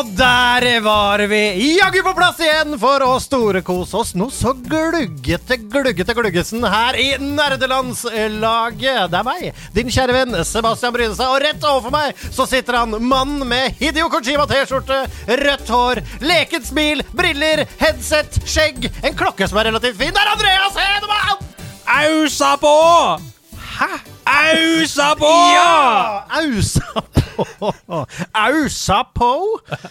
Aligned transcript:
Og 0.00 0.06
der 0.16 0.64
var 0.80 1.20
vi 1.28 1.38
jaggu 1.76 1.98
på 2.00 2.14
plass 2.16 2.38
igjen 2.40 2.72
for 2.80 3.02
å 3.04 3.18
storekose 3.20 3.98
oss 3.98 4.12
noe 4.16 4.32
så 4.32 4.54
gluggete, 4.56 5.58
gluggete 5.68 6.14
gluggesen 6.16 6.64
her 6.64 6.96
i 6.96 7.10
nerdelandslaget. 7.20 9.10
Det 9.12 9.18
er 9.18 9.26
meg, 9.26 9.58
din 9.76 9.92
kjære 9.92 10.14
venn 10.16 10.38
Sebastian 10.48 10.94
Brynestad, 10.94 11.28
og 11.28 11.44
rett 11.44 11.66
overfor 11.68 11.92
meg 11.92 12.22
så 12.32 12.46
sitter 12.48 12.78
han 12.80 12.96
mannen 12.96 13.44
med 13.50 13.76
Hidio 13.82 14.08
Kojima-T-skjorte, 14.14 15.02
rødt 15.42 15.74
hår, 15.74 16.00
lekent 16.24 16.70
smil, 16.70 17.04
briller, 17.12 17.66
headset, 17.82 18.40
skjegg, 18.48 18.88
en 19.04 19.18
klokke 19.20 19.50
som 19.50 19.60
er 19.60 19.68
relativt 19.68 20.00
fin. 20.00 20.16
Det 20.16 20.22
er 20.24 20.32
Andreas 20.32 20.80
Hedemann! 20.80 21.44
Ausa 22.00 22.54
på! 22.62 22.72
Hæ? 23.76 23.92
Ausa 24.30 25.14
på! 25.18 25.30
Ja! 25.54 26.24
Ausa 26.40 27.02
på! 27.14 27.70
Ausa 28.32 28.98
på? 29.14 29.30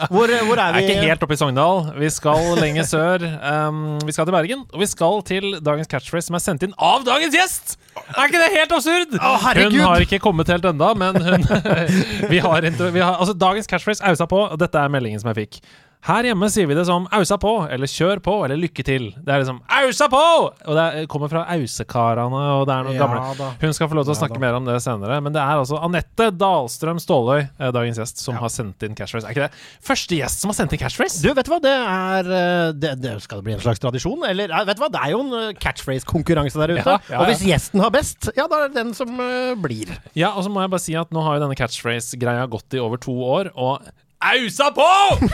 Hvor, 0.09 0.31
hvor 0.47 0.61
er 0.61 0.77
Jeg 0.77 0.85
er 0.85 0.85
ikke 0.85 1.09
helt 1.09 1.25
oppe 1.25 1.35
i 1.35 1.39
Sogndal. 1.39 1.89
Vi 1.99 2.11
skal 2.13 2.53
lenger 2.59 2.87
sør. 2.87 3.25
Um, 3.41 3.81
vi 4.05 4.15
skal 4.15 4.29
til 4.29 4.35
Bergen, 4.37 4.63
og 4.71 4.83
vi 4.83 4.87
skal 4.89 5.19
til 5.27 5.49
dagens 5.65 5.91
catchphrase 5.91 6.29
som 6.29 6.39
er 6.39 6.43
sendt 6.45 6.65
inn 6.67 6.75
av 6.77 7.03
dagens 7.07 7.35
gjest! 7.35 7.75
Er 8.15 8.29
ikke 8.29 8.39
det 8.39 8.49
helt 8.55 8.77
absurd? 8.77 9.17
Å, 9.19 9.33
herregud! 9.43 9.75
hun 9.75 9.87
har 9.89 10.05
ikke 10.05 10.21
kommet 10.23 10.51
helt 10.53 10.65
enda, 10.71 10.93
men 10.97 11.19
hun 11.19 11.45
vi 12.33 12.39
har, 12.43 12.69
vi 12.69 13.03
har 13.03 13.19
Altså, 13.19 13.35
dagens 13.35 13.67
catchphrase 13.67 14.05
ausa 14.07 14.29
på, 14.29 14.45
og 14.53 14.59
dette 14.61 14.79
er 14.79 14.91
meldingen 14.93 15.21
som 15.21 15.33
jeg 15.33 15.43
fikk. 15.43 15.61
Her 16.07 16.23
hjemme 16.23 16.47
sier 16.47 16.63
vi 16.63 16.75
det 16.77 16.85
som 16.87 17.09
'ausa 17.11 17.35
på', 17.35 17.67
eller 17.75 17.85
'kjør 17.85 18.21
på', 18.23 18.45
eller 18.45 18.55
'lykke 18.55 18.83
til'. 18.87 19.07
Det 19.19 19.33
er 19.33 19.41
liksom 19.43 19.59
'ausa 19.67 20.07
på'! 20.07 20.53
Og 20.65 20.73
det 20.77 20.83
er, 20.95 21.05
kommer 21.11 21.27
fra 21.27 21.43
Ausekarene, 21.51 22.39
og 22.55 22.67
det 22.69 22.73
er 22.73 22.83
noen 22.87 22.95
Ja 22.95 23.01
gamle 23.03 23.35
da. 23.35 23.49
Hun 23.59 23.73
skal 23.75 23.89
få 23.91 23.97
lov 23.99 24.05
til 24.07 24.13
å 24.13 24.15
Ja 24.15 24.21
snakke 24.21 24.39
da. 24.39 24.43
mer 24.45 24.53
om 24.55 24.63
det 24.63 24.77
senere, 24.81 25.19
men 25.21 25.33
det 25.35 25.41
er 25.43 25.59
altså 25.59 25.75
Anette 25.83 26.29
Dahlstrøm 26.31 27.01
Ståløy, 27.03 27.49
eh, 27.59 27.71
dagens 27.75 27.99
gjest, 27.99 28.17
som 28.23 28.39
har 28.39 28.47
sendt 28.47 28.81
inn 28.87 28.95
catchphrase. 28.95 29.27
Er 29.27 29.35
ikke 29.35 29.49
det 29.49 29.59
første 29.83 30.15
gjest 30.15 30.39
som 30.39 30.49
har 30.49 30.55
sendt 30.55 30.71
inn 30.73 30.79
catchphrase? 30.79 31.21
Du, 31.21 31.33
vet 31.33 31.45
du 31.45 31.51
hva, 31.51 31.59
det 31.67 31.75
er 31.75 32.31
eh, 32.31 32.71
det, 32.79 32.95
det 33.03 33.21
Skal 33.21 33.39
det 33.39 33.43
bli 33.43 33.53
en 33.59 33.59
slags 33.67 33.83
tradisjon? 33.83 34.23
Eller 34.23 34.49
eh, 34.55 34.65
vet 34.65 34.79
du 34.79 34.83
hva, 34.87 34.91
det 34.95 35.03
er 35.03 35.11
jo 35.11 35.19
en 35.27 35.53
catchphrase-konkurranse 35.59 36.55
der 36.63 36.77
ute. 36.79 36.87
Ja, 36.95 36.99
ja, 37.11 37.19
Og 37.19 37.27
hvis 37.27 37.43
gjesten 37.43 37.83
har 37.83 37.91
best, 37.91 38.31
ja, 38.39 38.47
da 38.47 38.63
er 38.63 38.69
det 38.71 38.79
den 38.79 38.93
som 38.95 39.19
blir. 39.61 39.91
Ja, 40.15 40.31
og 40.31 40.47
så 40.47 40.49
må 40.49 40.63
jeg 40.63 40.71
bare 40.71 40.79
si 40.79 40.95
at 40.95 41.11
nå 41.11 41.21
har 41.27 41.35
jo 41.35 41.43
denne 41.43 41.59
catchphrase-greia 41.59 42.47
gått 42.47 42.71
i 42.73 42.79
over 42.79 42.95
to 42.95 43.11
år, 43.11 43.51
og 43.59 43.83
Ausa 44.19 44.65
på! 44.75 44.85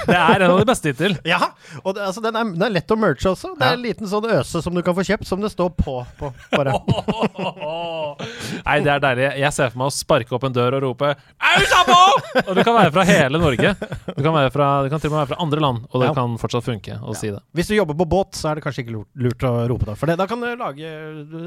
Det 0.05 0.13
er 0.13 0.43
en 0.45 0.51
av 0.53 0.59
de 0.61 0.65
beste 0.69 0.91
hittil. 0.91 1.15
Ja, 1.25 1.39
og 1.81 1.95
det, 1.97 2.03
altså, 2.05 2.21
den, 2.21 2.35
er, 2.37 2.49
den 2.53 2.65
er 2.67 2.73
lett 2.75 2.91
å 2.93 2.97
merche 3.01 3.31
også. 3.31 3.55
Det 3.57 3.65
er 3.65 3.71
Ja. 3.73 3.77
en 3.79 3.81
liten 3.81 4.05
sånn 4.11 4.27
øse 4.29 4.61
som 4.61 4.75
du 4.77 4.81
kan 4.85 4.93
få 4.93 5.01
kjøpt, 5.07 5.25
som 5.25 5.41
det 5.41 5.49
står 5.49 5.71
på. 5.79 5.95
på 6.19 6.29
bare. 6.53 6.75
Nei, 8.67 8.75
det 8.85 8.91
er 8.93 9.01
deilig. 9.01 9.25
Jeg 9.41 9.51
ser 9.57 9.71
for 9.73 9.81
meg 9.81 9.89
å 9.89 9.95
sparke 9.95 10.35
opp 10.37 10.45
en 10.45 10.53
dør 10.53 10.77
og 10.77 10.83
rope 10.85 11.09
'Ausa 11.15 11.79
på!' 11.87 12.03
Og 12.47 12.51
det 12.59 12.65
kan 12.67 12.77
være 12.77 12.91
fra 12.93 13.03
hele 13.09 13.41
Norge. 13.41 13.73
Det 13.79 14.21
kan, 14.21 14.33
være 14.37 14.51
fra, 14.53 14.67
du 14.85 14.89
kan 14.93 15.01
til 15.01 15.09
og 15.09 15.15
med 15.15 15.21
være 15.23 15.31
fra 15.33 15.41
andre 15.47 15.59
land, 15.65 15.81
og 15.89 16.01
det 16.01 16.07
Ja. 16.11 16.13
kan 16.13 16.37
fortsatt 16.37 16.63
funke 16.69 16.99
å 17.01 17.15
si 17.17 17.31
det. 17.33 17.41
Hvis 17.57 17.67
du 17.67 17.75
jobber 17.79 17.97
på 17.97 18.05
båt, 18.05 18.37
så 18.37 18.51
er 18.51 18.55
det 18.59 18.63
kanskje 18.67 18.85
ikke 18.85 18.93
lurt, 18.99 19.09
lurt 19.17 19.41
å 19.49 19.67
rope 19.67 19.85
det. 19.89 19.97
For 19.97 20.05
det, 20.05 20.17
da 20.21 20.27
kan 20.29 20.39
du 20.39 20.45
lage 20.55 20.85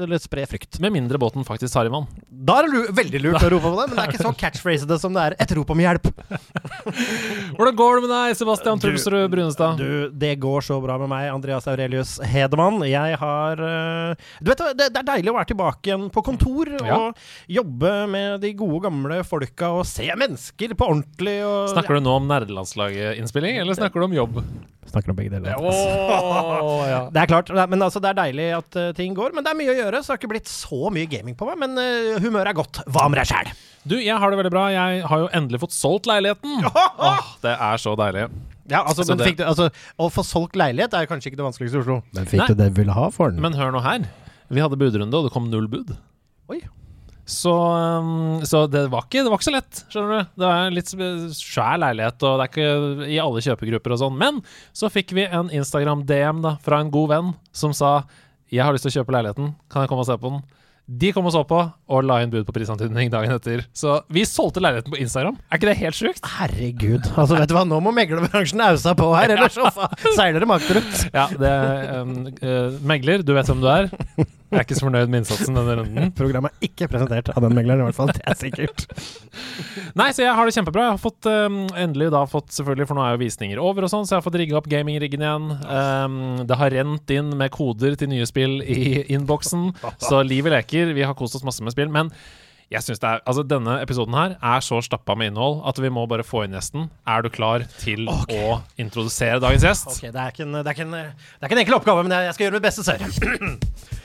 eller 0.03 0.19
spre 0.19 0.43
frykt. 0.45 0.79
Med 0.83 0.91
mindre 0.91 1.17
båten 1.17 1.47
faktisk 1.47 1.71
tar 1.73 1.85
i 1.87 1.89
vann. 1.95 2.07
Da 2.29 2.59
er 2.59 2.67
det 2.67 2.91
veldig 2.99 3.23
lurt 3.23 3.43
å 3.47 3.49
rope 3.55 3.63
på 3.71 3.79
det, 3.79 3.87
men 3.89 3.95
det 3.95 4.03
er 4.03 4.11
ikke 4.11 4.27
så 4.27 4.35
catchphrasete 4.35 4.99
som 4.99 5.13
det 5.15 5.23
er 5.23 5.35
et 5.39 5.55
rop 5.55 5.69
om 5.71 5.79
hjelp. 5.79 6.11
Hvordan 7.57 7.75
går 7.79 7.95
det 7.99 8.03
med 8.05 8.11
deg, 8.13 8.35
Sebastian 8.39 8.81
Trulsrud 8.83 9.25
Brunestad? 9.33 9.77
Du, 9.81 10.09
det 10.13 10.33
går 10.41 10.65
så 10.65 10.79
bra 10.83 10.97
med 11.01 11.11
meg, 11.11 11.27
Andreas 11.33 11.67
Aurelius 11.71 12.17
Hedemann. 12.25 12.81
Jeg 12.87 13.17
har 13.21 13.63
eh, 13.65 14.27
Du 14.41 14.51
vet, 14.51 14.63
det, 14.79 14.89
det 14.93 15.01
er 15.03 15.07
deilig 15.13 15.33
å 15.33 15.37
være 15.37 15.51
tilbake 15.53 15.91
igjen 15.91 16.07
på 16.13 16.23
kontor 16.25 16.73
Ja. 16.79 16.97
og 17.09 17.21
jobbe 17.51 17.93
med 18.11 18.39
de 18.43 18.53
gode, 18.57 18.81
gamle 18.87 19.21
folka 19.27 19.71
og 19.79 19.85
se 19.89 20.07
mennesker 20.15 20.75
på 20.79 20.87
ordentlig. 20.89 21.39
Og, 21.45 21.69
Snakker 21.75 21.99
du 21.99 22.05
nå 22.07 22.17
om 22.21 22.27
nerdelandslaget-innspilling, 22.29 23.59
eller 23.61 23.77
snakker 23.77 23.99
du 24.03 24.09
om 24.09 24.17
jobb? 24.19 24.41
Snakker 24.89 25.13
om 25.13 25.17
begge 25.19 25.31
deler. 25.35 25.55
Åh, 25.59 26.83
ja. 26.89 26.99
Det 27.13 27.21
er 27.23 27.29
klart, 27.31 27.51
men 27.69 27.81
altså, 27.85 28.01
det 28.03 28.11
er 28.11 28.19
deilig 28.23 28.47
at 28.57 28.77
uh, 28.79 28.89
ting 28.97 29.15
går. 29.17 29.33
Men 29.37 29.45
det 29.45 29.53
er 29.53 29.59
mye 29.59 29.73
å 29.73 29.77
gjøre, 29.77 30.01
så 30.03 30.09
det 30.11 30.15
har 30.15 30.21
ikke 30.23 30.31
blitt 30.33 30.51
så 30.51 30.89
mye 30.93 31.09
gaming 31.11 31.37
på 31.39 31.47
meg. 31.49 31.59
Men 31.63 31.77
uh, 31.77 32.19
humøret 32.23 32.51
er 32.53 32.57
godt. 32.59 32.81
Hva 32.89 33.07
med 33.11 33.21
deg 33.21 33.29
sjæl? 33.31 33.51
Du, 33.89 33.95
jeg 34.01 34.17
har 34.21 34.33
det 34.33 34.39
veldig 34.41 34.53
bra. 34.53 34.65
Jeg 34.73 35.03
har 35.09 35.21
jo 35.23 35.29
endelig 35.39 35.61
fått 35.63 35.75
solgt 35.77 36.09
leiligheten. 36.09 36.65
Åh, 36.69 37.29
det 37.45 37.53
er 37.55 37.81
så 37.81 37.93
deilig. 37.99 38.27
Ja, 38.69 38.83
altså, 38.83 39.01
Så 39.05 39.13
men 39.15 39.21
det- 39.21 39.29
fikk 39.31 39.39
du, 39.39 39.45
altså, 39.49 39.69
å 39.97 40.09
få 40.13 40.21
solgt 40.27 40.57
leilighet 40.59 40.93
er 40.93 41.07
kanskje 41.09 41.31
ikke 41.31 41.39
det 41.39 41.47
vanskeligste 41.47 41.79
i 41.79 41.81
Oslo. 41.85 42.01
Men 42.13 42.27
fikk 42.29 42.43
Nei. 42.43 42.49
du 42.51 42.59
det 42.59 42.67
du 42.73 42.81
ville 42.83 42.93
ha 42.97 43.07
for 43.13 43.31
den? 43.33 43.41
Men 43.41 43.55
hør 43.57 43.71
nå 43.73 43.81
her. 43.81 44.05
Vi 44.49 44.61
hadde 44.61 44.77
budrunde, 44.81 45.13
og 45.13 45.25
det 45.25 45.33
kom 45.33 45.47
null 45.49 45.65
bud. 45.71 45.95
Oi. 46.53 46.59
Så, 47.29 47.53
um, 47.53 48.39
så 48.47 48.63
det, 48.71 48.87
var 48.89 49.05
ikke, 49.05 49.21
det 49.21 49.29
var 49.29 49.37
ikke 49.37 49.49
så 49.49 49.53
lett, 49.53 49.81
skjønner 49.93 50.15
du. 50.15 50.31
Det 50.41 50.53
er 50.53 50.73
litt 50.73 50.93
svær 51.37 51.81
leilighet, 51.83 52.25
og 52.25 52.39
det 52.39 52.47
er 52.47 52.53
ikke 52.53 53.09
i 53.09 53.19
alle 53.21 53.43
kjøpegrupper 53.45 53.93
og 53.93 54.01
sånn. 54.01 54.17
Men 54.17 54.41
så 54.73 54.89
fikk 54.89 55.13
vi 55.17 55.27
en 55.27 55.51
Instagram-DM 55.53 56.41
da, 56.45 56.55
fra 56.65 56.81
en 56.81 56.89
god 56.93 57.13
venn 57.13 57.35
som 57.53 57.75
sa 57.77 57.99
jeg 58.49 58.65
har 58.65 58.73
lyst 58.73 58.87
til 58.87 58.89
å 58.89 58.99
kjøpe 58.99 59.13
leiligheten, 59.13 59.51
kan 59.69 59.83
jeg 59.83 59.91
komme 59.91 60.01
og 60.01 60.09
se 60.09 60.17
på 60.17 60.31
den? 60.33 60.41
De 60.89 61.11
kom 61.13 61.27
og 61.29 61.33
så 61.35 61.43
på, 61.45 61.57
og 61.69 62.05
la 62.09 62.15
inn 62.23 62.31
bud 62.33 62.47
på 62.47 62.53
prisantydning 62.55 63.11
dagen 63.13 63.35
etter. 63.35 63.61
Så 63.77 63.99
vi 64.09 64.23
solgte 64.25 64.63
leiligheten 64.63 64.89
på 64.89 64.97
Instagram. 65.03 65.37
Er 65.51 65.61
ikke 65.61 65.69
det 65.69 65.75
helt 65.83 65.97
sjukt? 65.99 66.29
Herregud. 66.39 67.05
Altså, 67.13 67.37
vet 67.37 67.51
du 67.51 67.53
hva, 67.53 67.61
nå 67.69 67.77
må 67.85 67.93
meglerbransjen 67.93 68.63
ause 68.65 68.95
på 68.97 69.11
her, 69.13 69.35
ellers 69.35 69.59
seiler 70.17 70.41
det 70.41 70.49
makterut. 70.49 71.05
Ja, 71.13 71.27
det 71.29 71.53
um, 71.93 72.15
uh, 72.41 72.81
Megler, 72.89 73.21
du 73.21 73.35
vet 73.37 73.53
hvem 73.53 73.61
du 73.61 73.69
er. 73.69 73.93
Jeg 74.49 74.57
er 74.57 74.65
ikke 74.65 74.77
så 74.79 74.87
fornøyd 74.87 75.11
med 75.13 75.21
innsatsen 75.21 75.57
denne 75.59 75.75
runden. 75.77 76.11
Programmet 76.17 76.55
er 76.55 76.69
ikke 76.71 76.87
presentert 76.89 77.29
av 77.35 77.43
den 77.45 77.53
megleren, 77.53 77.83
i 77.83 77.87
hvert 77.89 77.97
fall. 77.99 78.09
Det 78.15 78.23
er 78.25 78.37
sikkert. 78.39 78.85
Nei, 79.99 80.09
så 80.15 80.25
jeg 80.25 80.33
har 80.33 80.49
det 80.49 80.55
kjempebra. 80.57 80.87
Jeg 80.87 80.95
har 80.95 81.03
fått 81.03 81.29
um, 81.29 81.61
endelig 81.77 82.09
da 82.15 82.23
fått 82.29 82.49
selvfølgelig, 82.57 82.89
for 82.89 82.97
nå 82.97 83.05
er 83.05 83.13
jo 83.13 83.21
visninger 83.21 83.61
over 83.61 83.85
og 83.85 83.93
sånn, 83.93 84.09
så 84.09 84.15
jeg 84.15 84.23
har 84.23 84.25
fått 84.25 84.39
rigga 84.41 84.57
opp 84.57 84.69
gamingriggen 84.71 85.25
igjen. 85.25 85.47
Um, 85.69 86.19
det 86.49 86.57
har 86.57 86.73
rent 86.73 87.13
inn 87.13 87.29
med 87.37 87.53
koder 87.53 87.93
til 87.99 88.09
nye 88.09 88.25
spill 88.29 88.59
i 88.65 89.05
innboksen, 89.13 89.69
så 90.01 90.25
livet 90.25 90.57
leker. 90.57 90.95
Vi 90.97 91.05
har 91.05 91.17
kost 91.19 91.37
oss 91.37 91.45
masse 91.45 91.61
med 91.65 91.77
spill. 91.77 91.93
Men 91.93 92.09
jeg 92.69 92.85
synes 92.85 93.01
det 93.01 93.09
er, 93.09 93.21
altså 93.25 93.41
denne 93.49 93.79
episoden 93.81 94.13
her 94.13 94.35
er 94.45 94.65
så 94.65 94.77
stappa 94.85 95.15
med 95.17 95.31
innhold 95.31 95.63
at 95.69 95.79
vi 95.81 95.89
må 95.93 96.03
bare 96.09 96.25
få 96.25 96.43
inn 96.45 96.53
gjesten. 96.53 96.85
Er 97.09 97.25
du 97.25 97.31
klar 97.33 97.65
til 97.81 98.05
okay. 98.09 98.43
å 98.45 98.59
introdusere 98.81 99.41
dagens 99.41 99.65
gjest? 99.65 99.89
Ok, 99.93 100.03
det 100.13 100.25
er, 100.25 100.43
en, 100.45 100.59
det, 100.59 100.75
er 100.75 100.83
en, 100.85 100.93
det 100.93 101.41
er 101.41 101.49
ikke 101.49 101.57
en 101.57 101.63
enkel 101.65 101.79
oppgave, 101.79 102.05
men 102.05 102.13
jeg 102.29 102.37
skal 102.37 102.45
gjøre 102.45 102.59
mitt 102.59 102.67
beste, 102.69 102.85
sør. 102.85 103.97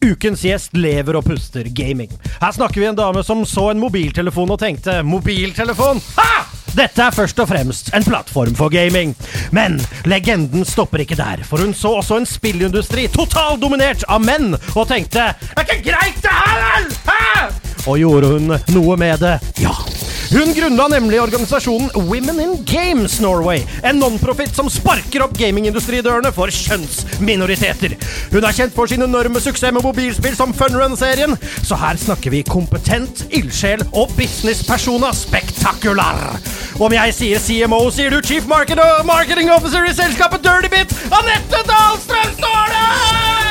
Ukens 0.00 0.40
gjest 0.46 0.76
lever 0.76 1.18
og 1.18 1.26
puster 1.28 1.66
gaming. 1.76 2.12
Her 2.40 2.54
snakker 2.56 2.80
vi 2.80 2.88
en 2.88 2.96
dame 2.96 3.20
som 3.26 3.42
så 3.44 3.70
en 3.70 3.82
mobiltelefon 3.82 4.54
og 4.54 4.60
tenkte 4.62 5.02
mobiltelefon? 5.04 6.00
Ha! 6.16 6.46
Dette 6.70 7.02
er 7.02 7.12
først 7.12 7.40
og 7.42 7.48
fremst 7.50 7.90
en 7.96 8.04
plattform 8.06 8.54
for 8.56 8.72
gaming. 8.72 9.12
Men 9.52 9.76
legenden 10.08 10.64
stopper 10.64 11.02
ikke 11.04 11.18
der, 11.18 11.42
for 11.44 11.60
hun 11.60 11.74
så 11.74 11.96
også 11.98 12.20
en 12.20 12.28
spillindustri 12.30 13.08
totaldominert 13.12 14.06
av 14.08 14.22
menn, 14.24 14.54
og 14.74 14.86
tenkte 14.88 15.34
'Det 15.34 15.58
Er 15.58 15.66
ikke 15.66 15.90
greit, 15.90 16.22
det 16.22 16.30
her? 16.30 16.88
Hæ? 17.10 17.69
Og 17.86 18.00
gjorde 18.00 18.34
hun 18.34 18.54
noe 18.74 19.00
med 19.00 19.22
det? 19.22 19.38
Ja. 19.62 19.72
Hun 20.30 20.52
grunnla 20.54 20.84
nemlig 20.92 21.18
organisasjonen 21.18 21.90
Women 22.06 22.38
in 22.40 22.52
Games 22.64 23.16
Norway, 23.20 23.64
en 23.82 23.98
nonprofit 23.98 24.54
som 24.54 24.68
sparker 24.70 25.24
opp 25.24 25.34
gamingindustridørene 25.34 26.30
for 26.36 26.52
kjønnsminoriteter. 26.54 27.96
Hun 28.30 28.46
er 28.46 28.54
kjent 28.54 28.76
for 28.76 28.86
sin 28.86 29.02
enorme 29.02 29.42
suksess 29.42 29.74
med 29.74 29.82
mobilspill 29.82 30.38
som 30.38 30.54
Funrun-serien, 30.54 31.34
så 31.66 31.78
her 31.82 31.98
snakker 31.98 32.30
vi 32.30 32.44
kompetent, 32.46 33.24
ildsjel 33.34 33.82
og 33.90 34.14
businesspersona 34.14 35.10
spektakular. 35.18 36.38
Om 36.78 36.94
jeg 36.94 37.16
sier 37.18 37.42
CMO, 37.42 37.82
sier 37.90 38.14
du 38.14 38.22
Chief 38.22 38.46
Marketing 38.46 39.50
Officer 39.50 39.90
i 39.90 39.96
selskapet 39.98 40.46
Dirty 40.46 40.70
Bit, 40.70 40.94
Anette 41.10 41.66
Dahlstrøm 41.66 42.36
Ståle! 42.38 43.49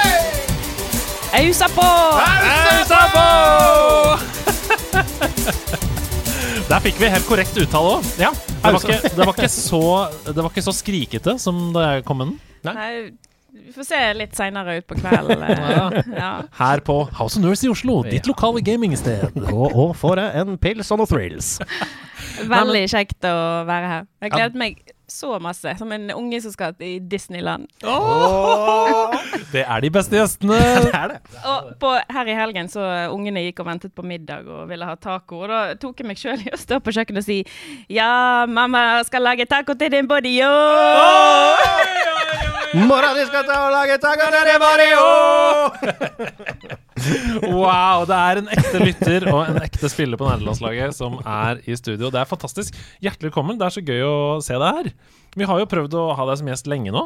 Ausa 1.34 1.68
på! 1.70 1.86
Ausa 1.86 3.02
på! 3.14 3.26
Der 6.70 6.82
fikk 6.84 7.00
vi 7.02 7.10
helt 7.10 7.26
korrekt 7.30 7.58
uttale 7.58 7.96
òg. 7.98 8.10
Ja, 8.22 8.30
Det, 8.34 8.62
var 8.74 8.80
ikke- 8.84 9.10
det, 9.16 9.26
var 9.26 9.34
ikke 9.34 9.50
så- 9.50 10.34
det 10.34 10.36
var 10.44 10.50
ikke 10.52 10.64
så 10.68 10.74
skrikete 10.76 11.40
som 11.40 11.72
da 11.74 11.94
jeg 11.96 12.06
kom 12.06 12.18
med 12.18 12.28
den. 12.28 12.40
Nei, 12.76 13.12
vi 13.54 13.72
får 13.74 13.86
se 13.88 14.14
litt 14.14 14.36
seinere 14.36 14.78
utpå 14.82 14.96
kvelden. 15.00 15.44
eh, 15.44 16.04
ja. 16.18 16.42
Her 16.60 16.80
på 16.80 17.10
House 17.14 17.38
of 17.38 17.44
Nurse 17.44 17.64
i 17.66 17.70
Oslo, 17.70 18.04
ditt 18.04 18.28
lokale 18.28 18.62
gamingsted. 18.62 19.32
Og, 19.52 19.76
og 19.76 19.96
jeg 20.18 20.36
en 20.48 20.58
pils 20.58 20.92
og 20.92 21.00
noen 21.00 21.08
thrills. 21.10 21.60
Veldig 22.46 22.86
kjekt 22.90 23.22
å 23.26 23.66
være 23.66 23.88
her. 23.88 24.06
Jeg 24.22 24.32
gledet 24.32 24.56
meg 24.56 24.78
så 25.12 25.40
masse. 25.44 25.76
Som 25.80 25.92
en 25.96 26.12
unge 26.16 26.42
som 26.42 26.52
skal 26.54 26.74
til 26.80 27.00
Disneyland. 27.12 27.68
Det 29.54 29.64
er 29.66 29.82
de 29.82 29.90
beste 29.94 30.16
gjestene. 30.18 30.58
Det 30.86 30.94
er 30.94 31.08
det. 31.14 31.20
Og 31.50 31.60
på, 31.82 31.90
her 32.14 32.26
i 32.30 32.36
helgen 32.38 32.70
så 32.72 32.84
ungene 33.14 33.44
gikk 33.48 33.60
og 33.64 33.70
ventet 33.70 33.94
på 33.96 34.06
middag 34.06 34.48
og 34.48 34.70
ville 34.70 34.86
ha 34.86 34.96
taco. 35.00 35.36
Og 35.44 35.50
da 35.52 35.60
tok 35.80 36.00
jeg 36.02 36.10
meg 36.10 36.22
sjøl 36.22 36.40
i 36.46 36.54
å 36.54 36.60
stå 36.60 36.80
på 36.84 36.94
kjøkkenet 36.96 37.24
og 37.24 37.28
si 37.28 37.40
Ja, 37.92 38.46
mamma 38.50 39.04
skal 39.08 39.26
lage 39.26 39.46
taco 39.50 39.74
til 39.80 39.90
din 39.94 40.08
body, 40.10 40.36
yo! 40.40 40.54
Mora 42.86 43.14
di 43.18 43.24
skal 43.26 43.44
ta 43.48 43.56
og 43.66 43.72
lage 43.74 43.98
taco 44.02 44.26
til 44.30 44.44
din 44.52 44.62
body, 44.62 44.70
Mario! 44.70 46.80
Wow, 47.44 48.06
det 48.10 48.18
er 48.18 48.42
en 48.42 48.50
ekte 48.54 48.82
lytter 48.82 49.28
og 49.32 49.42
en 49.46 49.62
ekte 49.62 49.90
spiller 49.92 50.20
på 50.20 50.28
nederlandslaget 50.28 50.96
som 50.98 51.20
er 51.24 51.62
i 51.66 51.78
studio. 51.80 52.12
Det 52.12 52.22
er 52.22 52.30
fantastisk. 52.30 52.78
Hjertelig 53.04 53.30
velkommen. 53.30 53.60
Det 53.60 53.68
er 53.68 53.76
så 53.76 53.86
gøy 53.86 54.04
å 54.06 54.18
se 54.46 54.58
deg 54.60 54.80
her. 54.80 54.92
Vi 55.38 55.48
har 55.50 55.62
jo 55.62 55.70
prøvd 55.70 55.98
å 56.00 56.06
ha 56.18 56.28
deg 56.30 56.42
som 56.42 56.50
gjest 56.52 56.70
lenge 56.72 56.94
nå, 56.96 57.06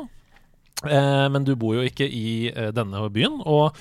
eh, 0.88 1.26
men 1.34 1.48
du 1.48 1.56
bor 1.60 1.78
jo 1.78 1.86
ikke 1.88 2.08
i 2.08 2.52
eh, 2.52 2.72
denne 2.76 3.04
byen. 3.14 3.42
Og 3.44 3.76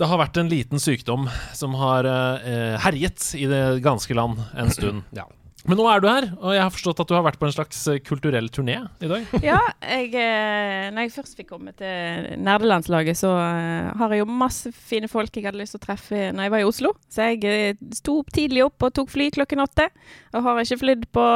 det 0.00 0.08
har 0.08 0.20
vært 0.20 0.40
en 0.40 0.50
liten 0.50 0.82
sykdom 0.82 1.28
som 1.54 1.76
har 1.78 2.08
eh, 2.08 2.80
herjet 2.82 3.32
i 3.38 3.46
det 3.50 3.62
ganske 3.84 4.16
land 4.18 4.42
en 4.58 4.72
stund. 4.74 5.06
Ja. 5.16 5.28
Men 5.68 5.78
nå 5.78 5.84
er 5.86 6.02
du 6.02 6.08
her, 6.10 6.26
og 6.42 6.54
jeg 6.56 6.62
har 6.64 6.72
forstått 6.74 7.00
at 7.04 7.10
du 7.10 7.14
har 7.14 7.24
vært 7.26 7.38
på 7.38 7.46
en 7.46 7.54
slags 7.54 7.80
eh, 7.90 8.00
kulturell 8.02 8.48
turné 8.50 8.80
i 9.02 9.10
dag. 9.10 9.28
Ja, 9.46 9.60
jeg, 9.78 10.10
eh, 10.18 10.88
når 10.90 11.06
jeg 11.06 11.14
først 11.14 11.38
fikk 11.38 11.52
komme 11.52 11.74
til 11.78 12.32
nerdelandslaget, 12.42 13.18
så 13.20 13.30
eh, 13.38 13.92
har 14.00 14.14
jeg 14.14 14.24
jo 14.24 14.38
masse 14.42 14.72
fine 14.74 15.10
folk 15.10 15.34
jeg 15.36 15.46
hadde 15.46 15.60
lyst 15.62 15.76
til 15.76 15.82
å 15.82 15.86
treffe 15.86 16.22
når 16.34 16.48
jeg 16.48 16.54
var 16.56 16.64
i 16.64 16.68
Oslo. 16.68 16.94
Så 17.12 17.28
jeg 17.30 17.76
sto 17.94 18.18
tidlig 18.34 18.66
opp 18.66 18.88
og 18.88 18.94
tok 18.98 19.12
fly 19.14 19.30
klokken 19.34 19.62
åtte. 19.62 19.86
Og 20.34 20.46
har 20.48 20.62
ikke 20.64 20.82
flydd 20.82 21.06
på 21.14 21.26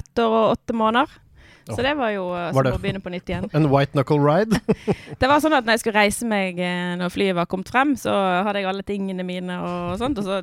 ett 0.00 0.24
år 0.24 0.38
og 0.40 0.56
åtte 0.56 0.76
måneder. 0.76 1.20
Så 1.70 1.80
det 1.80 1.94
var 1.96 2.10
jo 2.12 2.24
som 2.28 2.56
Var 2.58 2.68
å 2.74 2.78
begynne 2.82 3.00
på 3.00 3.12
nytt 3.14 3.30
igjen. 3.30 3.46
En 3.56 3.68
white 3.72 3.92
knuckle 3.96 4.18
ride. 4.20 4.58
Det 5.20 5.28
var 5.30 5.40
sånn 5.40 5.54
at 5.56 5.64
når 5.64 5.76
jeg 5.78 5.82
skulle 5.84 6.00
reise 6.02 6.26
meg 6.28 6.58
eh, 6.60 6.94
når 7.00 7.12
flyet 7.14 7.36
var 7.38 7.46
kommet 7.48 7.70
frem, 7.72 7.94
så 7.96 8.12
hadde 8.44 8.60
jeg 8.60 8.68
alle 8.68 8.84
tingene 8.84 9.24
mine 9.24 9.56
og 9.64 9.94
sånt, 10.00 10.18
og 10.20 10.26
så 10.26 10.40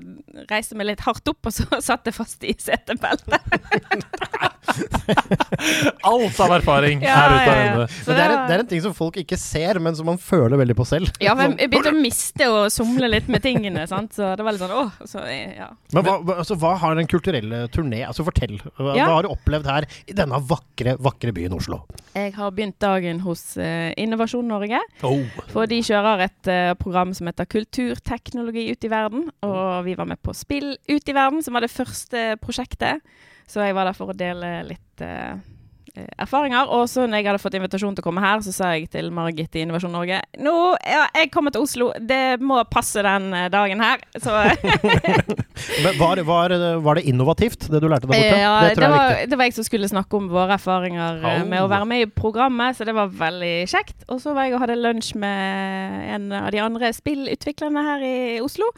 reiste 0.49 0.73
jeg 0.73 0.79
meg 0.81 0.89
litt 0.93 1.03
hardt 1.05 1.27
opp, 1.29 1.45
og 1.45 1.53
så 1.53 1.67
satt 1.91 2.07
jeg 2.09 2.15
fast 2.17 2.43
i 2.47 2.55
setebeltet. 2.57 3.37
Alt 6.05 6.39
av 6.39 6.53
erfaring 6.55 7.01
Ja, 7.03 7.15
er 7.17 7.33
ute 7.35 7.51
av 7.51 7.79
Men 7.81 7.87
det, 7.87 8.11
er, 8.11 8.15
det 8.15 8.23
en- 8.23 8.47
det 8.47 8.55
er 8.55 8.63
en 8.63 8.69
ting 8.71 8.81
som 8.83 8.93
folk 8.97 9.17
ikke 9.21 9.37
ser, 9.39 9.79
men 9.83 9.95
som 9.97 10.05
man 10.09 10.17
føler 10.21 10.57
veldig 10.61 10.75
på 10.77 10.85
selv. 10.87 11.11
Ja, 11.23 11.33
men 11.37 11.57
jeg 11.59 11.69
begynte 11.71 11.91
å 11.93 12.01
miste 12.01 12.47
og 12.51 12.69
somle 12.73 13.09
litt 13.11 13.27
med 13.31 13.43
tingene, 13.43 13.85
sant? 13.89 14.13
så 14.17 14.33
det 14.37 14.45
var 14.45 14.55
litt 14.55 14.63
sånn 14.63 14.75
åh. 14.75 14.91
Så, 15.07 15.23
eh, 15.27 15.55
ja. 15.59 15.69
Men 15.93 16.05
hva, 16.07 16.17
altså, 16.41 16.57
hva 16.61 16.75
har 16.81 16.95
den 16.97 17.09
kulturelle 17.11 17.65
turné 17.73 18.01
Altså 18.07 18.23
Fortell. 18.27 18.57
Hva, 18.77 18.95
Ja. 18.95 19.05
hva 19.07 19.13
har 19.19 19.23
du 19.27 19.29
opplevd 19.33 19.65
her 19.69 19.85
i 20.07 20.13
denne 20.17 20.39
vakre, 20.47 20.95
vakre 20.99 21.10
byen 21.19 21.53
Oslo? 21.53 21.81
Jeg 22.15 22.33
har 22.35 22.51
begynt 22.51 22.79
dagen 22.81 23.21
hos 23.23 23.57
eh, 23.57 23.93
Innovasjon 23.97 24.47
Norge. 24.47 24.79
Oh. 25.03 25.23
For 25.51 25.69
de 25.69 25.81
kjører 25.83 26.25
et 26.27 26.51
eh, 26.51 26.73
program 26.79 27.13
som 27.13 27.27
heter 27.27 27.45
Kulturteknologi 27.45 28.69
ut 28.71 28.83
i 28.83 28.91
verden. 28.91 29.29
Og 29.43 29.85
vi 29.85 29.95
var 29.95 30.09
med 30.09 30.21
på 30.23 30.33
Spill 30.33 30.75
ut 30.89 31.09
i 31.09 31.15
verden, 31.15 31.43
som 31.43 31.53
var 31.55 31.65
det 31.65 31.71
første 31.71 32.35
prosjektet. 32.41 33.01
Så 33.47 33.63
jeg 33.65 33.75
var 33.75 33.89
der 33.89 33.97
for 33.97 34.11
å 34.11 34.17
dele 34.17 34.61
litt 34.67 35.03
eh, 35.03 35.35
erfaringer. 35.95 36.69
Og 36.71 36.87
så 36.89 37.05
når 37.05 37.21
jeg 37.21 37.29
hadde 37.29 37.41
fått 37.41 37.57
invitasjon 37.57 37.95
til 37.97 38.03
å 38.03 38.07
komme 38.07 38.23
her, 38.23 38.41
så 38.45 38.53
sa 38.55 38.71
jeg 38.75 38.89
til 38.93 39.11
Margit 39.15 39.55
i 39.57 39.65
Innovasjon 39.65 39.93
Norge 39.93 40.21
Nå, 40.41 40.53
ja, 40.87 41.05
jeg 41.17 41.31
kommer 41.33 41.53
til 41.53 41.65
Oslo. 41.65 41.89
Det 41.97 42.39
må 42.43 42.61
passe 42.71 43.03
den 43.05 43.29
eh, 43.37 43.49
dagen 43.53 43.83
her. 43.83 44.03
Så 44.21 44.31
Men 45.83 45.99
var, 45.99 46.21
var, 46.25 46.55
var 46.81 46.97
det 46.97 47.05
innovativt, 47.09 47.67
det 47.69 47.81
du 47.83 47.89
lærte 47.91 48.07
der 48.07 48.13
borte? 48.13 48.39
Ja, 48.41 48.55
det 48.65 48.79
det, 48.79 48.89
var, 48.93 49.13
det 49.29 49.37
var 49.39 49.49
jeg 49.49 49.57
som 49.57 49.67
skulle 49.67 49.91
snakke 49.91 50.17
om 50.17 50.31
våre 50.31 50.57
erfaringer 50.57 51.21
oh. 51.21 51.43
med 51.47 51.61
å 51.61 51.69
være 51.71 51.89
med 51.89 52.05
i 52.05 52.09
programmet, 52.09 52.77
så 52.77 52.87
det 52.87 52.95
var 52.97 53.13
veldig 53.13 53.53
kjekt. 53.69 54.07
Og 54.09 54.21
så 54.23 54.35
var 54.37 54.47
jeg 54.47 54.57
og 54.57 54.65
hadde 54.65 54.79
lunsj 54.79 55.13
med 55.21 56.09
en 56.15 56.31
av 56.41 56.49
de 56.53 56.63
andre 56.63 56.91
spillutviklerne 56.95 57.85
her 57.85 58.05
i 58.05 58.17
Oslo. 58.43 58.71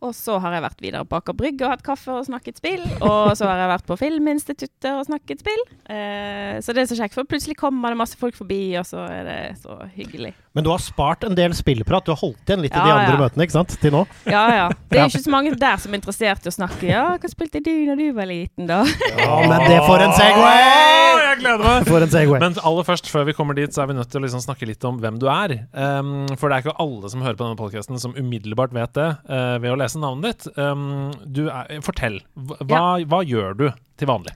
Og 0.00 0.14
så 0.16 0.38
har 0.40 0.54
jeg 0.56 0.64
vært 0.64 0.80
videre 0.80 1.04
på 1.04 1.18
Aker 1.18 1.36
Brygge 1.36 1.66
og 1.66 1.74
hatt 1.74 1.82
kaffe 1.84 2.14
og 2.14 2.24
snakket 2.24 2.60
spill. 2.60 2.84
Og 3.04 3.34
så 3.36 3.44
har 3.50 3.58
jeg 3.60 3.72
vært 3.74 3.88
på 3.90 3.98
Filminstituttet 4.00 4.88
og 4.94 5.04
snakket 5.10 5.42
spill. 5.44 5.64
Eh, 5.92 6.56
så 6.64 6.72
det 6.72 6.84
er 6.84 6.88
så 6.88 6.96
kjekt, 7.02 7.18
for 7.18 7.28
plutselig 7.28 7.58
kommer 7.60 7.92
det 7.92 8.00
masse 8.00 8.16
folk 8.20 8.38
forbi, 8.38 8.62
og 8.80 8.88
så 8.88 9.04
er 9.10 9.28
det 9.28 9.40
så 9.60 9.76
hyggelig. 9.98 10.32
Men 10.52 10.66
du 10.66 10.70
har 10.72 10.80
spart 10.82 11.22
en 11.26 11.36
del 11.38 11.52
spillprat. 11.54 12.02
Du 12.06 12.10
har 12.10 12.18
holdt 12.18 12.50
igjen 12.50 12.62
litt 12.64 12.74
i 12.74 12.80
de 12.80 12.90
andre 12.90 13.14
ja. 13.14 13.18
møtene, 13.20 13.46
ikke 13.46 13.54
sant? 13.54 13.74
Til 13.78 13.92
nå. 13.94 14.00
Ja, 14.26 14.42
ja. 14.50 14.64
Det 14.90 14.98
er 14.98 15.10
ikke 15.10 15.22
så 15.22 15.32
mange 15.32 15.52
der 15.54 15.76
som 15.78 15.92
er 15.94 16.00
interessert 16.00 16.46
i 16.46 16.50
å 16.50 16.54
snakke. 16.54 16.88
Ja, 16.88 17.04
hva 17.22 17.30
spilte 17.30 17.60
du 17.62 17.70
når 17.86 18.00
du 18.00 18.06
var 18.16 18.26
liten, 18.26 18.66
da? 18.66 18.80
Ja, 19.14 19.36
men 19.46 19.66
det 19.68 19.76
får 19.86 20.02
en 20.08 20.14
Segway! 20.16 20.62
Åh, 20.64 21.20
jeg 21.22 21.38
gleder 21.42 21.62
meg! 21.66 21.86
For 21.86 22.06
en 22.06 22.12
Segway. 22.14 22.42
Men 22.42 22.58
aller 22.70 22.88
først, 22.88 23.10
før 23.12 23.28
vi 23.28 23.34
kommer 23.38 23.58
dit, 23.58 23.70
så 23.74 23.84
er 23.84 23.92
vi 23.92 23.96
nødt 24.00 24.10
til 24.10 24.18
å 24.18 24.24
liksom 24.24 24.42
snakke 24.42 24.66
litt 24.70 24.86
om 24.90 24.98
hvem 25.02 25.20
du 25.22 25.28
er. 25.30 25.54
Um, 25.70 26.16
for 26.34 26.50
det 26.50 26.58
er 26.58 26.66
ikke 26.66 26.78
alle 26.82 27.12
som 27.12 27.22
hører 27.22 27.38
på 27.38 27.46
denne 27.46 27.60
podkasten 27.60 28.02
som 28.02 28.16
umiddelbart 28.18 28.74
vet 28.74 28.96
det 28.98 29.06
uh, 29.30 29.54
ved 29.62 29.70
å 29.70 29.78
lese 29.78 30.02
navnet 30.02 30.32
ditt. 30.32 30.58
Um, 30.58 31.12
du 31.22 31.44
er, 31.46 31.78
fortell. 31.86 32.18
Hva, 32.34 32.58
hva, 32.66 32.82
hva 33.06 33.22
gjør 33.26 33.54
du 33.60 33.68
til 34.00 34.10
vanlig? 34.10 34.34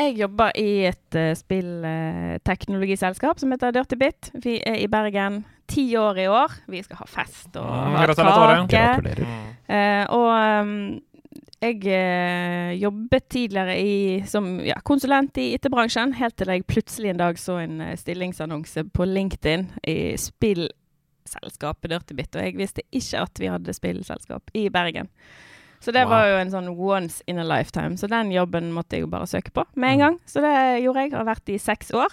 Jeg 0.00 0.14
jobber 0.16 0.48
i 0.56 0.86
et 0.88 1.16
uh, 1.18 1.34
spillteknologiselskap 1.36 3.36
som 3.40 3.50
heter 3.52 3.72
Dirty 3.76 3.96
Bit. 4.00 4.30
Vi 4.40 4.54
er 4.64 4.78
i 4.80 4.86
Bergen 4.88 5.42
ti 5.68 5.84
år 6.00 6.16
i 6.22 6.24
år. 6.32 6.54
Vi 6.72 6.80
skal 6.86 6.96
ha 7.02 7.06
fest 7.10 7.56
og 7.60 7.66
Mm, 7.68 7.98
ha 7.98 8.06
kake. 8.08 8.72
Gratulerer. 8.72 9.26
Eh, 9.70 10.04
og 10.10 10.64
um, 10.64 10.72
jeg 11.60 11.76
jobbet 12.80 13.24
tidligere 13.28 13.76
i, 13.78 14.24
som 14.26 14.60
ja, 14.64 14.74
konsulent 14.80 15.36
i 15.38 15.54
IT-bransjen, 15.54 16.14
helt 16.16 16.36
til 16.40 16.48
jeg 16.48 16.64
plutselig 16.64 17.10
en 17.12 17.20
dag 17.20 17.38
så 17.38 17.58
en 17.60 17.82
stillingsannonse 18.00 18.84
på 18.96 19.04
LinkedIn 19.04 19.68
i 19.84 20.16
spillselskapet 20.16 21.90
Dirty 21.92 22.14
Bit, 22.16 22.36
og 22.36 22.42
jeg 22.48 22.56
visste 22.56 22.82
ikke 22.90 23.20
at 23.28 23.38
vi 23.38 23.46
hadde 23.52 23.72
spillselskap 23.76 24.50
i 24.56 24.68
Bergen. 24.72 25.08
Så 25.80 25.92
det 25.92 26.02
Wow. 26.04 26.10
var 26.10 26.26
jo 26.28 26.36
en 26.42 26.50
sånn 26.50 26.68
once 26.76 27.22
in 27.26 27.38
a 27.38 27.44
lifetime. 27.44 27.96
Så 27.96 28.06
den 28.08 28.30
jobben 28.30 28.70
måtte 28.72 28.92
jeg 28.98 29.00
jo 29.06 29.06
bare 29.08 29.26
søke 29.26 29.50
på 29.52 29.64
med 29.76 29.92
en 29.94 29.98
Mm. 29.98 30.04
gang. 30.06 30.18
Så 30.26 30.40
det 30.44 30.82
gjorde 30.84 31.00
jeg. 31.06 31.12
Har 31.12 31.24
vært 31.24 31.48
i 31.48 31.58
seks 31.58 31.90
år. 31.92 32.12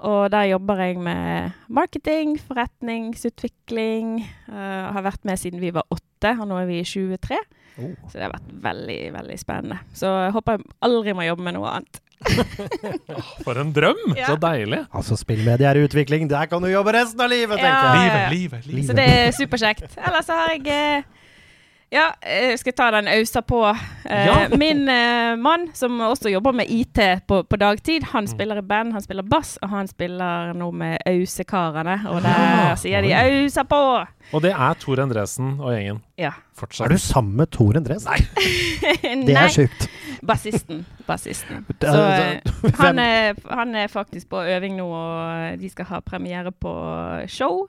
Og 0.00 0.30
der 0.30 0.44
jobber 0.48 0.76
jeg 0.78 0.96
med 0.98 1.52
marketing, 1.68 2.38
forretningsutvikling. 2.38 4.24
Uh, 4.48 4.92
har 4.94 5.02
vært 5.04 5.24
med 5.28 5.38
siden 5.38 5.60
vi 5.60 5.70
var 5.74 5.84
åtte, 5.92 6.32
og 6.40 6.46
nå 6.48 6.58
er 6.62 6.66
vi 6.70 6.82
23. 6.84 7.38
Oh. 7.80 7.92
Så 8.08 8.12
det 8.18 8.22
har 8.26 8.32
vært 8.34 8.50
veldig, 8.64 9.00
veldig 9.14 9.38
spennende. 9.40 9.78
Så 9.94 10.08
jeg 10.26 10.32
håper 10.32 10.56
jeg 10.58 10.64
aldri 10.82 11.12
må 11.16 11.26
jobbe 11.28 11.42
med 11.46 11.54
noe 11.54 11.68
annet. 11.76 12.00
For 13.44 13.56
en 13.60 13.70
drøm! 13.72 14.00
Ja. 14.16 14.26
Så 14.32 14.36
deilig. 14.40 14.82
Altså, 14.92 15.16
spillmedie 15.16 15.68
er 15.68 15.78
i 15.80 15.84
utvikling. 15.86 16.26
Der 16.28 16.46
kan 16.50 16.60
du 16.62 16.68
jobbe 16.68 16.92
resten 16.92 17.20
av 17.24 17.30
livet, 17.32 17.56
tenker 17.56 17.70
Ja, 17.70 17.94
jeg. 17.94 18.10
ja, 18.10 18.18
ja. 18.24 18.28
livet, 18.34 18.66
livet. 18.68 18.86
Så 18.90 18.96
det 18.98 19.06
er 19.08 19.30
superkjekt. 19.36 19.96
Ellers 19.96 20.28
har 20.28 20.48
jeg 20.52 20.66
eh, 20.68 21.02
Ja, 21.90 22.12
jeg 22.22 22.58
skal 22.60 22.72
ta 22.78 22.84
den 22.94 23.08
ausa 23.10 23.40
på. 23.42 23.64
Eh, 24.06 24.26
Ja. 24.26 24.34
Min 24.62 24.84
eh, 24.88 25.34
mann, 25.36 25.68
som 25.74 25.96
også 26.06 26.30
jobber 26.30 26.52
med 26.54 26.70
IT 26.70 27.00
på, 27.26 27.40
på 27.42 27.56
dagtid, 27.58 28.04
han 28.12 28.28
spiller 28.30 28.60
i 28.60 28.62
band, 28.62 28.92
han 28.94 29.02
spiller 29.02 29.26
bass, 29.26 29.56
og 29.62 29.68
han 29.72 29.88
spiller 29.90 30.52
nå 30.54 30.68
med 30.70 30.98
Ausekarene. 31.06 31.96
Og 32.12 32.22
der 32.22 32.68
Ja. 32.68 32.74
sier 32.78 33.02
de 33.02 33.10
'ausa 33.14 33.64
på'! 33.66 34.06
Og 34.32 34.42
det 34.42 34.52
er 34.52 34.74
Tor 34.78 35.00
Endresen 35.02 35.56
og 35.60 35.72
gjengen. 35.74 36.00
Ja. 36.18 36.30
Fortsatt. 36.56 36.86
Er 36.86 36.94
du 36.94 36.98
sammen 36.98 37.36
med 37.36 37.50
Tor 37.50 37.72
Endresen? 37.74 38.10
Nei, 38.12 39.24
det 39.26 39.36
er 39.36 39.48
sjukt. 39.48 39.88
bassisten. 40.26 40.86
Bassisten. 41.06 41.66
Så 41.82 42.02
eh, 42.06 42.40
han, 42.78 42.98
er, 42.98 43.34
han 43.50 43.74
er 43.74 43.86
faktisk 43.88 44.28
på 44.30 44.36
øving 44.46 44.76
nå, 44.76 44.86
og 44.86 45.58
de 45.60 45.68
skal 45.70 45.84
ha 45.86 46.00
premiere 46.00 46.52
på 46.52 46.70
show. 47.26 47.66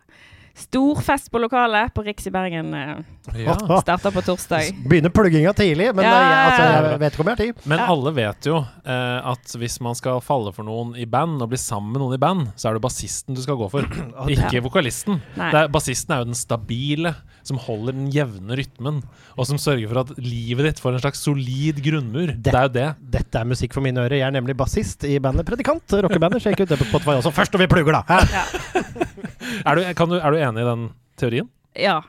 Stor 0.56 1.00
fest 1.02 1.30
på 1.32 1.40
lokalet 1.40 1.94
på 1.96 2.04
Riks 2.06 2.28
i 2.28 2.32
Bergen. 2.32 2.74
eh, 2.74 2.98
Ja. 3.38 3.54
Starter 3.84 4.12
på 4.12 4.22
torsdag. 4.26 4.72
Begynner 4.90 5.10
plugginga 5.14 5.54
tidlig, 5.56 5.92
men 5.96 6.06
Ja, 6.06 6.12
eh, 6.12 6.22
jeg, 6.28 6.40
altså, 6.52 6.64
ja, 6.64 6.72
ja. 6.72 6.90
jeg 6.92 7.00
vet 7.00 7.14
ikke 7.14 7.22
om 7.24 7.30
jeg 7.32 7.38
har 7.38 7.44
tid. 7.46 7.66
Men 7.70 7.80
Ja. 7.80 7.86
alle 7.94 8.12
vet 8.18 8.46
jo 8.50 8.58
eh, 8.86 9.32
at 9.32 9.56
hvis 9.62 9.80
man 9.82 9.96
skal 9.96 10.20
falle 10.26 10.52
for 10.54 10.64
noen 10.68 10.96
i 11.00 11.06
band, 11.06 11.42
og 11.42 11.50
bli 11.54 11.58
sammen 11.62 11.94
med 11.94 12.02
noen 12.04 12.16
i 12.18 12.22
band, 12.22 12.48
så 12.60 12.70
er 12.70 12.74
det 12.78 12.82
bassisten 12.84 13.36
du 13.38 13.42
skal 13.42 13.56
gå 13.62 13.70
for, 13.72 13.86
ikke 14.36 14.64
vokalisten. 14.68 15.22
Det 15.38 15.54
er, 15.64 15.68
bassisten 15.72 16.16
er 16.16 16.24
jo 16.26 16.30
den 16.32 16.38
stabile, 16.40 17.16
som 17.48 17.58
holder 17.58 17.94
den 17.98 18.10
jevne 18.14 18.58
rytmen, 18.60 19.02
og 19.38 19.48
som 19.50 19.58
sørger 19.62 19.88
for 19.90 20.04
at 20.04 20.12
livet 20.22 20.68
ditt 20.68 20.80
får 20.84 20.98
en 20.98 21.02
slags 21.06 21.24
solid 21.26 21.80
grunnmur. 21.82 22.36
Det, 22.38 22.54
er 22.54 22.68
jo 22.68 22.74
det. 22.76 22.90
Dette 23.18 23.40
er 23.42 23.48
musikk 23.50 23.74
for 23.74 23.82
mine 23.86 23.98
ører. 24.04 24.20
Jeg 24.20 24.28
er 24.28 24.36
nemlig 24.36 24.58
bassist 24.60 25.06
i 25.08 25.16
bandet 25.24 25.48
Predikant. 25.48 25.86
Rockebandet. 26.06 26.42
Sjekk 26.44 26.62
ut 26.66 26.70
det 26.70 26.78
på 26.82 26.86
Spotify 26.92 27.18
også. 27.18 27.32
Først 27.34 27.54
når 27.56 27.64
vi 27.66 27.70
plugger, 27.72 27.98
da! 28.02 28.04
Hæ? 28.12 28.82
Er 29.66 29.78
du, 29.78 29.86
kan 29.98 30.10
du, 30.10 30.18
er 30.20 30.32
du 30.34 30.42
enig 30.42 30.64
i 30.64 30.70
den 30.72 30.90
teorien? 31.20 31.52
Ja. 31.78 32.02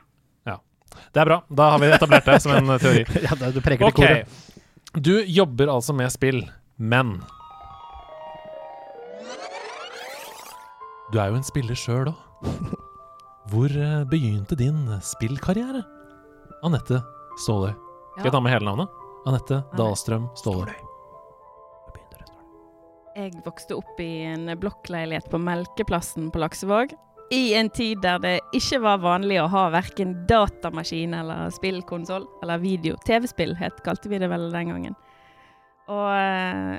Det 1.13 1.21
er 1.21 1.25
bra. 1.29 1.39
Da 1.49 1.69
har 1.73 1.81
vi 1.81 1.91
etablert 1.93 2.25
det 2.25 2.39
som 2.41 2.55
en 2.55 2.69
eh, 2.73 2.81
teori. 2.81 3.05
Ja, 3.27 3.37
du 3.51 3.61
preker 3.61 3.89
det 3.89 3.97
koret. 3.97 4.41
Du 4.93 5.13
jobber 5.25 5.71
altså 5.73 5.93
med 5.97 6.11
spill, 6.13 6.43
men 6.77 7.17
Du 11.13 11.19
er 11.21 11.29
jo 11.29 11.37
en 11.37 11.45
spiller 11.45 11.77
sjøl 11.77 12.09
òg. 12.09 12.21
Hvor 13.51 13.69
eh, 13.69 14.01
begynte 14.09 14.57
din 14.57 14.87
spillkarriere? 15.05 15.83
Anette 16.65 17.01
Ståløy. 17.43 17.73
Skal 18.15 18.29
jeg 18.29 18.33
ta 18.33 18.41
med 18.41 18.53
hele 18.55 18.65
navnet? 18.69 18.99
Anette 19.29 19.61
Dahlstrøm 19.77 20.29
Ståløy. 20.39 20.73
Jeg 23.13 23.35
vokste 23.45 23.75
opp 23.77 23.99
i 24.01 24.23
en 24.25 24.47
blokkleilighet 24.57 25.27
på 25.29 25.37
Melkeplassen 25.37 26.31
på 26.33 26.41
Laksevåg. 26.41 26.95
I 27.33 27.53
en 27.57 27.69
tid 27.73 28.03
der 28.03 28.19
det 28.21 28.33
ikke 28.53 28.77
var 28.83 28.99
vanlig 29.01 29.39
å 29.41 29.49
ha 29.49 29.63
verken 29.73 30.11
datamaskin 30.29 31.15
eller 31.17 31.49
spillkonsoll. 31.55 32.27
Eller 32.43 32.61
video. 32.61 32.97
TV-spill 33.07 33.55
het, 33.57 33.79
kalte 33.85 34.11
vi 34.11 34.19
det 34.21 34.29
vel 34.29 34.51
den 34.53 34.69
gangen. 34.69 34.97
Og 35.89 36.09
eh, 36.13 36.75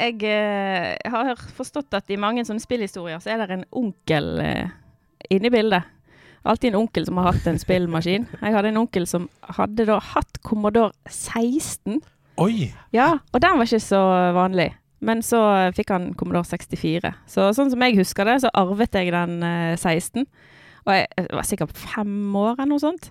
jeg 0.00 0.24
eh, 0.24 1.12
har 1.12 1.42
forstått 1.58 1.92
at 1.98 2.08
i 2.08 2.18
mange 2.20 2.46
sånne 2.48 2.64
spillhistorier 2.64 3.20
så 3.20 3.34
er 3.34 3.44
det 3.44 3.58
en 3.58 3.66
onkel 3.76 4.40
eh, 4.40 4.72
inne 5.28 5.50
i 5.50 5.52
bildet. 5.52 5.96
Alltid 6.48 6.72
en 6.72 6.80
onkel 6.80 7.04
som 7.04 7.20
har 7.20 7.34
hatt 7.34 7.50
en 7.50 7.60
spillmaskin. 7.60 8.24
Jeg 8.40 8.56
hadde 8.56 8.72
en 8.72 8.80
onkel 8.80 9.04
som 9.10 9.28
hadde 9.58 9.84
da 9.90 10.00
hatt 10.14 10.40
Commodore 10.46 10.96
16. 11.12 12.00
Oi! 12.40 12.70
Ja, 12.96 13.18
og 13.34 13.44
den 13.44 13.60
var 13.60 13.68
ikke 13.68 13.84
så 13.84 14.00
vanlig. 14.32 14.70
Men 15.00 15.22
så 15.24 15.40
fikk 15.76 15.92
han 15.94 16.10
Commodore 16.18 16.48
64. 16.48 17.14
Så 17.30 17.48
sånn 17.56 17.72
som 17.72 17.84
jeg 17.86 17.96
husker 18.00 18.28
det, 18.28 18.40
så 18.42 18.52
arvet 18.56 18.96
jeg 18.98 19.14
den 19.14 19.40
eh, 19.46 19.76
16. 19.76 20.26
Og 20.86 20.94
jeg, 20.96 21.26
var 21.32 21.48
sikkert 21.48 21.76
fem 21.76 22.36
år 22.36 22.54
eller 22.54 22.70
noe 22.74 22.82
sånt. 22.82 23.10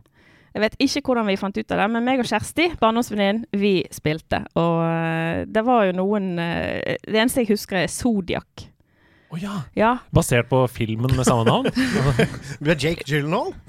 Jeg 0.54 0.64
vet 0.64 0.80
ikke 0.82 1.04
hvordan 1.12 1.28
vi 1.30 1.38
fant 1.38 1.58
ut 1.58 1.74
av 1.76 1.82
det, 1.84 1.88
men 1.94 2.06
meg 2.06 2.22
og 2.24 2.30
Kjersti, 2.30 2.72
barndomsvenninnen, 2.82 3.46
vi 3.62 3.74
spilte. 3.94 4.42
Og 4.58 4.82
eh, 4.86 5.46
det 5.50 5.66
var 5.66 5.86
jo 5.90 5.98
noen 6.02 6.32
eh, 6.42 6.98
Det 7.06 7.22
eneste 7.22 7.44
jeg 7.46 7.54
husker, 7.54 7.84
er 7.84 7.94
Zodiac. 7.94 8.69
Å 9.30 9.38
ja. 9.38 9.56
Ja. 9.78 9.90
Basert 10.10 10.48
på 10.50 10.64
filmen 10.74 11.12
med 11.14 11.28
samme 11.28 11.44
navn? 11.46 11.68
med 12.60 12.72
har 12.72 12.80
Jake 12.82 13.06
Gyllenhaal. 13.06 13.54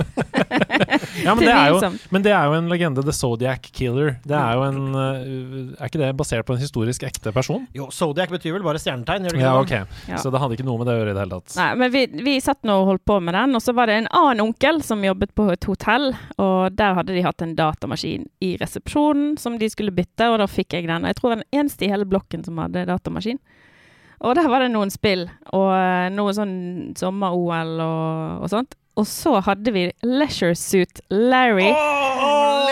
Ja, 1.20 1.34
men 1.34 1.44
det, 1.44 1.52
er 1.52 1.68
jo, 1.68 1.88
men 2.14 2.22
det 2.24 2.30
er 2.32 2.46
jo 2.48 2.54
en 2.56 2.68
legende. 2.70 3.02
The 3.04 3.12
Zodiac 3.12 3.66
Killer. 3.76 4.14
Det 4.24 4.36
er 4.36 4.56
jo 4.56 4.62
en 4.64 4.94
uh, 4.94 5.74
Er 5.76 5.90
ikke 5.90 6.00
det 6.00 6.08
basert 6.16 6.46
på 6.48 6.54
en 6.54 6.62
historisk 6.62 7.04
ekte 7.04 7.32
person? 7.34 7.66
Jo, 7.76 7.90
Zodiac 7.92 8.32
betyr 8.32 8.54
vel 8.56 8.64
bare 8.64 8.80
stjernetegn, 8.80 9.26
gjør 9.26 9.36
det 9.36 9.40
ikke 9.40 9.46
Ja, 9.46 9.60
okay. 9.60 9.84
ok. 9.84 10.08
Ja. 10.08 10.20
Så 10.22 10.32
det 10.32 10.40
hadde 10.40 10.56
ikke 10.56 10.66
noe 10.68 10.80
med 10.80 10.88
det 10.88 10.94
å 10.94 11.00
gjøre 11.02 11.12
i 11.12 11.16
det 11.18 11.24
hele 11.24 11.40
tatt. 11.40 11.56
Nei, 11.58 11.68
men 11.82 11.92
vi, 11.92 12.04
vi 12.24 12.36
satt 12.40 12.62
nå 12.68 12.78
og 12.82 12.88
holdt 12.92 13.04
på 13.10 13.18
med 13.26 13.36
den, 13.36 13.56
og 13.58 13.64
så 13.64 13.74
var 13.76 13.90
det 13.90 13.98
en 14.00 14.10
annen 14.22 14.44
onkel 14.46 14.80
som 14.86 15.04
jobbet 15.04 15.34
på 15.36 15.50
et 15.52 15.68
hotell, 15.68 16.10
og 16.40 16.78
der 16.78 16.96
hadde 16.96 17.16
de 17.16 17.24
hatt 17.26 17.44
en 17.44 17.56
datamaskin 17.58 18.28
i 18.44 18.54
resepsjonen 18.60 19.34
som 19.40 19.60
de 19.60 19.68
skulle 19.72 19.94
bytte, 19.94 20.30
og 20.30 20.40
da 20.40 20.48
fikk 20.48 20.78
jeg 20.78 20.88
den. 20.88 21.04
Og 21.04 21.12
Jeg 21.12 21.20
tror 21.20 21.36
den 21.36 21.48
eneste 21.52 21.84
i 21.84 21.92
hele 21.92 22.08
blokken 22.08 22.46
som 22.48 22.60
hadde 22.64 22.88
datamaskin. 22.88 23.42
Og 24.20 24.36
der 24.36 24.48
var 24.52 24.60
det 24.60 24.72
noen 24.74 24.90
spill, 24.92 25.24
og 25.56 25.70
eh, 25.72 26.10
noe 26.12 26.32
sånn 26.36 26.92
sommer-OL 26.98 27.78
og, 27.80 28.44
og 28.44 28.50
sånt. 28.52 28.76
Og 29.00 29.06
så 29.08 29.38
hadde 29.46 29.72
vi 29.72 29.86
Leisure 30.04 30.56
Suit 30.58 31.00
Larry 31.08 31.70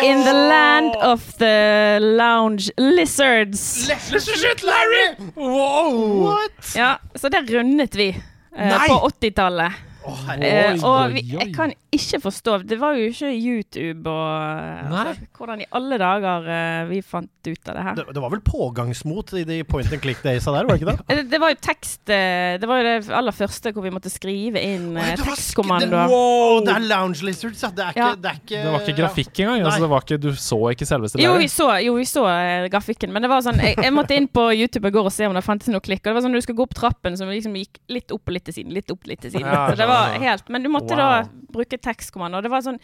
in 0.04 0.20
the 0.26 0.34
land 0.34 0.96
of 1.00 1.24
the 1.38 1.98
lounge 2.02 2.68
lizards. 2.76 3.88
Leisure 3.88 4.20
Suit 4.20 4.62
Larry! 4.62 5.06
Wow! 5.36 6.26
What? 6.26 6.74
Ja, 6.76 6.98
så 7.14 7.30
det 7.32 7.46
rundet 7.48 7.96
vi 7.96 8.08
eh, 8.12 8.82
på 8.88 8.98
80-tallet. 9.08 9.87
Herre. 10.28 10.48
Eh, 10.48 10.84
og 10.86 11.14
vi, 11.14 11.22
jeg 11.32 11.52
kan 11.56 11.72
ikke 11.94 12.20
forstå 12.22 12.58
Det 12.68 12.78
var 12.80 12.96
jo 12.98 13.08
ikke 13.08 13.30
YouTube 13.32 14.10
og 14.10 14.28
eh, 14.28 14.90
altså, 14.90 15.28
Hvordan 15.38 15.62
i 15.62 15.66
alle 15.78 15.98
dager 16.00 16.48
uh, 16.48 16.88
vi 16.90 17.00
fant 17.04 17.48
ut 17.48 17.70
av 17.70 17.76
det 17.78 17.84
her. 17.86 17.94
Det, 17.96 18.04
det 18.16 18.22
var 18.22 18.32
vel 18.34 18.42
pågangsmot 18.44 19.32
i 19.40 19.44
de 19.48 19.58
point 19.68 19.92
and 19.94 20.02
click-daysa 20.04 20.52
der, 20.52 20.66
var 20.68 20.76
det 20.76 20.82
ikke 20.82 20.92
det? 20.92 21.06
det, 21.08 21.24
Det 21.32 21.40
var 21.42 21.52
jo 21.54 21.58
tekst 21.64 22.12
eh, 22.12 22.58
Det 22.60 22.68
var 22.68 22.82
jo 22.82 22.86
det 22.88 22.96
aller 23.20 23.36
første 23.36 23.72
hvor 23.74 23.86
vi 23.86 23.92
måtte 23.94 24.12
skrive 24.12 24.62
inn 24.64 24.90
oh, 24.98 25.12
tekstkommandoer. 25.22 26.12
Wow! 26.12 26.60
Det 26.66 26.74
er 26.74 26.86
Lounge 26.88 27.24
Lizards, 27.26 27.62
ja. 27.64 27.72
Det 27.74 27.86
er 27.86 27.94
ikke 27.94 28.04
Ja. 28.04 28.10
Det, 28.18 28.32
er 28.32 28.40
ikke, 28.42 28.62
Det 28.62 28.72
var 28.72 28.84
ikke 28.84 28.98
grafikk 29.02 29.42
engang. 29.44 29.64
Altså, 29.64 29.84
det 29.84 29.90
var 29.92 30.06
ikke, 30.06 30.20
du 30.22 30.30
så 30.38 30.60
ikke 30.72 30.88
selveste 30.88 31.22
Jo, 31.22 31.34
vi 31.40 31.48
så, 31.52 31.70
jo, 31.84 31.96
vi 31.98 32.06
så 32.08 32.24
eh, 32.32 32.68
grafikken, 32.72 33.12
men 33.14 33.24
det 33.24 33.32
var 33.32 33.44
sånn 33.46 33.60
jeg, 33.62 33.78
jeg 33.80 33.94
måtte 33.94 34.16
inn 34.18 34.28
på 34.30 34.48
YouTube 34.54 34.90
i 34.90 34.94
går 34.94 35.10
og 35.10 35.14
se 35.14 35.28
om 35.28 35.36
det 35.36 35.44
fantes 35.46 35.70
noe 35.72 35.82
klikk. 35.84 36.02
Og 36.04 36.10
det 36.10 36.16
var 36.18 36.24
sånn 36.24 36.34
når 36.34 36.42
du 36.42 36.48
skal 36.48 36.58
gå 36.58 36.66
opp 36.66 36.76
trappen, 36.78 37.16
som 37.18 37.30
liksom 37.32 37.56
gikk 37.58 37.80
litt 37.92 38.14
opp 38.14 38.28
og 38.28 38.36
litt 38.36 38.46
til 38.48 38.58
siden. 38.60 38.74
Litt 38.76 38.92
opp, 38.94 39.06
litt 39.08 39.22
til 39.24 39.34
siden. 39.34 39.48
Ja, 39.48 39.68
det 39.76 39.88
var 39.88 39.97
ja. 39.97 39.97
Helt 40.22 40.48
Men 40.48 40.64
du 40.64 40.70
måtte 40.72 40.96
Wow. 40.96 40.98
da 40.98 41.28
bruke 41.52 41.78
tekstkommando. 41.80 42.38
Og 42.38 42.44
det 42.44 42.50
var 42.52 42.64
sånn 42.64 42.78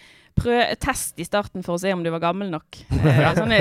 test 0.82 1.20
i 1.20 1.24
starten 1.24 1.62
for 1.62 1.76
å 1.76 1.78
se 1.78 1.92
om 1.94 2.02
du 2.02 2.10
var 2.10 2.22
gammel 2.24 2.50
nok. 2.50 2.80
Eh, 3.04 3.34
sånne 3.36 3.58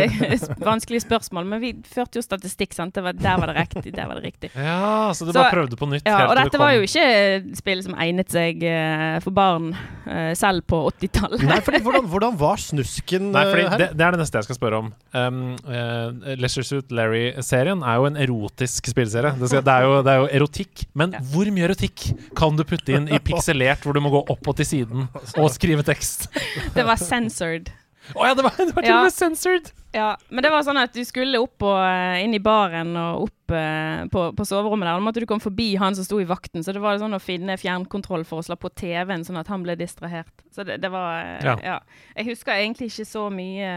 vanskelige 0.63 1.03
spørsmål. 1.03 1.45
Men 1.45 1.59
vi 1.61 1.73
førte 1.85 2.17
jo 2.17 2.23
statistikk, 2.23 2.71
sant. 2.73 2.93
Det 2.95 3.03
var, 3.03 3.13
der 3.17 3.41
var 3.41 3.51
det 3.51 3.57
riktig, 3.59 3.91
der 3.93 4.07
var 4.07 4.17
det 4.21 4.29
riktig. 4.31 4.49
Ja, 4.55 5.11
så 5.11 5.27
du 5.27 5.33
Så- 5.33 5.35
bare 5.35 5.51
prøvde 5.51 5.77
på 5.77 5.89
nytt? 5.91 6.07
Ja, 6.07 6.21
helt 6.21 6.31
og 6.31 6.37
dette 6.39 6.61
var 6.61 6.71
jo 6.71 6.85
ikke 6.87 7.57
spill 7.59 7.83
som 7.83 7.97
egnet 7.99 8.31
seg 8.31 8.63
eh, 8.63 9.19
for 9.19 9.35
barn 9.35 9.73
eh, 10.07 10.31
selv 10.39 10.63
på 10.71 10.79
80-tallet. 10.93 11.43
Nei, 11.43 11.59
fordi 11.65 11.83
hvordan, 11.83 12.07
hvordan 12.09 12.37
var 12.39 12.63
snusken 12.63 13.29
Nei, 13.35 13.43
fordi 13.51 13.65
eh, 13.65 13.69
her? 13.73 13.83
det, 13.83 13.89
det 13.99 14.07
er 14.07 14.15
det 14.15 14.21
neste 14.23 14.39
jeg 14.39 14.47
skal 14.47 14.59
spørre 14.61 14.79
om. 14.85 14.89
Um, 15.11 15.41
uh, 15.67 16.33
Leisure 16.39 16.63
Suit 16.65 16.95
Larry-serien 16.95 17.83
er 17.83 17.99
jo 17.99 18.07
en 18.09 18.19
erotisk 18.23 18.87
spillserie. 18.93 19.35
Det, 19.37 19.51
skal, 19.51 19.65
det, 19.67 19.75
er 19.75 19.89
jo, 19.89 19.99
det 20.07 20.15
er 20.15 20.23
jo 20.23 20.31
erotikk. 20.39 20.87
Men 20.97 21.13
hvor 21.33 21.51
mye 21.53 21.67
erotikk 21.67 22.07
kan 22.39 22.55
du 22.55 22.63
putte 22.63 22.95
inn 22.95 23.11
i 23.11 23.19
pikselert, 23.43 23.83
hvor 23.83 23.93
du 23.93 24.01
må 24.03 24.11
gå 24.13 24.23
opp 24.31 24.47
og 24.47 24.57
til 24.59 24.67
siden 24.67 25.07
og 25.37 25.47
skrive 25.51 25.83
tekst? 25.83 26.29
Det 26.77 26.85
var 26.87 26.99
censored. 27.01 27.71
Å 28.13 28.25
ja, 28.27 28.33
det 28.35 28.43
var, 28.43 28.57
det 28.59 28.73
var 28.75 28.83
til 28.83 28.93
og 28.97 29.05
med 29.05 29.13
censored! 29.15 29.69
Ja, 29.95 30.17
men 30.27 30.43
det 30.43 30.49
var 30.51 30.65
sånn 30.65 30.79
at 30.81 30.91
du 30.91 30.99
skulle 31.07 31.39
opp 31.39 31.63
og 31.63 31.77
eh, 31.79 32.23
inn 32.25 32.33
i 32.35 32.41
baren 32.43 32.89
og 32.99 33.29
opp 33.29 33.53
eh, 33.55 34.01
på, 34.11 34.23
på 34.35 34.45
soverommet 34.49 34.89
der. 34.89 34.97
Da 34.97 35.05
måtte 35.05 35.21
du 35.23 35.27
komme 35.29 35.43
forbi 35.43 35.69
han 35.79 35.95
som 35.95 36.03
sto 36.03 36.17
i 36.19 36.27
vakten, 36.27 36.65
så 36.65 36.73
det 36.75 36.81
var 36.83 36.99
sånn 36.99 37.15
å 37.15 37.21
finne 37.23 37.55
fjernkontroll 37.61 38.25
for 38.27 38.41
å 38.41 38.43
slå 38.43 38.57
på 38.59 38.73
TV-en, 38.75 39.23
sånn 39.23 39.39
at 39.39 39.51
han 39.53 39.63
ble 39.63 39.77
distrahert. 39.79 40.33
Så 40.51 40.65
det, 40.67 40.81
det 40.83 40.91
var 40.91 41.21
eh, 41.21 41.45
Ja. 41.47 41.55
ja. 41.63 41.77
Jeg 42.17 42.33
husker 42.33 42.57
egentlig 42.57 42.89
ikke 42.91 43.07
så 43.07 43.29
mye 43.31 43.69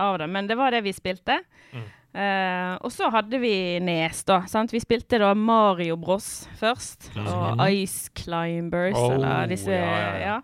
av 0.00 0.22
det, 0.22 0.30
men 0.32 0.48
det 0.48 0.56
var 0.56 0.72
det 0.72 0.80
vi 0.86 0.96
spilte. 0.96 1.42
Mm. 1.76 1.90
Eh, 2.12 2.72
og 2.84 2.92
så 2.92 3.08
hadde 3.12 3.38
vi 3.40 3.54
Nes, 3.80 4.20
da. 4.28 4.42
Sant? 4.50 4.72
Vi 4.74 4.80
spilte 4.82 5.20
da 5.22 5.32
Mario 5.38 5.96
Bros 6.00 6.44
først, 6.60 7.10
og 7.16 7.62
Ice 7.72 8.12
Climbers, 8.18 8.98
Oh, 8.98 9.14
eller 9.14 9.48
disse 9.50 9.72
ja, 9.72 9.94
ja, 9.96 10.18
ja. 10.20 10.36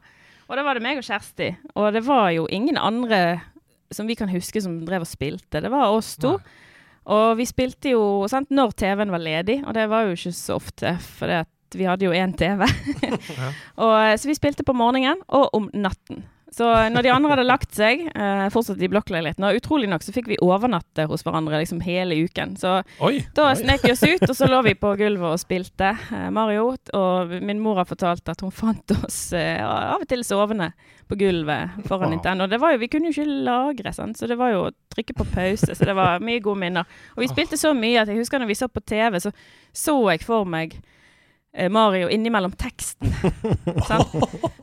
Og 0.48 0.56
da 0.56 0.64
var 0.64 0.78
det 0.78 0.84
meg 0.86 1.00
og 1.00 1.04
Kjersti. 1.04 1.50
Og 1.76 1.92
det 1.92 2.06
var 2.06 2.30
jo 2.32 2.46
ingen 2.48 2.78
andre 2.80 3.42
som 3.92 4.08
vi 4.08 4.16
kan 4.16 4.30
huske 4.32 4.60
som 4.64 4.80
drev 4.86 5.04
og 5.04 5.10
spilte. 5.10 5.60
Det 5.60 5.70
var 5.72 5.92
oss 5.92 6.14
to. 6.20 6.38
Og 7.08 7.28
vi 7.38 7.44
spilte 7.48 7.92
jo 7.94 8.24
sant, 8.28 8.50
når 8.52 8.72
TV-en 8.76 9.12
var 9.12 9.22
ledig, 9.22 9.60
og 9.64 9.76
det 9.76 9.86
var 9.88 10.08
jo 10.08 10.16
ikke 10.16 10.32
så 10.36 10.56
ofte, 10.56 10.94
for 11.16 11.32
vi 11.76 11.84
hadde 11.88 12.08
jo 12.08 12.16
én 12.16 12.32
TV. 12.36 12.64
og, 13.84 13.92
eh, 13.92 14.16
så 14.16 14.28
vi 14.28 14.36
spilte 14.36 14.64
på 14.64 14.76
morgenen 14.76 15.20
og 15.28 15.52
om 15.56 15.68
natten. 15.76 16.24
Så 16.58 16.66
når 16.90 17.06
de 17.06 17.12
andre 17.14 17.30
hadde 17.36 17.46
lagt 17.46 17.76
seg, 17.76 18.00
eh, 18.10 18.44
fortsatt 18.50 18.80
i 18.82 18.88
blokkleiligheten, 18.90 19.44
og 19.46 19.58
utrolig 19.60 19.86
nok 19.90 20.02
så 20.02 20.14
fikk 20.14 20.26
vi 20.32 20.38
overnatte 20.42 21.06
hos 21.06 21.22
hverandre 21.26 21.60
liksom 21.62 21.80
hele 21.86 22.16
uken. 22.26 22.56
Så 22.58 22.80
Oi! 23.06 23.20
da 23.36 23.52
snek 23.58 23.84
vi 23.86 23.92
oss 23.94 24.02
ut, 24.02 24.24
og 24.26 24.34
så 24.34 24.48
lå 24.50 24.58
vi 24.66 24.74
på 24.78 24.90
gulvet 24.98 25.36
og 25.36 25.38
spilte 25.38 25.92
eh, 25.94 26.28
Mario. 26.34 26.72
Og 26.98 27.36
min 27.46 27.62
mor 27.62 27.78
har 27.78 27.86
fortalt 27.88 28.26
at 28.32 28.42
hun 28.42 28.50
fant 28.54 28.96
oss 28.98 29.20
eh, 29.38 29.62
av 29.62 30.02
og 30.02 30.08
til 30.10 30.26
sovende 30.26 30.72
på 31.08 31.16
gulvet 31.20 31.78
foran 31.86 32.08
Wow. 32.08 32.14
Nintendo. 32.16 32.46
Det 32.46 32.58
var 32.60 32.74
jo, 32.74 32.78
vi 32.82 32.88
kunne 32.90 33.10
jo 33.10 33.14
ikke 33.14 33.38
lagre, 33.46 33.92
sant? 33.92 34.18
så 34.18 34.26
det 34.30 34.36
var 34.38 34.52
jo 34.52 34.66
å 34.66 34.74
trykke 34.94 35.14
på 35.18 35.26
pause. 35.32 35.74
Så 35.74 35.86
det 35.88 35.94
var 35.98 36.22
mye 36.24 36.42
gode 36.42 36.60
minner. 36.62 36.86
Og 37.16 37.22
vi 37.24 37.30
spilte 37.30 37.58
så 37.60 37.74
mye 37.76 38.02
at 38.02 38.10
jeg 38.10 38.18
husker 38.20 38.42
når 38.42 38.50
vi 38.50 38.58
så 38.58 38.68
på 38.70 38.82
TV, 38.82 39.18
så 39.22 39.32
så 39.74 39.94
jeg 40.10 40.24
for 40.26 40.48
meg 40.48 40.78
Mario 41.74 42.06
innimellom 42.14 42.52
teksten. 42.54 43.10
sant? 43.88 44.12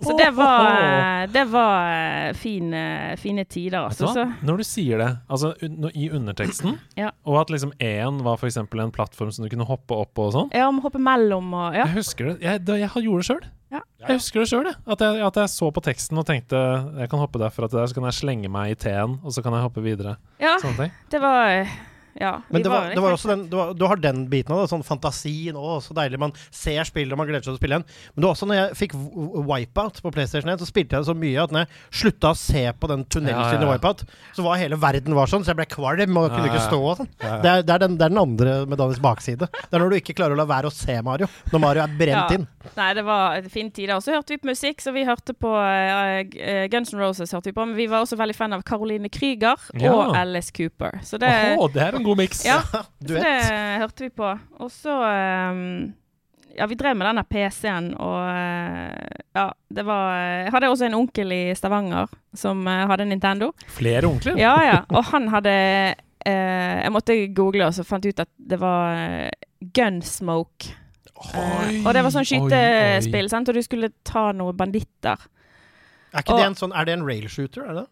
Så 0.05 0.15
det 0.17 0.29
var, 0.37 0.69
eh, 0.71 1.25
det 1.33 1.43
var 1.51 1.89
eh, 1.91 2.29
fine, 2.39 2.83
fine 3.19 3.43
tider, 3.45 3.81
altså. 3.89 4.07
Så, 4.15 4.23
Når 4.47 4.61
du 4.61 4.65
sier 4.67 5.01
det, 5.03 5.09
altså 5.27 5.51
un 5.65 5.89
i 5.91 6.07
underteksten, 6.15 6.77
Ja. 7.01 7.11
og 7.27 7.41
at 7.43 7.51
liksom 7.51 7.73
én 7.83 8.21
var 8.25 8.39
f.eks. 8.39 8.57
en 8.63 8.91
plattform 8.95 9.31
som 9.35 9.43
du 9.45 9.51
kunne 9.51 9.67
hoppe 9.67 9.97
opp 9.97 10.13
på 10.15 10.29
og 10.29 10.33
sånn 10.37 10.53
ja, 10.55 10.69
om 10.71 10.79
hoppe 10.85 11.01
mellom 11.01 11.51
og 11.57 11.75
ja. 11.75 11.83
Jeg 11.89 11.97
husker 11.99 12.31
det. 12.31 12.37
Jeg, 12.45 12.63
da, 12.67 12.77
jeg 12.79 12.89
gjorde 13.09 13.23
det 13.25 13.29
sjøl. 13.31 13.45
Ja. 13.75 13.81
Jeg 14.05 14.19
husker 14.21 14.39
det 14.43 14.47
sjøl, 14.53 14.67
at, 14.71 15.01
jeg- 15.03 15.25
at 15.25 15.39
jeg 15.41 15.51
så 15.51 15.67
på 15.73 15.81
teksten 15.83 16.21
og 16.21 16.27
tenkte 16.29 16.61
jeg 17.01 17.09
kan 17.11 17.19
hoppe 17.19 17.41
derfra 17.41 17.67
til 17.67 17.81
der, 17.81 17.89
så 17.91 17.97
kan 17.97 18.05
jeg 18.07 18.15
slenge 18.21 18.51
meg 18.53 18.71
i 18.71 18.77
T-en, 18.85 19.17
og 19.25 19.33
så 19.35 19.43
kan 19.43 19.57
jeg 19.57 19.65
hoppe 19.65 19.83
videre. 19.83 20.15
ja. 20.39 20.55
Det 21.11 21.19
var 21.19 21.49
eh, 21.57 21.73
Ja. 22.19 22.38
Men 22.50 22.63
det 22.63 22.69
var, 22.72 22.89
det 22.95 23.01
var 23.03 23.12
også 23.17 23.27
den, 23.34 23.41
du, 23.51 23.57
har, 23.60 23.74
du 23.75 23.84
har 23.91 24.00
den 24.00 24.22
biten 24.31 24.53
av 24.55 24.62
det, 24.63 24.69
sånn 24.72 24.84
fantasien 24.88 25.57
òg. 25.60 25.81
Så 25.84 25.93
deilig. 25.98 26.19
Man 26.22 26.31
ser 26.50 26.84
spillet 26.88 27.12
og 27.12 27.19
man 27.19 27.27
gleder 27.27 27.43
seg 27.43 27.51
til 27.51 27.57
å 27.57 27.60
spille 27.60 27.75
igjen. 27.79 27.88
Men 28.15 28.22
det 28.24 28.27
var 28.29 28.36
også 28.38 28.48
når 28.48 28.60
jeg 28.62 28.77
fikk 28.79 28.95
Wipeout 29.50 30.00
på 30.05 30.12
PlayStation 30.15 30.51
1, 30.53 30.62
så 30.63 30.67
spilte 30.69 30.95
jeg 30.95 31.03
det 31.03 31.10
så 31.10 31.15
mye 31.17 31.43
at 31.43 31.51
når 31.55 31.65
jeg 31.65 32.00
slutta 32.01 32.31
å 32.31 32.38
se 32.39 32.63
på 32.79 32.89
den 32.91 33.03
tunnelsiden 33.12 33.36
Ja, 33.36 33.50
ja, 33.51 33.60
ja. 33.60 33.67
i 33.67 33.74
Wipeout, 33.74 34.05
så 34.38 34.45
var 34.45 34.62
hele 34.62 34.79
verden 34.79 35.17
var 35.17 35.31
sånn, 35.31 35.43
så 35.45 35.51
jeg 35.53 35.60
ble 35.60 35.67
kvalm 35.75 36.19
og 36.22 36.29
kunne 36.31 36.48
ikke 36.50 36.63
stå 36.69 36.79
og 36.81 37.01
sånn. 37.01 37.12
Det, 37.19 37.51
er, 37.51 37.65
det, 37.67 37.75
er 37.75 37.84
den, 37.86 37.98
det 38.00 38.07
er 38.07 38.13
den 38.15 38.22
andre 38.24 38.55
medaljens 38.72 39.01
bakside. 39.03 39.50
Det 39.51 39.75
er 39.75 39.84
når 39.84 39.91
du 39.91 39.98
ikke 40.00 40.15
klarer 40.17 40.38
å 40.38 40.39
la 40.39 40.48
være 40.50 40.72
å 40.72 40.74
se 40.75 40.95
Mario. 41.05 41.27
Når 41.51 41.63
Mario 41.67 41.84
er 41.86 41.98
brent 42.00 42.15
Ja. 42.15 42.39
inn. 42.39 42.48
Nei, 42.79 42.89
det 42.98 43.03
var 43.05 43.36
en 43.38 43.50
fin 43.51 43.67
tid. 43.75 43.91
Og 43.93 44.01
så 44.05 44.15
hørte 44.15 44.34
vi 44.34 44.39
på 44.41 44.50
musikk, 44.50 44.79
så 44.81 44.93
vi 44.95 45.03
hørte 45.05 45.36
på 45.38 45.51
eh, 45.60 46.65
Guns 46.72 46.93
N' 46.95 47.00
Roses, 47.03 47.34
hørte 47.36 47.51
vi 47.51 47.55
på, 47.57 47.65
men 47.67 47.75
vi 47.77 47.86
var 47.91 48.05
også 48.05 48.17
veldig 48.19 48.36
fan 48.38 48.55
av 48.55 48.63
Caroline 48.67 49.10
Krüger 49.13 49.60
Ja. 49.77 49.91
og 49.93 50.15
Alice 50.17 50.53
Cooper. 50.55 51.00
Så 51.05 51.19
det, 51.22 51.29
Oho, 51.60 51.67
det 51.74 51.84
er 51.84 52.00
en 52.00 52.04
god 52.05 52.17
miks! 52.21 52.41
ja, 52.45 52.62
så 52.71 52.85
det 53.12 53.21
hørte 53.81 54.05
vi 54.07 54.09
på. 54.15 54.31
Og 54.62 54.71
så 54.74 54.95
um, 55.51 55.93
Ja, 56.55 56.67
vi 56.71 56.77
drev 56.79 56.95
med 56.95 57.07
denne 57.09 57.24
PC-en, 57.27 57.89
og 58.00 58.19
eh, 58.31 59.19
Ja, 59.35 59.50
det 59.75 59.83
var 59.83 60.13
Jeg 60.45 60.53
hadde 60.55 60.69
også 60.71 60.85
en 60.88 60.95
onkel 61.01 61.33
i 61.35 61.41
Stavanger 61.57 62.07
som 62.38 62.62
uh, 62.67 62.85
hadde 62.88 63.09
Nintendo. 63.09 63.51
Flere 63.75 64.07
onkler? 64.07 64.39
Ja, 64.39 64.53
ja. 64.63 64.77
Og 64.95 65.03
han 65.12 65.27
hadde 65.33 65.55
uh, 66.24 66.77
Jeg 66.85 66.93
måtte 66.95 67.17
google, 67.35 67.67
og 67.67 67.75
så 67.75 67.83
fant 67.88 68.05
jeg 68.07 68.15
ut 68.15 68.24
at 68.24 68.31
det 68.38 68.62
var 68.62 69.29
Gunsmoke. 69.75 70.71
uh, 71.15 71.81
og 71.85 71.91
det 71.95 72.03
var 72.05 72.12
sånn 72.13 72.24
oi, 72.25 72.29
skytespill, 72.31 73.29
sant? 73.31 73.50
og 73.51 73.55
du 73.59 73.63
skulle 73.65 73.91
ta 74.07 74.29
noen 74.35 74.55
banditter. 74.59 75.27
Er 76.15 76.24
ikke 76.24 76.33
Og- 76.35 76.39
det 76.39 76.47
en 76.47 76.55
sånn 76.59 76.71
Er 76.75 76.88
det 76.88 76.93
en 76.95 77.05
rail 77.07 77.27
shooter? 77.27 77.67
Er 77.67 77.81
det? 77.81 77.85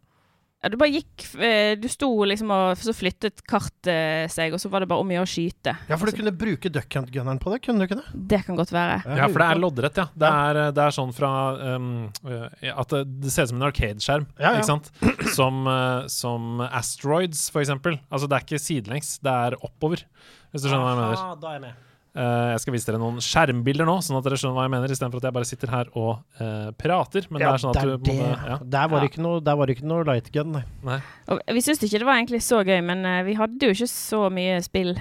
Ja, 0.64 0.70
du 0.72 0.78
bare 0.80 0.94
gikk 0.96 1.26
eh, 1.44 1.74
Du 1.76 1.90
sto 1.92 2.08
liksom 2.24 2.52
og 2.56 2.80
Så 2.80 2.94
flyttet 2.96 3.42
kartet 3.50 4.32
seg, 4.32 4.56
og 4.56 4.62
så 4.62 4.72
var 4.72 4.84
det 4.84 4.90
bare 4.92 5.04
om 5.04 5.12
å 5.12 5.16
gjøre 5.18 5.28
å 5.28 5.30
skyte. 5.30 5.74
Ja, 5.90 5.98
for 6.00 6.08
du 6.08 6.16
kunne 6.16 6.32
bruke 6.36 6.72
duck 6.72 6.96
hunt-gunneren 6.96 7.42
på 7.42 7.52
det, 7.52 7.60
kunne 7.66 7.84
du 7.84 7.88
ikke 7.88 8.00
det? 8.00 8.22
Det 8.32 8.40
kan 8.48 8.58
godt 8.58 8.72
være. 8.74 9.02
Ja, 9.20 9.28
for 9.28 9.44
det 9.44 9.48
er 9.50 9.60
loddrett, 9.60 10.00
ja. 10.00 10.06
Det 10.24 10.30
er, 10.30 10.60
det 10.76 10.86
er 10.86 10.96
sånn 10.96 11.14
fra 11.16 11.32
um, 11.76 11.90
At 12.24 12.96
det, 12.96 13.34
ser 13.34 13.48
ut 13.48 13.54
som 13.54 13.60
en 13.60 13.68
Arcade-skjerm, 13.68 14.28
Ja, 14.40 14.54
ja. 14.54 14.62
ikke 14.62 14.70
sant? 14.70 14.92
Som, 15.36 15.64
uh, 15.68 16.08
som 16.12 16.64
Asteroids, 16.70 17.48
for 17.54 17.64
eksempel. 17.64 18.00
Altså, 18.10 18.30
det 18.30 18.40
er 18.40 18.48
ikke 18.48 18.64
sidelengs, 18.64 19.18
det 19.24 19.34
er 19.48 19.58
oppover. 19.60 20.06
Hvis 20.54 20.64
du 20.64 20.70
skjønner 20.70 20.86
hva 20.86 20.94
jeg 20.94 21.02
mener. 21.04 21.26
Ah, 21.26 21.36
da 21.42 21.52
er 21.52 21.60
jeg 21.60 21.66
med. 21.68 21.90
Uh, 22.14 22.52
jeg 22.54 22.60
skal 22.62 22.76
vise 22.76 22.86
dere 22.86 23.00
noen 23.02 23.16
skjermbilder 23.26 23.88
nå, 23.90 23.96
sånn 24.06 24.20
at 24.20 24.28
dere 24.28 24.38
skjønner 24.38 24.60
hva 24.60 24.66
jeg 24.68 24.74
mener, 24.76 24.92
istedenfor 24.94 25.18
at 25.18 25.26
jeg 25.30 25.34
bare 25.40 25.48
sitter 25.50 25.72
her 25.74 25.88
og 25.98 26.12
uh, 26.38 26.68
prater. 26.78 27.26
Men 27.34 27.42
det 27.42 27.48
er 27.50 27.64
sånn 27.64 27.74
at 27.74 27.88
du 28.06 28.12
en 28.14 28.20
ja. 28.22 28.60
Der 28.62 28.92
var 28.92 29.02
det 29.02 29.08
Ja. 29.08 29.14
ikke 29.16 29.24
noe, 29.26 29.40
der 29.42 29.58
var 29.58 29.66
det 29.72 29.78
ikke 29.80 29.90
noe 29.90 30.06
light 30.12 30.30
gun, 30.36 30.52
nei. 30.60 30.62
Nei. 30.86 31.00
Og 31.34 31.42
vi 31.50 31.64
syntes 31.66 31.88
ikke 31.88 32.04
det 32.04 32.10
var 32.12 32.22
egentlig 32.22 32.44
så 32.46 32.62
gøy, 32.62 32.78
men 32.86 33.02
uh, 33.10 33.24
vi 33.26 33.34
hadde 33.40 33.66
jo 33.66 33.74
ikke 33.74 33.90
så 33.90 34.28
mye 34.30 34.62
spill. 34.62 34.94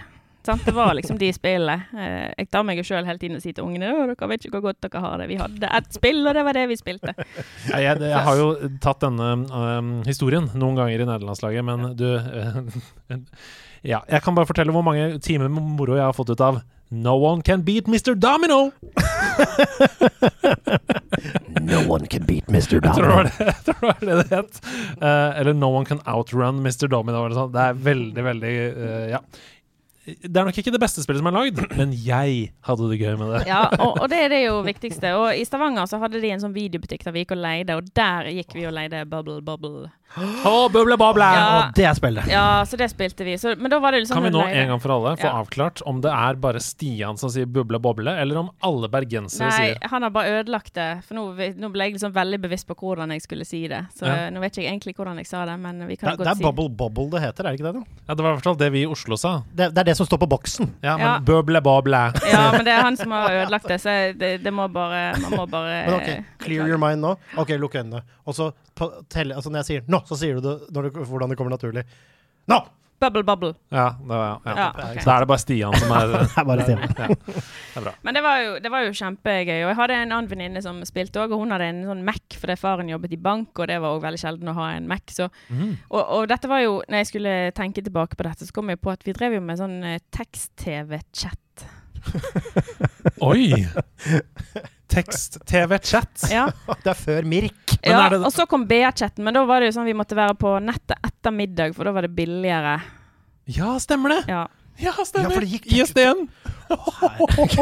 Sant? 0.43 0.65
Det 0.67 0.73
var 0.75 0.97
liksom 0.99 1.21
de 1.21 1.29
spillene. 1.39 1.85
Uh, 1.93 2.33
jeg 2.41 2.49
tar 2.51 2.65
meg 2.67 2.81
jo 2.81 2.87
sjøl 2.89 3.05
hele 3.07 3.21
tiden 3.21 3.37
og 3.39 3.45
sier 3.45 3.55
til 3.61 3.69
ungene 3.69 3.93
at 3.93 4.15
dere 4.17 4.31
vet 4.33 4.49
ikke 4.49 4.57
hvor 4.57 4.65
godt 4.73 4.81
dere 4.89 5.03
har 5.05 5.21
det. 5.21 5.29
Vi 5.31 5.37
hadde 5.39 5.69
ett 5.79 5.93
spill, 6.01 6.25
og 6.27 6.33
det 6.35 6.47
var 6.49 6.57
det 6.59 6.65
vi 6.73 6.81
spilte. 6.81 7.13
Ja, 7.69 7.77
jeg, 7.91 8.01
jeg 8.09 8.25
har 8.27 8.41
jo 8.41 8.49
tatt 8.83 9.05
denne 9.05 9.29
um, 9.53 9.93
historien 10.09 10.49
noen 10.57 10.81
ganger 10.81 10.97
i 11.05 11.11
nederlandslaget, 11.13 11.69
men 11.69 11.93
du 12.01 12.09
uh, 12.17 12.63
Ja, 13.83 13.99
jeg 14.07 14.23
kan 14.23 14.35
bare 14.39 14.47
fortelle 14.47 14.71
hvor 14.75 14.85
mange 14.87 15.19
timer 15.23 15.49
med 15.51 15.63
moro 15.77 15.97
jeg 15.99 16.05
har 16.07 16.15
fått 16.15 16.31
ut 16.31 16.43
av 16.47 16.61
No 16.93 17.17
one 17.17 17.41
can 17.41 17.63
beat 17.63 17.87
Mr. 17.87 18.15
Domino! 18.15 18.71
No 21.61 21.81
one 21.89 22.07
can 22.07 22.27
beat 22.27 22.47
Mr. 22.49 22.81
Domino. 22.81 23.23
jeg 23.23 23.55
tror 23.65 23.81
det, 23.81 23.83
var 23.83 24.01
det, 24.01 24.17
det 24.19 24.37
het. 24.37 24.61
Uh, 25.01 25.41
eller 25.41 25.53
No 25.57 25.71
one 25.73 25.87
can 25.87 26.01
outrun 26.05 26.61
Mr. 26.61 26.89
Domino. 26.93 27.25
Eller 27.25 27.35
sånt. 27.39 27.55
Det 27.55 27.65
er 27.65 27.73
veldig, 27.89 28.25
veldig 28.25 28.53
uh, 28.77 29.09
Ja. 29.15 29.23
Det 30.05 30.35
er 30.35 30.49
nok 30.49 30.57
ikke 30.59 30.73
det 30.75 30.81
beste 30.83 30.99
spillet 31.05 31.23
som 31.23 31.29
er 31.31 31.35
lagd, 31.37 31.61
men 31.79 31.93
jeg 31.95 32.49
hadde 32.67 32.89
det 32.91 32.97
gøy 32.99 33.13
med 33.21 33.29
det. 33.37 33.43
Ja, 33.47 33.61
og, 33.71 34.01
og 34.03 34.09
det 34.11 34.19
er 34.25 34.33
det 34.35 34.41
jo 34.43 34.57
viktigste. 34.67 35.13
Og 35.15 35.29
i 35.39 35.45
Stavanger 35.47 35.87
så 35.87 36.01
hadde 36.03 36.19
de 36.19 36.33
en 36.35 36.43
sånn 36.43 36.57
videobutikk 36.57 37.07
der 37.07 37.15
vi 37.15 37.23
gikk 37.23 37.37
og 37.37 37.45
leide, 37.45 37.77
og 37.79 37.87
der 37.95 38.33
gikk 38.35 38.57
vi 38.59 38.67
og 38.67 38.75
leide 38.75 39.05
Bubble 39.07 39.39
Bubble. 39.47 39.93
Å, 40.13 40.69
buble 40.73 40.97
boble! 41.01 41.25
Ja. 41.25 41.45
Og 41.69 41.75
det 41.77 41.85
er 41.89 41.95
spillet. 41.97 42.27
Ja, 42.29 42.63
så 42.69 42.77
det 42.77 42.91
spilte 42.93 43.25
vi. 43.25 43.37
Så, 43.41 43.55
men 43.57 43.71
da 43.73 43.79
var 43.81 43.95
det 43.95 44.03
liksom 44.03 44.19
Kan 44.19 44.27
vi 44.27 44.33
nå 44.35 44.43
en 44.45 44.69
gang 44.75 44.81
for 44.83 44.93
alle 44.93 45.15
få 45.17 45.25
Ja. 45.25 45.39
avklart 45.41 45.81
om 45.89 46.01
det 46.05 46.11
er 46.13 46.35
bare 46.43 46.61
Stian 46.61 47.17
som 47.17 47.31
sier 47.33 47.47
buble 47.47 47.79
boble, 47.81 48.13
eller 48.21 48.37
om 48.43 48.51
alle 48.63 48.91
bergensere 48.93 49.49
Nei, 49.49 49.71
sier 49.73 49.89
han 49.89 50.03
har 50.05 50.11
bare 50.13 50.35
ødelagt 50.43 50.75
det. 50.77 50.89
For 51.07 51.15
nå, 51.17 51.25
nå 51.57 51.71
ble 51.73 51.87
jeg 51.89 51.95
liksom 51.97 52.13
veldig 52.13 52.41
bevisst 52.45 52.67
på 52.69 52.77
hvordan 52.77 53.15
jeg 53.17 53.23
skulle 53.25 53.47
si 53.49 53.63
det. 53.73 53.87
Så 53.97 54.05
Ja. 54.07 54.29
nå 54.31 54.41
vet 54.41 54.53
ikke 54.53 54.67
jeg 54.67 54.73
egentlig 54.75 54.95
hvordan 54.97 55.17
jeg 55.17 55.27
sa 55.27 55.47
det, 55.47 55.57
men 55.59 55.81
vi 55.87 55.97
Det, 55.97 56.01
godt 56.01 56.13
er- 56.13 56.17
det 56.17 56.19
godt 56.27 56.29
er 56.29 56.35
si 56.37 56.43
Bubble 56.45 56.69
Bobble 56.69 57.09
det 57.11 57.23
heter, 57.23 57.47
er 57.47 57.51
det 57.57 57.61
ikke 57.61 57.73
det? 57.73 57.75
da? 57.81 57.85
Ja, 58.09 58.15
det 58.15 58.23
var 58.23 58.31
i 58.31 58.35
hvert 58.37 58.45
fall 58.45 58.57
det 58.57 58.73
vi 58.73 58.83
i 58.83 58.87
Oslo 58.87 59.17
sa. 59.17 59.43
Det, 59.55 59.73
det 59.75 59.79
er 59.79 59.85
det 59.85 59.97
som 59.97 60.07
står 60.07 60.19
på 60.19 60.29
boksen. 60.29 60.75
Ja, 60.83 60.97
men 60.99 61.07
Ja. 61.07 61.19
buble 61.21 61.61
boble. 61.63 62.03
Ja, 62.29 62.53
men 62.53 62.65
det 62.65 62.73
er 62.77 62.83
han 62.83 62.97
som 62.97 63.11
har 63.11 63.31
ødelagt 63.31 63.67
det, 63.69 63.81
så 63.81 64.13
det, 64.19 64.43
det 64.45 64.53
må 64.53 64.69
bare 64.73 65.17
Man 65.23 65.33
må 65.33 65.47
bare 65.49 65.87
Men 65.87 65.95
ok, 65.95 66.25
clear 66.45 66.67
your 66.69 66.79
mind 66.79 67.01
nå. 67.01 67.17
Ok, 67.39 67.49
lukk 67.57 67.75
øynene. 67.81 68.03
Og 68.27 68.35
så 68.35 68.53
telle, 69.11 69.35
altså 69.35 69.51
når 69.51 69.59
jeg 69.63 69.65
sier 69.67 69.81
'nå', 69.89 70.02
så 70.09 70.19
sier 70.19 70.39
du 70.39 70.47
det 70.47 70.55
når 70.75 70.89
det, 70.89 71.09
hvordan 71.09 71.33
det 71.33 71.39
kommer 71.41 71.55
naturlig. 71.57 71.85
Nå! 72.51 72.63
Bubble 73.03 73.25
bubble. 73.27 73.55
Ja, 73.69 73.97
det 73.99 74.09
var, 74.09 74.41
ja. 74.45 74.53
Ja, 74.57 74.73
Da 75.05 75.15
er 75.17 75.25
det 75.25 75.27
bare 75.27 75.43
Stian 75.43 75.75
som 75.75 75.91
er 75.91 76.13
Det 76.13 76.39
er 76.39 76.45
bare 76.47 76.63
Stian. 76.63 76.83
ja, 76.85 77.09
Det 77.09 77.81
er 77.81 77.87
bra. 77.89 77.95
Men 78.07 78.15
det 78.15 78.23
var, 78.23 78.37
jo, 78.45 78.53
det 78.63 78.71
var 78.71 78.85
jo 78.87 78.93
kjempegøy. 78.95 79.57
Og 79.65 79.71
jeg 79.73 79.79
hadde 79.81 79.97
en 79.97 80.15
annen 80.15 80.31
venninne 80.31 80.63
som 80.63 80.79
spilte 80.87 81.19
òg, 81.19 81.35
og 81.35 81.43
hun 81.43 81.51
hadde 81.55 81.67
en 81.73 81.83
sånn 81.89 82.05
Mac 82.07 82.37
fordi 82.39 82.57
faren 82.61 82.93
jobbet 82.93 83.17
i 83.17 83.19
bank, 83.19 83.51
og 83.59 83.67
det 83.73 83.81
var 83.83 83.97
òg 83.97 84.05
veldig 84.07 84.23
sjelden 84.23 84.53
å 84.53 84.57
ha 84.61 84.69
en 84.77 84.87
Mac. 84.91 85.03
Så, 85.11 85.27
mm. 85.51 85.73
og, 85.91 86.03
og 86.03 86.29
dette 86.31 86.51
var 86.51 86.63
jo 86.63 86.77
Når 86.87 87.03
jeg 87.03 87.11
skulle 87.11 87.35
tenke 87.59 87.83
tilbake 87.83 88.19
på 88.19 88.29
dette, 88.29 88.47
så 88.47 88.55
kom 88.55 88.71
jeg 88.71 88.79
på 88.83 88.95
at 88.95 89.03
vi 89.07 89.17
drev 89.17 89.35
jo 89.39 89.43
med 89.43 89.59
sånn 89.59 89.81
eh, 89.89 90.03
tekst-TV-chat. 90.15 91.67
Oi! 93.27 93.51
Tekst-TV-chat. 94.93 96.27
Ja. 96.33 96.47
Det 96.85 96.91
er 96.93 96.99
før 96.99 97.25
Mirk. 97.29 97.77
Ja 97.83 98.05
er 98.07 98.11
det- 98.17 98.23
og 98.27 98.33
så 98.35 98.45
kom 98.49 98.67
BR-chatten, 98.69 99.25
men 99.25 99.35
da 99.35 99.45
var 99.49 99.61
det 99.65 99.71
jo 99.73 99.79
sånn 99.81 99.89
vi 99.89 99.97
måtte 99.97 100.17
være 100.19 100.37
på 100.39 100.57
nettet 100.63 100.99
etter 101.03 101.33
middag, 101.35 101.73
for 101.77 101.89
da 101.89 101.95
var 101.97 102.05
det 102.07 102.13
billigere. 102.17 102.77
Ja, 103.51 103.75
stemmer 103.83 104.09
det! 104.17 104.21
Ja. 104.31 104.45
Ja, 104.81 104.93
stemmer! 105.05 105.29
Ja, 105.29 105.35
for 105.37 105.45
det 105.45 105.51
gikk 105.53 105.67
ISD-en! 105.69 106.23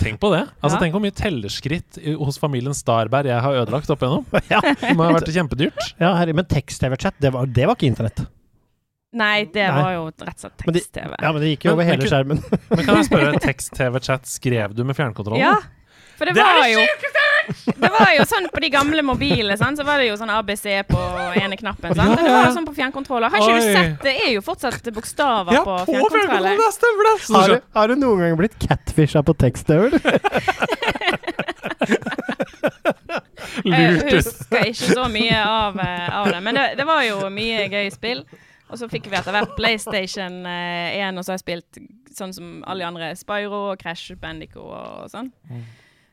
Tenk 0.00 0.16
på 0.22 0.30
det. 0.32 0.44
Altså, 0.60 0.76
Ja. 0.76 0.80
Tenk 0.80 0.92
hvor 0.96 1.02
mye 1.04 1.12
tellerskritt 1.14 1.98
hos 2.18 2.38
familien 2.40 2.74
Starberg 2.76 3.26
jeg 3.28 3.40
har 3.44 3.52
ødelagt 3.62 3.90
opp 3.92 4.00
igjennom. 4.02 4.24
Ja, 4.52 4.60
Det 4.64 4.94
må 4.96 5.04
ha 5.04 5.12
vært 5.18 5.28
kjempedyrt. 5.34 5.80
ja 6.00 6.14
herri, 6.16 6.32
men 6.36 6.44
tekst-TV-chat, 6.48 7.14
det, 7.20 7.30
var- 7.34 7.46
det 7.46 7.66
var 7.68 7.74
ikke 7.76 7.90
internett. 7.90 8.20
Nei, 9.12 9.44
det 9.50 9.64
Nei. 9.66 9.82
var 9.82 9.92
jo 9.96 10.02
rett 10.06 10.36
og 10.36 10.38
slett 10.38 10.60
tekst-TV. 10.62 11.14
Ja, 11.18 11.32
men 11.34 11.42
det 11.42 11.48
gikk 11.56 11.64
jo 11.66 11.72
over 11.74 11.86
hele 11.88 12.06
skjermen. 12.06 12.38
Men 12.70 12.84
kan 12.86 13.00
jeg 13.00 13.08
spørre, 13.08 13.32
tekst-TV-chat 13.48 14.28
skrev 14.30 14.74
du 14.78 14.84
med 14.86 14.94
fjernkontrollen? 14.98 15.42
Ja, 15.42 15.56
for 16.14 16.28
det, 16.28 16.34
Det 16.36 16.44
var 16.44 16.66
jo 16.68 16.82
Det 17.80 17.88
var 17.90 18.10
jo 18.14 18.24
sånn 18.28 18.46
på 18.52 18.60
de 18.62 18.68
gamle 18.70 19.02
mobilene, 19.02 19.56
sant? 19.58 19.80
så 19.80 19.86
var 19.88 19.98
det 19.98 20.06
jo 20.12 20.18
sånn 20.20 20.30
ABC 20.30 20.66
på 20.86 21.00
ene 21.40 21.56
knappen. 21.58 21.94
Sant? 21.96 22.12
Og 22.12 22.20
det 22.22 22.34
var 22.36 22.44
jo 22.46 22.52
sånn 22.54 22.68
på 22.68 22.74
fjernkontroller. 22.76 23.32
Har 23.32 23.42
ikke 23.42 23.56
Oi. 23.56 23.64
du 23.64 23.72
sett? 23.80 23.96
Det 24.04 24.12
er 24.28 24.30
jo 24.36 24.42
fortsatt 24.46 24.90
bokstaver 24.94 25.56
Ja, 25.58 25.64
på 25.66 25.74
på 25.88 25.96
fjernkontroller. 25.96 26.60
Ja, 26.60 26.68
stemmer 26.76 27.08
det! 27.08 27.16
Har 27.34 27.48
du 27.50 27.56
har 27.80 27.90
du 27.90 27.96
noen 28.04 28.22
gang 28.22 28.36
blitt 28.38 28.54
catfisha 28.62 29.24
på 29.26 29.34
tekst-TV? 29.42 29.90
Jeg 33.64 33.96
Lurt 33.96 34.04
ut. 34.06 34.12
husker 34.20 34.68
ikke 34.70 34.94
så 34.94 35.08
mye 35.10 35.40
av, 35.42 35.78
eh, 35.82 36.06
av 36.20 36.28
det, 36.30 36.40
men 36.44 36.54
det, 36.56 36.66
det 36.78 36.86
var 36.86 37.02
jo 37.08 37.16
mye 37.32 37.66
gøy 37.72 37.88
spill. 37.92 38.22
Og 38.70 38.78
så 38.78 38.86
fikk 38.90 39.10
vi 39.10 39.18
etter 39.18 39.34
hvert 39.34 39.56
PlayStation 39.58 40.40
eh, 40.46 40.96
1, 41.02 41.18
og 41.18 41.24
så 41.26 41.32
har 41.34 41.40
jeg 41.40 41.46
spilt 41.46 41.80
sånn 42.14 42.32
som 42.34 42.56
alle 42.66 42.84
de 42.84 42.88
andre. 42.90 43.12
Spyro 43.18 43.70
og 43.72 43.78
Crash 43.82 44.14
Bandico 44.20 44.64
og 44.70 45.06
sånn. 45.12 45.30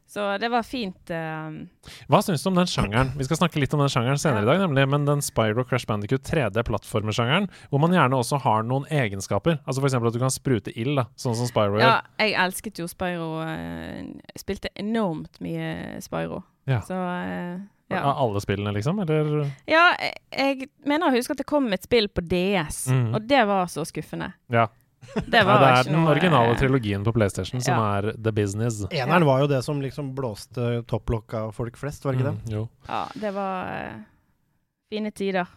Så 0.08 0.24
det 0.40 0.48
var 0.48 0.64
fint. 0.64 1.10
Uh... 1.12 1.66
Hva 2.08 2.22
syns 2.24 2.40
du 2.40 2.48
om 2.48 2.56
den 2.56 2.70
sjangeren? 2.72 3.10
Vi 3.20 3.26
skal 3.28 3.42
snakke 3.42 3.60
litt 3.60 3.74
om 3.76 3.82
den 3.84 3.92
sjangeren 3.92 4.20
senere 4.22 4.46
i 4.46 4.48
dag, 4.48 4.62
nemlig, 4.64 4.86
men 4.88 5.04
den 5.10 5.20
Spyro 5.26 5.66
Crash 5.68 5.84
Bandicoot 5.90 6.24
3D-plattformersjangeren, 6.30 7.50
hvor 7.70 7.82
man 7.84 7.92
gjerne 7.92 8.16
også 8.16 8.40
har 8.46 8.64
noen 8.64 8.88
egenskaper. 8.88 9.60
Altså 9.68 9.84
F.eks. 9.84 9.98
at 10.00 10.16
du 10.16 10.22
kan 10.22 10.32
sprute 10.32 10.72
ild, 10.80 10.96
da, 11.02 11.10
sånn 11.20 11.36
som 11.36 11.50
Spyro 11.50 11.82
Ja, 11.82 11.90
gjør. 11.98 12.08
jeg 12.24 12.38
elsket 12.46 12.80
jo 12.80 12.88
Spyro. 12.88 13.28
eh, 13.44 14.06
Jeg 14.32 14.46
spilte 14.46 14.72
enormt 14.80 15.42
mye 15.44 16.00
Spyro. 16.06 16.40
Ja. 16.72 16.80
Så 16.88 16.96
eh, 16.96 17.60
ja. 17.88 18.02
Av 18.02 18.18
alle 18.26 18.42
spillene, 18.44 18.74
liksom? 18.76 19.00
Eller 19.00 19.46
ja, 19.70 19.86
jeg, 19.96 20.18
jeg 20.32 20.70
mener 20.88 21.08
å 21.08 21.16
huske 21.16 21.36
at 21.36 21.40
det 21.40 21.48
kom 21.48 21.70
et 21.72 21.88
spill 21.88 22.10
på 22.12 22.24
DS, 22.26 22.82
mm. 22.92 23.08
og 23.16 23.30
det 23.30 23.46
var 23.48 23.70
så 23.72 23.86
skuffende. 23.88 24.34
Ja. 24.52 24.68
Det 25.16 25.44
var 25.46 25.62
det 25.62 25.68
er 25.68 25.78
ikke 25.78 25.92
den 25.92 26.02
noe, 26.02 26.12
originale 26.12 26.52
eh, 26.52 26.58
trilogien 26.60 27.06
på 27.06 27.14
PlayStation 27.16 27.62
som 27.64 27.78
ja. 27.78 27.86
er 27.98 28.10
the 28.18 28.34
business. 28.36 28.82
Eneren 28.92 29.28
var 29.28 29.46
jo 29.46 29.48
det 29.52 29.62
som 29.64 29.80
liksom 29.82 30.12
blåste 30.18 30.82
topplokk 30.90 31.38
av 31.38 31.54
folk 31.56 31.78
flest, 31.80 32.04
var 32.04 32.14
det 32.14 32.20
ikke 32.20 32.32
det? 32.32 32.36
Mm, 32.42 32.52
jo. 32.58 32.66
Ja, 32.90 33.06
det 33.22 33.32
var 33.38 33.72
uh, 33.72 34.04
fine 34.92 35.14
tider. 35.16 35.54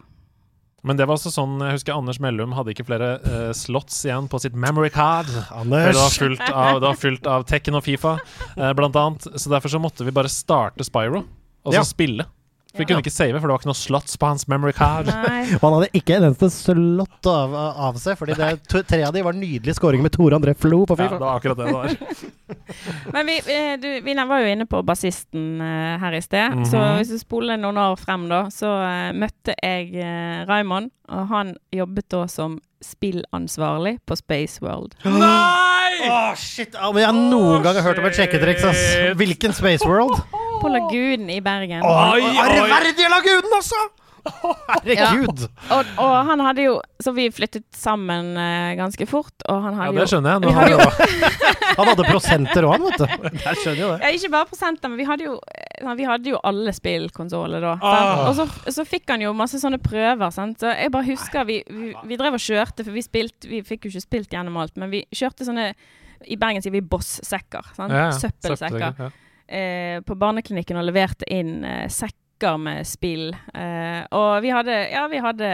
Men 0.87 0.97
det 0.97 1.05
var 1.05 1.19
også 1.19 1.29
sånn, 1.33 1.59
jeg 1.61 1.77
husker 1.77 1.93
Anders 1.93 2.17
Mellum 2.23 2.55
hadde 2.57 2.73
ikke 2.73 2.87
flere 2.87 3.11
uh, 3.21 3.51
slots 3.57 3.99
igjen 4.07 4.29
på 4.31 4.39
sitt 4.41 4.55
memory 4.57 4.89
card. 4.93 5.29
Anders! 5.53 5.91
det 5.91 5.99
var 5.99 6.15
Anders! 6.31 6.47
av, 6.49 6.79
det 6.79 6.87
var 6.87 7.03
fullt 7.03 7.29
av 7.35 7.45
Tekken 7.49 7.77
og 7.77 7.85
Fifa, 7.85 8.15
uh, 8.55 8.71
blant 8.77 8.97
annet. 8.97 9.29
Så 9.35 9.51
derfor 9.51 9.73
så 9.73 9.81
måtte 9.83 10.07
vi 10.07 10.15
bare 10.15 10.31
starte 10.31 10.87
Spyro, 10.87 11.25
og 11.65 11.73
så 11.73 11.79
Ja. 11.81 11.83
spille. 11.87 12.27
For 12.71 12.77
vi 12.79 12.83
Ja. 12.85 12.87
kunne 12.87 13.03
ikke 13.03 13.11
save, 13.11 13.33
for 13.35 13.47
det 13.49 13.51
var 13.51 13.59
ikke 13.59 13.67
noe 13.67 13.75
slots 13.75 14.15
på 14.15 14.27
hans 14.27 14.47
memory 14.47 14.71
card. 14.71 15.09
Og 15.09 15.59
han 15.65 15.73
hadde 15.75 15.89
ikke 15.91 16.15
en 16.15 16.23
eneste 16.29 16.47
slått 16.55 17.27
av, 17.27 17.53
av 17.53 17.97
seg, 17.99 18.15
fordi 18.15 18.37
det, 18.39 18.63
to, 18.71 18.79
tre 18.87 19.01
av 19.03 19.11
de 19.11 19.23
var 19.25 19.35
nydelige 19.35 19.75
skåringer 19.75 20.05
med 20.05 20.13
Tore 20.15 20.37
André 20.39 20.53
Flo 20.55 20.85
på 20.87 20.95
Ja, 20.95 21.09
det 21.11 21.19
var 21.19 21.41
akkurat 21.41 21.59
det 21.59 21.67
det 21.67 21.73
var. 21.75 21.91
Men 23.13 23.27
vi, 23.27 23.35
eh, 23.43 23.75
du, 23.75 23.89
vi 24.05 24.15
var 24.15 24.39
jo 24.39 24.53
inne 24.53 24.67
på 24.71 24.79
bassisten 24.87 25.59
eh, 25.59 25.99
her 25.99 26.15
i 26.15 26.21
sted. 26.23 26.55
Mhm. 26.61 26.65
Så 26.71 26.79
hvis 27.01 27.11
du 27.11 27.19
spoler 27.19 27.59
noen 27.59 27.75
år 27.81 27.99
frem, 27.99 28.29
da, 28.31 28.45
så 28.47 28.71
eh, 28.87 29.11
møtte 29.19 29.55
jeg 29.59 29.91
uh, 29.99 30.47
Raymond. 30.47 30.93
Og 31.11 31.27
han 31.27 31.57
jobbet 31.75 32.07
da 32.13 32.23
som 32.31 32.61
spillansvarlig 32.81 33.97
på 34.07 34.15
Space 34.15 34.63
World. 34.63 34.95
Nei! 35.03 36.07
Åh, 36.07 36.31
shit! 36.39 36.71
Ja, 36.71 36.87
men 36.95 37.03
jeg 37.03 37.11
har 37.11 37.19
noen 37.19 37.67
gang 37.67 37.81
hørt 37.83 37.99
om 37.99 38.07
et 38.07 38.15
sjekketriks, 38.15 38.63
ass. 38.63 38.85
Hvilken 39.19 39.51
Space 39.53 39.83
World? 39.83 40.23
På 40.61 40.69
Lagunen 40.69 41.29
i 41.33 41.39
Bergen. 41.43 41.81
Oi, 41.83 42.21
oi. 42.21 42.37
Ærverdige 42.45 43.09
lagunen, 43.11 43.57
altså! 43.57 43.81
Herregud! 44.21 45.47
Og, 45.73 45.87
og 45.97 46.11
han 46.27 46.41
hadde 46.45 46.65
jo 46.67 46.73
Så 47.01 47.09
vi 47.15 47.23
flyttet 47.33 47.63
sammen 47.73 48.35
eh, 48.37 48.75
ganske 48.77 49.07
fort, 49.09 49.33
og 49.49 49.63
han 49.65 49.79
Ja, 49.79 49.87
det 49.95 50.05
skjønner 50.11 50.35
jeg. 50.37 50.53
Hadde 50.53 50.75
jo 50.75 51.79
Han 51.79 51.89
hadde 51.89 52.05
prosenter 52.05 52.67
òg, 52.67 52.75
han, 52.75 52.85
vet 52.85 53.01
du. 53.01 53.25
Jeg 53.47 53.61
skjønner 53.63 53.81
jo 53.81 53.87
det. 53.93 53.97
Ja, 54.03 54.11
ikke 54.19 54.31
bare 54.35 54.49
prosenter, 54.51 54.91
men 54.93 55.01
vi 55.01 55.07
hadde 55.09 55.25
jo, 55.25 55.39
eh, 55.55 55.89
vi 55.97 56.05
hadde 56.05 56.33
jo 56.35 56.41
alle 56.51 56.73
spillkonsoller 56.77 57.65
da. 57.65 57.73
Ah. 57.81 58.21
Og 58.27 58.37
så, 58.37 58.45
så 58.77 58.85
fikk 58.85 59.09
han 59.09 59.25
jo 59.25 59.33
masse 59.37 59.57
sånne 59.63 59.81
prøver. 59.81 60.27
Sant? 60.35 60.61
Så 60.61 60.69
jeg 60.69 60.93
bare 60.93 61.09
husker 61.09 61.47
vi, 61.49 61.57
vi, 61.71 61.95
vi 62.11 62.19
drev 62.21 62.37
og 62.37 62.45
kjørte, 62.45 62.85
for 62.85 62.93
vi 62.93 63.01
spilte 63.05 63.49
Vi 63.49 63.63
fikk 63.65 63.87
jo 63.89 63.95
ikke 63.95 64.05
spilt 64.05 64.37
gjennom 64.37 64.61
alt, 64.61 64.77
men 64.77 64.93
vi 64.93 65.01
kjørte 65.17 65.47
sånne 65.49 65.71
I 66.29 66.37
Bergen 66.37 66.61
sier 66.61 66.77
vi 66.77 66.85
Boss-sekker. 66.85 67.73
sant? 67.73 67.89
Ja, 67.97 68.11
ja. 68.11 68.15
Søppelsekker. 68.21 69.01
Ja. 69.07 69.11
Eh, 69.51 69.99
på 70.05 70.17
barneklinikken 70.17 70.79
og 70.79 70.87
leverte 70.87 71.27
inn 71.31 71.61
eh, 71.67 71.85
sekker 71.91 72.17
med 72.57 72.87
spill. 72.87 73.27
Eh, 73.53 74.01
og 74.17 74.41
vi 74.41 74.49
hadde, 74.49 74.73
ja, 74.89 75.03
vi 75.11 75.19
hadde 75.21 75.49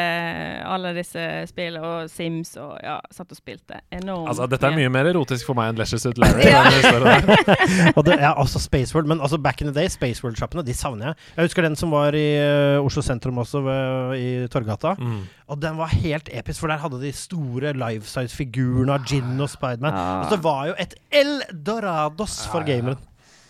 alle 0.63 0.93
disse 0.95 1.23
spillene 1.49 1.83
og 1.83 2.12
Sims 2.12 2.53
og 2.62 2.77
ja, 2.79 2.95
satt 3.12 3.33
og 3.33 3.39
spilte 3.39 3.81
enormt. 3.91 4.29
Altså, 4.31 4.47
dette 4.47 4.69
er 4.69 4.77
mye. 4.77 4.91
mer 4.93 5.10
erotisk 5.12 5.49
for 5.49 5.57
meg 5.57 5.73
enn 5.73 5.81
Leisure 5.81 5.99
Suit 5.99 6.21
Larry. 6.21 6.47
Og 7.97 8.05
det, 8.07 8.15
er 8.15 8.39
også 8.39 8.62
Spaceworld, 8.63 9.10
men 9.12 9.19
altså 9.19 9.39
back 9.41 9.62
in 9.62 9.71
the 9.71 9.75
day, 9.75 9.91
Spaceworld-sjappene, 9.91 10.63
de 10.63 10.75
savner 10.77 11.12
jeg. 11.12 11.19
Jeg 11.36 11.49
husker 11.49 11.67
den 11.67 11.75
som 11.79 11.91
var 11.91 12.15
i 12.15 12.27
uh, 12.39 12.86
Oslo 12.86 13.03
sentrum 13.03 13.43
også, 13.43 13.62
ved, 13.65 14.15
i 14.21 14.29
Torgata. 14.53 14.95
Mm. 14.99 15.19
Og 15.51 15.62
den 15.62 15.77
var 15.79 15.91
helt 15.91 16.31
episk, 16.31 16.62
for 16.63 16.71
der 16.71 16.79
hadde 16.83 17.01
de 17.03 17.12
store 17.15 17.75
life-size-figurene 17.75 18.95
av 18.95 19.05
Gin 19.07 19.36
og 19.43 19.51
Spiderman. 19.51 19.91
Ja. 19.91 20.07
Og 20.23 20.33
det 20.36 20.41
var 20.45 20.65
jo 20.71 20.79
et 20.79 20.97
eldorados 21.12 22.45
for 22.47 22.63
Ja, 22.63 22.67
ja, 22.67 22.79
ja. 22.79 22.81
gameren. 22.81 23.05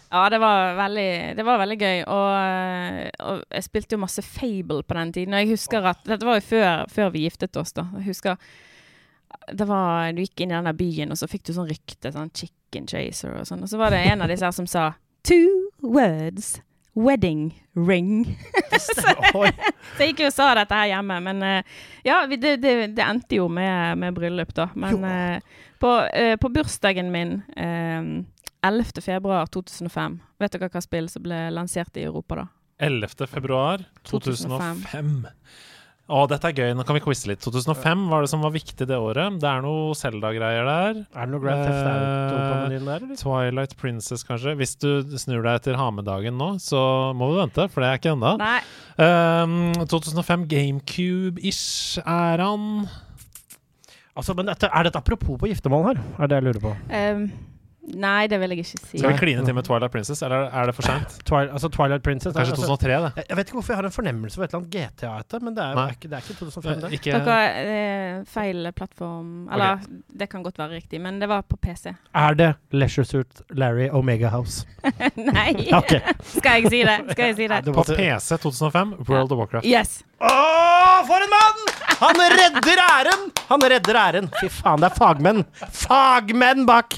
Ja, 0.10 0.30
det 0.30 0.38
var 0.40 0.76
veldig, 0.78 1.10
det 1.36 1.44
var 1.46 1.60
veldig 1.60 1.78
gøy. 1.82 1.98
Og, 2.08 2.30
eh, 2.40 3.10
og 3.28 3.42
jeg 3.52 3.66
spilte 3.66 3.98
jo 3.98 4.04
masse 4.06 4.24
Fable 4.24 4.84
på 4.88 4.96
den 4.96 5.12
tiden. 5.14 5.36
Og 5.36 5.44
jeg 5.44 5.52
husker 5.58 5.90
at 5.92 6.06
Dette 6.08 6.28
var 6.28 6.40
jo 6.40 6.46
før, 6.48 6.86
før 6.92 7.12
vi 7.16 7.26
giftet 7.26 7.60
oss, 7.60 7.76
da. 7.76 7.90
Jeg 8.00 8.14
husker 8.14 8.38
det 9.52 9.68
var, 9.68 10.12
Du 10.16 10.22
gikk 10.24 10.42
inn 10.44 10.52
i 10.52 10.56
denne 10.56 10.74
byen, 10.76 11.12
og 11.12 11.20
så 11.20 11.28
fikk 11.28 11.50
du 11.50 11.54
sånn 11.56 11.68
rykte. 11.68 12.14
Sånn 12.16 12.32
Chicken 12.36 12.88
Chaser 12.88 13.36
og 13.36 13.50
sånn. 13.50 13.66
Og 13.68 13.72
så 13.72 13.80
var 13.80 13.92
det 13.92 14.06
en 14.08 14.24
av 14.24 14.32
disse 14.32 14.48
her 14.48 14.56
som 14.56 14.68
sa 14.70 14.94
Two 15.28 15.68
words. 15.84 16.62
Wedding 16.98 17.52
ring. 17.76 18.40
så, 18.80 18.96
Så 19.36 20.00
jeg 20.02 20.14
gikk 20.14 20.24
jo 20.24 20.32
og 20.32 20.34
sa 20.34 20.48
dette 20.58 20.74
her 20.80 20.96
hjemme, 20.96 21.20
men 21.28 21.44
eh, 21.46 21.76
ja, 22.08 22.24
det, 22.32 22.56
det, 22.64 22.72
det 22.98 23.04
endte 23.06 23.38
jo 23.38 23.46
med, 23.52 24.00
med 24.02 24.16
bryllup, 24.18 24.56
da. 24.58 24.70
Men 24.74 25.04
eh, 25.06 25.60
på, 25.78 25.92
på 26.42 26.50
bursdagen 26.56 27.12
min 27.14 27.36
eh, 28.68 28.74
11. 28.74 29.02
februar 29.06 29.48
2005 29.54 30.20
Vet 30.44 30.54
dere 30.58 30.70
hva 30.70 30.82
spill 30.84 31.10
som 31.10 31.24
ble 31.26 31.48
lansert 31.56 31.98
i 31.98 32.04
Europa 32.08 32.36
da? 32.44 32.48
11. 32.78 33.26
februar 33.32 33.82
2005. 34.06 35.16
Å, 36.08 36.20
dette 36.32 36.48
er 36.48 36.54
gøy. 36.56 36.70
Nå 36.78 36.84
kan 36.88 36.96
vi 36.96 37.02
quize 37.04 37.28
litt. 37.28 37.42
2005 37.44 38.04
var 38.08 38.24
det 38.24 38.30
som 38.32 38.44
var 38.46 38.54
viktig 38.54 38.86
det 38.88 38.96
året. 38.96 39.40
Det 39.42 39.48
er 39.50 39.64
noe 39.66 39.96
Zelda-greier 39.98 40.64
der. 40.70 41.02
Er 41.04 41.26
det 41.28 41.34
noe 41.34 41.42
Grand 41.44 41.66
Theft 41.66 41.90
Auto 41.90 42.38
på 42.38 42.60
menyen 42.62 42.86
der, 42.88 43.02
eller? 43.08 43.18
Twilight 43.20 43.74
Princess, 43.82 44.24
kanskje. 44.24 44.54
Hvis 44.62 44.78
du 44.80 45.18
snur 45.20 45.42
deg 45.44 45.58
etter 45.60 45.76
Hamedagen 45.76 46.38
nå, 46.40 46.54
så 46.64 46.80
må 47.18 47.28
du 47.34 47.42
vente, 47.42 47.66
for 47.74 47.84
det 47.84 47.90
er 47.90 48.00
ikke 48.00 48.14
ennå. 48.14 48.32
Um, 49.02 49.58
2005 49.84 50.48
GameCube-ish 50.54 52.00
er 52.06 52.46
han. 52.46 52.88
Altså, 54.18 54.38
men 54.38 54.48
dette, 54.54 54.70
er 54.72 54.88
dette 54.88 55.02
apropos 55.04 55.36
på 55.42 55.52
giftermål 55.52 55.90
her? 55.92 56.00
Er 56.22 56.32
det 56.32 56.40
jeg 56.40 56.48
lurer 56.48 56.64
på. 56.70 56.78
ehm, 56.88 57.28
nei, 57.96 58.28
det 58.28 58.40
vil 58.42 58.54
jeg 58.54 58.64
ikke 58.64 58.70
si. 58.70 58.98
Skal 59.00 59.14
vi 59.14 59.20
kline 59.22 59.46
til 59.46 59.56
med 59.56 59.66
Twilight 59.68 59.94
Princess, 59.94 60.22
eller 60.26 60.50
er 60.52 60.70
det 60.70 60.76
for 60.76 60.88
seint? 60.88 61.18
Twilight, 61.28 61.54
altså 61.56 61.70
Twilight 61.74 62.04
Princess 62.04 62.36
Kanskje 62.36 62.56
altså, 62.58 62.68
2003, 62.68 62.98
det. 63.06 63.12
jeg, 63.16 63.26
jeg 63.30 63.38
vet 63.38 63.52
ikke 63.52 63.58
hvorfor 63.60 63.74
jeg 63.74 63.80
har 63.80 63.90
en 63.90 63.96
fornemmelse 63.96 64.36
for 64.40 64.44
et 64.46 64.54
eller 64.54 64.64
annet 64.64 64.98
GTA 64.98 65.14
etter, 65.22 65.46
men 65.46 65.56
det 65.58 65.64
er, 65.64 65.82
er 65.84 65.96
ikke, 65.96 66.12
det 66.12 66.18
er 66.18 66.26
ikke 66.26 66.40
2005, 66.40 66.82
det. 66.84 66.92
Ikke 66.98 67.16
Dere 67.18 67.38
er 67.78 68.26
feil 68.28 68.72
plattform 68.76 69.32
Eller, 69.54 69.86
det 70.20 70.30
kan 70.32 70.44
godt 70.44 70.60
være 70.60 70.82
riktig, 70.82 71.02
men 71.02 71.22
det 71.22 71.30
var 71.32 71.46
på 71.48 71.60
PC. 71.62 71.94
Er 72.28 72.34
det 72.38 72.52
Leisure 72.72 73.06
Suit 73.06 73.42
Larry 73.50 73.90
Omega 73.92 74.28
House? 74.34 74.68
nei! 75.16 75.70
okay. 75.74 76.02
Skal 76.38 76.62
jeg 76.62 76.72
si 76.74 76.84
det? 76.84 77.00
Skal 77.12 77.32
jeg 77.32 77.40
si 77.40 77.48
det? 77.48 77.64
Det 77.66 77.74
På 77.74 77.86
PC 77.88 78.38
2005, 78.42 78.94
World 79.08 79.32
of 79.32 79.44
Warcraft. 79.44 79.66
Yes! 79.66 80.04
Åh, 80.20 81.06
for 81.08 81.22
en 81.22 81.30
mann! 81.30 81.60
Han 82.00 82.16
redder 82.16 82.80
æren! 82.84 83.32
Han 83.48 83.62
redder 83.62 83.96
æren. 83.96 84.30
Fy 84.42 84.50
faen, 84.52 84.82
det 84.82 84.90
er 84.90 84.96
fagmenn. 84.98 85.44
Fagmenn 85.74 86.66
bak 86.68 86.98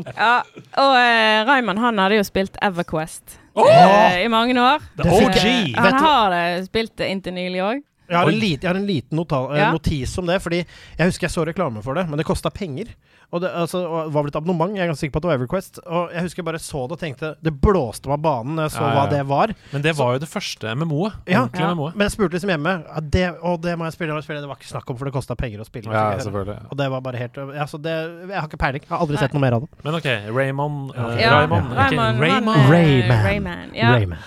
mikrofonen. 0.00 0.18
Ja, 0.24 0.34
og 0.82 0.92
uh, 0.96 1.38
Raymond 1.48 1.82
han 1.82 2.02
hadde 2.02 2.18
jo 2.18 2.26
spilt 2.26 2.58
Everquest 2.62 3.38
oh! 3.54 3.66
uh, 3.68 4.18
i 4.22 4.28
mange 4.32 4.56
år. 4.60 4.84
The 4.98 5.08
OG! 5.08 5.38
jeg- 5.44 5.74
Han 5.76 5.98
har 6.02 6.30
det 6.34 6.44
spilt 6.68 6.96
det 6.98 7.10
inntil 7.12 7.36
nylig 7.36 7.62
òg. 7.62 7.82
Jeg 8.12 8.18
har 8.18 8.28
en, 8.28 8.38
lit, 8.42 8.60
jeg 8.62 8.68
har 8.68 8.76
en 8.76 8.86
liten 8.86 9.18
eh, 9.22 9.58
Ja. 9.58 9.70
notis 9.72 10.18
om 10.18 10.26
det, 10.28 10.42
fordi 10.42 10.58
jeg 10.98 11.06
husker 11.08 11.24
jeg 11.28 11.32
så 11.32 11.44
reklame 11.48 11.82
for 11.82 11.94
det, 11.96 12.04
men 12.10 12.18
det 12.20 12.26
kosta 12.28 12.50
penger. 12.50 12.90
Og 13.32 13.40
det, 13.40 13.48
altså, 13.56 13.78
og 13.88 14.10
var 14.12 14.22
vel 14.26 14.28
et 14.28 14.36
abonnement, 14.36 14.74
jeg 14.76 14.84
er 14.84 14.90
ganske 14.90 15.00
sikker 15.06 15.14
på 15.14 15.20
at 15.22 15.24
det 15.24 15.30
var 15.30 15.38
Everquest. 15.40 15.78
Og 15.86 16.10
jeg 16.12 16.22
husker 16.26 16.42
jeg 16.42 16.46
bare 16.50 16.58
så 16.60 16.82
det 16.84 16.92
og 16.92 17.00
tenkte 17.00 17.30
Det 17.40 17.52
blåste 17.64 18.10
meg 18.10 18.18
av 18.18 18.22
banen 18.26 18.58
når 18.58 18.66
jeg 18.68 18.74
så 18.74 18.82
Ja, 18.82 18.88
ja, 18.88 18.92
hva 18.98 19.04
ja. 19.06 19.10
det 19.14 19.22
var. 19.30 19.54
Men 19.72 19.82
det 19.86 19.94
var 19.96 20.12
jo 20.12 20.20
det 20.20 20.28
første 20.28 20.74
MMO-et. 20.76 21.14
Ja. 21.32 21.40
Ordentlig 21.46 21.64
Ja. 21.64 21.70
MMO-et. 21.72 21.96
Men 21.96 22.04
jeg 22.10 22.12
spurte 22.12 22.36
liksom 22.36 22.52
hjemme 22.52 22.74
ja, 22.84 23.00
det, 23.16 23.24
Og 23.40 23.56
det 23.64 23.78
må 23.80 23.88
jeg 23.88 23.96
spille, 23.96 24.10
det 24.12 24.18
må 24.18 24.20
jeg 24.20 24.28
spille. 24.28 24.42
Det 24.44 24.52
var 24.52 24.60
ikke 24.60 24.68
snakk 24.74 24.92
om, 24.92 25.00
for 25.00 25.08
det 25.08 25.14
kosta 25.16 25.34
penger 25.40 25.64
å 25.64 25.68
spille. 25.70 25.88
Ja, 25.88 26.04
Så 26.12 26.12
jeg- 26.18 26.26
selvfølgelig. 26.28 26.58
og 26.70 26.76
det 26.82 26.90
var 26.92 27.00
bare 27.08 27.16
helt 27.24 27.36
ja, 27.56 27.64
så 27.72 27.80
det, 27.80 27.96
Jeg 28.28 28.36
har 28.40 28.48
ikke 28.52 28.60
peiling. 28.60 28.82
Jeg 28.84 28.92
har 28.92 29.00
aldri 29.06 29.16
sett 29.16 29.32
noe 29.32 29.40
mer 29.40 29.52
av 29.56 29.64
det. 29.64 29.68
Men 29.84 29.94
OK, 29.94 30.08
Raymond 30.36 30.92
uh, 30.92 31.16
Ja, 31.20 31.32
Raymond, 31.40 31.72
ikke 31.72 31.96
Raymond, 31.96 32.20
Raymond. 32.20 32.56
Eh, 32.60 32.70
Rayman. 32.70 33.24
Rayman. 33.24 33.74
Ja, 33.74 33.92
Rayman. 33.96 34.18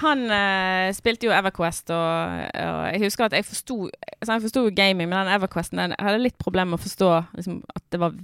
Han 0.00 0.24
uh, 0.30 0.92
spilte 0.96 1.26
jo 1.28 1.32
Everquest, 1.34 1.90
og, 1.94 2.44
og 2.54 2.82
jeg 2.92 3.00
husker 3.04 3.24
at 3.28 3.32
jeg 3.38 3.44
forsto 3.46 3.88
altså 4.24 4.62
gaming, 4.74 5.08
men 5.08 5.26
den 5.26 5.34
Everquesten 5.36 5.78
den, 5.78 5.94
jeg 5.98 6.06
hadde 6.08 6.22
litt 6.22 6.38
problemer 6.38 6.74
med 6.74 6.80
å 6.80 6.84
forstå 6.84 7.10
liksom, 7.36 7.62
at 7.74 7.82
det 7.94 8.00
var 8.00 8.14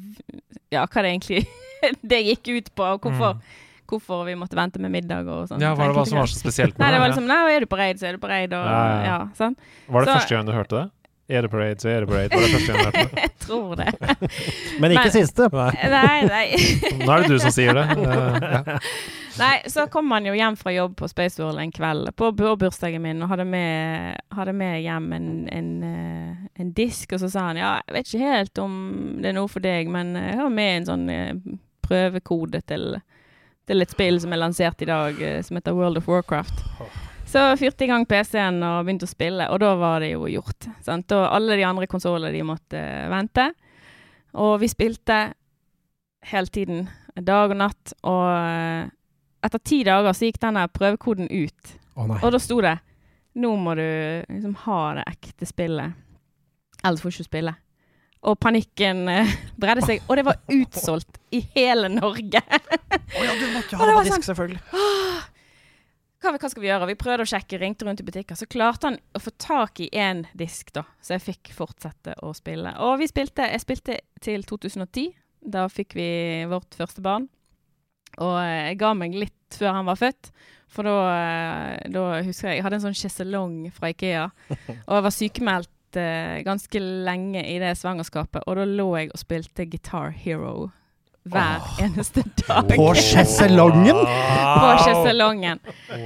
Ja, 0.70 0.86
hva 0.86 1.02
det 1.02 1.10
egentlig 1.14 1.46
det 2.12 2.22
gikk 2.26 2.48
ut 2.56 2.70
på, 2.74 2.84
og 2.94 3.00
hvorfor, 3.06 3.34
Mm. 3.40 3.42
hvorfor 3.90 4.24
vi 4.28 4.34
måtte 4.38 4.54
vente 4.54 4.78
med 4.78 4.92
middag 4.94 5.26
og 5.26 5.48
sånn. 5.50 5.60
Ja, 5.60 5.72
hva 5.74 5.88
var 5.90 6.04
det 6.04 6.08
som 6.12 6.18
var 6.20 6.28
så 6.30 6.38
spesielt 6.38 6.76
Nei, 6.78 6.86
med 6.86 6.94
det 6.94 7.00
var 7.00 7.08
det? 7.08 7.14
liksom 7.16 7.26
Nei, 7.26 7.38
er 7.56 7.60
du 7.60 7.66
på 7.66 7.78
raid, 7.80 7.98
så 7.98 8.06
er 8.06 8.12
du 8.14 8.22
på 8.22 8.28
raid, 8.30 8.52
og 8.54 8.64
Ja, 8.64 8.70
ja, 8.70 8.96
ja, 9.02 9.04
ja. 9.10 9.20
sånn. 9.34 9.56
Var 9.88 10.00
det 10.04 10.08
så- 10.12 10.18
første 10.20 10.36
gang 10.36 10.46
du 10.46 10.52
hørte 10.54 10.76
det? 10.78 10.90
Er 11.30 11.46
det 11.46 11.50
parade, 11.52 11.78
så 11.78 11.88
er 11.92 12.02
det 12.04 12.08
parade. 12.10 12.34
Var 12.34 12.42
det 12.42 12.50
første 12.56 12.72
gang 12.72 12.78
du 12.80 12.86
hørte 12.90 13.02
det? 13.14 13.22
Jeg 13.24 13.32
tror 13.46 13.76
det. 13.78 13.92
Men 14.82 14.94
ikke 14.96 15.04
Men- 15.06 15.14
siste. 15.14 15.46
Nei. 15.54 15.72
Nei, 15.92 16.18
nei. 16.26 16.46
Nå 17.06 17.12
er 17.14 17.22
det 17.24 17.30
du 17.30 17.38
som 17.44 17.54
sier 17.54 17.78
det. 17.78 17.84
Uh, 17.96 18.38
ja. 18.42 18.80
Nei, 19.40 19.52
så 19.72 19.84
kom 19.88 20.10
han 20.12 20.26
jo 20.26 20.34
hjem 20.36 20.56
fra 20.58 20.72
jobb 20.74 20.96
på 20.98 21.08
Space 21.08 21.40
World 21.40 21.62
en 21.62 21.70
kveld 21.72 22.10
på 22.18 22.32
bu- 22.36 22.56
bursdagen 22.60 23.00
min 23.04 23.22
og 23.24 23.30
hadde 23.30 23.46
med, 23.48 24.18
hadde 24.36 24.52
med 24.58 24.80
hjem 24.84 25.06
en, 25.16 25.28
en, 25.54 25.68
eh, 25.86 26.48
en 26.60 26.72
disk, 26.76 27.14
og 27.14 27.22
så 27.22 27.30
sa 27.32 27.46
han 27.46 27.60
ja, 27.62 27.70
jeg 27.86 27.94
vet 27.96 28.10
ikke 28.10 28.26
helt 28.34 28.60
om 28.60 28.74
det 29.22 29.30
er 29.30 29.38
noe 29.38 29.48
for 29.48 29.64
deg, 29.64 29.88
men 29.88 30.12
jeg 30.18 30.36
har 30.42 30.50
med 30.52 30.72
en 30.80 30.88
sånn 30.90 31.06
eh, 31.14 31.30
prøvekode 31.86 32.60
til, 32.68 32.98
til 33.70 33.86
et 33.86 33.94
spill 33.94 34.20
som 34.20 34.34
er 34.36 34.42
lansert 34.42 34.82
i 34.84 34.90
dag, 34.90 35.22
eh, 35.24 35.40
som 35.46 35.56
heter 35.56 35.78
World 35.78 36.02
of 36.02 36.10
Warcraft. 36.10 36.66
Så 37.30 37.42
fyrte 37.60 37.84
jeg 37.84 37.88
i 37.88 37.92
gang 37.92 38.06
PC-en 38.10 38.56
og 38.66 38.80
begynte 38.86 39.06
å 39.06 39.10
spille, 39.10 39.46
og 39.54 39.60
da 39.62 39.74
var 39.78 40.02
det 40.02 40.08
jo 40.16 40.24
gjort. 40.30 40.66
Sant? 40.82 41.12
Og 41.14 41.26
alle 41.30 41.58
de 41.60 41.66
andre 41.68 41.86
konsollene 41.90 42.32
de 42.34 42.40
måtte 42.46 42.78
eh, 42.80 43.06
vente. 43.12 43.44
Og 44.40 44.56
vi 44.62 44.68
spilte 44.70 45.18
hele 46.30 46.50
tiden, 46.52 46.88
dag 47.20 47.50
og 47.54 47.58
natt, 47.60 47.94
og 48.06 48.26
eh, 48.34 48.90
etter 49.46 49.62
ti 49.64 49.80
dager 49.86 50.12
så 50.16 50.26
gikk 50.26 50.40
denne 50.42 50.66
prøvekoden 50.74 51.30
ut. 51.30 51.74
Å. 51.94 52.06
Og 52.20 52.30
da 52.34 52.38
sto 52.42 52.60
det 52.64 52.76
Nå 53.40 53.50
må 53.62 53.76
du 53.78 53.82
liksom 54.26 54.56
ha 54.64 54.78
det 54.98 55.04
ekte 55.06 55.46
spillet. 55.46 55.92
Ellers 56.82 57.02
får 57.04 57.12
du 57.12 57.14
ikke 57.20 57.28
spille. 57.28 57.52
Og 58.26 58.34
panikken 58.42 59.04
eh, 59.08 59.30
bredde 59.62 59.84
seg. 59.86 60.02
Og 60.10 60.18
det 60.18 60.24
var 60.26 60.40
utsolgt 60.50 61.20
i 61.30 61.44
hele 61.54 61.86
Norge. 61.94 62.42
Å 62.42 63.22
ja, 63.22 63.36
du 63.38 63.44
måtte 63.54 63.70
jo 63.70 63.78
ha 63.78 63.86
på 63.86 64.02
disk, 64.02 64.16
sånn- 64.16 64.26
selvfølgelig. 64.32 64.62
Hva, 66.20 66.34
hva 66.36 66.50
skal 66.52 66.60
vi 66.60 66.68
gjøre? 66.68 66.90
Vi 66.90 66.98
prøvde 67.00 67.24
å 67.24 67.30
sjekke, 67.30 67.58
ringte 67.62 67.86
rundt 67.88 68.02
i 68.02 68.04
butikker. 68.04 68.36
Så 68.36 68.48
klarte 68.50 68.90
han 68.90 68.98
å 69.16 69.22
få 69.22 69.32
tak 69.40 69.80
i 69.80 69.88
én 69.96 70.26
disk, 70.36 70.68
da. 70.76 70.84
Så 71.00 71.16
jeg 71.16 71.24
fikk 71.30 71.52
fortsette 71.56 72.18
å 72.26 72.34
spille. 72.36 72.74
Og 72.84 72.98
vi 73.00 73.08
spilte 73.08 73.48
Jeg 73.48 73.62
spilte 73.64 74.00
til 74.20 74.44
2010. 74.44 75.14
Da 75.40 75.64
fikk 75.72 75.96
vi 75.96 76.10
vårt 76.50 76.76
første 76.76 77.00
barn. 77.04 77.30
Og 78.20 78.34
eh, 78.42 78.70
jeg 78.70 78.80
ga 78.82 78.92
meg 78.98 79.16
litt 79.16 79.56
før 79.56 79.78
han 79.78 79.88
var 79.88 79.96
født. 80.00 80.32
For 80.70 80.86
da, 80.86 80.96
eh, 81.16 81.90
da 81.90 82.04
husker 82.26 82.50
jeg 82.50 82.60
Jeg 82.60 82.66
hadde 82.66 82.78
en 82.78 82.84
sånn 82.84 82.98
sjeselong 83.00 83.56
fra 83.74 83.90
Ikea. 83.94 84.26
Og 84.88 84.98
jeg 84.98 85.06
var 85.06 85.16
sykemeldt 85.16 86.00
eh, 86.00 86.42
ganske 86.44 86.84
lenge 87.08 87.46
i 87.48 87.56
det 87.62 87.72
svangerskapet. 87.80 88.44
Og 88.44 88.60
da 88.60 88.68
lå 88.68 88.90
jeg 88.98 89.14
og 89.14 89.24
spilte 89.24 89.68
Guitar 89.72 90.12
Hero 90.12 90.68
hver 91.24 91.60
eneste 91.84 92.22
dag. 92.46 92.68
På 92.76 92.94
sjeselongen? 92.96 93.96
På 94.60 94.70
sjeselongen. 94.84 95.58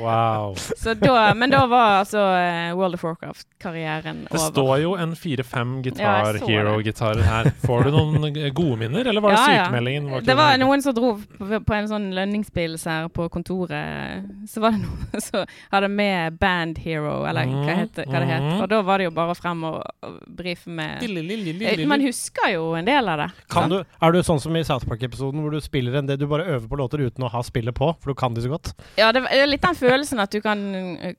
Wow. 0.02 0.54
Så 0.76 0.94
da, 0.98 1.34
men 1.34 1.50
da 1.52 1.66
var 1.70 2.00
altså 2.02 2.18
eh, 2.18 2.74
World 2.76 2.94
of 2.98 3.04
Warcraft-karrieren 3.04 4.24
over. 4.26 4.32
Det 4.34 4.40
står 4.40 4.72
jo 4.82 4.94
en 4.98 5.14
fire-fem 5.16 5.76
Ja, 5.84 6.24
så 6.26 6.32
det. 6.32 6.42
Hero-gitarer 6.48 7.22
her. 7.22 7.50
Får 7.66 7.84
du 7.86 7.90
noen 7.94 8.26
gode 8.54 8.76
minner, 8.80 9.06
eller 9.06 9.20
var 9.24 9.36
det 9.36 9.38
Ja, 9.38 9.52
ja. 9.54 9.64
sykemeldingen? 9.66 10.10
Var 10.10 10.20
Det 10.26 10.36
var 10.36 10.58
noen 10.58 10.82
som 10.82 10.94
dro 10.96 11.12
på, 11.38 11.74
en 11.78 11.88
sånn 11.88 12.10
lønningspils 12.16 12.84
her 12.90 13.08
på 13.08 13.28
kontoret. 13.32 14.26
Så 14.50 14.60
var 14.64 14.74
det 14.74 14.82
noen 14.82 15.24
som 15.28 15.46
hadde 15.72 15.88
med 15.94 16.38
Band 16.42 16.78
Hero, 16.84 17.22
eller 17.28 17.46
hva, 17.46 17.54
Mhm, 17.54 17.78
heter, 17.84 18.04
hva 18.10 18.18
det 18.20 18.28
het. 18.32 18.42
mhm. 18.42 18.60
Og 18.64 18.68
da 18.68 18.82
var 18.82 18.98
det 18.98 19.04
jo 19.08 19.14
bare 19.14 19.34
frem 19.38 19.62
og, 19.70 19.80
og 20.02 20.18
brife 20.26 20.68
med 20.70 21.02
Eh, 21.04 21.86
Man 21.86 22.00
husker 22.02 22.50
jo 22.54 22.72
en 22.74 22.84
del 22.86 23.08
av 23.08 23.18
det. 23.18 23.30
Kan 23.52 23.70
du, 23.70 23.78
er 23.84 24.12
du 24.12 24.20
sånn 24.26 24.40
som 24.42 24.54
i 24.56 24.62
South 24.66 24.86
Park-episoden 25.04 25.40
hvor 25.44 25.50
du 25.54 25.60
spiller 25.60 25.98
en 26.00 26.06
del, 26.08 26.18
du 26.18 26.26
bare 26.30 26.46
øver 26.56 26.68
på 26.68 26.76
låter 26.80 27.02
uten 27.04 27.24
å 27.26 27.30
ha 27.32 27.42
spillet 27.44 27.74
på, 27.76 27.92
for 28.00 28.10
du 28.12 28.14
kan 28.18 28.34
de 28.34 28.42
så 28.44 28.48
godt? 28.52 28.72
Ja, 28.96 29.12
det 29.12 29.22
er 29.30 29.46
litt 29.46 29.62
den 29.62 29.74
følelsen 29.76 30.20
at 30.20 30.30
du 30.32 30.40
kan 30.40 30.64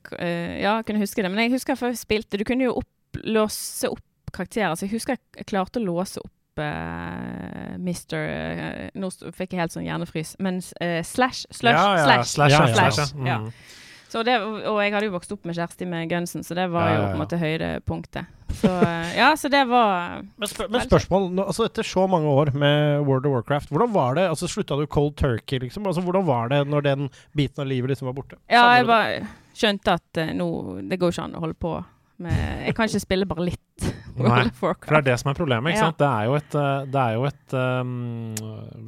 k- 0.02 0.18
øh, 0.18 0.60
Ja, 0.62 0.82
kunne 0.82 0.98
huske 1.02 1.22
det. 1.22 1.30
Men 1.30 1.44
jeg 1.46 1.54
husker 1.56 1.76
før 1.78 1.92
jeg 1.94 1.98
spilte 2.02 2.38
Du 2.38 2.44
kunne 2.44 2.64
jo 2.68 2.76
opp, 2.82 3.20
låse 3.24 3.88
opp 3.90 4.02
karakterer. 4.32 4.74
Så 4.76 4.86
jeg 4.86 4.96
husker 4.98 5.16
jeg, 5.16 5.46
klarte 5.46 5.78
å 5.80 5.84
låse 5.86 6.18
opp 6.20 6.32
uh, 6.58 7.76
Mr. 7.78 8.16
øh, 8.18 8.90
Nå 8.98 9.10
fikk 9.32 9.54
jeg 9.54 9.60
helt 9.62 9.72
sånn 9.74 9.86
hjernefrys. 9.86 10.34
Men 10.42 10.60
slash, 10.62 11.46
slush, 11.54 11.72
ja, 11.76 11.96
ja, 11.96 12.04
slash. 12.04 12.30
slash, 12.34 12.52
Ja, 12.52 12.60
ja, 12.60 12.68
ja. 12.68 12.90
slash, 12.90 13.14
ja. 13.16 13.26
Ja. 13.26 13.38
Mm. 13.38 13.52
Så 13.52 13.85
det, 14.26 14.36
og 14.70 14.76
jeg 14.84 14.92
hadde 14.94 15.08
jo 15.08 15.12
vokst 15.16 15.32
opp 15.34 15.46
med 15.48 15.56
Kjersti 15.58 15.86
med 15.90 16.08
Gunsen, 16.10 16.44
så 16.46 16.54
det 16.54 16.68
var 16.70 16.88
Ja, 16.88 16.94
jo 16.94 17.00
ja, 17.00 17.06
på 17.06 17.10
en 17.10 17.16
ja. 17.16 17.22
måte 17.24 17.38
høydepunktet. 17.40 18.32
Så 18.56 18.70
øh, 18.70 19.08
ja, 19.18 19.32
så 19.36 19.48
det 19.52 19.64
var 19.68 20.22
Men, 20.40 20.48
spør, 20.48 20.68
men 20.72 20.84
spørsmål, 20.86 21.26
nå, 21.34 21.46
altså 21.50 21.66
etter 21.66 21.84
så 21.84 22.06
mange 22.08 22.30
år 22.30 22.52
med 22.56 23.02
World 23.08 23.26
of 23.26 23.34
Warcraft, 23.34 23.72
hvordan 23.74 23.92
var 23.92 24.14
det? 24.16 24.28
altså 24.30 24.48
Slutta 24.48 24.78
du 24.78 24.86
cold 24.86 25.16
turkey, 25.18 25.58
liksom? 25.64 25.86
Altså 25.90 26.00
Hvordan 26.06 26.24
var 26.28 26.48
det 26.54 26.62
når 26.70 26.86
den 26.86 27.10
biten 27.36 27.60
av 27.64 27.66
livet 27.68 27.90
liksom 27.92 28.06
var 28.08 28.16
borte? 28.16 28.38
Ja, 28.48 28.62
jeg 28.78 28.86
bare 28.88 29.26
skjønte 29.56 29.98
at 29.98 30.22
uh, 30.22 30.32
nå 30.36 30.48
Det 30.88 30.98
går 31.00 31.12
ikke 31.14 31.26
an 31.26 31.36
å 31.36 31.42
holde 31.44 31.58
på 31.66 31.74
med 32.22 32.66
Jeg 32.66 32.74
kan 32.76 32.88
ikke 32.88 33.00
spille 33.02 33.26
bare 33.28 33.44
litt 33.50 33.86
Nei, 34.16 34.24
World 34.24 34.48
of 34.48 34.60
For 34.60 34.94
det 34.96 35.00
er 35.02 35.06
det 35.10 35.16
som 35.20 35.30
er 35.30 35.36
problemet. 35.36 35.72
ikke 35.74 35.78
Ja. 35.82 35.88
sant? 35.90 35.98
Det 36.00 36.08
er 36.08 36.24
jo 36.24 36.34
et, 36.38 36.54
eh, 36.56 36.84
det 36.94 37.00
er 37.02 37.16
jo 37.18 37.24
et 37.28 37.56
um, 37.60 38.34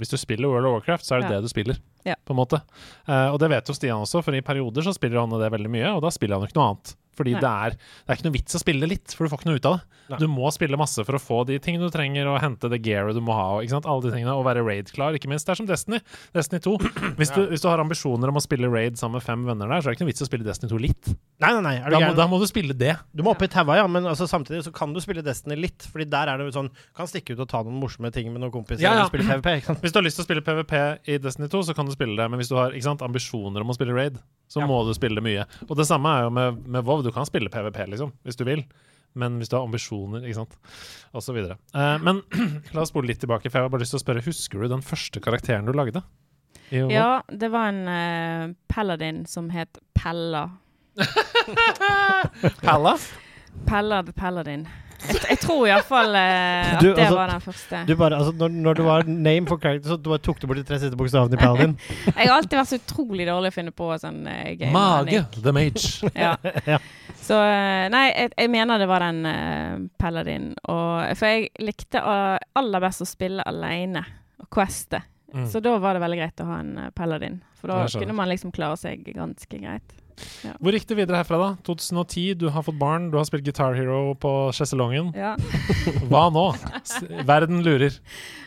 Hvis 0.00 0.08
du 0.14 0.16
spiller 0.16 0.48
World 0.48 0.66
of 0.70 0.72
Warcraft, 0.78 1.04
så 1.04 1.16
er 1.16 1.20
det 1.20 1.28
Ja. 1.30 1.36
det 1.36 1.42
du 1.44 1.48
spiller. 1.52 1.76
Ja. 2.06 2.14
på 2.24 2.32
en 2.32 2.38
måte. 2.40 2.62
Uh, 3.08 3.28
og 3.34 3.38
det 3.42 3.50
vet 3.52 3.68
jo 3.68 3.74
Stian 3.76 4.00
også, 4.00 4.22
for 4.24 4.32
i 4.32 4.40
perioder 4.40 4.80
så 4.86 4.94
spiller 4.96 5.20
han 5.20 5.28
det 5.34 5.50
veldig 5.52 5.68
mye, 5.68 5.90
og 5.92 6.00
da 6.06 6.08
spiller 6.14 6.38
han 6.38 6.46
jo 6.46 6.48
ikke 6.48 6.56
noe 6.56 6.70
annet. 6.72 6.94
Fordi 7.18 7.34
det 7.36 7.50
er, 7.50 7.74
det 7.76 8.12
er 8.14 8.18
ikke 8.20 8.28
noe 8.28 8.36
vits 8.38 8.56
å 8.56 8.62
spille 8.62 8.88
litt, 8.90 9.14
for 9.14 9.26
du 9.26 9.32
får 9.32 9.42
ikke 9.42 9.50
noe 9.50 9.60
ut 9.60 9.68
av 9.70 9.78
det. 9.78 9.98
Nei. 10.08 10.18
Du 10.22 10.26
må 10.32 10.48
spille 10.54 10.78
masse 10.80 11.02
for 11.04 11.18
å 11.18 11.20
få 11.20 11.42
de 11.48 11.58
tingene 11.60 11.84
du 11.84 11.92
trenger, 11.92 12.28
og 12.30 12.38
hente 12.40 12.70
det 12.72 12.78
gearet 12.86 13.16
du 13.18 13.20
må 13.24 13.34
ha, 13.36 13.48
og, 13.58 13.74
alle 13.78 14.06
de 14.06 14.12
tingene, 14.14 14.32
og 14.32 14.46
være 14.46 14.62
raid-klar, 14.64 15.18
ikke 15.18 15.28
minst. 15.28 15.44
Det 15.48 15.52
er 15.52 15.60
som 15.60 15.68
Destiny. 15.68 16.00
Destiny 16.36 16.62
2. 16.64 16.76
Hvis 17.18 17.32
du, 17.34 17.42
hvis 17.50 17.64
du 17.64 17.68
har 17.68 17.82
ambisjoner 17.82 18.30
om 18.30 18.38
å 18.38 18.42
spille 18.42 18.70
raid 18.72 18.96
sammen 19.00 19.18
med 19.18 19.26
fem 19.26 19.42
venner 19.44 19.68
der, 19.68 19.82
så 19.82 19.88
er 19.88 19.92
det 19.92 19.98
ikke 19.98 20.06
noe 20.06 20.12
vits 20.14 20.24
å 20.24 20.28
spille 20.28 20.46
Destiny 20.46 20.70
2 20.72 20.80
litt. 20.80 21.10
Nei, 21.42 21.50
nei, 21.58 21.62
nei. 21.62 21.74
Da 21.92 22.00
må, 22.02 22.10
da 22.18 22.26
må 22.30 22.38
du 22.40 22.46
spille 22.50 22.74
det. 22.78 22.94
du 23.14 23.22
må 23.26 23.34
opp 23.34 23.42
i 23.44 23.50
taua, 23.52 23.76
ja, 23.78 23.84
men 23.90 24.06
altså, 24.08 24.26
samtidig 24.30 24.64
så 24.66 24.72
kan 24.74 24.94
du 24.94 25.00
spille 25.04 25.22
Destiny 25.26 25.58
litt. 25.58 25.86
Fordi 25.92 26.08
der 26.10 26.32
er 26.32 26.40
det 26.40 26.48
jo 26.48 26.54
sånn 26.56 26.70
Kan 26.96 27.08
stikke 27.10 27.36
ut 27.36 27.42
og 27.44 27.50
ta 27.50 27.60
noen 27.66 27.78
morsomme 27.82 28.10
ting 28.14 28.30
med 28.32 28.42
noen 28.42 28.52
kompiser 28.54 28.82
Ja, 28.84 28.94
ja. 28.96 29.04
og 29.06 29.12
spille 29.12 29.28
PVP. 29.28 29.78
Hvis 29.82 29.94
du 29.94 30.00
har 30.00 30.06
lyst 30.06 30.18
til 30.18 30.24
å 30.24 30.28
spille 30.28 30.44
PVP 30.46 30.74
i 31.14 31.18
Destiny 31.22 31.50
2, 31.52 31.62
så 31.68 31.76
kan 31.76 31.88
du 31.88 31.94
spille 31.94 32.16
det. 32.18 32.26
Men 32.32 32.40
hvis 32.42 32.50
du 32.50 32.56
har 32.58 32.74
sant, 32.84 33.04
ambisjoner 33.06 33.64
om 33.64 33.70
å 33.70 33.76
spille 33.76 33.94
raid, 33.96 34.18
så 34.48 34.62
Ja. 34.62 34.66
må 34.66 34.80
du 34.86 34.94
spille 34.96 35.20
mye. 35.24 35.44
Og 35.68 35.76
det 35.76 35.86
samme 35.86 36.08
er 36.08 36.24
jo 36.26 36.30
med, 36.32 36.62
med 36.66 36.84
WoW. 36.88 37.04
Du 37.08 37.14
kan 37.16 37.26
spille 37.28 37.48
PVP, 37.52 37.82
liksom, 37.94 38.12
hvis 38.28 38.36
du 38.36 38.44
vil. 38.48 38.66
Men 39.18 39.38
hvis 39.40 39.48
du 39.48 39.56
har 39.56 39.64
ambisjoner, 39.64 40.26
ikke 40.28 40.42
sant. 40.42 40.56
Og 41.16 41.24
så 41.24 41.32
videre. 41.32 41.56
Eh, 41.72 41.96
men 42.04 42.20
la 42.76 42.84
oss 42.84 42.92
spole 42.92 43.08
litt 43.08 43.22
tilbake, 43.24 43.48
for 43.48 43.58
jeg 43.58 43.68
har 43.68 43.72
bare 43.72 43.84
lyst 43.84 43.96
til 43.96 44.02
å 44.02 44.04
spørre 44.04 44.24
Husker 44.26 44.62
du 44.62 44.72
den 44.74 44.84
første 44.84 45.22
karakteren 45.24 45.68
du 45.68 45.72
lagde? 45.76 46.04
Ja, 46.68 47.22
det 47.32 47.48
var 47.48 47.70
en 47.70 47.86
uh, 47.88 48.56
paladin 48.68 49.22
som 49.26 49.48
het 49.50 49.80
Pella. 49.96 50.50
Pella? 52.60 52.92
Pella 53.64 54.02
the 54.04 54.12
Paladin. 54.12 54.68
Jeg, 54.98 55.20
jeg 55.30 55.38
tror 55.42 55.64
iallfall 55.68 56.16
uh, 56.16 56.20
at 56.74 56.82
Du, 56.82 56.88
det 56.90 57.04
altså, 57.04 57.18
var 57.18 57.32
den 57.32 57.42
første. 57.44 57.82
Du 57.88 57.94
bare, 58.00 58.18
altså, 58.18 58.34
når, 58.40 58.54
når 58.66 58.78
du 58.78 58.82
var 58.88 59.08
name 59.08 59.50
for 59.50 59.62
character, 59.62 59.92
så 59.92 59.98
du 60.00 60.10
bare 60.10 60.24
tok 60.26 60.40
du 60.42 60.48
bort 60.50 60.60
de 60.60 60.66
tre 60.68 60.80
siste 60.82 60.98
bokstavene 60.98 61.38
i 61.38 61.42
Paladin. 61.42 61.76
Jeg 62.08 62.24
har 62.24 62.36
alltid 62.36 62.58
vært 62.58 62.72
så 62.72 62.80
utrolig 62.80 63.28
dårlig 63.28 63.52
å 63.52 63.56
finne 63.58 63.74
på 63.82 63.90
sånn 64.02 64.24
uh, 64.26 64.46
game. 64.58 64.72
Mage, 64.74 65.26
the 65.38 65.54
mage. 65.54 65.92
Ja. 66.18 66.34
Ja. 66.66 66.80
Så 67.28 67.36
eh, 67.44 67.86
Nei, 67.92 68.06
jeg, 68.08 68.32
jeg 68.38 68.50
mener 68.52 68.80
det 68.80 68.88
var 68.88 69.04
den 69.04 69.26
eh, 69.28 69.74
Paladin. 70.00 70.50
Og, 70.64 71.10
for 71.18 71.28
jeg 71.28 71.50
likte 71.60 72.00
uh, 72.00 72.38
aller 72.58 72.82
best 72.84 73.04
å 73.04 73.08
spille 73.08 73.44
alene 73.48 74.02
og 74.40 74.48
queste. 74.54 75.02
Mm. 75.34 75.44
Så 75.50 75.60
da 75.60 75.74
var 75.78 75.96
det 75.96 76.02
veldig 76.06 76.18
greit 76.22 76.40
å 76.40 76.48
ha 76.48 76.60
en 76.62 76.76
eh, 76.80 76.90
Paladin. 76.96 77.40
For 77.60 77.72
da 77.72 77.84
kunne 77.92 78.16
man 78.16 78.30
liksom 78.30 78.52
klare 78.54 78.78
seg 78.80 79.04
ganske 79.12 79.60
greit. 79.60 79.96
Hvor 80.58 80.74
gikk 80.74 80.86
det 80.90 80.98
videre 81.00 81.20
herfra, 81.20 81.38
da? 81.40 81.50
2010, 81.66 82.34
du 82.40 82.48
har 82.54 82.64
fått 82.66 82.78
barn, 82.80 83.10
du 83.12 83.18
har 83.18 83.26
spilt 83.28 83.46
Guitar 83.46 83.76
Hero 83.78 84.14
på 84.20 84.32
sjeselongen. 84.56 85.12
Ja. 85.16 85.34
Hva 86.10 86.28
nå? 86.34 86.46
Verden 87.28 87.62
lurer. 87.66 87.98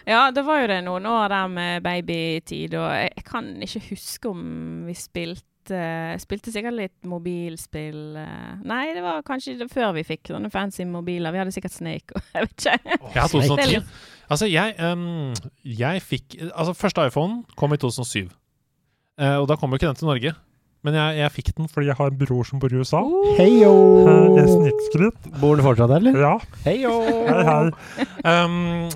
ja, 0.09 0.25
det 0.33 0.43
var 0.47 0.63
jo 0.63 0.71
det 0.71 0.81
noen 0.87 1.07
år 1.09 1.31
der 1.33 1.53
med 1.53 1.85
babytid, 1.85 2.75
og 2.79 2.89
jeg, 2.95 3.25
kan 3.27 3.53
ikke 3.63 3.85
huske 3.91 4.31
om 4.31 4.43
vi 4.89 4.97
spilte 4.97 5.47
Spilte 5.61 6.49
sikkert 6.49 6.73
litt 6.73 7.05
mobilspill 7.05 8.15
eh. 8.17 8.55
Nei, 8.65 8.95
det 8.97 9.03
var 9.05 9.21
kanskje 9.23 9.67
før 9.69 9.91
vi 9.93 10.01
fikk 10.03 10.31
sånne 10.31 10.49
fancy 10.51 10.87
mobiler. 10.89 11.29
Vi 11.31 11.37
hadde 11.37 11.53
sikkert 11.53 11.75
Snake 11.75 12.17
og 12.17 12.25
jeg 12.33 12.47
vet 12.47 12.55
ikke. 12.65 12.95
Ja, 13.13 13.27
Det 13.29 13.43
er 13.43 13.53
2010. 13.61 13.91
Altså, 14.31 14.49
jeg, 14.49 14.73
um, 14.81 15.33
jeg 15.61 16.01
fikk 16.01 16.39
Altså, 16.49 16.73
første 16.73 17.05
iPhone 17.11 17.43
kom 17.61 17.77
i 17.77 17.77
2007. 17.77 18.33
Uh, 19.21 19.37
og 19.43 19.47
da 19.51 19.57
kom 19.59 19.69
jo 19.69 19.77
ikke 19.77 19.91
den 19.91 20.01
til 20.01 20.09
Norge. 20.09 20.33
Men 20.81 20.95
jeg, 20.97 21.17
jeg 21.19 21.31
fikk 21.35 21.49
den 21.59 21.67
fordi 21.69 21.91
jeg 21.91 21.97
har 21.99 22.09
en 22.09 22.17
bror 22.17 22.47
som 22.47 22.61
bor 22.61 22.73
i 22.73 22.79
USA. 22.81 23.01
Heio! 23.37 23.73
Snittskritt. 24.49 25.27
Bor 25.41 25.59
du 25.59 25.61
fortsatt 25.65 25.91
der, 25.91 26.01
eller? 26.01 26.17
Ja. 26.17 26.31
Heio! 26.65 26.93
Hei, 27.05 27.43
hei. 27.45 28.07
Um, 28.25 28.55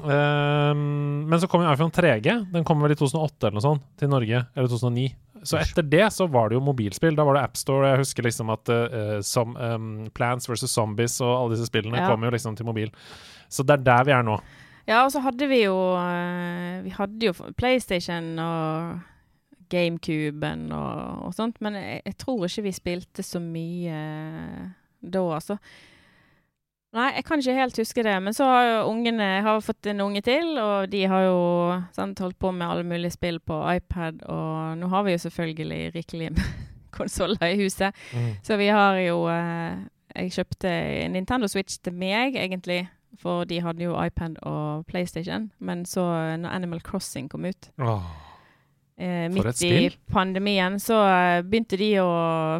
um, 0.09 0.81
men 1.29 1.41
så 1.43 1.49
kom 1.51 1.61
jo 1.61 1.69
iPhone 1.69 1.93
3G. 1.93 2.39
Den 2.55 2.65
kom 2.65 2.81
vel 2.81 2.95
i 2.95 2.97
2008 2.97 3.47
eller 3.51 3.59
noe 3.59 3.65
sånt 3.67 3.85
til 4.01 4.09
Norge. 4.09 4.41
Eller 4.57 4.71
2009. 4.71 5.05
Så 5.45 5.59
etter 5.61 5.85
det 5.85 6.07
så 6.09 6.25
var 6.33 6.49
det 6.49 6.57
jo 6.57 6.63
mobilspill. 6.65 7.13
Da 7.17 7.25
var 7.27 7.37
det 7.37 7.45
AppStore. 7.51 7.91
Jeg 7.93 8.01
husker 8.01 8.25
liksom 8.25 8.49
at 8.55 8.71
uh, 8.73 9.17
som, 9.21 9.53
um, 9.53 9.89
Plants 10.17 10.49
vs. 10.49 10.65
Zombies 10.73 11.19
og 11.21 11.35
alle 11.35 11.53
disse 11.53 11.69
spillene 11.69 12.01
Ja. 12.01 12.09
kom 12.09 12.25
jo 12.25 12.33
liksom 12.33 12.57
til 12.57 12.65
mobil. 12.65 12.89
Så 13.45 13.61
det 13.61 13.77
er 13.77 13.85
der 13.91 14.07
vi 14.09 14.15
er 14.17 14.25
nå. 14.25 14.39
Ja, 14.89 15.03
og 15.05 15.11
så 15.13 15.21
hadde 15.25 15.47
vi 15.49 15.63
jo 15.63 15.73
eh, 15.97 16.81
Vi 16.85 16.91
hadde 16.93 17.25
jo 17.25 17.31
PlayStation 17.57 18.27
og 18.37 18.99
GameCuben 19.69 20.69
og, 20.75 21.25
og 21.27 21.35
sånt, 21.35 21.59
men 21.61 21.77
jeg, 21.79 22.01
jeg 22.05 22.17
tror 22.21 22.45
ikke 22.47 22.65
vi 22.67 22.73
spilte 22.75 23.25
så 23.25 23.41
mye 23.43 23.99
eh, 23.99 24.63
da, 25.05 25.21
altså. 25.35 25.57
Nei, 26.95 27.09
jeg 27.17 27.25
kan 27.27 27.41
ikke 27.41 27.57
helt 27.57 27.79
huske 27.81 28.03
det. 28.07 28.15
Men 28.23 28.33
så 28.33 28.45
har 28.47 28.65
jo 28.69 28.75
ungene 28.93 29.25
jeg 29.27 29.43
har 29.43 29.63
fått 29.63 29.89
en 29.91 30.03
unge 30.05 30.21
til, 30.23 30.53
og 30.61 30.87
de 30.91 31.01
har 31.11 31.25
jo 31.25 31.39
sant, 31.95 32.21
holdt 32.23 32.37
på 32.39 32.53
med 32.55 32.67
alle 32.67 32.85
mulige 32.87 33.11
spill 33.17 33.41
på 33.43 33.57
iPad. 33.73 34.21
Og 34.31 34.77
nå 34.79 34.87
har 34.93 35.03
vi 35.03 35.15
jo 35.17 35.23
selvfølgelig 35.25 35.81
rikelig 35.95 36.31
med 36.37 36.45
konsoller 36.95 37.51
i 37.51 37.59
huset. 37.59 37.95
Så 38.47 38.55
vi 38.61 38.71
har 38.71 39.01
jo 39.03 39.25
eh, 39.31 39.83
Jeg 40.15 40.31
kjøpte 40.31 40.69
Nintendo 41.11 41.47
Switch 41.51 41.81
til 41.83 41.93
meg, 41.93 42.37
egentlig. 42.39 42.85
For 43.19 43.43
de 43.43 43.59
hadde 43.63 43.83
jo 43.83 43.95
iPad 43.99 44.37
og 44.47 44.85
PlayStation. 44.87 45.51
Men 45.59 45.83
så, 45.85 46.03
når 46.39 46.49
Animal 46.49 46.81
Crossing 46.81 47.27
kom 47.29 47.45
ut, 47.45 47.69
Åh. 47.79 48.07
Eh, 48.97 49.27
midt 49.31 49.61
i 49.63 49.89
pandemien, 50.11 50.79
så 50.79 50.99
eh, 51.07 51.41
begynte 51.45 51.77
de 51.79 51.91
å 52.03 52.09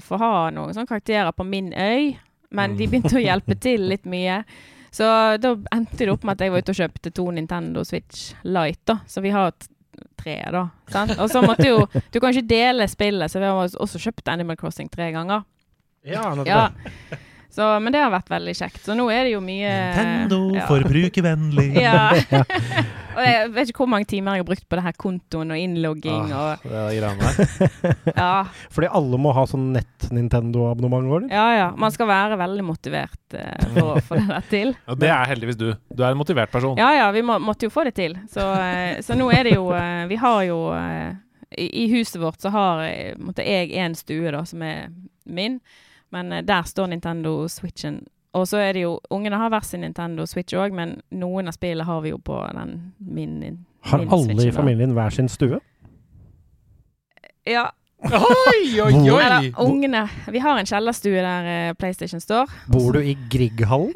få 0.04 0.20
ha 0.22 0.34
noen 0.56 0.74
sånne 0.76 0.90
karakterer 0.90 1.32
på 1.36 1.48
min 1.48 1.74
øy. 1.74 2.16
Men 2.56 2.78
de 2.78 2.88
begynte 2.88 3.18
å 3.18 3.24
hjelpe 3.24 3.58
til 3.66 3.90
litt 3.92 4.06
mye. 4.08 4.44
Så 4.96 5.04
da 5.44 5.56
endte 5.76 6.06
det 6.06 6.12
opp 6.14 6.24
med 6.24 6.38
at 6.38 6.46
jeg 6.46 6.54
var 6.54 6.64
ute 6.64 6.72
og 6.72 6.78
kjøpte 6.80 7.12
to 7.12 7.26
Nintendo 7.36 7.84
Switch 7.84 8.30
Lite, 8.48 8.86
da. 8.88 9.00
Så 9.12 9.24
vi 9.26 9.34
har 9.34 9.52
tre, 10.16 10.38
da. 10.56 10.70
Sant? 10.92 11.18
Og 11.20 11.28
så 11.32 11.42
måtte 11.44 11.68
jo 11.68 11.82
Du 12.14 12.20
kan 12.22 12.32
ikke 12.32 12.48
dele 12.48 12.88
spillet, 12.88 13.32
så 13.32 13.42
vi 13.44 13.50
har 13.50 13.60
også 13.68 14.00
kjøpt 14.00 14.32
Animal 14.32 14.56
Crossing 14.60 14.88
tre 14.92 15.10
ganger. 15.16 15.44
Ja. 16.06 16.30
Ja. 16.46 16.62
Så, 17.56 17.64
men 17.80 17.94
det 17.94 18.02
har 18.04 18.12
vært 18.12 18.28
veldig 18.34 18.54
kjekt. 18.58 18.82
Så 18.84 18.96
nå 19.00 19.06
er 19.14 19.30
det 19.30 19.32
jo 19.32 19.40
mye 19.44 19.72
ja. 19.72 20.68
forbrukervennlig. 20.68 21.72
Ja. 21.86 22.10
og 23.16 23.22
jeg 23.24 23.50
vet 23.54 23.70
ikke 23.70 23.84
hvor 23.84 23.90
mange 23.92 24.08
timer 24.10 24.36
jeg 24.36 24.44
har 24.44 24.48
brukt 24.48 24.66
på 24.68 24.78
det 24.78 24.84
her 24.86 24.96
kontoen 25.00 25.54
og 25.54 25.60
innlogging 25.60 26.32
Ah, 26.34 26.58
og 26.64 26.66
det 26.66 27.00
er 27.00 28.16
ja. 28.22 28.32
Fordi 28.74 28.90
alle 29.00 29.20
må 29.22 29.32
ha 29.36 29.46
sånn 29.48 29.70
nett-Nintendo-abonnement, 29.76 31.08
går 31.12 31.26
det? 31.26 31.30
ja, 31.36 31.46
ja. 31.56 31.70
Man 31.80 31.94
skal 31.96 32.10
være 32.10 32.40
veldig 32.42 32.66
motivert 32.68 33.38
uh, 33.38 33.70
for 33.76 33.94
å 33.94 34.04
få 34.04 34.20
det 34.20 34.26
der 34.32 34.50
til. 34.52 34.74
Ja, 34.88 34.98
det 35.06 35.12
er 35.14 35.32
heldigvis 35.32 35.60
du. 35.62 35.68
Du 35.94 36.04
er 36.04 36.12
en 36.12 36.20
motivert 36.20 36.52
person. 36.52 36.76
Ja, 36.82 36.92
ja, 36.98 37.08
vi 37.16 37.24
må, 37.28 37.38
måtte 37.44 37.70
jo 37.70 37.74
få 37.74 37.86
det 37.88 37.96
til. 38.00 38.18
Så, 38.32 38.44
uh, 38.44 39.00
så 39.06 39.20
nå 39.20 39.30
er 39.36 39.48
det 39.48 39.56
jo 39.56 39.70
uh, 39.72 40.04
Vi 40.12 40.20
har 40.20 40.44
jo 40.50 40.60
i, 41.56 41.70
I 41.86 41.88
huset 41.94 42.20
vårt 42.22 42.44
så 42.44 42.52
har 42.52 42.84
måtte 43.22 43.46
jeg 43.48 43.72
en 43.80 43.96
stue, 43.96 44.34
da, 44.34 44.44
som 44.48 44.64
er 44.66 44.90
min. 45.24 45.62
Men 46.16 46.32
eh, 46.32 46.44
der 46.46 46.64
står 46.64 46.88
Nintendo 46.94 47.48
Switchen. 47.52 48.04
Og 48.36 48.48
så 48.48 48.58
er 48.58 48.74
det 48.76 48.84
jo 48.84 48.98
Ungene 49.10 49.38
har 49.40 49.52
hver 49.52 49.64
sin 49.64 49.84
Nintendo 49.84 50.26
Switch 50.28 50.56
òg, 50.56 50.74
men 50.76 50.98
noen 51.12 51.48
av 51.48 51.56
spillene 51.56 51.88
har 51.88 52.02
vi 52.04 52.12
jo 52.12 52.20
på 52.20 52.42
den 52.58 52.76
min 53.00 53.66
Har 53.86 54.04
alle 54.04 54.48
i 54.48 54.52
familien 54.52 54.96
hver 54.96 55.14
sin 55.16 55.30
stue? 55.32 55.60
Ja. 57.48 57.70
Oi, 58.04 58.82
oi, 58.84 59.10
oi! 59.10 59.52
ungene. 59.64 60.02
Vi 60.30 60.42
har 60.44 60.60
en 60.60 60.68
kjellerstue 60.68 61.22
der 61.24 61.48
eh, 61.50 61.74
PlayStation 61.80 62.20
står. 62.22 62.52
Bor 62.70 62.94
du 62.94 63.00
i 63.00 63.16
Grieghallen? 63.32 63.96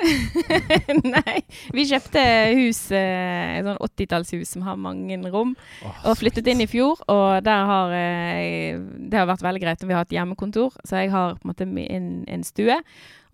Nei, 1.14 1.36
vi 1.76 1.86
kjøpte 1.90 2.24
hus, 2.58 2.80
eh, 2.96 3.60
et 3.60 3.68
sånn 3.68 3.78
80-tallshus 3.86 4.56
som 4.56 4.64
har 4.66 4.80
mange 4.80 5.20
rom, 5.30 5.52
og 5.84 6.18
flyttet 6.18 6.48
inn 6.50 6.64
i 6.64 6.70
fjor. 6.72 7.04
Og 7.12 7.44
der 7.46 7.68
har 7.70 7.94
eh, 7.96 8.80
Det 8.80 9.20
har 9.20 9.30
vært 9.30 9.46
veldig 9.46 9.64
greit 9.66 9.84
og 9.84 9.92
vi 9.92 9.98
har 9.98 10.06
hatt 10.06 10.16
hjemmekontor, 10.16 10.80
så 10.88 11.04
jeg 11.04 11.14
har 11.14 11.36
på 11.36 11.46
en 11.46 11.52
måte 11.52 11.68
en, 11.68 12.10
en 12.24 12.48
stue. 12.48 12.80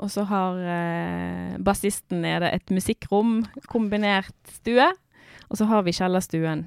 Og 0.02 0.12
så 0.12 0.26
har 0.28 0.60
eh, 0.60 1.54
bassisten 1.64 2.26
nede 2.26 2.50
et 2.52 2.74
musikkrom, 2.74 3.46
kombinert 3.72 4.34
stue. 4.58 4.90
Og 5.46 5.62
så 5.62 5.70
har 5.70 5.86
vi 5.86 5.94
kjellerstuen 5.96 6.66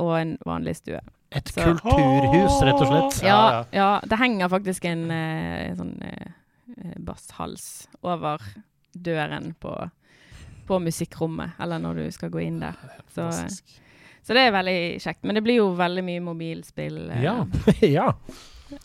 og 0.00 0.14
en 0.20 0.36
vanlig 0.46 0.78
stue. 0.78 1.02
Et 1.34 1.48
Så- 1.48 1.62
kulturhus, 1.64 2.60
rett 2.62 2.80
og 2.80 2.86
slett. 2.86 3.24
Ja, 3.26 3.64
Ja, 3.72 4.00
det 4.06 4.18
henger 4.20 4.48
faktisk 4.52 4.84
en, 4.84 5.10
eh, 5.10 5.74
sånn 5.74 5.96
eh, 6.02 6.94
basshals 6.98 7.88
over 8.02 8.38
døren 8.94 9.54
på, 9.60 9.90
på 10.66 10.78
musikkrommet, 10.80 11.50
eller 11.60 11.78
når 11.82 11.94
du 12.04 12.10
skal 12.14 12.30
gå 12.30 12.42
inn 12.46 12.60
der. 12.60 12.74
Så, 13.14 13.28
så 14.22 14.32
det 14.34 14.46
er 14.46 14.52
veldig 14.54 14.78
kjekt. 15.02 15.22
Men 15.24 15.34
det 15.34 15.42
blir 15.44 15.56
jo 15.58 15.74
veldig 15.76 16.04
mye 16.06 16.20
mobilspill 16.22 17.10
eh, 17.10 17.22
Ja. 17.22 17.44
ja. 17.82 18.12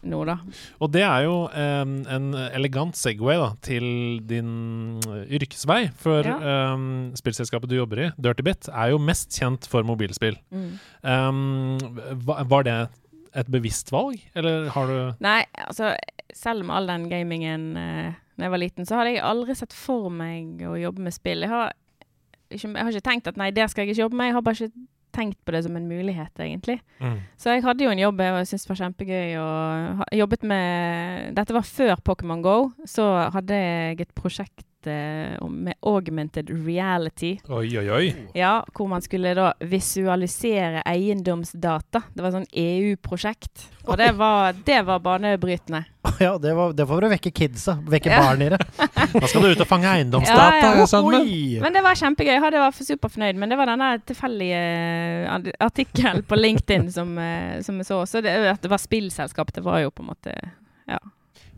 Nå, 0.03 0.19
da. 0.27 0.37
Og 0.79 0.91
det 0.93 1.01
er 1.05 1.25
jo 1.25 1.35
um, 1.49 1.95
en 2.09 2.29
elegant 2.53 2.95
Segway 2.97 3.39
da, 3.41 3.49
til 3.65 3.85
din 4.29 4.99
eh, 5.07 5.25
yrkesvei. 5.39 5.81
For 5.99 6.25
Ja. 6.27 6.37
um, 6.73 7.11
spillselskapet 7.17 7.69
du 7.71 7.75
jobber 7.79 8.05
i, 8.05 8.09
Dirtybit, 8.21 8.69
er 8.73 8.93
jo 8.93 9.01
mest 9.01 9.33
kjent 9.37 9.67
for 9.69 9.83
mobilspill. 9.87 10.37
Mm. 10.51 10.71
Um, 11.03 11.77
var 12.27 12.63
det 12.67 12.79
et 13.37 13.49
bevisst 13.51 13.91
valg, 13.93 14.17
eller 14.35 14.69
har 14.73 14.87
du 14.89 14.97
Nei, 15.21 15.43
altså 15.67 15.93
selv 16.33 16.65
med 16.65 16.75
all 16.75 16.87
den 16.89 17.09
gamingen 17.11 17.67
eh, 17.77 18.13
da 18.39 18.47
jeg 18.47 18.53
var 18.53 18.61
liten, 18.61 18.85
så 18.87 18.95
hadde 18.99 19.15
jeg 19.17 19.25
aldri 19.25 19.55
sett 19.57 19.73
for 19.75 20.09
meg 20.13 20.61
å 20.65 20.77
jobbe 20.79 21.03
med 21.03 21.13
spill. 21.13 21.43
Jeg 21.43 21.51
har 21.51 21.73
ikke, 22.49 22.69
jeg 22.71 22.85
har 22.85 22.93
ikke 22.93 23.09
tenkt 23.09 23.27
at 23.29 23.37
nei, 23.37 23.49
det 23.51 23.65
skal 23.69 23.83
jeg 23.83 23.93
ikke 23.93 24.05
jobbe 24.05 24.17
med. 24.17 24.29
Jeg 24.31 24.37
har 24.37 24.45
bare 24.45 24.57
ikke 24.57 24.87
tenkt 25.15 25.37
på 25.45 25.51
det 25.55 25.63
som 25.65 25.75
en 25.79 25.87
mulighet, 25.89 26.31
egentlig. 26.39 26.79
Så 27.39 27.53
jeg 27.55 27.63
hadde 27.65 27.83
jo 27.85 27.91
en 27.93 28.01
jobb 28.05 28.19
jeg 28.23 28.47
syntes 28.49 28.69
var 28.69 28.79
kjempegøy. 28.83 29.35
Og 29.41 30.15
jobbet 30.19 30.43
med 30.47 31.35
Dette 31.37 31.55
var 31.55 31.67
før 31.67 31.95
Pokémon 32.05 32.41
Go. 32.45 32.57
Så 32.87 33.05
hadde 33.33 33.55
jeg 33.59 34.01
et 34.05 34.13
prosjekt 34.15 34.65
eh, 34.87 35.35
med 35.49 35.75
augmented 35.81 36.49
reality. 36.65 37.33
Oi, 37.49 37.67
oi, 37.81 37.87
oi. 37.89 38.05
Ja, 38.37 38.59
hvor 38.75 38.87
man 38.91 39.01
skulle 39.05 39.33
da 39.37 39.51
visualisere 39.61 40.83
eiendomsdata. 40.87 42.03
Det 42.13 42.23
var 42.23 42.35
sånn 42.35 42.47
EU-prosjekt. 42.53 43.67
Og 43.89 43.97
det 43.99 44.11
var, 44.19 44.53
det 44.65 44.81
var 44.87 44.99
banebrytende. 45.03 45.83
ja 46.23 46.35
det, 46.37 46.53
var, 46.55 46.73
det 46.77 46.85
var 46.85 46.95
for 46.99 47.07
å 47.07 47.11
vekke 47.11 47.31
kidsa. 47.35 47.77
Vekke 47.89 48.11
Ja. 48.13 48.21
barn 48.23 48.41
i 48.45 48.49
det. 48.53 48.59
Da 49.13 49.27
skal 49.27 49.41
du 49.41 49.47
ut 49.51 49.61
og 49.63 49.67
fange 49.69 49.87
eiendomsdata. 49.89 50.73
Ja, 50.75 50.85
ja. 50.85 51.01
Oi! 51.01 51.59
Men 51.63 51.73
det 51.73 51.83
var 51.83 51.95
kjempegøy. 51.99 52.33
Jeg 52.35 52.41
hadde- 52.43 52.59
var 52.63 52.71
superfornøyd. 52.71 53.35
Men 53.41 53.49
det 53.49 53.57
var 53.57 53.65
denne 53.71 53.89
tilfeldige 54.05 54.59
eh, 54.59 55.51
artikkelen 55.59 56.23
på 56.29 56.35
LinkedIn 56.39 56.91
som, 56.91 57.17
eh, 57.17 57.61
som 57.65 57.77
jeg 57.81 57.85
så. 57.89 58.01
Så 58.09 58.21
det, 58.21 58.35
at 58.53 58.61
det 58.61 58.69
var 58.71 58.77
spillselskap, 58.81 59.53
det 59.55 59.63
var 59.63 59.79
jo 59.85 59.89
på 59.91 60.03
en 60.05 60.11
måte 60.13 60.35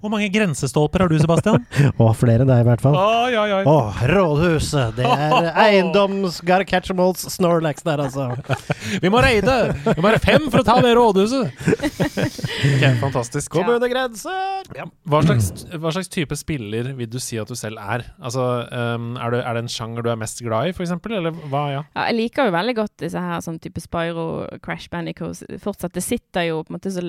Hvor 0.01 0.09
mange 0.09 0.27
grensestolper 0.33 1.03
har 1.03 1.11
du, 1.11 1.17
Sebastian? 1.21 1.65
Å, 2.01 2.07
flere 2.17 2.41
enn 2.41 2.49
deg 2.49 2.63
i 2.63 2.65
hvert 2.65 2.81
fall. 2.81 2.95
oi, 2.97 3.35
oi, 3.37 3.49
oi. 3.59 3.61
Å, 3.69 3.75
rådhuset. 4.09 4.95
Det 4.97 5.05
er 5.05 5.49
eiendoms 5.65 6.39
Gotta 6.41 6.65
catch 6.65 6.89
'em 6.89 7.01
alls 7.03 7.21
Snorlax 7.35 7.85
der, 7.85 8.01
altså. 8.01 8.31
Vi 9.03 9.11
må 9.13 9.21
reide! 9.21 9.57
Vi 9.85 9.97
må 9.99 10.07
være 10.07 10.21
fem 10.23 10.47
for 10.49 10.63
å 10.63 10.65
ta 10.65 10.79
det 10.81 10.95
rådhuset! 10.97 11.53
Ok, 11.61 12.85
fantastisk. 13.03 13.51
Kommunegrenser! 13.53 14.65
Ja. 14.77 14.87
Hva 15.09 15.21
slags, 15.25 15.51
hva 15.75 15.93
slags 15.93 16.09
type 16.11 16.37
spiller 16.39 16.91
vil 16.97 17.09
du 17.11 17.19
si 17.21 17.37
at 17.41 17.51
du 17.51 17.57
selv 17.59 17.81
er? 17.81 18.07
Altså, 18.21 18.47
um, 18.73 19.13
er, 19.21 19.35
det, 19.35 19.43
er 19.45 19.57
det 19.57 19.65
en 19.67 19.71
sjanger 19.71 20.05
du 20.05 20.11
er 20.13 20.19
mest 20.19 20.41
glad 20.41 20.71
i, 20.71 20.75
eksempel? 20.81 21.19
Eller 21.19 21.37
hva, 21.51 21.63
ja? 21.71 21.85
Ja, 21.93 22.07
jeg 22.09 22.17
liker 22.23 22.49
jo 22.49 22.57
veldig 22.57 22.77
godt 22.81 22.97
disse 23.05 23.21
her 23.21 23.45
sånn 23.45 23.61
type 23.61 23.81
Spyro, 23.83 24.27
Crash 24.65 24.89
Bandicoot. 24.91 25.45
Fortsatt, 25.61 25.93
det 25.93 26.03
sitter 26.05 26.49
jo 26.49 26.63
på 26.65 26.73
en 26.73 26.79
måte 26.79 26.93
så, 26.93 27.05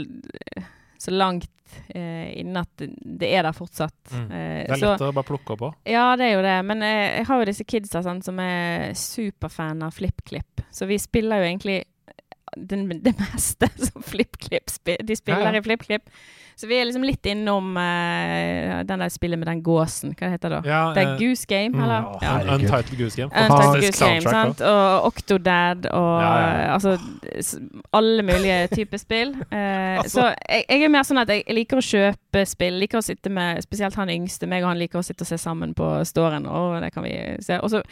så 1.02 1.12
langt 1.14 1.48
eh, 1.94 2.28
inne 2.38 2.60
at 2.66 2.68
det- 2.76 2.90
det 3.18 3.30
er 3.32 3.42
der 3.46 3.54
fortsatt. 3.56 3.94
Mm. 4.12 4.26
Eh, 4.30 4.66
Det 4.66 4.74
er 4.76 4.80
så, 4.82 4.90
lett 4.92 5.04
å 5.06 5.12
bare 5.16 5.24
plukke 5.30 5.54
opp 5.54 5.62
på. 5.64 5.70
ja, 5.88 6.04
det 6.20 6.26
er 6.28 6.34
jo 6.36 6.42
det. 6.44 6.56
Men 6.68 6.82
eh, 6.82 7.16
jeg 7.18 7.26
har 7.30 7.40
jo 7.40 7.48
disse 7.48 7.64
kidsa 7.64 8.02
sant, 8.04 8.24
som 8.24 8.38
er 8.44 8.92
superfan 8.98 9.82
av 9.82 9.94
FlippKlipp. 9.96 10.60
Så 10.70 10.86
vi 10.86 10.98
spiller 11.00 11.40
jo 11.42 11.48
egentlig 11.48 11.78
den, 12.56 12.88
det 13.02 13.14
meste 13.18 13.68
som 13.88 14.02
FlippKlipp 14.04 14.68
spiller. 14.70 15.02
De 15.08 15.16
spiller 15.16 15.40
Ja, 15.46 15.52
ja. 15.52 15.58
i 15.60 15.64
FlippKlipp. 15.64 16.10
Så 16.62 16.68
vi 16.70 16.76
er 16.78 16.84
liksom 16.86 17.02
litt 17.02 17.26
innom 17.26 17.72
uh, 17.74 18.82
den 18.86 19.00
der 19.02 19.10
spillet 19.10 19.40
med 19.40 19.48
den 19.50 19.62
gåsen. 19.66 20.12
Hva 20.14 20.28
det 20.28 20.36
heter 20.36 20.52
det 20.52 20.58
da? 20.60 20.70
Ja, 20.70 20.82
Det 20.94 21.02
er 21.02 21.08
eh, 21.10 21.18
Goose 21.18 21.48
Game, 21.50 21.72
mm, 21.74 21.80
eller? 21.82 22.04
Ja. 22.22 22.34
Un- 22.38 22.52
Untitled 22.54 23.00
Goose 23.00 23.18
Game. 23.18 23.32
Untitled 23.34 23.82
Goose 23.82 24.04
Game, 24.04 24.20
sant? 24.36 24.62
Og 24.62 25.08
Octodad 25.10 25.88
og 25.90 26.12
Ja, 26.22 26.30
ja, 26.38 26.68
altså 26.76 26.94
alle 27.98 28.22
mulige 28.22 28.60
typer 28.76 29.02
spill. 29.02 29.34
Uh, 29.50 29.58
Altså. 30.02 30.20
Så 30.20 30.28
jeg, 30.48 30.64
jeg 30.68 30.86
er 30.86 30.94
mer 30.94 31.04
sånn 31.06 31.20
at 31.24 31.34
jeg 31.34 31.58
liker 31.58 31.82
å 31.82 31.84
kjøpe 31.84 32.46
spill. 32.46 32.78
Liker 32.84 33.02
å 33.02 33.04
sitte 33.04 33.30
med 33.34 33.58
Spesielt 33.66 33.98
han 33.98 34.10
yngste. 34.14 34.46
meg 34.46 34.62
og 34.62 34.70
han 34.70 34.80
liker 34.80 35.02
å 35.02 35.06
sitte 35.06 35.26
og 35.26 35.32
se 35.32 35.38
sammen 35.42 35.74
på 35.74 35.90
Storen. 36.06 36.46
Og 36.46 36.78
det 36.82 36.92
kan 36.94 37.02
vi 37.02 37.16
se. 37.42 37.58
Og 37.58 37.74
så, 37.74 37.82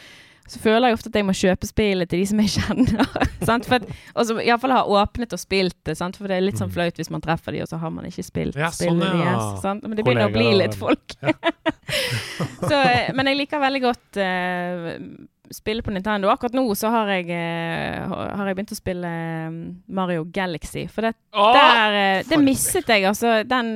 så 0.51 0.59
føler 0.59 0.89
jeg 0.91 0.97
ofte 0.97 1.09
at 1.11 1.15
jeg 1.21 1.25
må 1.27 1.33
kjøpe 1.37 1.67
spillet 1.69 2.09
til 2.11 2.19
de 2.21 2.25
som 2.27 2.41
jeg 2.43 2.51
kjenner. 2.57 3.05
sant? 3.49 3.65
For 3.69 3.77
at, 3.79 3.85
og 4.15 4.27
som 4.27 4.41
iallfall 4.43 4.73
ha 4.75 4.81
åpnet 5.01 5.31
og 5.35 5.39
spilt 5.41 5.77
det. 5.87 5.95
Sant? 5.99 6.19
For 6.19 6.27
det 6.27 6.37
er 6.37 6.43
litt 6.45 6.59
sånn 6.59 6.67
Mm. 6.71 6.75
flaut 6.75 6.99
hvis 6.99 7.09
man 7.13 7.23
treffer 7.23 7.55
de, 7.55 7.61
og 7.63 7.71
så 7.71 7.79
har 7.81 7.91
man 7.95 8.05
ikke 8.09 8.23
spilt 8.27 8.55
Ja, 8.59 8.69
sånn, 8.75 8.99
ja. 8.99 9.11
deres. 9.15 9.61
Sant? 9.63 9.87
Men 9.87 9.95
det 9.97 10.03
begynner 10.05 10.27
å 10.29 10.35
bli 10.35 10.49
litt 10.59 10.75
folk. 10.79 11.15
så, 12.69 12.77
eh, 12.77 13.11
men 13.15 13.27
jeg 13.31 13.39
liker 13.41 13.59
veldig 13.63 13.81
godt 13.83 14.19
eh, 14.21 14.97
spille 15.55 15.83
på 15.85 15.93
Nintendo. 15.93 16.29
Akkurat 16.31 16.55
nå 16.57 16.63
så 16.77 16.91
har 16.93 17.09
jeg, 17.13 17.29
eh, 17.35 18.07
har 18.07 18.47
jeg 18.47 18.57
begynt 18.57 18.73
å 18.73 18.77
spille 18.77 19.07
eh, 19.07 19.57
Mario 19.91 20.25
Galaxy. 20.33 20.85
For 20.91 21.07
det, 21.07 21.13
Åh! 21.33 21.51
der, 21.55 21.97
eh, 21.99 22.23
det 22.27 22.39
mistet 22.41 22.81
misset 22.81 22.91
jeg, 22.93 23.05
altså. 23.09 23.33
Den 23.47 23.69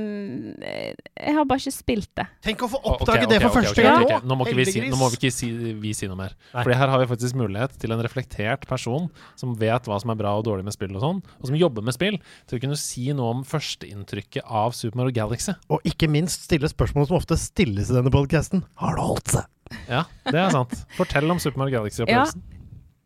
Jeg 0.62 1.34
har 1.36 1.46
bare 1.48 1.62
ikke 1.62 1.74
spilt 1.74 2.12
det. 2.18 2.28
Tenk 2.46 2.66
å 2.66 2.70
få 2.72 2.80
Ok, 2.82 3.02
oppdage 3.02 3.26
okay, 3.26 3.30
det 3.32 3.40
for 3.42 3.50
okay, 3.52 3.64
første 3.64 3.86
gang. 3.86 4.06
ok. 4.06 4.28
Nå 4.28 4.38
må 4.38 4.48
ikke 4.48 4.60
vi 4.60 4.66
si, 4.70 4.84
nå 4.90 5.00
må 5.00 5.10
vi 5.14 5.20
ikke 5.20 5.34
si, 5.34 5.50
vi 5.82 5.94
si 5.98 6.10
noe 6.12 6.20
mer. 6.20 6.36
For 6.54 6.76
her 6.76 6.92
har 6.94 7.02
vi 7.02 7.10
faktisk 7.12 7.40
mulighet 7.40 7.76
til 7.82 7.96
en 7.96 8.04
reflektert 8.06 8.68
person 8.70 9.10
som 9.40 9.56
vet 9.60 9.90
hva 9.90 10.00
som 10.02 10.14
er 10.14 10.20
bra 10.20 10.36
og 10.38 10.46
dårlig 10.48 10.68
med 10.68 10.76
spill 10.76 10.96
og 10.96 11.04
sånn, 11.04 11.24
og 11.40 11.50
som 11.50 11.58
jobber 11.60 11.86
med 11.86 11.96
spill, 11.98 12.20
til 12.48 12.60
å 12.60 12.64
kunne 12.66 12.80
si 12.80 13.08
noe 13.16 13.38
om 13.38 13.44
førsteinntrykket 13.48 14.46
av 14.46 14.76
Super 14.78 15.02
Mario 15.02 15.16
Galaxy. 15.16 15.56
Og 15.70 15.84
ikke 15.88 16.10
minst 16.12 16.48
stille 16.48 16.70
spørsmål 16.72 17.10
som 17.10 17.20
ofte 17.20 17.40
stilles 17.40 17.92
i 17.92 17.98
denne 17.98 18.14
podkasten. 18.14 18.66
Har 18.82 18.98
det 19.00 19.06
holdt 19.10 19.36
seg? 19.38 19.52
Ja, 19.90 20.04
det 20.30 20.38
er 20.40 20.54
sant. 20.54 20.74
Fortell 20.98 21.32
om 21.32 21.40
Super 21.42 21.64
Mario 21.64 21.80
Galaxy-opplevelsen. 21.80 22.44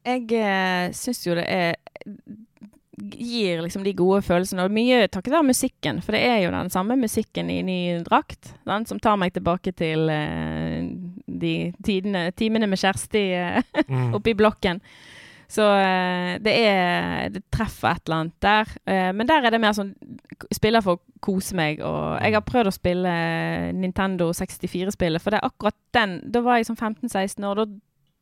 Jeg 0.09 0.31
eh, 0.39 0.91
syns 0.95 1.25
jo 1.27 1.35
det 1.37 1.45
er 1.51 1.75
Gir 2.99 3.61
liksom 3.63 3.85
de 3.85 3.93
gode 3.95 4.19
følelsene. 4.27 4.65
Og 4.67 4.73
mye 4.75 5.05
takket 5.07 5.31
være 5.31 5.47
musikken, 5.47 6.01
for 6.03 6.15
det 6.17 6.19
er 6.27 6.41
jo 6.43 6.49
den 6.51 6.71
samme 6.73 6.97
musikken 6.99 7.47
i 7.53 7.61
ny 7.63 7.77
drakt. 8.03 8.49
den, 8.67 8.85
Som 8.89 8.99
tar 8.99 9.15
meg 9.15 9.31
tilbake 9.37 9.71
til 9.71 10.09
eh, 10.11 10.83
de 11.23 11.53
tidene, 11.85 12.25
timene 12.35 12.67
med 12.67 12.81
Kjersti 12.81 13.23
eh, 13.37 13.61
Mm. 13.87 14.13
oppe 14.19 14.33
i 14.33 14.35
blokken. 14.35 14.81
Så 15.49 15.65
eh, 15.65 16.37
det 16.45 16.53
er 16.61 17.29
Det 17.33 17.41
treffer 17.53 17.95
et 17.95 18.03
eller 18.05 18.21
annet 18.21 18.35
der. 18.45 18.73
Eh, 18.85 19.09
men 19.17 19.29
der 19.29 19.47
er 19.47 19.55
det 19.55 19.61
mer 19.61 19.75
sånn 19.77 19.95
Spiller 20.53 20.83
for 20.85 20.99
å 20.99 21.17
kose 21.25 21.57
meg. 21.57 21.81
Og 21.83 22.19
jeg 22.21 22.37
har 22.37 22.45
prøvd 22.45 22.69
å 22.69 22.75
spille 22.75 23.11
eh, 23.11 23.69
Nintendo 23.75 24.29
64-spillet, 24.35 25.23
for 25.23 25.33
det 25.33 25.41
er 25.41 25.49
akkurat 25.49 25.75
den 25.97 26.19
Da 26.31 26.43
var 26.45 26.59
jeg 26.59 26.69
sånn 26.69 26.79
15-16 26.79 27.47
år. 27.49 27.63
Da, 27.63 27.65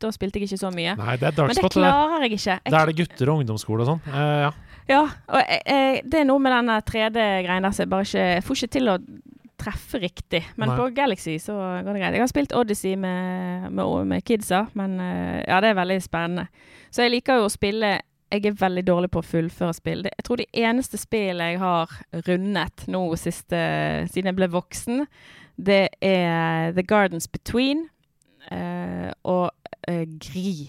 da 0.08 0.14
spilte 0.16 0.40
jeg 0.40 0.48
ikke 0.50 0.62
så 0.64 0.72
mye. 0.74 0.96
Nei, 0.98 1.18
det 1.22 1.34
Men 1.38 1.60
det 1.60 1.74
klarer 1.76 2.26
jeg 2.26 2.40
ikke. 2.40 2.56
Jeg, 2.56 2.74
Da 2.74 2.82
er 2.82 2.92
det 2.92 2.98
gutter 3.02 3.34
og 3.34 3.44
ungdomsskole 3.44 3.86
og 3.86 3.92
sånn. 3.92 4.02
Eh, 4.08 4.40
ja. 4.48 4.52
ja, 4.94 5.04
og 5.28 5.44
jeg, 5.44 5.62
jeg, 5.68 6.04
det 6.08 6.24
er 6.24 6.30
noe 6.32 6.44
med 6.44 6.56
denne 6.56 6.80
3D-greien 6.90 7.68
der 7.68 7.76
som 7.76 7.86
jeg 7.86 7.94
bare 7.94 8.08
ikke 8.08 8.28
Jeg 8.32 8.48
får 8.48 8.62
ikke 8.62 8.76
til 8.80 8.94
å 8.94 8.98
treffe 9.58 10.02
riktig. 10.02 10.44
Men 10.56 10.72
Nei. 10.72 10.78
på 10.80 10.90
Galaxy 10.96 11.38
så 11.42 11.56
går 11.56 11.94
det 11.94 12.02
greit. 12.02 12.18
Jeg 12.18 12.24
har 12.24 12.32
spilt 12.32 12.54
Odyssey 12.56 12.96
med, 13.00 13.72
med, 13.72 14.06
med 14.12 14.26
kidsa, 14.28 14.66
men 14.78 15.00
eh, 15.04 15.42
ja, 15.48 15.62
det 15.64 15.72
er 15.72 15.80
veldig 15.82 15.98
spennende. 16.06 16.48
Så 16.92 17.06
jeg 17.06 17.18
liker 17.18 17.42
jo 17.42 17.50
å 17.50 17.54
spille 17.54 17.98
jeg 18.28 18.44
er 18.44 18.58
veldig 18.60 18.84
dårlig 18.84 19.10
på 19.14 19.22
å 19.22 19.26
fullføre 19.26 19.76
spill. 19.76 20.02
Jeg 20.04 20.26
tror 20.28 20.42
det 20.42 20.50
eneste 20.52 21.00
spillet 21.00 21.54
jeg 21.54 21.62
har 21.62 21.94
rundet 22.28 22.84
nå 22.92 23.04
siste, 23.16 23.60
siden 24.12 24.34
jeg 24.34 24.40
ble 24.40 24.50
voksen, 24.52 25.06
det 25.56 25.86
er 26.04 26.74
The 26.76 26.84
Gardens 26.84 27.30
Between 27.32 27.86
uh, 28.52 29.16
og 29.24 29.48
uh, 29.88 30.04
Gri. 30.20 30.68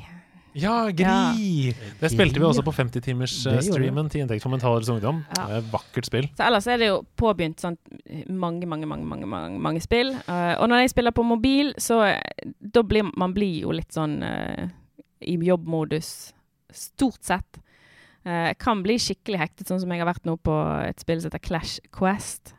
Ja, 0.56 0.90
Gri! 0.90 1.74
Det 2.00 2.10
spilte 2.12 2.40
vi 2.40 2.46
også 2.46 2.64
på 2.66 2.72
50-timers-streamen 2.74 4.08
til 4.10 4.24
Inntekt 4.24 4.44
for 4.44 4.52
Mental 4.52 4.78
Helse 4.78 4.94
Ungdom. 4.94 5.20
Ja. 5.36 5.44
Det 5.44 5.56
er 5.58 5.62
et 5.62 5.70
vakkert 5.72 6.08
spill. 6.08 6.28
Så 6.38 6.46
ellers 6.46 6.68
er 6.70 6.80
det 6.80 6.88
jo 6.90 6.98
påbegynt 7.20 7.62
sånn 7.62 7.76
mange, 8.32 8.66
mange, 8.70 8.88
mange, 8.88 9.06
mange, 9.06 9.28
mange, 9.28 9.62
mange 9.62 9.84
spill. 9.84 10.14
Uh, 10.26 10.56
og 10.56 10.68
når 10.70 10.84
jeg 10.84 10.94
spiller 10.94 11.14
på 11.14 11.26
mobil, 11.26 11.72
så 11.78 12.00
eh, 12.08 12.50
da 12.58 12.82
blir 12.86 13.10
man 13.12 13.36
blir 13.36 13.62
jo 13.66 13.74
litt 13.76 13.94
sånn 13.94 14.18
uh, 14.24 14.68
i 15.20 15.38
jobbmodus 15.48 16.12
stort 16.74 17.22
sett. 17.26 17.60
Uh, 18.26 18.50
kan 18.60 18.82
bli 18.84 18.98
skikkelig 19.00 19.42
hektet, 19.44 19.68
sånn 19.68 19.82
som 19.82 19.92
jeg 19.92 20.02
har 20.02 20.10
vært 20.10 20.26
nå 20.28 20.38
på 20.42 20.56
et 20.88 21.04
spill 21.04 21.20
som 21.22 21.30
heter 21.30 21.44
Clash 21.44 21.78
Quest. 21.94 22.57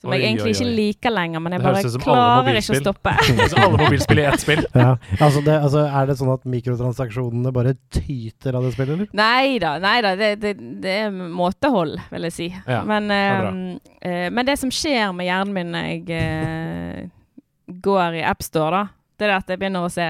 Som 0.00 0.14
Oi, 0.14 0.16
jeg 0.16 0.30
egentlig 0.30 0.48
oi, 0.48 0.56
ikke 0.56 0.74
liker 0.78 1.12
lenger, 1.12 1.42
men 1.44 1.52
jeg 1.52 1.60
bare 1.60 1.80
klarer 2.00 2.56
ikke 2.56 2.72
å 2.72 2.80
stoppe. 2.80 3.12
Alle 3.60 3.80
mobilspill 3.82 4.22
i 4.22 4.24
ett 4.30 4.40
spill. 4.40 4.62
Ja. 4.72 4.94
Altså, 5.18 5.42
det, 5.44 5.56
altså, 5.58 5.82
er 5.84 6.08
det 6.08 6.16
sånn 6.16 6.30
at 6.32 6.46
mikrotransaksjonene 6.54 7.52
bare 7.52 7.74
tyter 7.92 8.56
av 8.56 8.64
det 8.64 8.70
spillet, 8.78 8.94
eller? 8.94 9.10
Nei 9.20 9.58
da, 9.60 9.74
nei 9.82 9.98
da. 10.06 10.14
Det, 10.16 10.30
det, 10.40 10.54
det 10.80 10.94
er 11.02 11.12
måtehold, 11.12 11.98
vil 12.14 12.28
jeg 12.30 12.36
si. 12.38 12.48
Ja, 12.64 12.80
men, 12.88 13.12
uh, 13.12 13.76
eh, 14.00 14.00
eh, 14.08 14.26
men 14.32 14.48
det 14.48 14.56
som 14.62 14.72
skjer 14.72 15.12
med 15.12 15.28
hjernen 15.28 15.52
min 15.58 15.76
når 15.76 15.90
jeg 15.90 16.24
uh, 16.24 17.76
går 17.84 18.22
i 18.22 18.26
AppStore, 18.32 18.80
da, 18.80 18.96
det 19.20 19.28
er 19.28 19.36
at 19.36 19.52
jeg 19.52 19.60
begynner 19.60 19.84
å 19.84 19.92
se 19.92 20.08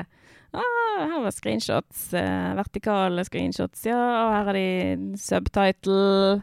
ah, 0.54 0.80
her 1.00 1.22
var 1.22 1.34
screenshots. 1.34 2.12
eh, 2.14 2.54
vertikale 2.58 3.24
screenshots, 3.26 3.86
ja. 3.86 3.98
Og 3.98 4.34
her 4.34 4.50
er 4.54 4.58
de 5.00 5.20
subtitle. 5.20 6.42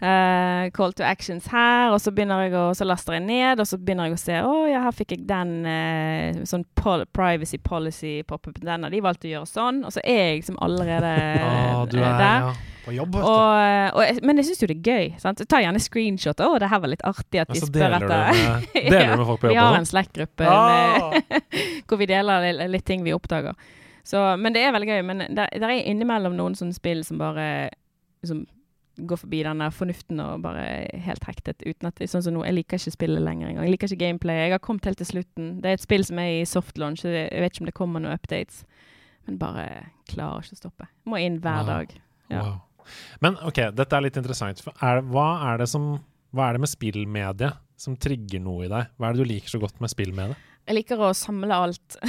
Eh, 0.00 0.70
call 0.74 0.92
to 0.92 1.04
actions 1.04 1.48
her, 1.52 1.92
og 1.92 2.00
så 2.02 2.12
begynner 2.14 2.46
jeg 2.46 2.54
å, 2.58 2.64
så 2.76 2.86
laster 2.86 3.16
jeg 3.16 3.24
ned, 3.26 3.60
og 3.62 3.68
så 3.68 3.78
begynner 3.80 4.08
jeg 4.08 4.16
å 4.16 4.22
se 4.22 4.38
Å 4.46 4.54
ja, 4.70 4.82
her 4.86 4.94
fikk 4.96 5.14
jeg 5.16 5.26
den 5.28 5.54
uh, 5.66 6.40
sånn 6.48 6.64
pol 6.78 7.04
privacy 7.14 7.58
policy 7.58 8.18
pop-up. 8.28 8.58
Den 8.62 8.86
har 8.86 8.94
de 8.94 9.02
valgt 9.04 9.26
å 9.26 9.30
gjøre 9.32 9.50
sånn. 9.50 9.84
Og 9.86 9.94
så 9.94 10.02
er 10.04 10.20
jeg 10.22 10.42
liksom 10.42 10.58
allerede 10.64 11.14
ah, 11.46 11.84
er, 11.84 11.94
der. 11.94 12.48
ja. 12.48 12.52
På 12.88 12.94
jobb, 12.94 13.16
vet 13.18 13.24
du. 13.24 13.30
Og, 13.30 13.98
og, 14.00 14.20
men 14.24 14.40
jeg 14.40 14.48
syns 14.48 14.62
jo 14.62 14.68
det 14.70 14.78
er 14.78 14.92
gøy. 14.92 15.08
Sant? 15.20 15.42
Tar 15.50 15.64
gjerne 15.64 15.82
screenshot. 15.82 16.40
'Å, 16.40 16.60
det 16.62 16.70
her 16.72 16.84
var 16.84 16.92
litt 16.94 17.04
artig 17.04 17.42
at 17.42 17.50
de 17.52 17.60
spør 17.60 17.98
etter 17.98 18.38
deler 18.92 19.12
du 19.12 19.20
med 19.20 19.26
folk 19.28 19.42
på 19.42 19.50
Vi 19.52 19.58
har 19.60 19.76
en 19.76 19.88
Slack-gruppe 19.88 20.46
Ah! 20.48 21.18
hvor 21.88 22.00
vi 22.00 22.08
deler 22.08 22.46
litt, 22.48 22.62
litt 22.72 22.86
ting 22.88 23.04
vi 23.04 23.12
oppdager. 23.16 23.58
Så, 24.08 24.22
men 24.40 24.54
det 24.56 24.62
er 24.64 24.72
veldig 24.72 24.88
gøy. 24.88 25.02
Men 25.04 25.26
det 25.36 25.50
er 25.52 25.74
innimellom 25.82 26.38
noen 26.38 26.56
sånne 26.56 26.76
spill 26.76 27.04
som 27.04 27.20
bare 27.20 27.68
som 28.24 28.46
går 29.06 29.16
forbi 29.22 29.42
den 29.46 29.58
der 29.62 29.70
fornuften 29.70 30.20
og 30.20 30.42
bare 30.42 30.62
er 30.66 30.98
helt 31.04 31.24
hektet. 31.24 31.62
uten 31.66 31.86
at 31.86 32.00
Sånn 32.10 32.22
som 32.22 32.34
nå, 32.34 32.44
Jeg 32.44 32.54
liker 32.54 32.76
ikke 32.78 32.90
spillet 32.96 33.22
lenger 33.22 33.48
engang. 33.48 33.64
Jeg 33.64 33.72
liker 33.76 33.88
ikke 33.92 34.04
gameplay. 34.06 34.34
Jeg 34.48 34.50
har 34.52 34.58
kommet 34.58 34.84
helt 34.84 34.98
til 34.98 35.06
slutten. 35.06 35.60
Det 35.62 35.66
er 35.70 35.72
et 35.78 35.80
spill 35.84 36.04
som 36.04 36.18
er 36.18 36.40
i 36.40 36.44
soft 36.44 36.78
launch, 36.78 37.00
så 37.02 37.08
jeg 37.08 37.30
vet 37.40 37.52
ikke 37.54 37.62
om 37.62 37.66
det 37.70 37.74
kommer 37.74 38.00
noen 38.00 38.14
updates. 38.18 38.64
Men 39.26 39.38
bare 39.38 39.66
klarer 40.08 40.42
ikke 40.42 40.56
å 40.56 40.62
stoppe. 40.62 40.88
Må 41.06 41.20
inn 41.20 41.38
hver 41.40 41.62
Wow. 41.62 41.66
dag. 41.66 41.94
Ja. 42.30 42.42
Wow. 42.42 42.60
Men 43.20 43.36
ok, 43.44 43.70
dette 43.76 43.92
er 43.96 44.00
litt 44.00 44.16
interessant. 44.16 44.62
Er, 44.82 45.02
hva, 45.02 45.52
er 45.52 45.58
det 45.58 45.68
som, 45.68 45.98
hva 46.32 46.48
er 46.48 46.52
det 46.56 46.60
med 46.60 46.68
spillmediet 46.72 47.52
som 47.76 47.96
trigger 47.96 48.40
noe 48.40 48.64
i 48.64 48.68
deg? 48.68 48.86
Hva 48.98 49.08
er 49.08 49.12
det 49.12 49.22
du 49.26 49.28
liker 49.34 49.48
så 49.48 49.60
godt 49.60 49.80
med 49.80 49.90
spillmediet? 49.92 50.36
Jeg 50.68 50.76
liker 50.76 51.00
å 51.00 51.14
samle 51.16 51.56
alt. 51.56 51.96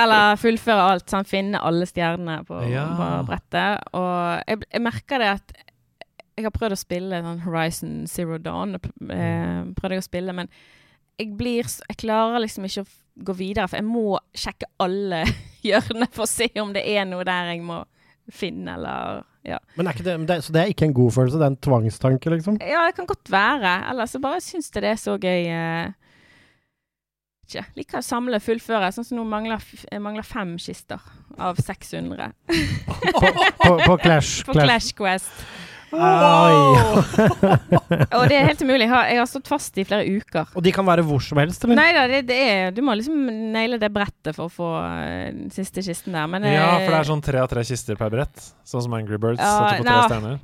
Eller 0.00 0.38
fullføre 0.40 0.86
alt. 0.94 1.06
Sånn, 1.10 1.26
finne 1.28 1.60
alle 1.66 1.86
stjernene 1.88 2.40
på, 2.48 2.60
Ja. 2.70 2.86
på 2.96 3.08
brettet. 3.28 3.82
Og 3.96 4.40
jeg, 4.48 4.62
jeg 4.70 4.84
merker 4.84 5.20
det 5.22 5.30
at 5.36 5.54
jeg 6.40 6.46
har 6.46 6.54
prøvd 6.54 6.72
å 6.72 6.80
spille 6.80 7.20
sånn 7.24 7.42
Horizon 7.44 7.94
Zero 8.08 8.38
Dawn. 8.40 8.76
Eh, 8.78 9.60
prøvde 9.76 9.98
jeg 9.98 10.04
å 10.04 10.08
spille, 10.08 10.32
men 10.36 10.48
jeg, 11.20 11.34
blir, 11.36 11.68
jeg 11.68 11.98
klarer 12.00 12.40
liksom 12.40 12.64
ikke 12.64 12.86
å 12.86 12.90
gå 13.28 13.34
videre, 13.36 13.68
for 13.68 13.76
jeg 13.76 13.84
må 13.90 14.04
sjekke 14.32 14.70
alle 14.80 15.24
hjørnene 15.66 16.08
for 16.14 16.24
å 16.24 16.30
se 16.30 16.48
om 16.62 16.72
det 16.72 16.86
er 16.88 17.04
noe 17.10 17.26
der 17.28 17.50
jeg 17.52 17.60
må 17.66 17.82
finne, 18.32 18.78
eller 18.78 19.20
ja. 19.44 19.58
Men 19.76 19.88
er 19.90 20.00
det, 20.04 20.14
det, 20.28 20.36
så 20.46 20.52
det 20.54 20.60
er 20.62 20.70
ikke 20.72 20.86
en 20.88 20.94
god 20.96 21.12
følelse, 21.16 21.36
det 21.40 21.44
er 21.44 21.52
en 21.52 21.60
tvangstanke, 21.66 22.32
liksom? 22.32 22.56
Ja, 22.64 22.86
det 22.88 22.94
kan 22.96 23.08
godt 23.08 23.28
være. 23.32 23.72
Ellers 23.90 24.12
så 24.14 24.20
bare 24.22 24.40
syns 24.44 24.68
jeg 24.72 24.84
det 24.84 24.90
er 24.94 25.00
så 25.00 25.16
gøy. 25.20 25.48
Eh, 25.50 25.92
ikke. 27.50 27.64
Liker 27.80 28.00
å 28.00 28.04
samle 28.06 28.38
og 28.40 28.44
fullføre. 28.46 28.92
Sånn 28.94 29.06
som 29.08 29.20
nå 29.20 29.26
mangler, 29.28 29.62
mangler 30.02 30.26
fem 30.26 30.56
kister 30.60 31.02
av 31.40 31.58
600 31.60 32.30
På, 33.60 33.74
på 33.84 33.98
Clash. 34.02 34.44
på 34.46 34.56
Clash 34.56 34.94
Quest. 34.96 35.42
Wow. 35.90 37.00
Og 38.14 38.28
det 38.30 38.36
er 38.38 38.44
helt 38.46 38.60
umulig. 38.62 38.84
Jeg 38.84 38.92
har, 38.92 39.08
jeg 39.10 39.18
har 39.18 39.28
stått 39.30 39.48
fast 39.50 39.78
i 39.80 39.84
flere 39.86 40.06
uker. 40.06 40.52
Og 40.54 40.62
de 40.62 40.72
kan 40.74 40.86
være 40.86 41.02
hvor 41.06 41.22
som 41.24 41.40
helst, 41.42 41.64
eller? 41.66 41.78
Nei 41.80 41.88
da, 41.96 42.04
det, 42.10 42.20
det 42.28 42.36
er 42.46 42.74
Du 42.76 42.78
må 42.86 42.94
liksom 42.98 43.24
naile 43.54 43.80
det 43.82 43.90
brettet 43.94 44.36
for 44.36 44.46
å 44.46 44.52
få 44.54 44.70
eh, 44.84 45.32
den 45.34 45.50
siste 45.54 45.82
kisten 45.86 46.14
der. 46.14 46.30
Men 46.30 46.46
Ja, 46.46 46.76
eh, 46.76 46.84
for 46.84 46.94
det 46.94 47.00
er 47.00 47.10
sånn 47.10 47.24
tre 47.26 47.42
av 47.42 47.50
tre 47.50 47.66
kister 47.66 47.98
per 47.98 48.12
brett. 48.14 48.50
Sånn 48.68 48.86
som 48.86 48.94
Angry 48.96 49.18
Birds. 49.18 49.42
Ja, 49.42 49.74
at 49.74 49.82
du 49.82 49.90
får 49.90 50.14
tre 50.14 50.22
nei. 50.28 50.36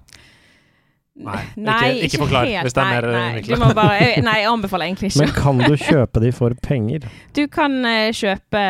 Nei, 1.17 1.43
Nei, 1.57 1.77
ikke- 1.95 2.09
ikke 2.11 2.19
forklar, 2.27 2.45
helt, 2.45 2.67
hvis 2.67 2.75
det 2.77 2.83
er 2.83 2.89
nei, 2.91 2.95
mer, 3.01 3.07
nei, 3.13 3.29
innviklet. 3.31 3.57
du 3.57 3.63
må 3.65 3.71
bare, 3.79 4.09
nei, 4.27 4.35
jeg 4.43 4.51
anbefaler 4.55 4.87
egentlig 4.91 5.11
ikke. 5.13 5.23
Men 5.25 5.33
kan 5.39 5.63
du 5.65 5.77
kjøpe 5.81 6.21
de 6.27 6.33
for 6.37 6.57
penger? 6.63 7.07
Du 7.39 7.47
kan 7.49 7.79
uh, 7.85 8.11
kjøpe 8.13 8.65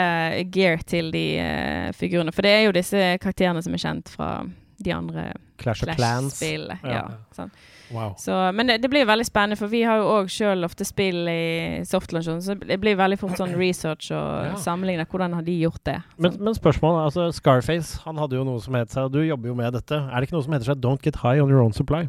gear 0.55 0.84
til 0.86 1.11
de 1.14 1.24
uh, 1.42 1.88
figurene, 1.99 2.30
for 2.32 2.47
det 2.47 2.53
er 2.61 2.68
jo 2.68 2.76
disse 2.76 3.09
karakterene 3.22 3.64
som 3.66 3.74
er 3.74 3.82
kjent 3.82 4.12
fra 4.14 4.30
de 4.78 4.92
andre 4.92 5.32
Clash 5.59 5.82
of 5.82 5.94
Clans. 5.97 6.36
Ja. 6.44 6.76
Ja, 6.84 7.03
sånn. 7.34 7.51
Wow. 7.94 8.12
Så, 8.18 8.34
men 8.53 8.66
det, 8.68 8.80
det 8.82 8.90
blir 8.90 9.07
veldig 9.09 9.24
spennende, 9.24 9.57
for 9.57 9.70
vi 9.72 9.80
har 9.86 10.01
jo 10.03 10.09
òg 10.18 10.28
sjøl 10.30 10.66
ofte 10.66 10.84
spill 10.84 11.22
i 11.30 11.82
softlaunchen, 11.86 12.40
så 12.42 12.57
det 12.59 12.76
blir 12.82 12.99
veldig 12.99 13.16
fort 13.20 13.38
sånn 13.38 13.55
research 13.57 14.11
og 14.14 14.51
Ja. 14.51 14.55
sammenligne. 14.61 15.07
Hvordan 15.09 15.34
har 15.38 15.47
de 15.47 15.55
gjort 15.62 15.82
det? 15.86 15.97
Men, 16.18 16.36
men 16.42 16.55
spørsmålet, 16.59 17.07
altså 17.09 17.28
Scarface 17.32 18.03
han 18.05 18.18
hadde 18.20 18.36
jo 18.38 18.44
noe 18.47 18.61
som 18.62 18.74
het 18.78 18.90
seg, 18.92 19.07
og 19.09 19.14
du 19.16 19.22
jobber 19.24 19.49
jo 19.51 19.55
med 19.59 19.72
dette. 19.78 19.97
Er 20.03 20.18
det 20.20 20.28
ikke 20.28 20.36
noe 20.38 20.47
som 20.47 20.57
heter 20.59 20.70
seg 20.74 20.82
Don't 20.82 21.03
get 21.07 21.22
high 21.22 21.38
on 21.42 21.49
your 21.51 21.62
own 21.64 21.72
supply? 21.74 22.05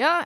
Ja 0.00 0.20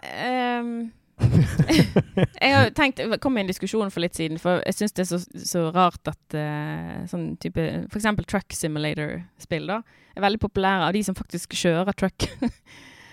um, 0.62 0.93
Jeg 2.43 2.55
har 2.55 2.70
tenkt 2.75 3.01
Jeg 3.03 3.20
kom 3.22 3.37
i 3.39 3.45
en 3.45 3.51
diskusjon 3.51 3.91
for 3.95 4.03
litt 4.03 4.16
siden, 4.18 4.41
for 4.43 4.62
jeg 4.66 4.77
syns 4.79 4.97
det 4.97 5.05
er 5.05 5.11
så, 5.12 5.20
så 5.47 5.66
rart 5.75 6.11
at 6.11 6.37
uh, 6.39 7.05
sånn 7.11 7.35
type 7.43 7.62
eksempel 7.95 8.27
Truck 8.29 8.55
Simulator-spill, 8.55 9.68
da, 9.70 9.81
er 10.14 10.27
veldig 10.27 10.43
populære 10.43 10.89
av 10.89 10.97
de 10.97 11.05
som 11.07 11.16
faktisk 11.18 11.57
kjører 11.59 11.97
truck. 11.99 12.29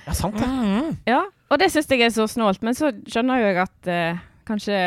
Ja, 0.01 0.15
sant 0.17 0.33
det. 0.41 0.47
ja, 1.05 1.19
og 1.53 1.59
det 1.61 1.67
syns 1.69 1.91
jeg 1.93 2.01
er 2.01 2.09
så 2.09 2.23
snålt, 2.25 2.63
men 2.65 2.73
så 2.73 2.89
skjønner 3.05 3.37
jo 3.37 3.51
jeg 3.51 3.59
at 3.61 3.89
uh, 3.93 4.23
kanskje 4.49 4.79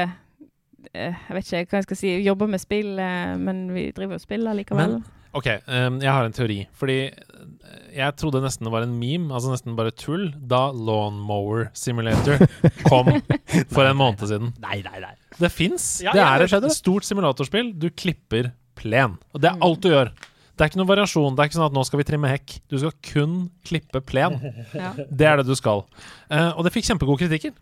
eh, 0.90 1.14
Jeg 1.14 1.36
vet 1.36 1.52
ikke 1.52 1.70
hva 1.70 1.78
jeg 1.78 1.86
skal 1.86 2.00
si, 2.00 2.10
jobber 2.26 2.50
med 2.50 2.58
spill, 2.58 2.98
men 3.38 3.60
vi 3.70 3.84
driver 3.94 4.18
og 4.18 4.24
spiller 4.24 4.58
likevel. 4.58 4.96
Ok, 5.34 5.48
um, 5.66 5.98
jeg 6.02 6.10
har 6.10 6.26
en 6.28 6.34
teori. 6.34 6.58
Fordi 6.78 6.98
eh, 7.10 7.86
jeg 7.96 8.16
trodde 8.20 8.42
nesten 8.44 8.68
det 8.68 8.72
var 8.74 8.86
en 8.86 8.94
meme, 9.00 9.32
altså 9.34 9.50
nesten 9.52 9.76
bare 9.78 9.94
tull, 9.98 10.28
da 10.38 10.68
Lawnmower 10.72 11.68
Simulator 11.76 12.44
kom 12.90 13.10
for 13.74 13.84
en 13.86 13.98
måned 13.98 14.22
siden. 14.22 14.52
Nei, 14.62 14.78
nei, 14.86 15.00
nei. 15.02 15.14
Det 15.40 15.50
fins. 15.50 15.88
Ja, 16.04 16.14
det 16.14 16.22
ja, 16.22 16.28
er 16.36 16.46
et 16.46 16.68
det. 16.68 16.74
stort 16.76 17.06
simulatorspill. 17.08 17.72
Du 17.74 17.88
klipper 17.90 18.52
plen. 18.78 19.18
Og 19.34 19.42
det 19.42 19.50
er 19.50 19.66
alt 19.66 19.82
du 19.82 19.90
gjør. 19.90 20.14
Det 20.54 20.62
er 20.62 20.70
ikke 20.70 20.78
noen 20.78 20.90
variasjon. 20.92 21.34
Det 21.34 21.42
er 21.42 21.50
ikke 21.50 21.58
sånn 21.58 21.66
at 21.66 21.74
nå 21.74 21.82
skal 21.86 21.98
vi 21.98 22.06
trimme 22.06 22.30
hekk. 22.30 22.58
Du 22.70 22.76
skal 22.78 22.94
kun 23.02 23.38
klippe 23.66 24.02
plen. 24.06 24.38
Ja. 24.74 24.92
Det 24.94 25.26
er 25.26 25.40
det 25.40 25.48
du 25.48 25.54
skal. 25.58 25.84
Uh, 26.30 26.52
og 26.54 26.64
det 26.66 26.72
fikk 26.74 26.86
kjempegode 26.88 27.24
kritikker. 27.24 27.54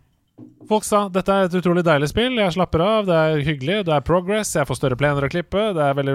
Folk 0.68 0.84
sa 0.86 1.08
dette 1.12 1.34
er 1.34 1.48
et 1.48 1.54
utrolig 1.58 1.82
deilig 1.84 2.08
spill, 2.12 2.36
jeg 2.38 2.54
slapper 2.54 2.80
av, 2.84 3.06
det 3.08 3.16
er 3.18 3.40
hyggelig, 3.44 3.80
det 3.88 3.92
er 3.96 4.04
progress, 4.06 4.54
jeg 4.56 4.68
får 4.68 4.78
større 4.78 4.96
plener 4.96 5.26
å 5.26 5.30
klippe, 5.32 5.64
det 5.76 5.82
er 5.84 5.96
veldig. 5.98 6.14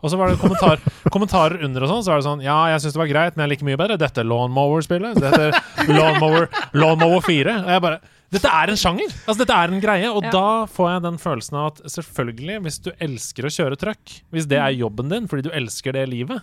Og 0.00 0.12
så 0.12 0.16
var 0.20 0.30
det 0.30 0.38
kommentar, 0.40 0.80
kommentarer 1.14 1.64
under 1.66 1.84
og 1.84 1.90
sånn, 1.90 2.04
så 2.06 2.12
var 2.14 2.22
det 2.22 2.28
sånn 2.28 2.44
Ja, 2.46 2.60
jeg 2.70 2.84
syns 2.84 2.94
det 2.96 3.02
var 3.02 3.10
greit, 3.10 3.36
men 3.36 3.44
jeg 3.44 3.52
liker 3.56 3.68
mye 3.68 3.80
bedre 3.82 3.98
dette 4.00 4.24
Lawnmower-spillet. 4.24 5.20
Dette 5.20 5.90
Lawnmower, 5.90 6.48
Lawnmower 6.78 7.20
4. 7.26 7.58
Og 7.66 7.74
jeg 7.74 7.84
bare 7.88 8.00
dette 8.30 8.46
er 8.46 8.70
en 8.70 8.78
sjanger! 8.78 9.10
Altså, 9.26 9.40
dette 9.42 9.58
er 9.58 9.72
en 9.74 9.82
greie. 9.82 10.06
Og 10.14 10.22
Ja. 10.22 10.30
da 10.30 10.66
får 10.70 10.90
jeg 10.92 11.02
den 11.08 11.18
følelsen 11.18 11.56
av 11.58 11.66
at 11.72 11.80
selvfølgelig, 11.90 12.60
hvis 12.62 12.78
du 12.86 12.90
elsker 13.02 13.48
å 13.48 13.50
kjøre 13.50 13.78
truck, 13.80 14.16
hvis 14.30 14.46
det 14.46 14.60
er 14.62 14.70
jobben 14.78 15.10
din 15.10 15.26
fordi 15.26 15.48
du 15.48 15.50
elsker 15.50 15.98
det 15.98 16.06
livet, 16.12 16.38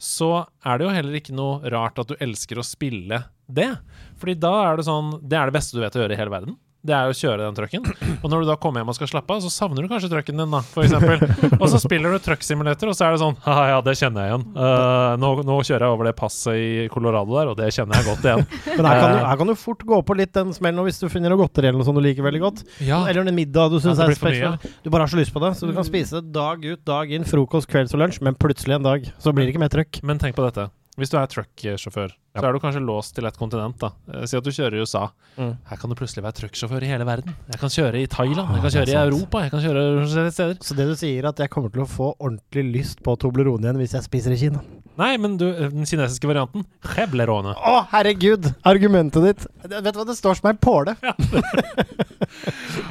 så 0.00 0.46
er 0.64 0.78
det 0.80 0.86
jo 0.88 0.94
heller 0.96 1.20
ikke 1.20 1.36
noe 1.36 1.60
rart 1.72 2.00
at 2.00 2.08
du 2.08 2.16
elsker 2.24 2.56
å 2.56 2.64
spille 2.64 3.20
det. 3.52 3.68
Fordi 4.16 4.34
da 4.40 4.54
er 4.72 4.76
det 4.80 4.86
sånn 4.88 5.20
Det 5.28 5.36
er 5.38 5.46
det 5.52 5.54
beste 5.60 5.76
du 5.76 5.82
vet 5.84 5.94
å 5.94 6.00
gjøre 6.02 6.16
i 6.16 6.20
hele 6.24 6.32
verden. 6.32 6.56
Det 6.86 6.94
er 6.94 7.08
jo 7.08 7.14
å 7.14 7.18
kjøre 7.18 7.46
den 7.46 7.56
trucken. 7.56 7.86
Og 8.20 8.28
når 8.30 8.44
du 8.44 8.50
da 8.50 8.56
kommer 8.60 8.82
hjem 8.82 8.92
og 8.92 8.96
skal 8.98 9.10
slappe 9.10 9.34
av, 9.34 9.42
så 9.44 9.50
savner 9.52 9.82
du 9.84 9.90
kanskje 9.90 10.10
trucken 10.12 10.38
din, 10.40 10.52
da, 10.54 10.60
eksempel. 10.82 11.24
Og 11.60 11.66
så 11.72 11.80
spiller 11.82 12.14
du 12.14 12.20
trucksimulator, 12.22 12.90
og 12.90 12.96
så 12.96 13.06
er 13.06 13.14
det 13.14 13.20
sånn 13.22 13.36
Haha, 13.44 13.64
ja, 13.70 13.78
det 13.84 13.94
kjenner 13.98 14.26
jeg 14.26 14.32
igjen. 14.32 14.44
Uh, 14.56 15.14
nå, 15.20 15.30
nå 15.46 15.56
kjører 15.66 15.86
jeg 15.86 15.96
over 15.96 16.08
det 16.08 16.14
passet 16.18 16.58
i 16.60 16.86
Colorado 16.92 17.36
der, 17.36 17.50
og 17.52 17.58
det 17.58 17.70
kjenner 17.74 17.98
jeg 17.98 18.08
godt 18.08 18.28
igjen. 18.28 18.44
Men 18.78 18.88
her 18.90 19.00
kan, 19.00 19.14
du, 19.14 19.20
her 19.30 19.40
kan 19.40 19.50
du 19.52 19.56
fort 19.58 19.84
gå 19.88 20.00
på 20.06 20.18
litt 20.20 20.34
den 20.36 20.54
smellen 20.56 20.86
hvis 20.86 21.00
du 21.02 21.08
finner 21.12 21.32
noe 21.32 21.40
godteri 21.42 21.70
eller 21.70 21.80
noe 21.80 21.88
sånt 21.88 22.00
du 22.00 22.04
liker 22.04 22.26
veldig 22.26 22.42
godt. 22.44 22.64
Ja, 22.86 23.02
Eller 23.08 23.24
en 23.24 23.36
middag 23.36 23.72
du 23.72 23.78
syns 23.80 23.98
Ja, 23.98 24.08
er 24.08 24.18
spesial. 24.18 24.58
Du 24.84 24.90
bare 24.92 25.06
har 25.06 25.12
så 25.12 25.20
lyst 25.20 25.34
på 25.34 25.42
det. 25.42 25.54
Så 25.58 25.68
du 25.68 25.74
kan 25.76 25.86
spise 25.86 26.20
det 26.20 26.34
dag 26.36 26.64
ut, 26.64 26.82
dag 26.86 27.12
inn, 27.12 27.26
frokost, 27.28 27.70
kvelds 27.72 27.96
og 27.96 28.04
lunsj, 28.04 28.22
men 28.26 28.38
plutselig 28.38 28.78
en 28.78 28.86
dag 28.86 29.08
så 29.22 29.34
blir 29.34 29.48
det 29.48 29.56
ikke 29.56 29.64
mer 29.66 29.72
trøkk. 29.72 30.02
Men 30.06 30.22
tenk 30.22 30.38
på 30.38 30.44
dette. 30.46 30.68
Hvis 30.96 31.10
du 31.12 31.18
er 31.20 31.26
trucksjåfør, 31.28 32.12
Ja. 32.36 32.40
så 32.40 32.48
er 32.48 32.52
du 32.52 32.58
kanskje 32.60 32.80
låst 32.84 33.14
til 33.16 33.26
et 33.28 33.36
kontinent. 33.36 33.76
da 33.78 33.90
Eh, 34.12 34.24
Si 34.26 34.36
at 34.36 34.44
du 34.44 34.50
kjører 34.50 34.74
i 34.76 34.80
USA. 34.80 35.10
Mm. 35.36 35.56
Her 35.68 35.76
kan 35.76 35.90
du 35.90 35.94
plutselig 35.96 36.22
være 36.24 36.32
trucksjåfør 36.40 36.82
i 36.82 36.86
hele 36.88 37.04
verden. 37.04 37.34
Jeg 37.52 37.60
kan 37.60 37.68
kjøre 37.68 38.00
i 38.00 38.06
Thailand, 38.06 38.48
jeg 38.48 38.56
Ah, 38.56 38.62
kan 38.62 38.70
kjøre 38.70 38.88
i. 38.88 38.96
Europa, 39.10 39.38
jeg 39.44 39.50
kan 39.50 39.60
kjøre 39.60 39.82
forskjellige 40.06 40.32
steder. 40.32 40.54
Så 40.64 40.76
det 40.76 40.86
du 40.88 40.94
sier, 40.96 41.18
er 41.24 41.28
at 41.28 41.36
jeg 41.38 41.50
kommer 41.50 41.70
til 41.72 41.82
å 41.82 41.88
få 41.88 42.14
ordentlig 42.18 42.64
lyst 42.72 43.02
på 43.02 43.16
Toblerone 43.18 43.60
igjen 43.64 43.76
hvis 43.76 43.92
jeg 43.92 44.02
spiser 44.08 44.32
i 44.32 44.36
Kina? 44.40 44.60
Nei, 44.96 45.18
men 45.18 45.36
du, 45.36 45.52
den 45.52 45.84
kinesiske 45.84 46.24
varianten 46.24 46.64
Cheblerone. 46.80 47.52
Å, 47.54 47.86
herregud! 47.92 48.54
Argumentet 48.64 49.22
ditt 49.22 49.46
det, 49.68 49.82
Vet 49.84 49.92
du 49.92 49.98
hva, 50.00 50.06
det 50.08 50.16
står 50.16 50.36
som 50.40 50.48
ei 50.48 50.56
påle. 50.56 50.96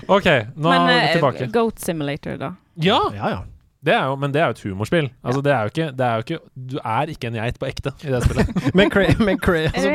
OK, 0.08 0.28
nå 0.56 0.70
Men 0.70 0.82
er 0.82 0.88
vi 0.88 0.99
eh, 1.08 1.14
tilbake. 1.18 1.47
Goat 1.51 1.80
Simulator, 1.82 2.38
da. 2.38 2.51
Ja! 2.78 2.99
Ja, 3.16 3.30
ja. 3.34 3.43
Det 3.86 3.93
er 3.93 4.07
jo, 4.09 4.15
men 4.17 4.31
det 4.33 4.41
er 4.41 4.49
jo 4.49 4.55
et 4.55 4.61
humorspill. 4.65 5.07
Altså, 5.21 5.41
det 5.45 5.51
er 5.53 5.67
jo 5.67 5.71
ikke, 5.73 5.88
det 5.93 6.05
er 6.05 6.13
jo 6.17 6.23
ikke 6.25 6.38
Du 6.71 6.77
er 6.81 7.11
ikke 7.13 7.29
en 7.29 7.38
geit 7.38 7.59
på 7.61 7.67
ekte 7.69 7.91
i 8.01 8.13
det 8.13 8.21
spillet. 8.23 8.49
Men, 8.79 8.89
cra 8.91 9.03
men, 9.21 9.38
cra 9.39 9.61
altså, 9.67 9.91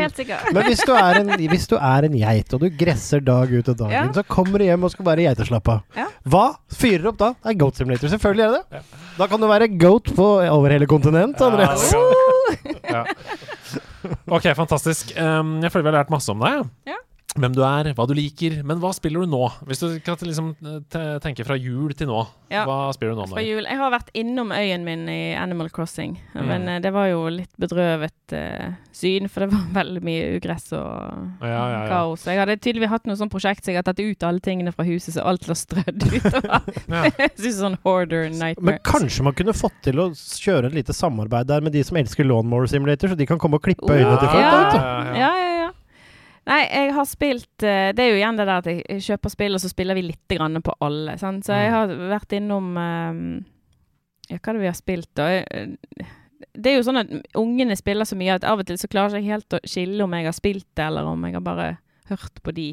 men 0.55 0.62
hvis, 0.68 0.84
du 0.86 0.93
er 0.95 1.18
en, 1.20 1.32
hvis 1.51 1.66
du 1.68 1.74
er 1.76 2.07
en 2.07 2.14
geit, 2.20 2.55
og 2.55 2.62
du 2.62 2.68
gresser 2.80 3.24
dag 3.26 3.51
ut 3.51 3.72
og 3.72 3.76
dag 3.82 3.93
Ja. 3.97 4.05
så 4.14 4.22
kommer 4.24 4.62
du 4.62 4.66
hjem 4.68 4.86
og 4.86 4.93
skal 4.95 5.09
være 5.11 5.26
geiteslapp 5.26 5.72
av. 5.74 5.82
Ja. 5.99 6.07
Hva 6.30 6.45
fyrer 6.78 7.11
opp 7.11 7.18
da? 7.20 7.32
Det 7.43 7.53
er 7.53 7.59
Goat 7.64 7.80
Simulator. 7.80 8.12
Selvfølgelig 8.14 8.47
er 8.47 8.57
det 8.57 8.78
ja. 8.78 8.82
Da 9.18 9.28
kan 9.28 9.43
du 9.43 9.49
være 9.51 9.68
goat 9.74 10.14
på, 10.16 10.28
over 10.47 10.72
hele 10.72 10.86
kontinent, 10.88 11.43
Andreas. 11.45 11.91
Ja, 11.93 12.70
ja. 12.95 13.05
Ok, 14.30 14.47
fantastisk. 14.57 15.12
Um, 15.18 15.59
jeg 15.64 15.72
føler 15.74 15.88
vi 15.88 15.93
har 15.93 15.99
lært 16.05 16.12
masse 16.14 16.32
om 16.32 16.41
deg. 16.41 16.62
Ja. 16.88 16.97
Hvem 17.39 17.55
du 17.55 17.61
er, 17.62 17.93
hva 17.95 18.07
du 18.11 18.14
liker. 18.16 18.57
Men 18.66 18.81
hva 18.83 18.91
spiller 18.97 19.22
du 19.22 19.31
nå? 19.31 19.45
Hvis 19.68 19.81
du 19.85 20.01
kan 20.03 20.16
liksom 20.20 20.53
tenke 21.22 21.45
fra 21.47 21.57
jul 21.57 21.93
til 21.95 22.09
nå, 22.11 22.24
Ja. 22.51 22.64
hva 22.66 22.91
spiller 22.95 23.14
du 23.14 23.20
nå? 23.22 23.26
Fra 23.31 23.45
jul. 23.45 23.62
Jeg 23.68 23.78
har 23.78 23.93
vært 23.95 24.11
innom 24.18 24.51
øyen 24.51 24.83
min 24.85 25.05
i 25.09 25.35
Animal 25.39 25.70
Crossing, 25.70 26.16
Mm. 26.35 26.47
men 26.47 26.68
eh, 26.68 26.78
det 26.81 26.93
var 26.93 27.07
jo 27.07 27.28
litt 27.31 27.51
bedrøvet 27.61 28.33
uh, 28.35 28.72
syn, 28.93 29.28
for 29.28 29.45
det 29.45 29.51
var 29.53 29.66
veldig 29.85 30.03
mye 30.03 30.37
ugress 30.41 30.72
og 30.72 31.45
Ja, 31.47 31.62
ja, 31.70 31.81
kaos. 31.89 32.24
Jeg 32.26 32.39
hadde 32.41 32.57
tydeligvis 32.59 32.91
hatt 32.91 33.07
noe 33.07 33.16
sånt 33.18 33.31
prosjekt, 33.33 33.62
så 33.64 33.70
jeg 33.72 33.78
har 33.81 33.87
tatt 33.87 34.01
ut 34.03 34.26
alle 34.26 34.41
tingene 34.43 34.72
fra 34.74 34.85
huset, 34.89 35.14
så 35.14 35.24
alt 35.26 35.47
lå 35.47 35.55
strødd 35.55 36.03
utover. 36.11 36.49
Ja. 36.91 37.05
Jeg 37.20 37.31
synes 37.39 37.59
sånn 37.61 37.76
hoarder 37.85 38.28
nightmare. 38.31 38.64
Men 38.66 38.78
kanskje 38.87 39.22
man 39.26 39.35
kunne 39.39 39.55
fått 39.55 39.76
til 39.87 40.01
å 40.03 40.09
kjøre 40.11 40.66
et 40.70 40.74
lite 40.74 40.95
samarbeid 40.97 41.47
der 41.47 41.62
med 41.64 41.72
de 41.76 41.83
som 41.87 41.97
elsker 42.01 42.26
Lawnmower 42.26 42.66
Simulator, 42.70 43.12
så 43.12 43.16
de 43.18 43.26
kan 43.28 43.39
komme 43.39 43.61
og 43.61 43.64
klippe 43.64 43.87
øynene 43.87 44.18
til 44.18 44.28
folk. 44.33 44.74
Ja. 44.74 45.14
ja, 45.14 45.31
ja. 45.39 45.39
Nei, 46.47 46.61
jeg 46.72 46.93
har 46.97 47.05
spilt 47.05 47.62
eh, 47.62 47.91
Det 47.93 48.01
er 48.05 48.09
jo 48.14 48.16
igjen 48.16 48.36
det 48.41 48.47
der 48.49 48.59
at 48.62 48.66
jeg 48.70 49.03
kjøper 49.05 49.30
spill, 49.30 49.55
og 49.55 49.61
så 49.61 49.68
spiller 49.70 49.95
vi 49.95 50.03
litt 50.09 50.28
grann 50.32 50.57
på 50.64 50.72
alle. 50.80 51.18
Sant? 51.20 51.45
Så 51.45 51.53
jeg 51.53 51.70
Mm. 51.70 51.74
har 51.74 51.86
vært 52.18 52.32
innom 52.38 52.70
eh, 52.80 53.45
Ja, 54.30 54.38
hva 54.38 54.49
er 54.49 54.53
det 54.59 54.61
vi 54.62 54.66
har 54.70 54.78
spilt, 54.78 55.11
da? 55.14 55.26
Det 56.57 56.66
er 56.72 56.76
jo 56.78 56.82
sånn 56.86 56.99
at 57.01 57.11
ungene 57.36 57.76
spiller 57.76 58.05
så 58.09 58.16
mye 58.16 58.34
at 58.34 58.45
av 58.45 58.59
og 58.62 58.66
til 58.66 58.76
så 58.78 58.88
klarer 58.88 59.18
jeg 59.18 59.24
ikke 59.24 59.36
helt 59.36 59.57
å 59.59 59.61
skille 59.68 60.03
om 60.05 60.12
jeg 60.16 60.24
har 60.24 60.32
spilt 60.36 60.66
det, 60.74 60.84
eller 60.86 61.05
om 61.07 61.24
jeg 61.24 61.34
har 61.34 61.41
bare 61.45 61.66
hørt 62.09 62.41
på 62.43 62.55
de. 62.55 62.68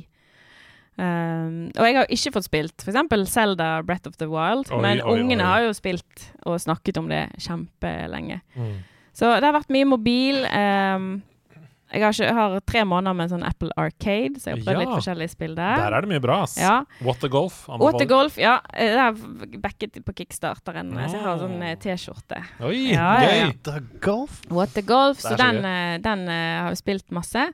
Um, 0.97 1.67
og 1.77 1.83
jeg 1.85 1.93
har 1.99 2.07
ikke 2.09 2.31
fått 2.33 2.47
spilt 2.47 2.81
f.eks. 2.81 3.29
Zelda 3.29 3.83
Breath 3.85 4.07
of 4.09 4.15
the 4.17 4.25
Wild, 4.31 4.71
Oi, 4.73 4.79
men 4.81 5.01
oi, 5.05 5.19
ungene 5.19 5.43
oi. 5.45 5.49
har 5.51 5.61
jo 5.67 5.73
spilt 5.77 6.23
og 6.49 6.57
snakket 6.63 6.97
om 6.97 7.09
det 7.11 7.27
kjempelenge. 7.43 8.39
Mm. 8.57 8.71
Så 9.13 9.29
det 9.37 9.45
har 9.45 9.53
vært 9.53 9.69
mye 9.73 9.85
mobil. 9.85 10.43
ehm, 10.49 11.21
jeg 11.91 12.01
har, 12.03 12.11
ikke, 12.11 12.33
har 12.35 12.55
tre 12.67 12.81
måneder 12.83 13.15
med 13.15 13.29
sånn 13.31 13.43
Apple 13.47 13.69
Arcade, 13.79 14.39
så 14.41 14.49
jeg 14.51 14.57
har 14.57 14.63
prøvd 14.65 14.73
Ja. 14.75 14.79
litt 14.81 14.91
forskjellige 14.97 15.31
spill 15.31 15.53
der. 15.55 15.77
Der 15.79 15.93
er 15.97 16.01
det 16.01 16.09
mye 16.11 16.19
bra, 16.23 16.41
ass. 16.43 16.57
Ja. 16.59 16.83
What 17.01 17.21
the 17.23 17.29
Golf. 17.31 17.61
anbefaler. 17.69 17.93
Watergolf, 17.93 18.37
ja. 18.37 18.57
eh, 18.73 18.91
Det 18.91 19.53
er 19.55 19.59
backet 19.63 19.99
på 20.05 20.13
kickstarteren, 20.19 20.91
så 20.91 21.15
jeg 21.15 21.23
har 21.23 21.37
sånn 21.39 21.61
eh, 21.63 21.75
T-skjorte. 21.79 22.41
Oi, 22.67 22.91
Ja, 22.91 23.07
gøy! 23.23 23.37
ja. 23.39 23.51
The 23.63 23.79
golf. 24.03 24.41
Watergolf, 24.51 25.17
Det 25.17 25.23
så 25.23 25.33
er 25.33 25.37
så 25.37 25.51
den, 25.51 26.01
den 26.03 26.27
uh, 26.27 26.63
har 26.65 26.69
vi 26.75 26.75
spilt 26.83 27.11
masse. 27.11 27.47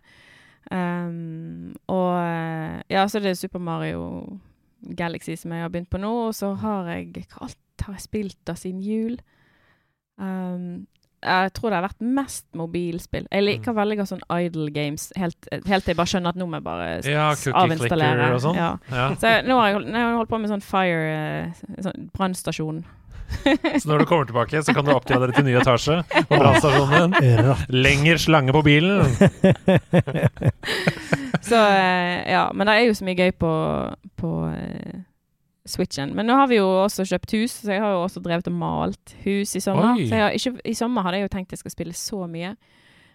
Um, 0.71 1.75
og 1.91 2.15
ja, 2.89 3.03
så 3.11 3.19
det 3.21 3.33
er 3.33 3.35
Super 3.35 3.59
Mario 3.59 4.39
Galaxy 4.95 5.35
som 5.37 5.51
jeg 5.51 5.61
har 5.61 5.69
begynt 5.69 5.89
på 5.91 5.99
nå, 6.01 6.09
og 6.29 6.33
så 6.35 6.53
har 6.59 6.87
jeg 6.95 7.11
Hva 7.29 7.45
alt 7.49 7.59
har 7.85 7.93
jeg 7.97 8.05
spilt 8.07 8.37
da 8.47 8.53
siden 8.55 8.79
jul? 8.81 9.17
Um, 10.17 10.87
jeg 11.23 11.53
tror 11.53 11.69
det 11.69 11.75
har 11.79 11.87
vært 11.89 12.01
mest 12.19 12.45
mobilspill. 12.55 13.25
Jeg 13.31 13.43
liker 13.43 13.71
Mm. 13.73 13.77
veldig 13.81 13.97
godt 13.97 14.09
sånn 14.13 14.25
idle 14.43 14.69
games, 14.71 15.11
helt, 15.15 15.47
helt 15.51 15.83
til 15.85 15.91
jeg 15.93 15.97
bare 15.97 16.07
skjønner 16.13 16.29
at 16.29 16.35
nå 16.35 16.45
må 16.47 16.53
jeg 16.59 16.63
bare 16.63 17.01
Ja, 17.09 17.29
avinstallere. 17.31 17.53
cookie 17.53 17.77
clicker 17.89 18.33
og 18.33 18.41
sånn. 18.41 18.55
Ja. 18.55 18.77
Ja. 18.91 19.09
Så 19.15 19.27
nå 19.47 19.53
har 19.59 19.65
jeg, 19.67 19.73
hold- 19.79 19.87
nå 19.87 19.93
har 19.97 20.09
jeg 20.09 20.17
holdt 20.19 20.29
på 20.29 20.37
med 20.41 20.49
sånn 20.49 20.61
fire 20.61 21.13
eh, 21.13 21.45
sånn 21.81 22.09
brannstasjon. 22.17 22.83
Så 23.81 23.87
når 23.89 23.97
du 23.99 24.05
kommer 24.05 24.25
tilbake, 24.29 24.59
så 24.61 24.73
kan 24.75 24.85
du 24.85 24.91
oppgradere 24.93 25.33
til 25.33 25.43
ny 25.47 25.53
etasje 25.57 26.03
på 26.29 26.37
brannstasjonen 26.37 27.11
din. 27.17 27.55
Lenger 27.81 28.17
slange 28.21 28.51
på 28.53 28.61
bilen. 28.63 29.09
Så 31.41 31.55
eh, 31.55 32.31
ja, 32.31 32.51
men 32.53 32.67
det 32.67 32.75
er 32.77 32.85
jo 32.87 32.93
så 32.95 33.05
mye 33.07 33.17
gøy 33.19 33.31
på, 33.41 33.51
på 34.21 34.31
eh, 34.53 35.01
Switchen. 35.65 36.11
Men 36.15 36.27
nå 36.27 36.35
har 36.35 36.47
vi 36.51 36.57
jo 36.59 36.67
også 36.83 37.05
kjøpt 37.07 37.33
hus, 37.37 37.53
så 37.63 37.71
jeg 37.71 37.81
har 37.83 37.93
jo 37.95 38.03
også 38.03 38.19
drevet 38.23 38.47
og 38.51 38.55
malt 38.59 39.13
hus 39.23 39.55
i 39.55 39.61
sommer. 39.63 39.93
Oi. 39.95 40.07
Så 40.09 40.19
har 40.19 40.35
ikke, 40.35 40.57
I 40.67 40.73
sommer 40.75 41.05
hadde 41.05 41.21
jeg 41.21 41.29
jo 41.29 41.33
tenkt 41.37 41.55
jeg 41.55 41.61
skal 41.63 41.71
spille 41.75 41.95
så 41.95 42.25
mye. 42.27 42.55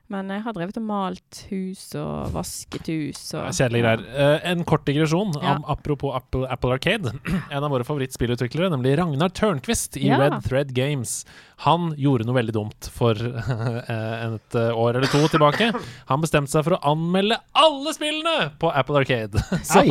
Men 0.08 0.30
jeg 0.32 0.40
har 0.40 0.54
drevet 0.56 0.78
og 0.80 0.84
malt 0.88 1.42
hus 1.50 1.82
og 2.00 2.30
vasket 2.32 2.86
hus 2.88 3.18
og 3.36 3.50
Kjedelige 3.52 3.82
greier. 3.84 4.04
Uh, 4.16 4.46
en 4.48 4.62
kort 4.64 4.86
digresjon 4.88 5.34
Ja. 5.36 5.58
om, 5.58 5.66
apropos 5.68 6.16
Apple, 6.16 6.46
Apple 6.48 6.72
Arcade. 6.78 7.12
En 7.52 7.60
av 7.66 7.68
våre 7.68 7.84
favorittspillutviklere, 7.84 8.70
nemlig 8.72 8.96
Ragnar 8.96 9.28
Tørnquist 9.36 10.00
i 10.00 10.06
Ja. 10.08 10.16
Red 10.22 10.40
Thread 10.48 10.72
Games. 10.72 11.26
Han 11.64 11.90
gjorde 11.98 12.26
noe 12.28 12.36
veldig 12.36 12.54
dumt 12.54 12.88
for 12.94 13.18
eh, 13.18 14.24
et 14.28 14.58
eh, 14.58 14.70
år 14.70 14.98
eller 14.98 15.10
to 15.10 15.20
tilbake. 15.32 15.70
Han 16.10 16.22
bestemte 16.22 16.52
seg 16.52 16.64
for 16.66 16.76
å 16.76 16.80
anmelde 16.92 17.40
alle 17.58 17.94
spillene 17.96 18.50
på 18.62 18.70
Apple 18.70 19.02
Arcade. 19.02 19.42
Så, 19.68 19.82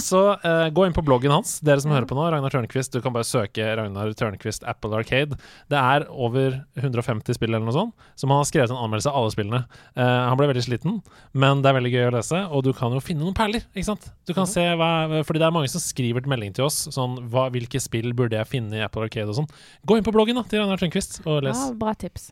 så 0.00 0.20
uh, 0.40 0.68
gå 0.72 0.84
inn 0.86 0.94
på 0.94 1.02
bloggen 1.04 1.32
hans, 1.34 1.56
dere 1.64 1.82
som 1.82 1.92
hører 1.92 2.06
på 2.08 2.16
nå. 2.16 2.24
Ragnar 2.32 2.52
Tørnquist. 2.52 2.94
Du 2.94 3.02
kan 3.04 3.14
bare 3.14 3.26
søke 3.26 3.66
Ragnar 3.76 4.12
Tørnquist 4.16 4.64
Apple 4.68 4.94
Arcade. 4.96 5.36
Det 5.70 5.78
er 5.78 6.06
over 6.10 6.60
150 6.78 7.36
spill 7.36 7.52
eller 7.52 7.66
noe 7.66 7.74
sånt, 7.76 8.06
som 8.18 8.32
han 8.32 8.40
har 8.40 8.48
skrevet 8.48 8.72
en 8.72 8.80
anmeldelse 8.80 9.10
av 9.10 9.18
alle 9.20 9.34
spillene. 9.34 9.62
Uh, 9.98 10.04
han 10.30 10.38
ble 10.40 10.48
veldig 10.52 10.64
sliten, 10.64 11.00
men 11.36 11.62
det 11.64 11.70
er 11.70 11.78
veldig 11.78 11.92
gøy 11.92 12.06
å 12.08 12.14
lese, 12.16 12.42
og 12.48 12.64
du 12.66 12.72
kan 12.76 12.94
jo 12.94 13.02
finne 13.04 13.24
noen 13.26 13.36
perler. 13.36 13.66
ikke 13.74 13.90
sant? 13.90 14.08
Du 14.28 14.34
kan 14.36 14.48
se 14.48 14.64
hva, 14.78 15.22
Fordi 15.26 15.42
det 15.42 15.48
er 15.48 15.54
mange 15.54 15.70
som 15.72 15.82
skriver 15.82 16.26
melding 16.30 16.54
til 16.56 16.68
oss 16.68 16.84
sånn 16.94 17.18
hva, 17.32 17.48
Hvilke 17.52 17.80
spill 17.82 18.12
burde 18.16 18.38
jeg 18.38 18.48
finne 18.48 18.78
i 18.78 18.84
Apple 18.84 19.06
Arcade 19.06 19.28
og 19.32 19.40
sånn. 19.42 19.50
Gå 19.88 19.98
inn 19.98 20.06
på 20.06 20.14
bloggen 20.14 20.38
da, 20.38 20.46
til 20.48 20.62
Ragnar 20.62 20.80
Tørnquist 20.80 20.91
og 21.26 21.42
les. 21.46 21.56
Ja, 21.56 21.72
bra 21.78 21.94
tips. 21.98 22.30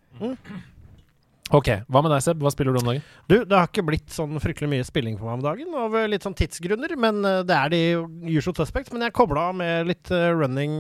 Ok, 1.51 1.68
Hva 1.90 2.01
med 2.05 2.12
deg, 2.14 2.22
Seb? 2.22 2.42
Hva 2.44 2.51
spiller 2.55 2.76
du 2.76 2.78
om 2.78 2.88
dagen? 2.92 3.03
Du, 3.26 3.40
det 3.42 3.57
har 3.57 3.66
ikke 3.66 3.82
blitt 3.82 4.12
sånn 4.14 4.38
fryktelig 4.42 4.68
mye 4.70 4.84
spilling 4.86 5.16
for 5.18 5.26
meg 5.26 5.40
om 5.40 5.42
dagen, 5.42 5.72
av 5.74 5.96
eh, 5.98 6.07
litt 6.11 6.22
sånn 6.22 6.36
tidsgrunner. 6.38 6.92
Men 7.01 7.18
eh, 7.26 7.40
det 7.46 7.57
er 7.57 7.72
de 7.72 7.80
usual 8.30 8.55
suspects. 8.55 8.92
Men 8.94 9.03
jeg 9.07 9.14
kobla 9.18 9.48
med 9.59 9.88
litt 9.90 10.12
eh, 10.14 10.28
running 10.30 10.78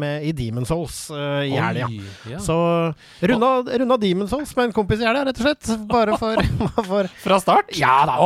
med, 0.00 0.24
i 0.24 0.32
Demon 0.36 0.64
Souls 0.68 1.02
uh, 1.12 1.42
i 1.44 1.52
helga. 1.52 1.88
Ja. 2.30 2.40
Så 2.40 2.56
runda, 3.20 3.50
runda 3.82 3.98
Demon 4.00 4.28
Souls 4.30 4.54
med 4.56 4.70
en 4.70 4.74
kompis 4.76 5.02
i 5.02 5.08
helga, 5.08 5.26
rett 5.28 5.42
og 5.42 5.48
slett. 5.48 5.68
Bare 5.90 6.16
for, 6.20 6.40
for 6.90 7.10
Fra 7.26 7.40
start? 7.44 7.74
Ja 7.76 7.98
da, 8.08 8.16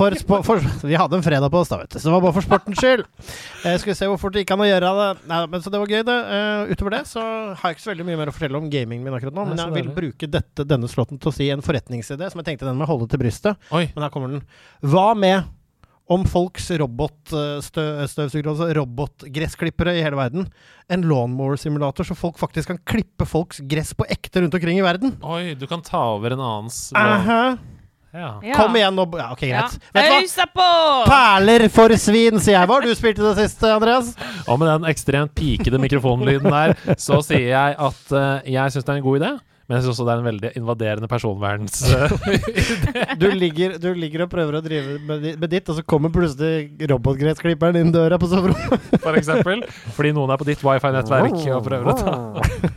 for, 0.00 0.16
for, 0.46 0.64
Vi 0.88 0.96
hadde 0.96 1.20
en 1.20 1.26
fredag 1.26 1.52
på 1.52 1.60
oss, 1.60 1.72
da, 1.72 1.82
vet 1.82 1.92
du. 1.92 2.00
Så 2.00 2.08
det 2.08 2.16
var 2.16 2.24
bare 2.24 2.36
for 2.38 2.48
sportens 2.48 2.80
skyld. 2.80 3.04
Jeg 3.66 3.84
skulle 3.84 3.98
se 3.98 4.08
hvor 4.08 4.20
fort 4.22 4.36
det 4.36 4.46
gikk 4.46 4.54
an 4.56 4.64
å 4.64 4.70
gjøre 4.70 4.94
det. 5.02 5.10
Nei, 5.28 5.42
men 5.52 5.64
Så 5.64 5.72
det 5.72 5.84
var 5.84 5.92
gøy, 5.92 6.00
det. 6.08 6.18
Uh, 6.32 6.72
utover 6.72 6.96
det 6.96 7.04
så 7.12 7.26
har 7.52 7.68
jeg 7.68 7.76
ikke 7.76 7.84
så 7.84 7.92
veldig 7.92 8.08
mye 8.08 8.22
mer 8.22 8.32
å 8.32 8.36
fortelle 8.38 8.60
om 8.60 8.72
gamingen 8.72 9.04
min 9.04 9.20
akkurat 9.20 9.36
nå. 9.36 9.48
Men 9.52 9.64
jeg 9.66 9.76
vil 9.76 9.92
bruke 10.00 10.30
dette, 10.30 10.64
denne 10.64 10.88
slåtten 10.88 11.09
til 11.18 11.32
å 11.32 11.34
si 11.34 11.48
en 11.50 11.64
forretningsidé 11.64 12.28
som 12.30 12.38
jeg 12.42 12.52
tenkte 12.52 12.68
den 12.68 12.78
må 12.78 12.86
holde 12.86 13.08
til 13.10 13.18
brystet. 13.22 13.58
Oi. 13.74 13.88
Men 13.96 14.04
her 14.06 14.12
kommer 14.14 14.28
den. 14.36 14.44
Hva 14.86 15.14
med 15.18 15.48
om 16.10 16.24
folks 16.26 16.66
robotstøvsugere, 16.74 18.50
altså 18.50 18.66
robotgressklippere 18.74 19.92
i 19.98 20.02
hele 20.02 20.18
verden, 20.18 20.48
en 20.90 21.04
lawnmower-simulator, 21.06 22.06
så 22.08 22.16
folk 22.18 22.38
faktisk 22.40 22.72
kan 22.72 22.80
klippe 22.82 23.26
folks 23.30 23.60
gress 23.70 23.92
på 23.94 24.08
ekte 24.10 24.42
rundt 24.42 24.56
omkring 24.58 24.80
i 24.80 24.86
verden? 24.86 25.14
Oi, 25.22 25.54
du 25.54 25.68
kan 25.70 25.84
ta 25.86 26.00
over 26.16 26.34
en 26.34 26.42
annens 26.42 26.88
Aha. 26.98 27.42
ja. 28.10 28.30
Ja. 28.42 28.56
Kom 28.58 28.74
igjen 28.74 28.96
nå. 28.98 29.04
Ja, 29.20 29.28
ok, 29.30 29.42
Ja. 29.46 29.60
greit. 29.68 29.76
Vet 29.94 30.08
du 30.34 30.56
hva? 30.58 31.04
Perler 31.06 31.68
for 31.70 31.94
svin, 31.94 32.40
sier 32.42 32.56
jeg. 32.58 32.66
Hva 32.66 32.80
har 32.80 32.82
du 32.82 32.94
spilt 32.98 33.20
i 33.20 33.22
det 33.22 33.36
siste, 33.38 33.70
Andreas? 33.70 34.16
Og 34.48 34.58
med 34.58 34.66
den 34.66 34.90
ekstremt 34.90 35.30
pikede 35.38 35.78
mikrofonlyden 35.78 36.50
der, 36.50 36.74
så 36.98 37.20
sier 37.22 37.52
jeg 37.52 37.76
at 37.78 38.10
uh, 38.10 38.42
jeg 38.42 38.74
syns 38.74 38.82
det 38.88 38.96
er 38.96 38.98
en 38.98 39.06
god 39.06 39.20
idé. 39.22 39.30
Men 39.70 39.78
jeg 39.78 39.84
syns 39.84 40.00
også 40.00 40.04
det 40.08 40.12
er 40.12 40.20
en 40.20 40.26
veldig 40.26 40.50
invaderende 40.58 41.06
personverns... 41.06 41.76
eh, 41.94 43.12
Du 43.20 43.28
ligger, 43.30 43.76
du 43.78 43.92
ligger 43.94 44.24
og 44.24 44.30
prøver 44.32 44.56
å 44.58 44.60
drive 44.64 44.96
med, 45.06 45.26
med 45.38 45.52
ditt, 45.52 45.68
og 45.70 45.76
så 45.78 45.84
kommer 45.86 46.10
plutselig 46.10 46.88
robotgressklipperen 46.90 47.78
inn 47.78 47.92
døra 47.94 48.18
på 48.18 48.26
soverommet. 48.32 48.88
for 49.04 49.18
eksempel. 49.20 49.62
Fordi 49.94 50.10
noen 50.16 50.32
er 50.34 50.40
på 50.40 50.48
ditt 50.48 50.64
wifi-nettverk 50.66 51.36
og 51.54 51.62
prøver 51.68 51.92
å 51.92 51.94
ta 52.00 52.14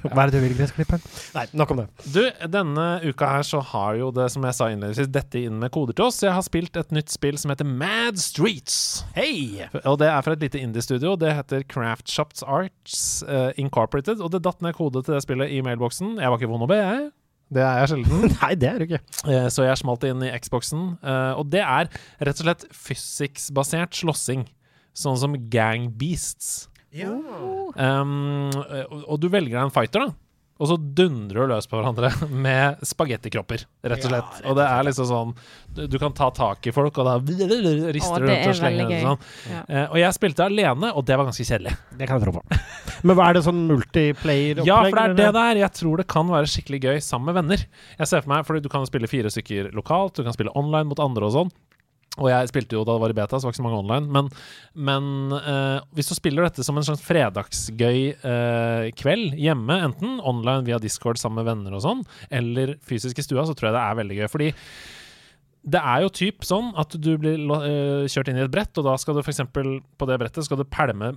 Hva 0.03 0.27
er 0.27 0.29
det 0.29 0.37
du 0.37 0.45
vil, 0.45 0.53
gressklipperen? 0.59 1.01
Nei, 1.33 1.47
nok 1.57 1.73
om 1.73 1.81
det. 1.81 1.87
Du, 2.13 2.21
denne 2.53 2.85
uka 3.07 3.31
her 3.39 3.47
så 3.49 3.63
har 3.73 3.97
jo 3.97 4.11
det, 4.13 4.29
som 4.35 4.45
jeg 4.45 4.59
sa 4.59 4.69
innledningsvis, 4.69 5.09
dette 5.17 5.41
inn 5.41 5.57
med 5.63 5.73
koder 5.73 5.97
til 5.97 6.11
oss. 6.11 6.21
Jeg 6.21 6.35
har 6.37 6.45
spilt 6.45 6.77
et 6.77 6.93
nytt 6.93 7.09
spill 7.09 7.41
som 7.41 7.55
heter 7.55 7.65
Mad 7.65 8.21
Streets. 8.21 8.77
Hei! 9.17 9.65
Og 9.81 9.97
det 10.03 10.11
er 10.11 10.21
fra 10.21 10.37
et 10.37 10.45
lite 10.45 10.61
indie-studio. 10.61 11.15
Det 11.17 11.33
heter 11.39 11.65
Craft 11.73 12.13
Shops 12.13 12.45
Arts 12.45 13.01
uh, 13.25 13.49
Incorporated. 13.57 14.21
Og 14.21 14.29
det 14.37 14.43
datt 14.45 14.61
ned 14.61 14.77
kode 14.77 15.01
til 15.01 15.17
det 15.17 15.25
spillet 15.25 15.57
i 15.57 15.63
mailboksen. 15.65 16.19
Jeg 16.21 16.29
var 16.29 16.37
ikke 16.37 16.53
vond 16.53 16.67
å 16.67 16.69
be, 16.69 16.82
jeg. 16.85 17.11
Det 17.53 17.61
er 17.61 17.79
jeg 17.83 17.89
sjelden. 17.91 18.23
Nei, 18.41 18.51
det 18.57 18.69
er 18.69 18.77
du 18.81 18.85
ikke. 18.87 19.01
Eh, 19.29 19.47
Så 19.53 19.65
jeg 19.67 19.77
smalt 19.77 20.01
det 20.01 20.09
inn 20.13 20.23
i 20.25 20.31
Xboxen. 20.41 20.85
eh, 21.03 21.33
Og 21.37 21.49
det 21.53 21.61
er 21.61 21.89
rett 22.21 22.39
og 22.41 22.45
slett 22.47 22.65
physics-basert 22.73 23.93
slåssing. 23.99 24.47
Sånn 24.97 25.17
som 25.17 25.35
Gang 25.53 25.89
Beasts. 25.97 26.67
Um, 27.75 28.49
og- 28.53 29.05
og 29.09 29.19
du 29.19 29.27
velger 29.29 29.55
deg 29.57 29.63
en 29.65 29.73
fighter, 29.73 30.05
da. 30.07 30.13
Og 30.61 30.69
så 30.69 30.75
dundrer 30.77 31.47
du 31.47 31.51
løs 31.53 31.65
på 31.67 31.79
hverandre 31.79 32.11
med 32.45 32.83
spagettikropper, 32.85 33.63
rett 33.89 34.05
og 34.05 34.11
slett. 34.11 34.41
og 34.45 34.57
det 34.59 34.67
er 34.69 34.85
liksom 34.87 35.07
sånn 35.09 35.31
Du, 35.73 35.81
du 35.89 35.97
kan 35.99 36.13
ta 36.13 36.27
tak 36.35 36.67
i 36.69 36.73
folk, 36.75 36.97
og 37.01 37.07
da 37.09 37.15
rister 37.97 38.21
du 38.21 38.27
rundt 38.29 38.45
og 38.45 38.51
er 38.53 38.57
slenger 38.59 38.85
rundt 38.85 39.07
sånn. 39.07 39.25
Ja. 39.49 39.63
Eh, 39.67 39.85
og 39.89 39.97
jeg 40.03 40.17
spilte 40.19 40.45
alene, 40.45 40.91
og 40.93 41.07
det 41.09 41.17
var 41.17 41.27
ganske 41.29 41.47
kjedelig. 41.49 41.73
Det 41.97 42.07
kan 42.09 42.19
jeg 42.21 42.27
tro 42.27 42.35
på. 42.37 42.61
Men 43.03 43.17
hva 43.17 43.29
er 43.31 43.39
det 43.39 43.43
sånn 43.47 43.63
multiplayer-opplegg? 43.71 44.69
Ja, 44.69 44.79
for 44.85 44.99
det 44.99 45.03
er 45.09 45.17
det 45.17 45.31
der. 45.39 45.61
Jeg 45.63 45.75
tror 45.79 45.99
det 46.03 46.07
kan 46.13 46.29
være 46.31 46.49
skikkelig 46.53 46.81
gøy 46.85 47.01
sammen 47.03 47.31
med 47.31 47.39
venner. 47.41 47.65
Jeg 47.97 48.11
ser 48.11 48.23
for 48.23 48.33
meg, 48.35 48.45
fordi 48.47 48.63
Du 48.63 48.69
kan 48.71 48.85
spille 48.87 49.09
fire 49.11 49.31
stykker 49.33 49.73
lokalt, 49.75 50.15
du 50.15 50.23
kan 50.27 50.35
spille 50.37 50.53
online 50.55 50.87
mot 50.93 51.01
andre 51.03 51.27
og 51.27 51.35
sånn. 51.35 51.51
Og 52.21 52.27
jeg 52.29 52.49
spilte 52.51 52.77
jo 52.77 52.83
da 52.85 52.93
det 52.93 53.01
var 53.01 53.13
i 53.13 53.15
beta, 53.17 53.39
så 53.39 53.47
var 53.47 53.53
det 53.53 53.55
ikke 53.55 53.63
så 53.63 53.65
mange 53.65 53.79
online. 53.81 54.09
Men, 54.13 54.27
men 54.89 55.37
eh, 55.39 55.85
hvis 55.97 56.11
du 56.11 56.15
spiller 56.17 56.45
dette 56.45 56.65
som 56.65 56.77
en 56.77 56.85
slags 56.85 57.01
fredagsgøy 57.07 58.01
eh, 58.13 58.89
kveld 58.99 59.39
hjemme, 59.41 59.79
enten 59.89 60.19
online 60.21 60.67
via 60.67 60.77
Discord 60.81 61.17
sammen 61.21 61.41
med 61.41 61.49
venner 61.49 61.77
og 61.77 61.81
sånn, 61.85 62.03
eller 62.29 62.75
fysisk 62.85 63.17
i 63.17 63.25
stua, 63.25 63.47
så 63.49 63.57
tror 63.57 63.71
jeg 63.71 63.77
det 63.79 63.85
er 63.85 63.97
veldig 64.03 64.19
gøy. 64.19 64.27
Fordi 64.29 64.51
det 65.73 65.79
er 65.79 66.03
jo 66.03 66.11
typ 66.13 66.45
sånn 66.45 66.69
at 66.77 66.93
du 67.01 67.15
blir 67.17 67.39
eh, 67.39 68.05
kjørt 68.11 68.29
inn 68.29 68.37
i 68.37 68.45
et 68.45 68.53
brett, 68.53 68.77
og 68.77 68.85
da 68.91 68.93
skal 69.01 69.17
du 69.17 69.23
f.eks. 69.23 69.41
på 69.49 70.09
det 70.09 70.19
brettet 70.21 70.45
skal 70.45 70.61
du 70.61 70.67
pælme 70.69 71.15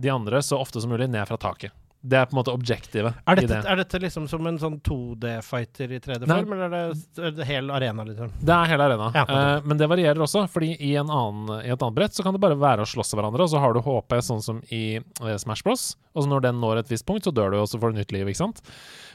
de 0.00 0.14
andre 0.14 0.40
så 0.44 0.60
ofte 0.62 0.80
som 0.80 0.94
mulig 0.94 1.10
ned 1.12 1.28
fra 1.28 1.36
taket. 1.40 1.76
Det 2.00 2.14
er 2.14 2.28
på 2.30 2.36
en 2.36 2.38
måte 2.38 2.52
objektivet 2.54 3.16
Er 3.26 3.38
dette, 3.40 3.48
det. 3.50 3.66
er 3.66 3.80
dette 3.80 3.98
liksom 3.98 4.28
som 4.30 4.46
en 4.46 4.58
sånn 4.60 4.76
2D-fighter 4.86 5.94
i 5.96 5.98
3D-form, 5.98 6.52
eller 6.54 6.66
er 6.68 6.92
det, 6.92 7.06
er 7.18 7.32
det 7.34 7.46
hel 7.48 7.72
arena, 7.74 8.04
liksom? 8.06 8.30
Det 8.38 8.54
er 8.54 8.70
hele 8.70 8.86
arena. 8.86 9.08
Ja, 9.18 9.24
uh, 9.26 9.66
men 9.66 9.80
det 9.80 9.88
varierer 9.90 10.22
også, 10.22 10.44
fordi 10.52 10.76
i, 10.76 10.92
en 11.00 11.10
annen, 11.10 11.50
i 11.64 11.72
et 11.72 11.82
annet 11.82 11.96
brett 11.96 12.14
så 12.14 12.22
kan 12.22 12.36
det 12.36 12.42
bare 12.44 12.58
være 12.58 12.86
å 12.86 12.88
slåss 12.88 13.16
hverandre, 13.18 13.42
og 13.42 13.50
så 13.50 13.62
har 13.62 13.74
du 13.74 13.82
HP 13.82 14.14
sånn 14.28 14.44
som 14.44 14.62
i 14.70 14.84
eh, 15.00 15.34
Smash 15.42 15.66
Bros. 15.66 15.90
Og 16.14 16.24
så 16.24 16.30
når 16.30 16.46
den 16.46 16.62
når 16.62 16.84
et 16.84 16.94
visst 16.94 17.06
punkt, 17.08 17.26
så 17.26 17.34
dør 17.34 17.52
du, 17.54 17.58
og 17.64 17.66
så 17.70 17.82
får 17.82 17.92
du 17.92 17.98
nytt 17.98 18.14
liv, 18.14 18.30
ikke 18.30 18.44
sant. 18.44 18.62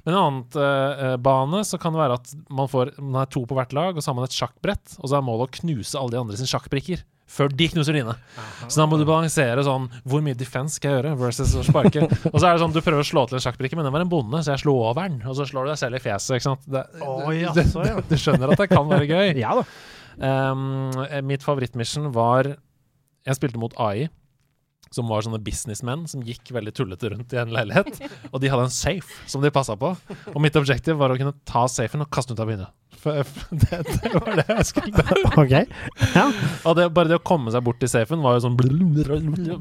Men 0.03 0.17
en 0.17 0.21
annen 0.25 0.43
uh, 0.59 1.15
bane 1.23 1.63
så 1.67 1.79
kan 1.79 1.95
det 1.95 2.03
være 2.03 2.19
at 2.19 2.36
man, 2.51 2.67
får, 2.71 2.97
man 2.99 3.23
er 3.23 3.31
to 3.31 3.45
på 3.47 3.57
hvert 3.57 3.75
lag, 3.75 3.95
og 3.95 4.03
så 4.03 4.11
har 4.11 4.19
man 4.19 4.27
et 4.27 4.36
sjakkbrett, 4.36 4.99
og 4.99 5.07
så 5.07 5.19
er 5.19 5.25
målet 5.25 5.47
å 5.47 5.59
knuse 5.61 5.99
alle 5.99 6.17
de 6.17 6.23
andre 6.25 6.39
sine 6.39 6.51
sjakkbrikker. 6.51 7.07
Før 7.34 7.49
de 7.49 7.67
knuser 7.71 7.97
dine. 7.97 8.13
Så 8.67 8.77
da 8.77 8.86
må 8.89 8.99
du 8.99 9.05
balansere 9.09 9.63
sånn 9.65 9.88
Hvor 10.05 10.21
mye 10.25 10.38
defense 10.38 10.77
skal 10.77 10.91
jeg 10.91 10.99
gjøre 10.99 11.13
versus 11.17 11.55
å 11.57 11.63
sparke? 11.65 12.05
og 12.05 12.38
så 12.38 12.45
er 12.45 12.51
det 12.51 12.61
sånn 12.61 12.75
du 12.75 12.81
prøver 12.81 13.01
å 13.01 13.07
slå 13.07 13.25
til 13.29 13.39
en 13.39 13.45
sjakkbrikke, 13.47 13.77
men 13.79 13.88
den 13.88 13.95
var 13.95 14.05
en 14.05 14.11
bonde, 14.11 14.43
så 14.45 14.53
jeg 14.53 14.63
slo 14.65 14.75
over 14.84 15.07
den. 15.09 15.19
Og 15.25 15.38
så 15.39 15.47
slår 15.49 15.65
du 15.65 15.73
deg 15.73 15.81
selv 15.81 15.97
i 15.97 16.03
fjeset, 16.03 16.36
ikke 16.38 16.47
sant. 16.51 16.67
Det, 16.69 16.84
du, 16.99 17.07
jaså, 17.39 17.86
ja. 17.88 17.95
du 18.05 18.17
skjønner 18.19 18.53
at 18.53 18.61
det 18.61 18.69
kan 18.71 18.89
være 18.89 19.09
gøy. 19.09 19.34
Ja 19.43 19.55
da. 19.57 19.63
Um, 20.13 20.91
mitt 21.25 21.41
favorittmission 21.41 22.11
var 22.13 22.51
Jeg 23.25 23.38
spilte 23.39 23.57
mot 23.57 23.73
AI, 23.81 24.11
som 24.93 25.09
var 25.09 25.25
sånne 25.25 25.39
businessmenn 25.41 26.05
som 26.11 26.21
gikk 26.21 26.51
veldig 26.53 26.75
tullete 26.77 27.09
rundt 27.15 27.34
i 27.34 27.39
en 27.41 27.53
leilighet. 27.55 27.97
Og 28.29 28.43
de 28.43 28.51
hadde 28.51 28.67
en 28.67 28.73
safe 28.73 29.25
som 29.31 29.41
de 29.41 29.51
passa 29.53 29.73
på. 29.79 29.95
Og 30.36 30.39
mitt 30.43 30.57
objektiv 30.59 30.99
var 31.01 31.09
å 31.09 31.17
kunne 31.17 31.34
ta 31.49 31.65
safen 31.71 32.05
og 32.05 32.11
kaste 32.13 32.36
den 32.36 32.38
ut 32.38 32.45
av 32.45 32.51
vinduet. 32.51 32.75
Det, 33.64 33.80
det 33.88 34.12
var 34.14 34.39
det 34.39 34.45
jeg 34.49 34.66
skulle. 34.70 35.04
Ok. 35.43 35.54
Ja. 36.14 36.26
Og 36.68 36.76
det, 36.78 36.88
bare 36.95 37.10
det 37.10 37.18
å 37.20 37.24
komme 37.26 37.51
seg 37.54 37.64
bort 37.66 37.80
til 37.82 37.89
safen 37.91 38.22
var 38.24 38.38
jo 38.38 38.43
sånn 38.45 38.58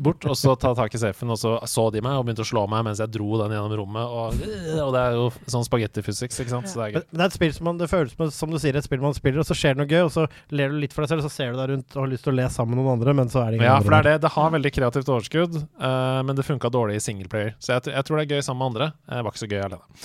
bort, 0.02 0.24
og 0.28 0.36
så 0.38 0.54
ta 0.60 0.72
tak 0.76 0.94
i 0.94 1.00
safen, 1.00 1.32
og 1.32 1.38
så 1.40 1.54
så 1.68 1.88
de 1.94 2.02
meg 2.04 2.18
og 2.18 2.26
begynte 2.26 2.44
å 2.44 2.48
slå 2.48 2.64
meg 2.70 2.84
mens 2.86 3.00
jeg 3.02 3.12
dro 3.14 3.38
den 3.40 3.54
gjennom 3.54 3.74
rommet. 3.82 4.12
Og, 4.12 4.42
og 4.84 4.92
det 4.94 5.02
er 5.02 5.16
jo 5.18 5.26
sånn 5.50 5.66
spagetti-physics, 5.66 6.40
ikke 6.42 6.54
sant. 6.54 6.70
Så 6.70 6.80
det 6.80 6.86
er 6.86 6.94
gøy. 6.96 7.06
men 7.10 7.20
det 7.20 7.24
er 7.26 7.30
et 7.30 7.38
spill 7.38 7.54
som 7.56 7.68
man, 7.70 7.80
det 7.80 7.90
føles 7.92 8.14
som, 8.16 8.32
som 8.34 8.52
du 8.52 8.58
sier, 8.62 8.78
et 8.78 8.88
spill 8.88 9.02
man 9.04 9.16
spiller, 9.16 9.42
og 9.42 9.48
så 9.48 9.56
skjer 9.58 9.76
det 9.76 9.82
noe 9.82 9.90
gøy, 9.90 10.02
og 10.06 10.12
så 10.14 10.26
ler 10.54 10.74
du 10.74 10.80
litt 10.82 10.94
for 10.96 11.04
deg 11.04 11.14
selv, 11.14 11.24
og 11.24 11.30
så 11.30 11.34
ser 11.36 11.54
du 11.54 11.60
deg 11.62 11.72
rundt 11.72 11.96
og 11.96 12.04
har 12.04 12.12
lyst 12.12 12.26
til 12.28 12.34
å 12.34 12.38
le 12.38 12.48
sammen 12.52 12.76
med 12.76 12.84
noen 12.84 12.94
andre, 12.98 13.16
men 13.22 13.32
så 13.32 13.42
er 13.44 13.50
det 13.50 13.60
ingen 13.60 13.68
Ja, 13.70 13.78
andre 13.78 13.88
for 13.88 13.96
det 13.96 14.02
er 14.02 14.10
det. 14.10 14.26
Det 14.26 14.34
har 14.36 14.54
veldig 14.58 14.74
kreativt 14.78 15.12
overskudd, 15.16 15.58
uh, 15.82 16.20
men 16.26 16.38
det 16.38 16.46
funka 16.48 16.72
dårlig 16.72 17.00
i 17.00 17.04
singleplayer. 17.08 17.56
Så 17.62 17.76
jeg, 17.76 17.90
jeg 17.94 18.08
tror 18.08 18.20
det 18.20 18.28
er 18.28 18.36
gøy 18.36 18.46
sammen 18.46 18.62
med 18.62 18.72
andre. 18.72 18.92
Det 19.08 19.26
var 19.26 19.34
ikke 19.34 19.44
så 19.44 19.52
gøy 19.52 19.60
alene. 19.66 20.02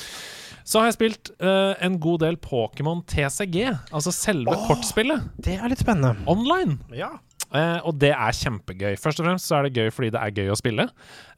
Så 0.67 0.81
har 0.81 0.89
jeg 0.89 0.97
spilt 0.97 1.29
uh, 1.39 1.77
en 1.83 1.95
god 2.03 2.25
del 2.25 2.35
Pokémon 2.43 2.99
TCG, 3.07 3.69
altså 3.95 4.11
selve 4.11 4.57
kortspillet, 4.67 5.29
Det 5.39 5.55
er 5.55 5.71
litt 5.71 5.79
spennende. 5.79 6.17
online. 6.27 6.81
Ja. 6.95 7.13
Uh, 7.47 7.79
og 7.87 7.95
det 8.01 8.09
er 8.11 8.35
kjempegøy. 8.35 8.97
Først 8.99 9.21
og 9.21 9.29
fremst 9.29 9.47
så 9.47 9.55
er 9.61 9.67
det 9.67 9.77
gøy 9.79 9.91
fordi 9.95 10.09
det 10.11 10.19
er 10.19 10.33
gøy 10.35 10.51
å 10.51 10.57
spille. 10.59 10.89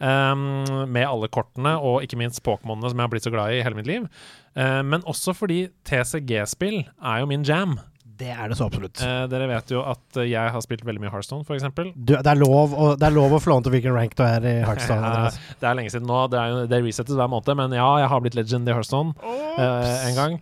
Um, 0.01 0.41
med 0.89 1.05
alle 1.05 1.29
kortene, 1.29 1.75
og 1.77 2.01
ikke 2.01 2.17
minst 2.17 2.41
Pokémonene 2.41 2.89
som 2.89 2.97
jeg 2.97 3.05
har 3.05 3.13
blitt 3.13 3.27
så 3.27 3.33
glad 3.35 3.53
i 3.53 3.59
i 3.59 3.63
hele 3.65 3.77
mitt 3.77 3.89
liv. 3.89 4.09
Uh, 4.57 4.81
men 4.81 5.05
også 5.05 5.35
fordi 5.37 5.67
TCG-spill 5.85 6.81
er 6.89 7.21
jo 7.21 7.29
min 7.29 7.45
jam. 7.45 7.77
Det 8.19 8.29
er 8.33 8.51
det 8.51 8.57
så 8.59 8.67
absolutt. 8.67 8.99
Eh, 9.05 9.21
dere 9.31 9.47
vet 9.47 9.71
jo 9.71 9.83
at 9.87 10.19
jeg 10.27 10.53
har 10.55 10.63
spilt 10.65 10.83
veldig 10.87 11.03
mye 11.05 11.11
Hearthstone, 11.13 11.45
f.eks. 11.47 11.67
Du, 11.95 12.13
det, 12.17 12.19
er 12.19 12.39
lov 12.39 12.73
å, 12.75 12.89
det 12.99 13.07
er 13.07 13.15
lov 13.15 13.37
å 13.37 13.39
flåne 13.43 13.63
til 13.63 13.77
hvilken 13.77 13.95
rank 13.95 14.17
du 14.19 14.25
er 14.25 14.43
i 14.43 14.57
Heartstone. 14.65 14.99
Ja, 15.09 15.13
Andreas. 15.13 15.37
det 15.61 15.69
er 15.69 15.77
lenge 15.79 15.93
siden 15.93 16.09
nå. 16.09 16.25
Det, 16.33 16.41
er 16.41 16.67
det 16.71 16.81
resettes 16.83 17.15
hver 17.15 17.31
måned. 17.31 17.55
Men 17.61 17.77
ja, 17.77 17.87
jeg 18.03 18.11
har 18.11 18.25
blitt 18.25 18.35
legend 18.35 18.67
i 18.67 18.75
Hearthstone 18.75 19.15
eh, 19.23 20.09
en 20.09 20.19
gang. 20.19 20.37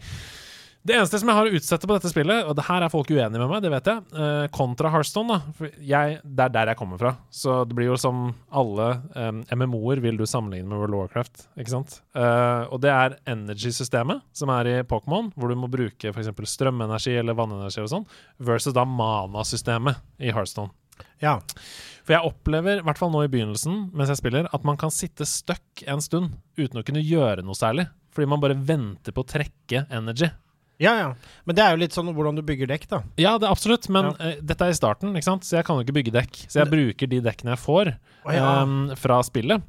Det 0.88 0.96
eneste 0.96 1.20
som 1.20 1.28
jeg 1.28 1.36
har 1.36 1.48
å 1.50 1.58
utsette 1.58 1.88
på 1.90 1.96
dette 1.98 2.10
spillet, 2.14 2.46
og 2.48 2.56
det 2.56 2.64
her 2.64 2.84
er 2.86 2.92
folk 2.92 3.10
uenige 3.12 3.42
med 3.42 3.50
meg, 3.52 3.60
det 3.66 3.72
vet 3.74 3.90
jeg, 3.92 4.04
eh, 4.16 4.46
kontra 4.56 4.92
Hearthstone, 4.94 5.36
da. 5.36 5.56
For 5.58 5.74
jeg, 5.84 6.20
det 6.24 6.46
er 6.46 6.54
der 6.54 6.72
jeg 6.72 6.80
kommer 6.80 7.02
fra. 7.02 7.12
Så 7.34 7.58
det 7.68 7.76
blir 7.76 7.90
jo 7.90 7.98
som 8.00 8.30
alle 8.48 8.86
um, 9.12 9.42
MMO-er 9.52 10.00
vil 10.06 10.20
du 10.20 10.24
sammenligne 10.24 10.70
med 10.70 10.80
World 10.80 10.96
of 10.96 11.04
Warcraft, 11.04 11.44
ikke 11.60 11.74
sant? 11.74 11.98
Uh, 12.16 12.72
og 12.72 12.80
det 12.86 12.94
er 12.94 13.18
energy-systemet 13.28 14.24
som 14.32 14.54
er 14.56 14.72
i 14.72 14.78
Pokémon, 14.88 15.28
hvor 15.36 15.52
du 15.52 15.60
må 15.60 15.68
bruke 15.72 16.14
f.eks. 16.14 16.32
strømenergi 16.54 17.18
eller 17.20 17.36
vannenergi 17.36 17.84
og 17.84 17.92
sånn, 17.92 18.08
versus 18.40 18.78
da 18.78 18.88
mana-systemet 18.88 20.00
i 20.24 20.32
Hearthstone. 20.32 20.72
Ja. 21.20 21.36
For 22.08 22.16
jeg 22.16 22.32
opplever, 22.32 22.80
i 22.80 22.88
hvert 22.88 23.04
fall 23.04 23.12
nå 23.12 23.28
i 23.28 23.32
begynnelsen, 23.36 23.90
mens 23.92 24.16
jeg 24.16 24.24
spiller, 24.24 24.48
at 24.56 24.64
man 24.64 24.80
kan 24.80 24.94
sitte 24.94 25.28
stuck 25.28 25.84
en 25.84 26.00
stund 26.00 26.38
uten 26.56 26.80
å 26.80 26.88
kunne 26.88 27.04
gjøre 27.04 27.44
noe 27.44 27.60
særlig. 27.60 27.90
Fordi 28.16 28.32
man 28.32 28.42
bare 28.42 28.56
venter 28.56 29.12
på 29.12 29.28
å 29.28 29.34
trekke 29.36 29.84
energy. 29.94 30.32
Ja, 30.78 30.94
ja. 31.00 31.14
Men 31.46 31.58
det 31.58 31.64
er 31.64 31.74
jo 31.74 31.82
litt 31.82 31.96
sånn 31.96 32.12
hvordan 32.14 32.38
du 32.38 32.44
bygger 32.46 32.70
dekk, 32.70 32.86
da. 32.92 33.00
Ja, 33.18 33.38
det 33.42 33.48
er 33.48 33.56
absolutt, 33.56 33.88
men 33.94 34.12
Ja. 34.12 34.14
uh, 34.20 34.44
dette 34.46 34.68
er 34.68 34.76
i 34.76 34.78
starten, 34.78 35.16
ikke 35.18 35.30
sant? 35.32 35.48
så 35.48 35.58
jeg 35.58 35.66
kan 35.66 35.80
jo 35.80 35.86
ikke 35.86 35.98
bygge 35.98 36.14
dekk. 36.14 36.44
Så 36.46 36.62
jeg 36.62 36.70
bruker 36.70 37.10
de 37.10 37.24
dekkene 37.26 37.56
jeg 37.56 37.64
får 37.64 37.96
oh, 37.96 38.32
ja. 38.34 38.46
um, 38.62 38.94
fra 39.00 39.24
spillet. 39.26 39.66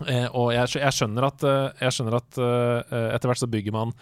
Uh, 0.00 0.28
og 0.32 0.52
jeg, 0.54 0.78
jeg 0.80 0.96
skjønner 0.96 1.26
at, 1.28 1.44
uh, 1.44 1.68
jeg 1.82 1.92
skjønner 1.92 2.16
at 2.16 2.38
etter 2.40 3.28
hvert 3.28 3.42
så 3.42 3.50
bygger 3.50 3.74
man 3.76 3.92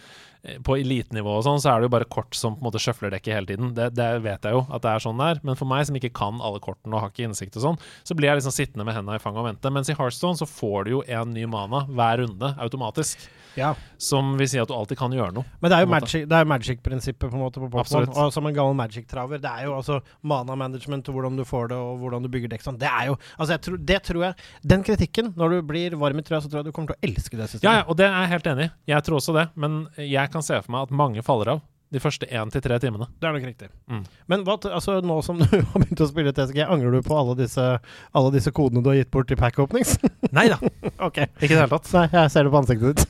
på 0.62 0.76
elitenivå 0.78 1.32
og 1.34 1.43
sånn, 1.43 1.59
så 1.59 1.72
er 1.72 1.80
det 1.80 1.89
jo 1.89 1.93
bare 1.97 2.07
kort 2.07 2.36
som 2.39 2.55
på 2.55 2.62
en 2.62 2.68
måte 2.68 2.80
sjøfler 2.80 3.11
dekket 3.11 3.34
hele 3.34 3.49
tiden. 3.51 3.72
Det, 3.74 3.89
det 3.99 4.07
vet 4.22 4.47
jeg 4.47 4.55
jo 4.55 4.61
at 4.70 4.84
det 4.84 4.93
er 4.93 5.03
sånn 5.03 5.18
det 5.18 5.26
er. 5.32 5.41
Men 5.43 5.59
for 5.59 5.68
meg 5.68 5.82
som 5.89 5.99
ikke 5.99 6.12
kan 6.14 6.39
alle 6.39 6.62
kortene 6.62 6.95
og 6.95 7.03
har 7.03 7.11
ikke 7.11 7.26
innsikt 7.26 7.59
og 7.59 7.64
sånn, 7.64 7.80
så 8.07 8.14
blir 8.14 8.30
jeg 8.30 8.39
liksom 8.39 8.55
sittende 8.55 8.86
med 8.86 8.95
hendene 8.95 9.18
i 9.18 9.24
fanget 9.24 9.43
og 9.43 9.49
vente. 9.51 9.72
Mens 9.74 9.91
i 9.91 9.97
Hearthstone 9.99 10.39
så 10.39 10.47
får 10.47 10.86
du 10.86 10.93
jo 10.95 11.03
en 11.11 11.34
ny 11.34 11.43
mana 11.51 11.82
hver 11.91 12.22
runde 12.22 12.53
automatisk. 12.62 13.26
Ja. 13.57 13.74
Som 13.99 14.36
vil 14.38 14.49
si 14.51 14.59
at 14.61 14.68
du 14.68 14.74
alltid 14.74 14.99
kan 14.99 15.11
gjøre 15.14 15.32
noe. 15.34 15.44
Men 15.62 15.70
det 15.70 15.76
er 15.78 15.84
jo 15.86 15.90
måte. 15.90 16.07
magic- 16.07 16.46
magic-prinsippet 16.53 17.30
på 17.30 17.34
en 17.34 17.42
måte 17.42 17.61
på 17.62 17.70
Pokémon. 17.72 18.09
Og 18.16 18.32
som 18.32 18.46
en 18.46 18.55
gammel 18.55 18.76
magic-traver. 18.78 19.40
Det 19.40 19.51
er 19.51 19.64
jo 19.66 19.74
altså 19.76 20.01
mana 20.22 20.55
management 20.55 21.09
og 21.09 21.14
hvordan 21.18 21.36
du 21.36 21.44
får 21.44 21.68
det, 21.72 21.76
og 21.78 21.99
hvordan 22.03 22.22
du 22.22 22.28
bygger 22.28 22.49
dekk. 22.49 22.66
Det 22.78 22.88
er 22.88 23.07
jo 23.07 23.16
Altså, 23.38 23.59
tror, 23.59 23.76
det 23.78 24.03
tror 24.03 24.22
jeg 24.24 24.34
Den 24.66 24.82
kritikken, 24.84 25.32
når 25.36 25.51
du 25.51 25.62
blir 25.62 25.96
varm 25.96 26.18
i 26.18 26.22
trøya, 26.22 26.40
så 26.42 26.49
tror 26.51 26.62
jeg 26.62 26.66
du 26.66 26.72
kommer 26.72 26.94
til 26.94 26.99
å 26.99 27.09
elske 27.11 27.36
det 27.36 27.49
systemet. 27.51 27.62
Ja, 27.64 27.76
ja, 27.80 27.84
og 27.88 27.96
det 27.96 28.07
er 28.07 28.20
jeg 28.20 28.28
helt 28.34 28.46
enig 28.46 28.64
i. 28.68 28.70
Jeg 28.92 29.03
tror 29.05 29.16
også 29.18 29.34
det. 29.34 29.49
Men 29.57 29.88
jeg 29.96 30.30
kan 30.30 30.42
se 30.42 30.61
for 30.62 30.72
meg 30.72 30.82
at 30.88 30.90
mange 30.90 31.22
faller 31.22 31.49
av 31.57 31.61
de 31.95 32.01
første 32.03 32.28
én 32.28 32.51
til 32.53 32.62
tre 32.64 32.76
timene. 32.82 33.07
Det 33.20 33.28
er 33.28 33.36
nok 33.36 33.47
riktig. 33.49 33.70
Mm. 33.89 34.03
Men 34.28 34.45
hva, 34.47 34.59
altså, 34.76 34.99
nå 35.05 35.18
som 35.24 35.39
du 35.43 35.47
har 35.49 35.78
begynt 35.80 36.05
å 36.05 36.09
spille 36.11 36.34
TSG, 36.36 36.61
angrer 36.66 36.99
du 36.99 37.01
på 37.07 37.16
alle 37.16 37.36
disse, 37.39 37.64
alle 38.12 38.34
disse 38.34 38.53
kodene 38.55 38.84
du 38.84 38.91
har 38.93 38.99
gitt 39.01 39.12
bort 39.14 39.32
i 39.32 39.39
pack 39.41 39.59
openings? 39.62 39.97
Nei 40.36 40.49
da, 40.53 40.61
okay. 41.01 41.30
ikke 41.41 41.55
i 41.55 41.57
det 41.57 41.62
hele 41.64 41.72
tatt. 41.78 41.93
Nei, 41.97 42.07
jeg 42.12 42.34
ser 42.34 42.49
det 42.49 42.53
på 42.55 42.61
ansiktet 42.61 43.01
ditt. 43.01 43.09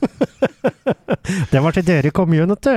det 1.53 1.63
var 1.65 1.75
til 1.77 1.87
dere 1.87 2.11
i 2.11 2.15
community. 2.15 2.77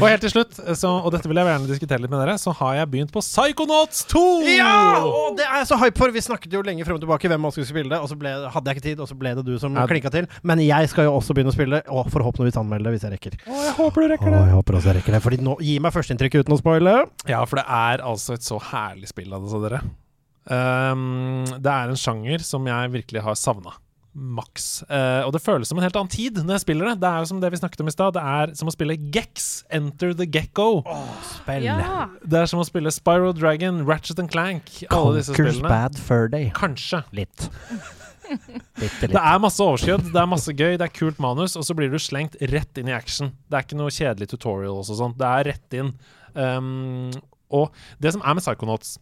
Og 0.00 0.06
helt 0.08 0.22
til 0.24 0.32
slutt, 0.32 0.58
så, 0.76 0.90
og 0.98 1.12
dette 1.14 1.28
vil 1.30 1.38
jeg 1.38 1.48
gjerne 1.48 1.70
diskutere 1.70 2.02
litt 2.02 2.12
med 2.12 2.20
dere, 2.22 2.36
så 2.40 2.52
har 2.58 2.80
jeg 2.80 2.90
begynt 2.92 3.12
på 3.14 3.22
Psychonauts 3.24 4.04
2! 4.10 4.24
Ja! 4.56 4.72
Og 5.06 5.36
det 5.38 5.46
er 5.46 5.62
jeg 5.62 5.70
så 5.70 5.78
hype 5.80 6.00
for! 6.00 6.12
Vi 6.16 6.24
snakket 6.24 6.56
jo 6.56 6.64
lenge 6.66 6.84
frem 6.86 6.98
og 6.98 7.04
tilbake 7.04 7.30
hvem 7.30 7.42
man 7.46 7.54
skulle 7.54 7.68
spille 7.68 7.92
det, 7.92 8.00
og 8.02 8.10
så 8.10 8.18
ble, 8.18 8.32
hadde 8.52 8.72
jeg 8.72 8.78
ikke 8.78 8.86
tid, 8.88 9.02
og 9.04 9.10
så 9.10 9.16
ble 9.18 9.34
det 9.38 9.46
du 9.46 9.54
som 9.62 9.76
Ja. 9.76 9.86
klinka 9.88 10.10
til. 10.12 10.28
Men 10.46 10.62
jeg 10.64 10.90
skal 10.92 11.08
jo 11.08 11.14
også 11.16 11.36
begynne 11.36 11.52
å 11.52 11.56
spille, 11.56 11.82
og 11.92 12.10
forhåpentligvis 12.12 12.58
anmelde 12.60 12.90
det 12.90 12.96
hvis 12.96 13.06
jeg 13.06 13.14
rekker. 13.16 13.38
Å, 13.46 13.62
jeg 13.68 13.76
håper 13.78 14.02
du 14.02 14.06
Å, 14.06 14.15
rekker 14.16 14.32
det. 14.32 14.42
jeg 14.48 14.56
håper 14.56 14.78
også 14.80 14.90
jeg 14.90 14.98
rekker 15.00 15.16
det. 15.16 15.22
Fordi 15.24 15.38
nå, 15.44 15.56
Gi 15.66 15.78
meg 15.82 15.94
førsteinntrykket 15.94 16.46
uten 16.46 16.56
å 16.56 16.60
spoile. 16.60 16.98
Ja, 17.28 17.44
for 17.48 17.60
det 17.60 17.66
er 17.78 18.04
altså 18.04 18.36
et 18.36 18.46
så 18.46 18.60
herlig 18.72 19.10
spill 19.12 19.32
av 19.36 19.44
det, 19.44 19.52
sa 19.52 19.62
dere. 19.62 19.82
Um, 20.46 21.42
det 21.58 21.72
er 21.72 21.90
en 21.90 21.98
sjanger 21.98 22.44
som 22.46 22.66
jeg 22.70 22.94
virkelig 22.94 23.24
har 23.26 23.36
savna. 23.38 23.74
Maks. 24.16 24.80
Uh, 24.88 25.26
og 25.26 25.34
det 25.34 25.42
føles 25.44 25.68
som 25.68 25.76
en 25.76 25.84
helt 25.84 25.96
annen 25.98 26.08
tid 26.08 26.38
når 26.40 26.56
jeg 26.56 26.64
spiller 26.64 26.88
det. 26.88 26.94
Det 27.02 27.08
er 27.10 27.20
jo 27.20 27.28
som 27.28 27.42
det 27.42 27.50
vi 27.52 27.60
snakket 27.60 27.82
om 27.84 27.90
i 27.90 27.92
stad. 27.92 28.16
Det 28.16 28.22
er 28.38 28.54
som 28.56 28.70
å 28.70 28.72
spille 28.72 28.96
Gex, 29.12 29.50
Enter 29.68 30.14
the 30.16 30.24
Gekko. 30.24 30.70
Spill. 31.34 31.66
Ja. 31.68 32.06
Det 32.24 32.40
er 32.40 32.48
som 32.48 32.62
å 32.62 32.66
spille 32.68 32.94
Spyro 32.94 33.34
Dragon, 33.36 33.82
Ratchet 33.88 34.22
and 34.22 34.32
Clank. 34.32 34.72
Alle 34.88 35.18
disse 35.18 35.36
spillene. 35.36 35.68
Bad 35.68 36.00
Fur 36.00 36.30
Day. 36.32 36.48
Kanskje. 36.56 37.02
Litt. 37.16 37.50
Det 38.76 39.22
er 39.22 39.40
masse 39.42 39.62
overskudd, 39.62 40.10
det 40.12 40.20
er 40.20 40.28
masse 40.30 40.52
gøy, 40.52 40.74
det 40.76 40.86
er 40.88 40.92
kult 40.94 41.20
manus, 41.22 41.56
og 41.58 41.64
så 41.66 41.76
blir 41.78 41.92
du 41.92 41.98
slengt 42.02 42.36
rett 42.52 42.80
inn 42.80 42.90
i 42.90 42.96
action. 42.96 43.32
Det 43.46 43.58
er 43.58 43.66
ikke 43.66 43.80
noe 43.80 43.94
kjedelig 43.94 44.30
tutorial 44.32 44.82
og 44.82 44.86
sånt. 44.90 45.18
Det 45.20 45.30
er 45.30 45.50
rett 45.52 45.80
inn. 45.80 45.94
Um, 46.36 47.10
og 47.54 47.74
det 48.02 48.14
som 48.14 48.24
er 48.26 48.36
med 48.36 48.44
Psychonauts 48.44 48.96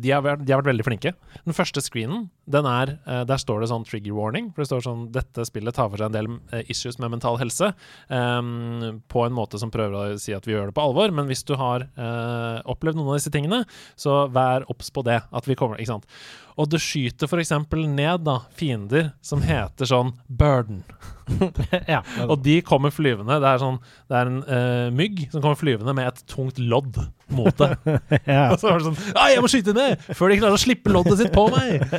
De 0.00 0.10
har, 0.10 0.22
vært, 0.24 0.40
de 0.46 0.52
har 0.52 0.62
vært 0.62 0.70
veldig 0.70 0.84
flinke. 0.86 1.10
Den 1.44 1.56
første 1.56 1.82
screenen, 1.84 2.30
den 2.48 2.64
er, 2.64 2.94
eh, 3.04 3.20
der 3.28 3.36
står 3.36 3.60
det 3.60 3.66
sånn 3.68 3.84
trigger 3.84 4.16
warning. 4.16 4.46
For 4.54 4.64
det 4.64 4.70
står 4.70 4.84
sånn 4.86 5.02
dette 5.12 5.44
spillet 5.44 5.76
tar 5.76 5.90
for 5.92 6.00
seg 6.00 6.08
en 6.08 6.14
del 6.14 6.30
eh, 6.56 6.62
issues 6.72 6.96
med 6.96 7.12
mental 7.12 7.36
helse. 7.36 7.68
Um, 8.08 9.02
på 9.12 9.26
en 9.26 9.36
måte 9.36 9.60
som 9.60 9.72
prøver 9.74 9.98
å 9.98 10.16
si 10.16 10.32
at 10.32 10.48
vi 10.48 10.56
gjør 10.56 10.72
det 10.72 10.76
på 10.78 10.86
alvor. 10.88 11.12
Men 11.12 11.28
hvis 11.28 11.44
du 11.44 11.52
har 11.60 11.84
uh, 12.00 12.64
opplevd 12.64 12.96
noen 12.96 13.12
av 13.12 13.20
disse 13.20 13.34
tingene, 13.34 13.60
så 14.00 14.22
vær 14.32 14.64
obs 14.72 14.88
på 14.88 15.04
det. 15.04 15.20
At 15.28 15.52
vi 15.52 15.58
kommer, 15.60 15.76
ikke 15.76 15.98
sant? 15.98 16.08
Og 16.54 16.68
det 16.70 16.78
skyter 16.82 17.26
f.eks. 17.26 17.50
ned 17.74 18.22
da, 18.26 18.36
fiender 18.54 19.10
som 19.24 19.42
heter 19.42 19.88
sånn 19.90 20.12
Burden. 20.28 20.84
ja. 21.94 22.02
Og 22.28 22.36
de 22.44 22.60
kommer 22.66 22.92
flyvende. 22.94 23.40
Det 23.42 23.48
er, 23.48 23.58
sånn, 23.62 23.80
det 24.12 24.18
er 24.20 24.30
en 24.30 24.38
uh, 24.46 24.92
mygg 24.94 25.24
som 25.32 25.42
kommer 25.42 25.58
flyvende 25.58 25.96
med 25.96 26.12
et 26.12 26.22
tungt 26.30 26.60
lodd 26.62 27.00
mot 27.34 27.58
det. 27.58 27.70
ja. 28.36 28.52
Og 28.52 28.60
så 28.62 28.70
er 28.70 28.78
det 28.78 28.86
sånn 28.86 29.00
«Ah, 29.16 29.32
Jeg 29.32 29.42
må 29.42 29.50
skyte 29.50 29.74
ned 29.74 30.06
før 30.14 30.30
de 30.30 30.38
klarer 30.42 30.58
å 30.58 30.62
slippe 30.62 30.94
loddet 30.94 31.18
sitt 31.22 31.34
på 31.34 31.48
meg! 31.54 31.82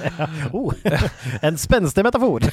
Oh, 0.55 0.71
en 1.43 1.57
spenstig 1.59 2.03
metafor. 2.05 2.45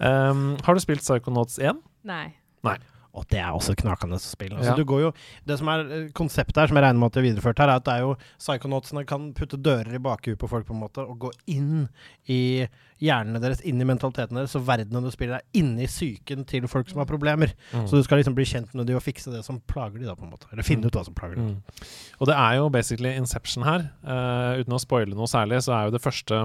Um, 0.00 0.54
har 0.64 0.76
du 0.76 0.80
spilt 0.80 1.02
Psychonauts 1.04 1.58
1? 1.60 1.80
Nei. 2.06 2.28
Nei. 2.64 2.78
Og 3.16 3.24
det 3.32 3.38
er 3.40 3.52
også 3.56 3.72
et 3.72 3.80
knakende 3.80 4.18
spill. 4.20 4.52
Altså, 4.52 4.72
Ja. 4.72 4.76
du 4.76 4.84
går 4.84 5.00
jo, 5.00 5.12
det 5.48 5.58
som 5.58 5.68
er 5.72 5.84
eh, 5.90 6.08
konseptet 6.12 6.56
her, 6.60 6.66
som 6.68 6.76
jeg 6.76 6.84
regner 6.84 7.00
med 7.00 7.06
at 7.06 7.14
det 7.16 7.22
er 7.22 7.28
videreført 7.30 7.58
her, 7.62 7.70
er 7.72 7.80
at 7.80 7.86
det 7.86 7.94
er 7.94 8.04
jo 8.04 8.16
psychonautsene 8.38 9.06
kan 9.08 9.32
putte 9.32 9.56
dører 9.56 9.94
i 9.96 10.02
bakhuet 10.02 10.38
på 10.38 10.48
folk 10.50 10.66
på 10.68 10.74
en 10.76 10.82
måte, 10.84 11.00
og 11.00 11.18
gå 11.18 11.30
inn 11.48 11.88
i 12.28 12.66
hjernene 13.00 13.40
deres, 13.40 13.60
inn 13.64 13.80
i 13.80 13.88
mentaliteten 13.88 14.36
deres, 14.36 14.52
så 14.52 14.60
verdenen 14.64 15.04
du 15.04 15.10
spiller 15.12 15.40
er 15.40 15.44
inni 15.56 15.88
psyken 15.88 16.44
til 16.48 16.68
folk 16.68 16.88
som 16.88 16.98
har 17.02 17.08
problemer. 17.08 17.52
Mm. 17.72 17.88
Så 17.88 17.96
du 17.96 18.02
skal 18.06 18.20
liksom 18.20 18.36
bli 18.36 18.44
kjent 18.48 18.72
med 18.74 18.86
dem 18.88 18.96
og 18.96 19.04
fikse 19.04 19.32
det 19.32 19.44
som 19.44 19.60
plager 19.68 19.98
de 20.00 20.06
da, 20.08 20.14
på 20.16 20.24
en 20.24 20.32
måte. 20.32 20.48
Eller 20.52 20.64
finne 20.66 20.88
ut 20.88 20.96
hva 20.96 21.04
som 21.04 21.16
plager 21.16 21.36
de. 21.40 21.42
Mm. 21.42 21.90
Og 22.20 22.30
det 22.30 22.36
er 22.36 22.54
jo 22.60 22.68
basically 22.72 23.12
Inception 23.16 23.64
her. 23.64 23.90
Uh, 24.04 24.62
uten 24.62 24.76
å 24.76 24.80
spoile 24.80 25.16
noe 25.16 25.28
særlig, 25.28 25.62
så 25.66 25.76
er 25.76 25.88
jo 25.88 25.96
det 25.96 26.04
første 26.04 26.40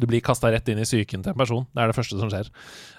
Du 0.00 0.06
blir 0.08 0.22
kasta 0.24 0.50
rett 0.50 0.68
inn 0.72 0.80
i 0.80 0.86
psyken 0.86 1.22
til 1.22 1.32
en 1.34 1.38
person. 1.38 1.66
Det 1.70 1.82
er 1.82 1.90
det 1.90 1.96
første 1.96 2.18
som 2.18 2.30
skjer. 2.32 2.48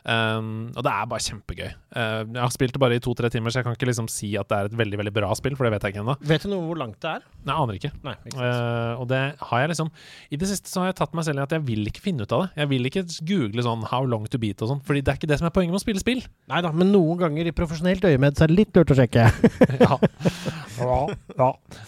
Um, 0.04 0.70
og 0.76 0.84
det 0.86 0.92
er 0.92 1.08
bare 1.10 1.24
kjempegøy. 1.26 1.72
Uh, 1.96 2.22
jeg 2.28 2.42
har 2.42 2.54
spilt 2.54 2.76
det 2.76 2.82
bare 2.84 2.98
i 3.00 3.02
to-tre 3.04 3.32
timer, 3.34 3.52
så 3.52 3.60
jeg 3.60 3.68
kan 3.68 3.78
ikke 3.78 3.90
liksom 3.90 4.10
si 4.12 4.34
at 4.40 4.50
det 4.52 4.58
er 4.58 4.70
et 4.70 4.78
veldig 4.78 5.00
veldig 5.02 5.14
bra 5.16 5.32
spill, 5.40 5.56
for 5.58 5.68
det 5.68 5.74
vet 5.74 5.88
jeg 5.88 5.96
ikke 5.96 6.04
ennå. 6.04 6.16
Vet 6.30 6.46
du 6.46 6.52
noe 6.52 6.68
hvor 6.68 6.80
langt 6.80 7.00
det 7.04 7.16
er? 7.18 7.26
Jeg 7.44 7.56
aner 7.56 7.80
ikke. 7.80 7.92
Nei, 8.06 8.16
ikke. 8.30 8.50
Eh, 8.50 9.02
og 9.02 9.08
det 9.12 9.22
har 9.50 9.64
jeg 9.64 9.72
liksom 9.74 9.90
I 10.32 10.40
det 10.40 10.50
siste 10.52 10.72
så 10.72 10.84
har 10.84 10.92
jeg 10.92 10.98
tatt 11.02 11.18
meg 11.18 11.28
selv 11.28 11.42
i 11.42 11.44
at 11.44 11.56
jeg 11.58 11.66
vil 11.68 11.90
ikke 11.92 12.04
finne 12.04 12.28
ut 12.28 12.36
av 12.36 12.46
det. 12.46 12.62
Jeg 12.62 12.72
vil 12.72 12.92
ikke 12.92 13.06
google 13.32 13.66
sånn 13.66 13.88
'how 13.90 14.04
long 14.08 14.28
to 14.28 14.40
beat' 14.40 14.62
og 14.64 14.72
sånn, 14.72 14.84
Fordi 14.86 15.02
det 15.02 15.12
er 15.12 15.20
ikke 15.20 15.32
det 15.32 15.40
som 15.42 15.50
er 15.50 15.56
poenget 15.56 15.76
med 15.76 15.82
å 15.82 15.86
spille 15.86 16.04
spill. 16.04 16.24
Nei 16.52 16.62
da, 16.64 16.72
men 16.72 16.94
noen 16.94 17.20
ganger 17.20 17.50
i 17.50 17.56
profesjonelt 17.56 18.06
øyemed 18.06 18.38
så 18.38 18.46
er 18.46 18.54
det 18.54 18.60
litt 18.60 18.76
lurt 18.78 18.94
å 18.94 19.00
sjekke. 19.00 19.28
ja. 19.84 19.98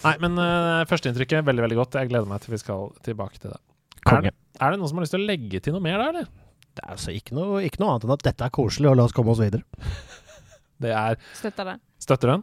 Nei, 0.04 0.16
men 0.22 0.38
uh, 0.40 0.84
førsteinntrykket 0.88 1.46
veldig, 1.46 1.64
veldig 1.68 1.80
godt. 1.80 1.98
Jeg 2.00 2.12
gleder 2.12 2.28
meg 2.28 2.44
til 2.44 2.56
vi 2.56 2.62
skal 2.62 2.92
tilbake 3.06 3.40
til 3.40 3.54
det. 3.54 3.60
Er, 4.06 4.10
Konge. 4.10 4.30
Er, 4.30 4.66
er 4.66 4.74
det 4.74 4.80
noen 4.80 4.90
som 4.90 5.00
har 5.00 5.06
lyst 5.06 5.16
til 5.16 5.24
å 5.24 5.28
legge 5.28 5.60
til 5.64 5.74
noe 5.74 5.82
mer 5.82 5.98
der, 5.98 6.12
eller? 6.14 6.28
Det 6.76 6.84
er 6.84 6.92
altså 6.92 7.12
ikke 7.16 7.34
noe, 7.36 7.62
ikke 7.66 7.80
noe 7.82 7.94
annet 7.94 8.04
enn 8.06 8.14
at 8.14 8.24
dette 8.26 8.46
er 8.46 8.52
koselig, 8.54 8.90
og 8.90 8.98
la 9.00 9.06
oss 9.08 9.14
komme 9.16 9.32
oss 9.34 9.42
videre. 9.42 9.64
Det 10.82 10.90
er 10.92 11.14
Støtter 11.32 11.64
det. 11.64 11.74
Støtter 12.04 12.34
den? 12.34 12.42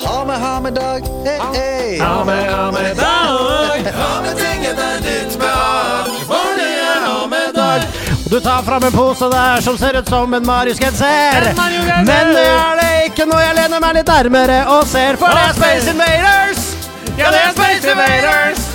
Ha 0.00 0.14
med, 0.24 0.38
ha 0.40 0.52
med 0.64 0.72
dag, 0.78 1.04
hey, 1.26 1.42
hey. 1.52 1.98
Ha 2.00 2.22
med, 2.24 2.46
ha 2.48 2.70
med 2.72 2.96
dag! 2.96 3.90
Ha 3.98 4.08
med 4.24 4.40
ting 4.40 4.64
etter 4.64 5.02
ditt 5.04 5.36
behag, 5.40 6.08
for 6.28 6.56
det 6.56 6.70
er 6.86 7.04
ha 7.04 7.18
med 7.32 7.52
dag. 7.56 7.84
Og 8.16 8.30
du 8.32 8.38
tar 8.44 8.64
fram 8.64 8.86
en 8.88 8.96
pose 8.96 9.28
der 9.32 9.60
som 9.64 9.76
ser 9.80 10.00
ut 10.00 10.08
som 10.08 10.36
en 10.40 10.48
Marius-genser. 10.48 11.50
Men 12.08 12.32
det 12.32 12.46
er 12.48 12.80
det 12.80 12.90
ikke 13.10 13.28
når 13.28 13.44
jeg 13.44 13.58
lener 13.60 13.84
meg 13.84 13.98
litt 14.00 14.14
nærmere 14.14 14.62
og 14.72 14.88
ser, 14.88 15.20
for 15.20 15.36
det 15.36 15.44
er 15.50 15.60
Space 15.60 15.92
Invaders! 15.92 16.64
Ja, 17.20 17.28
det 17.28 17.44
er 17.44 17.52
Space 17.60 17.92
Invaders! 17.92 18.65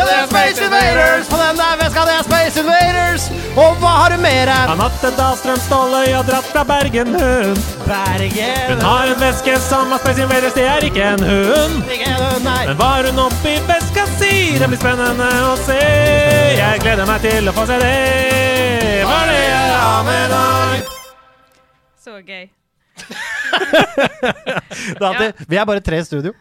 Ja, 0.00 0.04
det 0.08 0.12
er 0.16 0.26
Space 0.26 0.64
Invaders! 0.64 1.28
På 1.28 1.36
den 1.36 1.56
der 1.60 1.76
veska, 1.76 2.00
det 2.08 2.12
er 2.16 2.22
Space 2.24 2.60
Invaders! 2.60 3.24
Og 3.60 3.74
hva 3.82 3.90
har 3.98 4.14
du 4.14 4.22
mer 4.22 4.48
her? 4.48 4.70
Anette 4.72 5.10
Dahlstrøm 5.18 5.58
Ståløy 5.60 6.06
har 6.14 6.24
dratt 6.24 6.46
fra 6.48 6.62
Bergen, 6.64 7.10
hun. 7.12 7.58
Bergen. 7.84 8.62
Hun 8.70 8.84
har 8.86 9.10
en 9.12 9.20
veske 9.20 9.58
som 9.66 9.92
har 9.92 10.00
Space 10.00 10.22
Invaders, 10.24 10.56
det 10.56 10.64
er 10.64 10.86
ikke 10.88 11.04
en 11.04 11.24
hund. 11.26 11.82
Ikke 11.92 12.14
en 12.14 12.46
nei. 12.46 12.62
Men 12.70 12.78
hva 12.80 12.88
har 12.94 13.10
hun 13.10 13.20
oppi 13.26 13.58
veska 13.68 14.06
si? 14.14 14.32
Det 14.62 14.70
blir 14.72 14.80
spennende 14.80 15.28
å 15.50 15.52
se. 15.66 15.76
Jeg 16.56 16.80
gleder 16.86 17.10
meg 17.10 17.20
til 17.26 17.52
å 17.52 17.56
få 17.60 17.66
se 17.68 17.76
det. 17.84 17.92
Hva 19.04 19.20
er 19.20 19.34
det 19.34 19.42
jeg 19.42 19.76
har 19.76 20.08
med 20.08 20.32
dag. 20.32 20.96
Så 22.08 22.16
gøy. 22.24 22.48
Det 25.00 25.10
ja. 25.10 25.30
Vi 25.48 25.58
er 25.58 25.66
bare 25.68 25.82
tre 25.84 26.00
i 26.00 26.04
studio. 26.06 26.32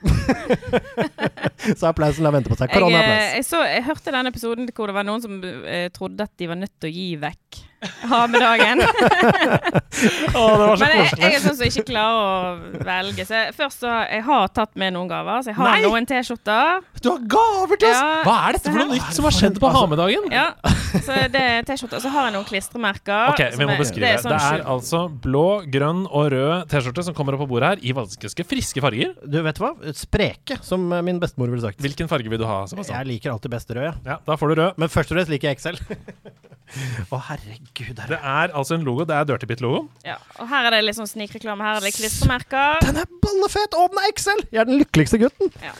så 1.79 1.89
applausen 1.89 2.25
lar 2.25 2.35
vente 2.35 2.51
på 2.51 2.57
seg. 2.57 2.69
Jeg, 2.69 2.75
eh, 2.75 2.77
Koronaapplaus. 2.77 3.25
jeg, 3.35 3.47
jeg, 3.49 3.73
jeg 3.75 3.87
hørte 3.89 4.15
den 4.15 4.31
episoden 4.31 4.69
hvor 4.75 4.91
det 4.91 4.97
var 4.99 5.07
noen 5.07 5.23
som 5.23 5.39
eh, 5.43 5.89
trodde 5.95 6.27
at 6.27 6.33
de 6.39 6.49
var 6.51 6.59
nødt 6.59 6.75
til 6.79 6.91
å 6.91 6.95
gi 6.95 7.09
vekk 7.21 7.65
ha 7.79 8.27
med 8.27 8.41
dagen. 8.41 8.81
Å, 10.35 10.41
det 10.59 10.65
var 10.67 10.75
så 10.75 10.83
Men 10.83 10.91
jeg, 10.97 11.11
jeg 11.21 11.35
er 11.37 11.43
sånn 11.43 11.55
som 11.55 11.65
ikke 11.69 11.85
klarer 11.87 12.17
å 12.19 12.83
velge. 12.87 13.25
Så 13.27 13.37
jeg, 13.37 13.53
først 13.55 13.83
så 13.85 13.93
Jeg 14.09 14.23
har 14.27 14.49
tatt 14.55 14.73
med 14.79 14.95
noen 14.95 15.09
gaver. 15.11 15.43
Så 15.45 15.53
jeg 15.53 15.59
har 15.59 15.71
Nei! 15.71 15.83
noen 15.85 16.07
T-skjorter. 16.09 16.81
Du 16.99 17.09
har 17.13 17.23
gaver 17.31 17.79
til 17.79 17.91
oss! 17.91 18.01
Ja, 18.01 18.09
Hva 18.27 18.35
er 18.49 18.57
dette 18.57 18.73
for 18.73 18.81
noe 18.81 18.97
nytt 18.97 19.15
som 19.15 19.27
har 19.29 19.35
skjedd 19.37 19.59
på 19.63 19.71
ha-med-dagen? 19.75 20.27
Ja, 20.35 20.47
så 21.05 21.21
det 21.31 21.43
er 21.43 21.67
T-skjorter. 21.69 22.03
Så 22.03 22.11
har 22.13 22.27
jeg 22.29 22.35
noen 22.35 22.47
klistremerker. 22.49 23.33
Okay, 23.35 23.55
vi 23.55 23.67
må 23.67 23.75
er- 23.77 23.83
beskrive. 23.83 24.11
Det 24.11 24.25
sånn 24.25 24.35
er, 24.35 24.65
altså 24.75 25.05
blå, 25.23 25.47
grønn 25.71 26.03
og 26.09 26.31
rød 26.35 26.67
T-skjorte 26.73 26.98
som 27.05 27.15
kommer 27.17 27.35
opp 27.35 27.43
på 27.45 27.49
bordet 27.53 27.71
her 27.71 27.83
i 27.83 27.93
ganske 27.95 28.45
friske 28.47 28.83
farger. 28.83 29.15
Du 29.23 29.39
vet 29.45 29.61
hva? 29.61 29.73
Spreke, 29.97 30.59
som 30.65 30.87
eh, 30.93 31.03
min 31.05 31.19
bestemor 31.21 31.51
ville 31.51 31.63
sagt. 31.63 31.81
Hvilken 31.83 32.09
farge 32.11 32.31
vil 32.31 32.41
du 32.41 32.47
ha? 32.49 32.61
Sebastian? 32.69 32.99
Jeg 33.01 33.11
liker 33.13 33.33
alltid 33.33 33.53
best 33.53 33.73
rød, 33.75 33.85
ja. 33.89 33.93
Ja, 34.07 34.17
da 34.25 34.37
får 34.39 34.53
du 34.53 34.61
rød. 34.61 34.79
Men 34.81 34.91
først 34.93 35.13
og 35.13 35.19
fremst 35.19 35.33
liker 35.33 35.51
jeg 35.51 35.61
XL. 35.61 35.79
Å, 37.13 37.19
herregud. 37.31 37.97
Det 37.97 38.17
er 38.17 38.51
altså 38.53 38.77
en 38.77 38.83
logo. 38.85 39.05
Det 39.09 39.15
er 39.17 39.29
Dirtybit-logoen. 39.29 39.87
Ja, 40.05 40.19
og 40.37 40.49
her 40.51 40.69
er 40.69 40.77
det 40.77 40.83
litt 40.85 40.99
sånn 40.99 41.09
snikreklame. 41.09 41.65
Her 41.65 41.79
er 41.79 41.87
det 41.87 41.95
klistremerker. 41.97 42.83
Den 42.85 42.99
er 43.01 43.09
ballefet! 43.23 43.77
Og 43.79 43.93
den 43.93 44.03
er 44.03 44.11
XL! 44.13 44.43
Jeg 44.51 44.61
er 44.63 44.69
den 44.69 44.83
lykkeligste 44.83 45.21
gutten. 45.21 45.49
Ja. 45.65 45.73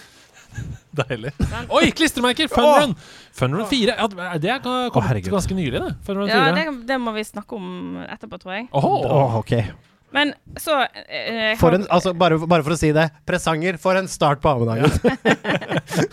Deilig. 0.99 1.31
Oi, 1.69 1.91
klistremerker! 1.95 2.49
Fun 2.51 2.65
Åh. 2.65 2.79
Run! 2.79 2.95
Fun 3.37 3.53
Run 3.55 3.67
4. 3.69 3.93
Ja, 3.99 4.07
det 4.41 4.51
er 4.55 4.63
kommet 4.65 5.21
oh, 5.21 5.29
ganske 5.35 5.57
nylig, 5.57 5.77
det. 5.77 5.93
Fun 6.07 6.17
Run 6.23 6.31
Ja, 6.31 6.49
det, 6.55 6.65
det 6.89 6.97
må 7.01 7.13
vi 7.15 7.23
snakke 7.27 7.59
om 7.59 7.99
etterpå, 8.07 8.41
tror 8.41 8.57
jeg. 8.57 8.67
Oh, 8.73 9.05
Åh, 9.05 9.37
ok. 9.43 9.53
Men 10.11 10.33
så 10.57 10.79
eh, 11.05 11.53
For 11.59 11.69
har- 11.69 11.79
en, 11.79 11.87
altså, 11.93 12.13
bare, 12.17 12.39
bare 12.49 12.63
for 12.65 12.73
å 12.73 12.79
si 12.79 12.89
det. 12.95 13.09
Presanger 13.29 13.77
for 13.81 13.95
en 13.99 14.07
start 14.09 14.41
på 14.41 14.49
ammedagen. 14.49 14.89
Så 15.89 16.05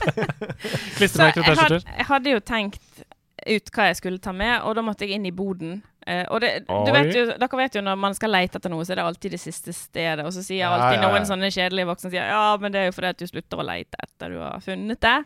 Klistremerker 0.96 1.42
og 1.42 1.46
jeg, 1.46 1.56
had, 1.56 1.68
T-skjorter. 1.68 1.84
jeg 1.98 2.06
hadde 2.10 2.32
jo 2.32 2.40
tenkt 2.44 3.04
ut 3.46 3.68
hva 3.76 3.84
jeg 3.90 3.98
skulle 4.00 4.18
ta 4.22 4.32
med, 4.34 4.56
og 4.66 4.74
da 4.78 4.82
måtte 4.82 5.06
jeg 5.06 5.18
inn 5.20 5.26
i 5.28 5.32
boden. 5.34 5.76
Eh, 6.06 6.22
og 6.32 6.40
det, 6.42 6.50
du 6.66 6.90
vet 6.94 7.10
jo, 7.14 7.24
dere 7.38 7.58
vet 7.60 7.76
jo 7.78 7.82
når 7.84 7.98
man 8.00 8.14
skal 8.16 8.32
lete 8.32 8.58
etter 8.60 8.72
noe, 8.72 8.84
så 8.86 8.94
er 8.94 9.00
det 9.00 9.04
alltid 9.06 9.34
det 9.36 9.40
siste 9.42 9.74
stedet. 9.76 10.24
Og 10.26 10.32
så 10.34 10.42
sier 10.46 10.64
Ja, 10.64 10.70
alltid 10.74 10.98
ja, 10.98 11.02
ja. 11.04 11.10
noen 11.12 11.28
sånne 11.28 11.50
kjedelige 11.54 11.88
voksne 11.90 12.10
sier, 12.14 12.30
ja, 12.32 12.56
men 12.62 12.74
det 12.74 12.80
er 12.82 12.88
jo 12.90 12.96
fordi 12.96 13.12
at 13.12 13.20
du 13.22 13.26
slutter 13.30 13.62
å 13.62 13.66
lete 13.68 14.00
etter 14.06 14.34
du 14.34 14.40
har 14.42 14.64
funnet 14.64 15.02
det. 15.04 15.16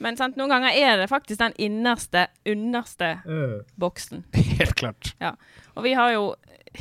Men 0.00 0.16
sant, 0.16 0.36
noen 0.40 0.52
ganger 0.54 0.76
er 0.80 1.00
det 1.02 1.08
faktisk 1.12 1.40
den 1.42 1.56
innerste, 1.60 2.26
underste 2.48 3.14
boksen. 3.80 4.24
Helt 4.60 4.74
klart. 4.80 5.12
Og 5.76 5.84
vi 5.86 5.92
har 5.96 6.14
jo 6.16 6.30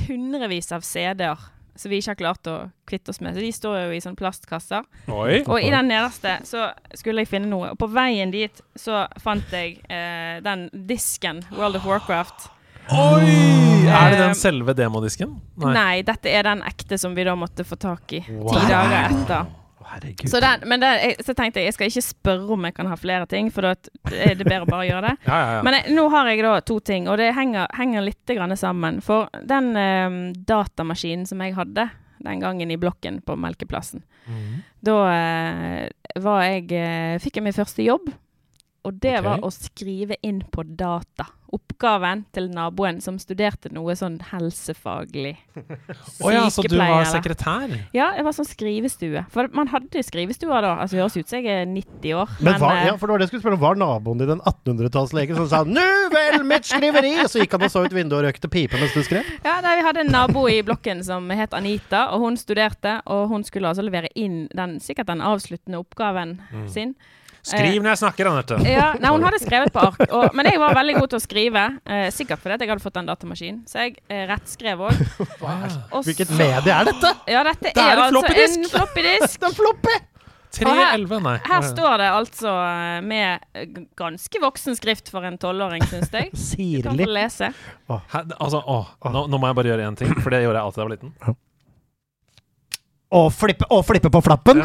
hundrevis 0.07 0.71
av 0.75 0.81
CD-er 0.85 1.39
som 1.79 1.89
vi 1.93 2.01
ikke 2.01 2.11
har 2.11 2.19
klart 2.19 2.47
å 2.51 2.55
kvitte 2.89 3.13
oss 3.13 3.21
med. 3.23 3.37
Så 3.37 3.39
de 3.39 3.51
står 3.55 3.75
jo 3.85 3.91
i 3.95 4.01
sånne 4.03 4.19
plastkasser. 4.19 4.83
Oi. 5.07 5.37
Og 5.47 5.61
i 5.63 5.69
den 5.71 5.87
nederste 5.87 6.33
så 6.43 6.65
skulle 6.99 7.23
jeg 7.23 7.29
finne 7.31 7.47
noe. 7.47 7.69
Og 7.71 7.79
på 7.79 7.87
veien 7.93 8.33
dit 8.33 8.59
så 8.75 9.05
fant 9.23 9.47
jeg 9.55 9.77
eh, 9.87 10.41
den 10.43 10.67
disken, 10.89 11.39
World 11.55 11.79
of 11.79 11.87
Warcraft. 11.87 12.49
Oi! 12.91 13.29
Er 13.87 14.11
det 14.11 14.17
Eh, 14.19 14.25
den 14.25 14.35
selve 14.35 14.73
demodisken? 14.75 15.37
Nei. 15.61 16.01
dette 16.03 16.27
er 16.29 16.43
den 16.43 16.61
ekte 16.67 16.97
som 16.99 17.15
vi 17.15 17.23
da 17.23 17.35
måtte 17.39 17.63
få 17.63 17.77
tak 17.79 18.11
i 18.17 18.23
Wow. 18.27 18.51
ti 18.51 18.65
dager 18.67 19.15
etter. 19.15 19.45
Å, 19.89 19.95
herregud. 19.95 20.29
Så, 20.29 20.39
den, 20.43 20.65
men 20.69 20.81
det, 20.83 20.89
så 21.25 21.33
tenkte 21.37 21.61
jeg 21.61 21.69
jeg 21.69 21.75
skal 21.77 21.89
ikke 21.89 22.03
spørre 22.05 22.53
om 22.55 22.67
jeg 22.67 22.75
kan 22.77 22.89
ha 22.91 22.97
flere 22.99 23.25
ting, 23.29 23.49
for 23.53 23.65
da 23.65 23.73
er 24.13 24.35
det 24.37 24.45
bedre 24.45 24.67
bare 24.69 24.85
gjøre 24.89 25.09
det. 25.09 25.15
Ja, 25.29 25.39
ja, 25.39 25.55
ja. 25.57 25.63
Men 25.65 25.77
jeg, 25.79 25.95
nå 25.97 26.05
har 26.13 26.29
jeg 26.29 26.43
da 26.45 26.53
to 26.65 26.79
ting, 26.85 27.09
og 27.09 27.17
det 27.21 27.31
henger, 27.37 27.67
henger 27.77 28.05
litt 28.05 28.33
grann 28.35 28.55
sammen. 28.57 29.01
For 29.05 29.29
den 29.49 29.71
um, 29.75 30.19
datamaskinen 30.49 31.25
som 31.29 31.41
jeg 31.43 31.55
hadde 31.57 31.89
den 32.19 32.41
gangen 32.43 32.71
i 32.71 32.77
blokken 32.79 33.21
på 33.25 33.37
Melkeplassen, 33.39 34.05
Mhm. 34.29 34.57
da 34.85 34.95
uh, 35.09 36.21
var 36.21 36.43
jeg, 36.45 36.67
uh, 36.69 37.15
fikk 37.23 37.39
jeg 37.39 37.43
min 37.47 37.55
første 37.55 37.81
jobb. 37.85 38.11
Og 38.85 38.95
det 39.01 39.15
okay. 39.17 39.25
var 39.25 39.41
å 39.43 39.49
skrive 39.51 40.15
inn 40.23 40.43
på 40.53 40.63
data. 40.63 41.25
Oppgaven 41.51 42.25
til 42.35 42.49
naboen 42.53 42.99
som 43.01 43.17
studerte 43.17 43.71
noe 43.73 43.95
sånn 43.97 44.19
helsefaglig. 44.31 45.35
Å 46.23 46.31
ja, 46.33 46.43
så 46.53 46.61
du 46.67 46.75
var 46.77 47.05
sekretær? 47.09 47.71
Ja, 47.95 48.11
jeg 48.17 48.25
var 48.27 48.35
sånn 48.37 48.47
skrivestue. 48.49 49.23
For 49.33 49.49
man 49.55 49.67
hadde 49.71 50.03
skrivestuer 50.05 50.61
da. 50.65 50.75
Altså, 50.83 50.99
høres 50.99 51.17
ut 51.17 51.27
som 51.31 51.39
jeg 51.41 51.49
er 51.63 51.65
90 51.69 52.13
år. 52.19 52.35
Men 52.45 52.59
var, 52.61 52.75
eh, 52.77 52.85
ja, 52.91 52.95
for 52.97 53.07
det 53.09 53.15
var 53.15 53.23
det 53.23 53.27
jeg 53.27 53.33
skulle 53.33 53.45
spørre. 53.47 53.61
Var 53.63 53.79
naboen 53.81 54.21
din 54.21 54.33
en 54.35 54.41
1800-tallslege 54.45 55.35
som 55.39 55.47
sa 55.49 55.63
'nu 55.63 55.87
vel, 56.13 56.43
mitt 56.43 56.69
skriveri', 56.69 57.15
og 57.23 57.29
så 57.33 57.39
gikk 57.41 57.51
han 57.57 57.63
og 57.63 57.71
så 57.73 57.85
ut 57.85 57.93
vinduet 57.97 58.19
og 58.21 58.25
røkte 58.29 58.49
pipe 58.51 58.77
mens 58.79 58.93
du 58.93 59.01
skrev? 59.03 59.23
Ja, 59.45 59.59
nei, 59.61 59.75
Vi 59.79 59.85
hadde 59.85 59.99
en 60.05 60.11
nabo 60.11 60.47
i 60.47 60.61
blokken 60.61 61.03
som 61.03 61.29
het 61.29 61.53
Anita, 61.53 62.09
og 62.13 62.19
hun 62.21 62.37
studerte. 62.37 63.01
Og 63.07 63.27
hun 63.29 63.43
skulle 63.43 63.67
altså 63.69 63.81
levere 63.83 64.09
inn 64.15 64.47
den, 64.53 64.79
sikkert 64.79 65.07
den 65.07 65.21
avsluttende 65.21 65.79
oppgaven 65.79 66.41
Mm. 66.53 66.67
sin. 66.69 66.95
Skriv 67.45 67.79
når 67.81 67.93
jeg 67.93 68.01
snakker, 68.03 68.29
Anette. 68.31 68.57
Ja, 68.67 68.89
nei, 68.99 69.11
hun 69.15 69.23
hadde 69.25 69.39
skrevet 69.45 69.71
på 69.73 69.81
ark. 69.83 70.01
Og, 70.09 70.35
men 70.37 70.49
jeg 70.51 70.59
var 70.61 70.75
veldig 70.77 70.97
god 70.99 71.09
til 71.13 71.19
å 71.19 71.23
skrive. 71.23 71.65
Eh, 71.85 72.05
sikkert 72.13 72.43
fordi 72.43 72.65
jeg 72.65 72.73
hadde 72.73 72.83
fått 72.83 72.99
en 73.01 73.09
datamaskin. 73.09 73.61
Så 73.69 73.85
jeg 73.85 73.97
eh, 74.11 74.25
rettskrev 74.29 74.85
òg. 74.89 75.01
Hvilket 76.09 76.31
medie 76.37 76.75
er 76.75 76.89
dette? 76.91 77.13
Ja, 77.31 77.43
dette 77.47 77.71
Det 77.71 77.79
er 77.79 77.95
er, 77.95 77.97
en 77.97 78.05
altså 78.09 78.21
floppy 78.21 78.37
disk. 78.39 78.59
en 78.59 78.71
floppy 78.75 79.05
disk. 79.07 79.39
Det 79.43 79.51
er 79.51 79.59
floppy! 79.63 79.97
311, 80.59 81.19
nei. 81.21 81.35
Her 81.45 81.61
står 81.61 81.99
det 82.01 82.07
altså 82.09 82.49
eh, 82.49 82.95
med 83.05 83.43
eh, 83.53 83.67
ganske 83.99 84.39
voksen 84.41 84.73
skrift 84.79 85.11
for 85.13 85.21
en 85.29 85.37
tolvåring, 85.37 85.83
syns 85.91 86.09
jeg. 86.09 86.31
Du 86.33 86.87
kan 86.87 86.97
få 86.97 87.05
lese. 87.13 87.51
Her, 87.85 88.25
altså, 88.41 88.63
åh, 88.65 88.89
nå, 89.13 89.27
nå 89.29 89.37
må 89.39 89.51
jeg 89.51 89.59
bare 89.61 89.71
gjøre 89.75 89.85
én 89.91 89.99
ting, 89.99 90.15
for 90.17 90.33
det 90.33 90.41
gjorde 90.47 90.57
jeg 90.57 90.65
alltid 90.65 90.81
da 90.81 90.81
jeg 90.81 90.89
var 90.89 90.95
liten. 90.97 91.37
Å, 93.09 93.23
flippe, 93.33 93.65
å, 93.73 93.79
flippe 93.81 94.09
på 94.13 94.19
flappen! 94.21 94.59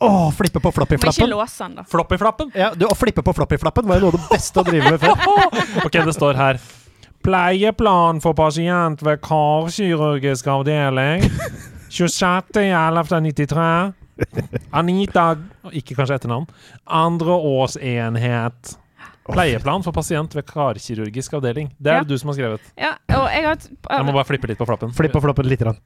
Å, 0.00 0.30
flippe 0.32 0.60
på 0.60 0.68
Må 0.68 0.72
ikke 0.72 0.78
floppy-flappen. 0.78 1.28
låse 1.28 1.64
den, 1.66 1.74
da. 1.76 1.82
Floppy-flappen. 1.92 2.50
Ja, 2.56 2.70
du, 2.76 2.86
å 2.88 2.94
flippe 2.96 3.22
på 3.24 3.32
floppy-flappen 3.36 3.84
var 3.88 3.96
jo 4.00 4.06
noe 4.06 4.12
av 4.14 4.18
det 4.20 4.28
beste 4.32 4.60
å 4.60 4.64
drive 4.64 4.90
med 4.94 5.00
før. 5.00 5.12
Ok, 5.86 5.92
det 6.08 6.14
står 6.16 6.34
her 6.40 6.56
Pleieplan 7.26 8.20
for 8.22 8.32
pasient 8.38 9.00
ved 9.02 9.18
karkirurgisk 9.24 10.46
avdeling 10.52 11.24
26.11.93 11.90 13.92
Anita 14.76 15.24
Ikke 15.76 15.94
kanskje 15.98 16.14
etternavn 16.20 16.46
Andreårsenhet 16.86 18.76
Pleieplan 19.26 19.82
for 19.82 19.92
pasient 19.96 20.34
ved 20.38 20.44
karkirurgisk 20.48 21.34
avdeling 21.40 21.68
Det 21.76 21.90
er 21.92 21.96
Ja. 21.98 22.02
det 22.04 22.10
du 22.14 22.18
som 22.20 22.28
har 22.30 22.36
skrevet 22.38 22.60
Ja, 22.78 22.92
og 23.16 23.26
jeg 23.32 23.42
har 23.48 23.56
Jeg 23.58 24.04
må 24.06 24.12
bare 24.14 24.28
flippe 24.28 24.46
litt 24.52 24.60
på 24.60 24.66
flappen 24.68 24.92
Flipp 24.94 25.12
på 25.16 25.20
floppen 25.24 25.46
litt. 25.50 25.60
grann. 25.60 25.76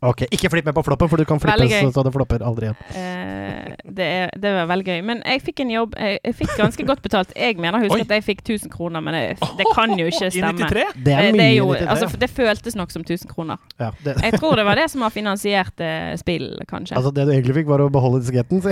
Ok, 0.00 0.20
ikke 0.30 0.46
flipp 0.52 0.66
med 0.68 0.74
på 0.76 0.82
floppen, 0.86 1.08
for 1.10 1.18
du 1.18 1.24
kan 1.26 1.40
flippe 1.42 1.90
så, 1.90 2.02
det 2.06 2.12
flopper 2.14 2.42
aldri 2.46 2.68
igjen. 2.68 2.76
Eh, 2.94 3.72
det, 3.98 4.04
er, 4.06 4.30
det 4.38 4.52
var 4.54 4.68
veldig 4.70 4.84
gøy. 4.86 5.00
Men 5.08 5.22
jeg 5.26 5.42
fikk 5.42 5.62
en 5.64 5.72
jobb 5.72 5.96
Jeg, 5.98 6.20
jeg 6.22 6.34
fikk 6.38 6.52
ganske 6.60 6.84
godt 6.86 7.02
betalt. 7.02 7.32
Jeg 7.34 7.56
mener 7.58 7.82
husker 7.82 8.04
at 8.04 8.12
jeg 8.18 8.24
fikk 8.28 8.44
1000 8.44 8.70
kroner, 8.70 9.02
men 9.02 9.16
det, 9.16 9.22
det 9.58 9.66
kan 9.74 9.90
jo 9.98 10.06
ikke 10.06 10.28
I 10.28 10.34
stemme. 10.36 10.68
93? 10.68 10.84
Det 11.06 11.14
er 11.16 11.26
Eh, 11.28 11.32
mye 11.34 11.40
det, 11.40 11.46
er 11.48 11.56
jo, 11.56 11.66
litt 11.72 11.80
i 11.80 11.84
det, 11.84 11.88
altså, 11.96 12.06
ja. 12.12 12.20
det 12.22 12.28
føltes 12.30 12.76
nok 12.78 12.94
som 12.94 13.02
1000 13.02 13.32
kroner. 13.32 13.58
ja, 13.80 13.90
det, 14.04 14.14
Jeg 14.22 14.38
tror 14.38 14.54
det 14.60 14.64
var 14.68 14.78
det 14.78 14.86
som 14.92 15.02
har 15.02 15.10
finansiert 15.14 15.82
eh, 15.82 16.14
spill, 16.20 16.46
kanskje. 16.70 16.94
Altså, 16.96 17.10
det 17.16 17.26
du 17.26 17.32
egentlig 17.34 17.56
fikk, 17.58 17.68
var 17.72 17.82
å 17.82 17.88
beholde 17.90 18.22
disketten, 18.22 18.62
si. 18.62 18.70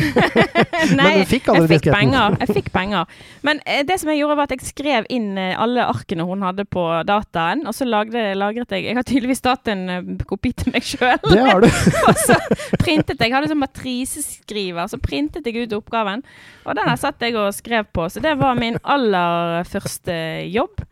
Nei, 1.01 1.11
du 1.24 1.27
fikk 1.31 1.51
aldri 1.51 1.66
jeg 1.66 1.72
fikk 1.74 1.89
disketten. 1.89 1.99
penger. 1.99 2.39
Jeg 2.45 2.55
fikk 2.61 2.70
penger. 2.74 3.18
Men 3.43 3.61
eh, 3.66 3.83
det 3.89 3.99
som 4.01 4.12
jeg 4.14 4.22
gjorde, 4.22 4.39
var 4.39 4.47
at 4.47 4.55
jeg 4.55 4.70
skrev 4.70 5.11
inn 5.11 5.33
eh, 5.43 5.59
alle 5.59 5.89
arkene 5.91 6.27
hun 6.29 6.47
hadde 6.47 6.68
på 6.70 6.87
dataen, 7.09 7.66
og 7.66 7.74
så 7.74 7.89
lagde, 7.89 8.22
lagret 8.39 8.70
jeg 8.77 8.87
Jeg 8.87 8.95
har 9.01 9.07
tydeligvis 9.11 9.43
tatt 9.43 9.68
en 9.74 9.85
eh, 9.91 10.14
kopi 10.31 10.55
til 10.55 10.70
meg 10.77 10.87
sjøl. 10.87 11.16
Det 11.33 11.45
har 11.47 11.62
du. 11.64 11.69
og 12.09 12.21
så 12.23 12.39
printet 12.81 13.21
jeg. 13.21 13.35
hadde 13.35 13.51
sånn 13.53 13.62
matriseskriver, 13.62 14.91
så 14.91 15.01
printet 15.03 15.47
jeg 15.47 15.67
ut 15.67 15.79
oppgaven. 15.79 16.25
Og 16.67 16.77
den 16.79 16.93
satt 17.01 17.23
jeg 17.23 17.37
og 17.39 17.53
skrev 17.57 17.89
på, 17.95 18.09
så 18.12 18.23
det 18.25 18.37
var 18.41 18.59
min 18.59 18.79
aller 18.83 19.67
første 19.71 20.17
jobb. 20.51 20.87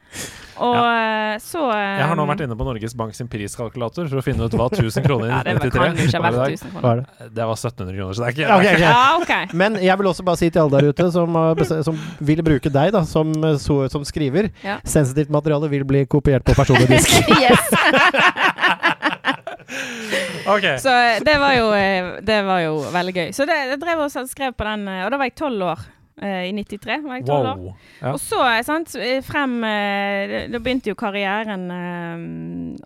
Og 0.54 0.76
ja. 0.76 1.38
så 1.42 1.64
eh, 1.74 1.96
Jeg 1.98 2.06
har 2.06 2.18
nå 2.18 2.24
vært 2.28 2.44
inne 2.44 2.54
på 2.54 2.66
Norges 2.66 2.92
Bank 2.94 3.16
sin 3.16 3.26
priskalkulator 3.26 4.06
For 4.06 4.20
å 4.20 4.22
finne 4.22 4.46
ut 4.46 4.54
hva 4.54 4.68
1000 4.68 5.02
kroner 5.02 5.26
i 5.26 5.30
ja, 5.32 5.40
det 5.42 5.54
93 5.58 5.72
kan 5.74 5.98
jo 5.98 6.06
ikke 6.06 6.20
ha 6.20 6.22
var 6.22 6.36
i 6.36 6.38
dag. 6.38 6.54
1000 6.54 6.70
Hva 6.70 6.82
kroner. 6.84 7.00
er 7.00 7.24
det? 7.24 7.30
Det 7.34 7.48
var 7.50 7.58
1700 7.58 7.96
kroner, 7.98 8.14
så 8.14 8.22
det 8.22 8.28
er 8.28 8.36
ikke 8.36 8.44
Ja, 8.44 8.58
okay. 8.60 8.76
ok. 8.76 8.84
Ja, 8.84 9.02
okay. 9.18 9.58
Men 9.64 9.80
jeg 9.82 9.98
vil 9.98 10.10
også 10.12 10.26
bare 10.30 10.40
si 10.40 10.50
til 10.54 10.62
alle 10.62 10.78
der 10.78 10.94
ute 10.94 11.08
som, 11.16 11.40
som 11.90 12.00
vil 12.30 12.44
bruke 12.46 12.74
deg 12.78 12.94
da, 12.94 13.02
som, 13.08 13.34
eh, 13.50 13.58
som 13.58 14.06
skriver 14.06 14.52
Ja. 14.62 14.78
Sensitivt 14.86 15.34
materiale 15.34 15.72
vil 15.74 15.86
bli 15.88 16.06
kopiert 16.06 16.46
på 16.46 16.54
personlig 16.54 16.86
disk. 16.94 17.18
Yes. 17.34 18.92
Ok 20.54 20.66
Så 20.82 20.92
eh, 20.92 21.20
det 21.24 21.38
var 21.38 21.56
jo, 21.56 21.72
eh, 21.74 22.14
det 22.22 22.42
var 22.46 22.62
jo 22.64 22.78
veldig 22.92 23.16
gøy. 23.16 23.28
Så 23.32 23.46
det, 23.48 23.58
jeg 23.70 23.82
drev 23.82 24.06
og 24.06 24.30
skrev 24.30 24.56
på 24.56 24.66
den, 24.68 24.88
eh, 24.88 25.04
og 25.06 25.12
da 25.12 25.20
var 25.20 25.30
jeg 25.30 25.38
tolv 25.40 25.68
år. 25.74 25.90
I 26.14 26.52
93 26.54 27.00
var 27.02 27.16
jeg 27.18 27.24
tolv 27.26 27.48
år. 27.50 27.56
Wow 27.58 27.72
ja. 27.98 28.12
Og 28.12 28.20
så, 28.22 28.38
sant, 28.62 28.92
frem 29.26 29.56
Da 29.66 30.60
begynte 30.62 30.92
jo 30.92 30.94
karrieren 30.94 31.64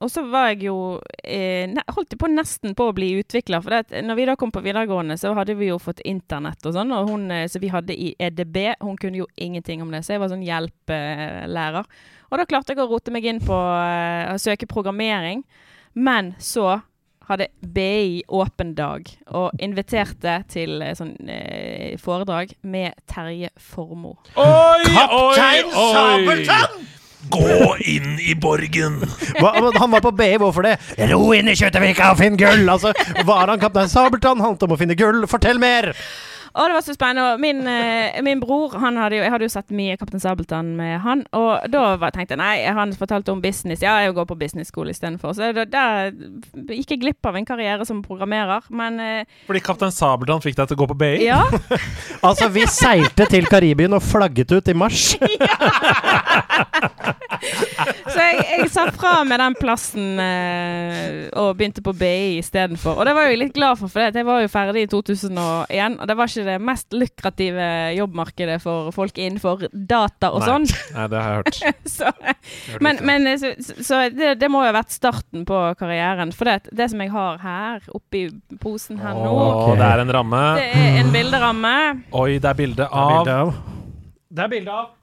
Og 0.00 0.08
så 0.08 0.22
var 0.32 0.54
jeg 0.54 0.62
jo 0.70 0.76
Holdt 0.96 2.14
jeg 2.14 2.22
på 2.22 2.30
nesten 2.32 2.72
på 2.72 2.86
å 2.88 2.94
bli 2.96 3.10
utvikler. 3.20 3.60
For 3.60 3.76
det, 3.76 4.00
når 4.08 4.16
vi 4.16 4.26
da 4.30 4.38
kom 4.40 4.48
på 4.54 4.64
videregående, 4.64 5.18
så 5.20 5.34
hadde 5.36 5.58
vi 5.60 5.68
jo 5.68 5.76
fått 5.76 6.00
internett 6.08 6.64
og 6.64 6.72
sånn. 6.78 6.94
Og 6.96 7.12
hun 7.12 7.28
som 7.52 7.60
vi 7.60 7.68
hadde 7.68 7.92
i 7.92 8.14
EDB, 8.16 8.62
hun 8.80 8.96
kunne 8.96 9.20
jo 9.20 9.28
ingenting 9.36 9.84
om 9.84 9.92
det. 9.92 10.06
Så 10.08 10.16
jeg 10.16 10.24
var 10.24 10.32
sånn 10.32 10.48
hjelpelærer. 10.48 11.84
Og 12.32 12.40
da 12.40 12.48
klarte 12.48 12.72
jeg 12.72 12.80
å 12.80 12.88
rote 12.88 13.12
meg 13.12 13.28
inn 13.28 13.44
på 13.44 13.60
å 13.60 14.40
søke 14.40 14.64
programmering. 14.72 15.44
Men 15.98 16.34
så 16.38 16.80
hadde 17.28 17.48
BI 17.60 18.22
åpen 18.28 18.70
dag 18.74 19.08
og 19.36 19.58
inviterte 19.60 20.38
til 20.48 20.78
eh, 20.80 20.94
sånn 20.96 21.16
eh, 21.28 21.98
foredrag 22.00 22.54
med 22.62 22.96
Terje 23.10 23.50
Formoe. 23.60 24.16
Oi, 24.38 24.46
oi, 24.46 24.94
Kaptein 24.94 25.74
oi 25.74 25.90
Sabeltann! 25.96 26.86
Gå 27.34 27.72
inn 27.90 28.12
i 28.22 28.36
borgen 28.38 29.00
Hva, 29.40 29.50
han 29.74 29.90
var 29.90 30.04
på 30.04 30.12
BI, 30.14 30.36
hvorfor 30.38 30.62
det? 30.68 30.76
Ro 31.10 31.32
inn 31.34 31.50
i 31.50 31.56
Kjøttevika 31.58 32.12
og 32.14 32.20
finn 32.22 32.38
gull! 32.38 32.62
Altså, 32.70 32.94
var 33.26 33.50
han 33.50 33.60
kaptein 33.60 33.90
Sabeltann? 33.90 34.40
Handlet 34.40 34.64
om 34.68 34.76
å 34.76 34.80
finne 34.80 34.96
gull? 34.96 35.26
Fortell 35.28 35.60
mer! 35.60 35.90
Å, 36.58 36.64
det 36.66 36.74
var 36.74 36.82
så 36.82 36.94
spennende. 36.96 37.34
Og 37.34 37.42
min, 37.42 37.60
eh, 37.70 38.18
min 38.26 38.40
bror 38.42 38.74
han 38.82 38.98
hadde 38.98 39.18
jo, 39.18 39.22
Jeg 39.22 39.30
hadde 39.34 39.46
jo 39.46 39.52
sett 39.52 39.70
mye 39.74 39.96
Kaptein 40.00 40.22
Sabeltann 40.22 40.72
med 40.78 40.98
han. 41.04 41.22
Og 41.38 41.68
da 41.70 41.96
var, 42.00 42.10
tenkte 42.14 42.34
jeg 42.34 42.42
nei, 42.42 42.56
han 42.66 42.94
fortalte 42.98 43.30
om 43.34 43.42
business. 43.44 43.82
Ja, 43.84 43.98
jeg 44.02 44.16
går 44.16 44.26
på 44.26 44.38
business-skole 44.40 44.90
istedenfor. 44.94 45.36
Så 45.38 45.52
da, 45.54 45.64
der 45.68 46.10
gikk 46.74 46.96
jeg 46.96 47.02
glipp 47.04 47.30
av 47.30 47.38
en 47.38 47.46
karriere 47.48 47.86
som 47.88 48.02
programmerer. 48.02 48.66
Men 48.74 48.98
eh, 49.02 49.38
Fordi 49.46 49.62
Kaptein 49.64 49.94
Sabeltann 49.94 50.42
fikk 50.42 50.58
deg 50.58 50.72
til 50.72 50.78
å 50.78 50.82
gå 50.82 50.90
på 50.90 50.98
BI 50.98 51.14
ja. 51.28 51.42
Altså, 52.26 52.50
vi 52.52 52.66
seilte 52.70 53.28
til 53.30 53.46
Karibien 53.46 53.94
og 53.94 54.02
flagget 54.04 54.50
ut 54.58 54.68
i 54.68 54.76
mars. 54.76 55.14
Så 58.12 58.16
jeg, 58.18 58.44
jeg 58.48 58.68
sa 58.72 58.86
fra 58.94 59.12
med 59.28 59.40
den 59.42 59.56
plassen 59.58 60.20
eh, 60.22 61.28
og 61.38 61.54
begynte 61.58 61.82
på 61.84 61.94
BI 61.96 62.38
istedenfor. 62.38 62.98
Og 62.98 63.08
det 63.08 63.14
var 63.16 63.28
jeg 63.28 63.40
litt 63.42 63.54
glad 63.56 63.78
for, 63.80 63.92
for 63.92 64.02
det, 64.02 64.20
jeg 64.22 64.28
var 64.28 64.42
jo 64.42 64.50
ferdig 64.52 64.84
i 64.86 64.90
2001. 64.90 65.98
Og 65.98 66.10
det 66.10 66.16
var 66.18 66.32
ikke 66.32 66.46
det 66.48 66.58
mest 66.70 66.96
lukrative 66.96 67.68
jobbmarkedet 67.98 68.58
for 68.64 68.90
folk 68.96 69.20
innenfor 69.20 69.68
data 69.72 70.32
og 70.34 70.42
Nei. 70.42 70.48
sånn. 70.50 70.68
Nei, 70.96 71.06
det 71.12 71.22
har 71.22 71.30
jeg 71.30 71.42
hørt 71.42 71.62
Så, 71.98 72.10
men 72.84 73.00
men 73.08 73.26
eh, 73.30 73.38
så, 73.40 73.52
så 73.84 74.02
det, 74.12 74.34
det 74.40 74.50
må 74.52 74.62
jo 74.64 74.70
ha 74.70 74.76
vært 74.80 74.94
starten 74.94 75.46
på 75.48 75.62
karrieren. 75.80 76.34
For 76.36 76.48
det, 76.48 76.72
det 76.74 76.90
som 76.92 77.02
jeg 77.04 77.12
har 77.14 77.40
her 77.42 77.88
oppi 77.96 78.26
posen 78.62 79.00
her 79.02 79.16
nå, 79.16 79.32
Åh, 79.32 79.72
det 79.78 79.88
er 79.88 80.04
en 80.04 80.14
ramme 80.18 80.44
det 80.58 80.68
er 80.74 81.00
en 81.02 81.10
bilderamme. 81.14 81.74
Oi, 82.18 82.38
det 82.38 82.50
er 82.50 82.58
bilde 82.58 82.86
Det 82.88 83.08
bilde 83.12 83.40
av 83.40 83.48
av 83.48 83.58
Det 84.28 84.44
er 84.44 84.52
bilde 84.52 84.78
av 84.82 84.97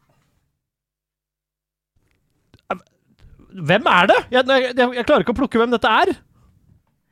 Hvem 3.55 3.91
er 3.91 4.09
det? 4.11 4.21
Jeg, 4.33 4.47
jeg, 4.49 4.87
jeg 4.99 5.05
klarer 5.07 5.25
ikke 5.25 5.35
å 5.35 5.37
plukke 5.37 5.61
hvem 5.61 5.75
dette 5.75 5.91
er. 6.03 6.15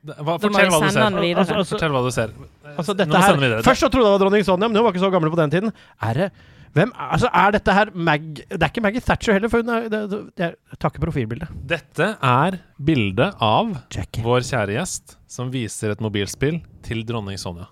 Hva, 0.04 0.36
Fortell 0.36 0.68
hva 0.68 0.82
du 0.84 0.90
ser. 0.92 1.06
Altså, 1.06 1.56
altså, 1.56 1.78
Fortell 1.78 1.94
hva 1.94 2.02
du 2.04 2.10
ser 2.12 2.34
altså, 2.74 2.96
dette 3.00 3.22
her, 3.24 3.38
først 3.64 3.86
så 3.86 3.88
trodde 3.88 4.04
jeg 4.04 4.10
det 4.10 4.18
var 4.18 4.24
dronning 4.26 4.44
Sonja, 4.44 4.68
men 4.68 4.76
hun 4.76 4.84
var 4.84 4.92
ikke 4.92 5.04
så 5.06 5.12
gammel 5.14 5.32
på 5.32 5.40
den 5.40 5.54
tiden. 5.54 5.72
Er 6.04 6.20
det 6.20 6.28
hvem, 6.74 6.92
altså, 6.98 7.30
er 7.30 7.54
dette 7.54 7.74
her 7.78 7.92
Mag... 7.94 8.24
Det 8.42 8.58
er 8.58 8.72
ikke 8.72 8.82
Maggie 8.84 9.04
Thatcher 9.06 9.38
heller, 9.38 9.52
for 9.54 9.62
hun 9.62 9.70
er, 9.70 9.88
det, 9.94 10.02
det, 10.10 10.48
Jeg 10.74 10.80
takker 10.82 11.04
profilbildet. 11.06 11.52
Dette 11.70 12.08
er 12.18 12.58
bildet 12.82 13.38
av 13.46 13.76
Jackie. 13.94 14.26
vår 14.26 14.44
kjære 14.50 14.76
gjest 14.80 15.16
som 15.30 15.54
viser 15.54 15.94
et 15.94 16.02
mobilspill 16.04 16.60
til 16.84 17.06
dronning 17.08 17.40
Sonja. 17.40 17.70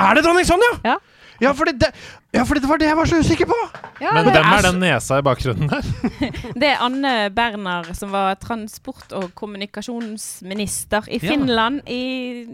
Er 0.00 0.16
det 0.16 0.24
dronning 0.26 0.48
Sonja?! 0.48 0.74
Ja. 0.88 0.98
Ja, 1.40 1.54
fordi 1.56 1.72
det, 1.80 1.88
ja, 2.32 2.44
for 2.46 2.54
det 2.60 2.68
var 2.70 2.78
det 2.78 2.86
jeg 2.90 2.96
var 2.96 3.08
så 3.10 3.18
usikker 3.20 3.48
på! 3.50 3.56
Ja, 4.00 4.12
Men 4.16 4.30
hvem 4.32 4.46
er 4.54 4.62
den 4.64 4.78
nesa 4.80 5.18
i 5.20 5.24
bakgrunnen 5.26 5.68
der? 5.68 5.84
det 6.60 6.68
er 6.70 6.80
Anne 6.86 7.12
Berner, 7.36 7.90
som 7.98 8.12
var 8.14 8.34
transport- 8.40 9.12
og 9.18 9.26
kommunikasjonsminister 9.36 11.08
i 11.10 11.18
Ja. 11.20 11.28
Finland 11.30 11.82
i 11.90 12.46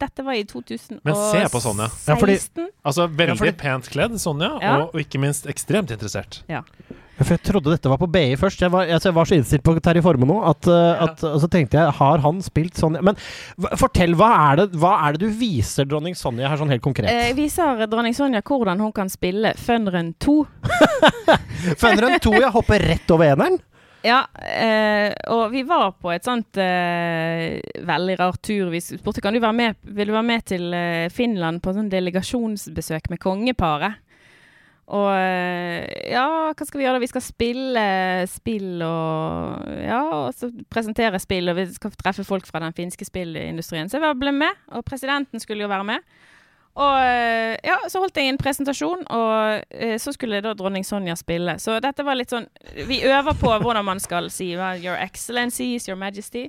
Dette 0.00 0.24
var 0.24 0.32
i 0.38 0.44
2016. 0.44 1.00
Men 1.04 1.14
se 1.14 1.44
på 1.52 1.60
Sonja. 1.60 1.90
Ja, 2.08 2.16
fordi- 2.16 2.38
Altså 2.84 3.06
Veldig 3.08 3.28
Ja, 3.28 3.34
fordi- 3.34 3.56
pent 3.58 3.90
kledd, 3.90 4.18
Sonja, 4.20 4.58
Ja. 4.62 4.76
og, 4.82 4.94
og 4.94 5.00
ikke 5.00 5.18
minst 5.20 5.46
ekstremt 5.46 5.90
interessert. 5.90 6.42
Ja, 6.48 6.62
For 7.16 7.36
jeg 7.36 7.42
trodde 7.46 7.70
dette 7.70 7.88
var 7.88 7.96
på 7.96 8.10
BI 8.10 8.34
først. 8.34 8.58
Jeg 8.60 8.70
var, 8.72 8.86
altså, 8.90 9.06
jeg 9.10 9.14
var 9.14 9.24
så 9.24 9.36
innstilt 9.36 9.62
på 9.62 9.78
Terje 9.80 10.02
Formoe 10.02 10.26
nå 10.26 10.48
at, 10.50 10.66
uh, 10.66 11.02
at 11.04 11.22
Og 11.22 11.40
så 11.40 11.48
tenkte 11.48 11.78
jeg, 11.78 11.92
har 11.94 12.18
han 12.18 12.42
spilt 12.42 12.74
Sonja? 12.74 13.00
Men 13.02 13.14
fortell, 13.78 14.16
hva 14.16 14.50
er, 14.52 14.56
det, 14.56 14.72
hva 14.72 14.96
er 15.06 15.12
det 15.12 15.20
du 15.20 15.28
viser 15.30 15.84
dronning 15.86 16.14
Sonja 16.16 16.48
her, 16.48 16.56
sånn 16.56 16.70
helt 16.70 16.82
konkret? 16.82 17.06
Eh, 17.08 17.28
Jeg 17.28 17.36
viser 17.36 17.86
dronning 17.86 18.14
Sonja 18.14 18.42
hvordan 18.42 18.80
hun 18.80 18.90
kan 18.90 19.06
spille 19.08 19.23
Funrun 19.56 20.12
2. 20.20 20.34
Fønneren 21.80 22.18
2, 22.20 22.34
jeg 22.42 22.52
hopper 22.52 22.84
rett 22.92 23.14
over 23.14 23.32
eneren. 23.32 23.56
Ja, 24.04 24.26
eh, 24.36 25.14
og 25.32 25.46
vi 25.54 25.62
var 25.64 25.94
på 25.96 26.10
et 26.12 26.26
sånt 26.26 26.58
eh, 26.60 27.56
veldig 27.88 28.18
rart 28.20 28.42
tur. 28.44 28.68
Vi 28.74 28.82
spurte 28.84 29.22
kan 29.24 29.32
du 29.32 29.40
være 29.40 29.56
med, 29.56 29.78
vil 29.96 30.10
du 30.10 30.12
være 30.12 30.28
med 30.28 30.44
til 30.50 30.74
eh, 30.76 31.08
Finland 31.08 31.62
på 31.64 31.72
sånn 31.72 31.88
delegasjonsbesøk 31.92 33.08
med 33.14 33.22
kongeparet. 33.22 34.02
Og 34.92 35.08
eh, 35.16 35.88
ja, 36.12 36.26
hva 36.52 36.66
skal 36.68 36.82
vi 36.82 36.84
gjøre 36.84 36.98
da? 36.98 37.04
Vi 37.06 37.08
skal 37.08 37.24
spille 37.24 37.84
spill 38.28 38.84
og 38.84 39.72
Ja, 39.80 40.02
og 40.18 40.36
så 40.36 40.50
presentere 40.68 41.16
spill, 41.22 41.48
og 41.48 41.56
vi 41.56 41.70
skal 41.72 41.96
treffe 41.96 42.26
folk 42.28 42.44
fra 42.50 42.60
den 42.60 42.76
finske 42.76 43.08
spillindustrien. 43.08 43.88
Så 43.88 44.02
jeg 44.02 44.20
ble 44.20 44.34
med, 44.36 44.64
og 44.76 44.84
presidenten 44.84 45.40
skulle 45.40 45.64
jo 45.64 45.72
være 45.72 45.88
med. 45.94 46.04
Og 46.74 46.96
eh, 46.98 47.54
ja, 47.62 47.76
så 47.88 48.00
holdt 48.02 48.16
jeg 48.18 48.32
en 48.32 48.38
presentasjon, 48.40 49.04
og 49.14 49.62
eh, 49.70 49.94
så 50.02 50.10
skulle 50.12 50.40
da 50.42 50.54
dronning 50.58 50.82
Sonja 50.84 51.14
spille. 51.16 51.54
Så 51.62 51.76
dette 51.84 52.02
var 52.02 52.16
litt 52.18 52.30
sånn 52.34 52.48
Vi 52.88 52.98
øver 53.06 53.36
på 53.38 53.52
hvordan 53.62 53.84
man 53.86 54.00
skal 54.02 54.26
si 54.34 54.56
well, 54.58 54.80
Your 54.82 54.96
Excellencies, 54.98 55.86
Your 55.88 55.96
Majesty. 56.00 56.48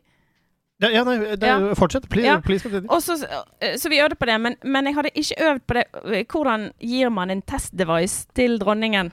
Ja, 0.82 0.90
ja, 0.92 1.04
nei, 1.08 1.20
det, 1.38 1.46
Ja. 1.48 1.60
fortsett. 1.78 2.10
Please, 2.10 2.26
Ja. 2.28 2.40
please. 2.44 2.66
Så, 3.06 3.14
eh, 3.62 3.78
så 3.78 3.88
vi 3.90 4.02
øvde 4.02 4.16
på 4.20 4.26
det, 4.26 4.40
men, 4.42 4.58
men 4.64 4.86
jeg 4.90 4.96
hadde 4.96 5.14
ikke 5.16 5.38
øvd 5.52 5.62
på 5.68 5.74
det. 5.78 5.86
eh, 6.04 6.26
Hvordan 6.26 6.72
gir 6.82 7.10
man 7.10 7.30
en 7.32 7.42
testdevice 7.42 8.26
til 8.36 8.58
dronningen? 8.60 9.12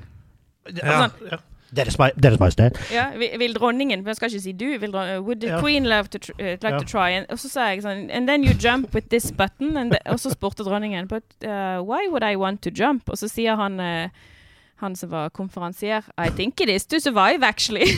Ja. 0.74 1.08
Sånn, 1.08 1.38
Deres, 1.76 1.96
Deres 2.22 2.38
Majestet. 2.40 2.76
ja, 2.92 3.10
vil, 3.16 3.30
dronningen 3.38 3.54
dronningen 3.54 4.06
Jeg 4.06 4.16
skal 4.16 4.28
ikke 4.30 4.40
si 4.40 4.52
du. 4.52 4.78
Vil 4.78 4.92
would 5.20 5.40
the 5.40 5.48
Ja. 5.48 5.60
queen 5.60 5.86
love 5.86 6.04
to 6.12 6.18
tr 6.18 6.30
eh, 6.38 6.58
like 6.62 6.68
Ja. 6.68 6.78
to 6.78 6.84
try? 6.84 7.10
And, 7.16 7.26
og 7.30 7.38
så 7.38 7.48
sa 7.48 7.66
jeg 7.70 7.82
sånn 7.82 8.10
And 8.12 8.28
then 8.28 8.44
you 8.44 8.52
jump 8.52 8.94
with 8.94 9.08
this 9.08 9.30
button. 9.32 9.76
And 9.76 9.92
the, 9.92 9.98
og 10.06 10.20
så 10.20 10.30
spurte 10.30 10.64
dronningen 10.64 11.08
But 11.08 11.22
uh, 11.44 11.80
why 11.82 12.08
would 12.08 12.22
I 12.22 12.36
want 12.36 12.62
to 12.62 12.70
jump? 12.70 13.08
Og 13.08 13.16
så 13.18 13.28
sier 13.28 13.56
han 13.56 13.80
eh, 13.80 14.08
han 14.82 14.96
som 14.98 15.12
var 15.12 15.30
konferansier 15.34 16.04
I 16.18 16.28
think 16.30 16.60
it 16.60 16.68
is 16.72 16.86
to 16.90 17.00
survive, 17.00 17.46
actually. 17.46 17.86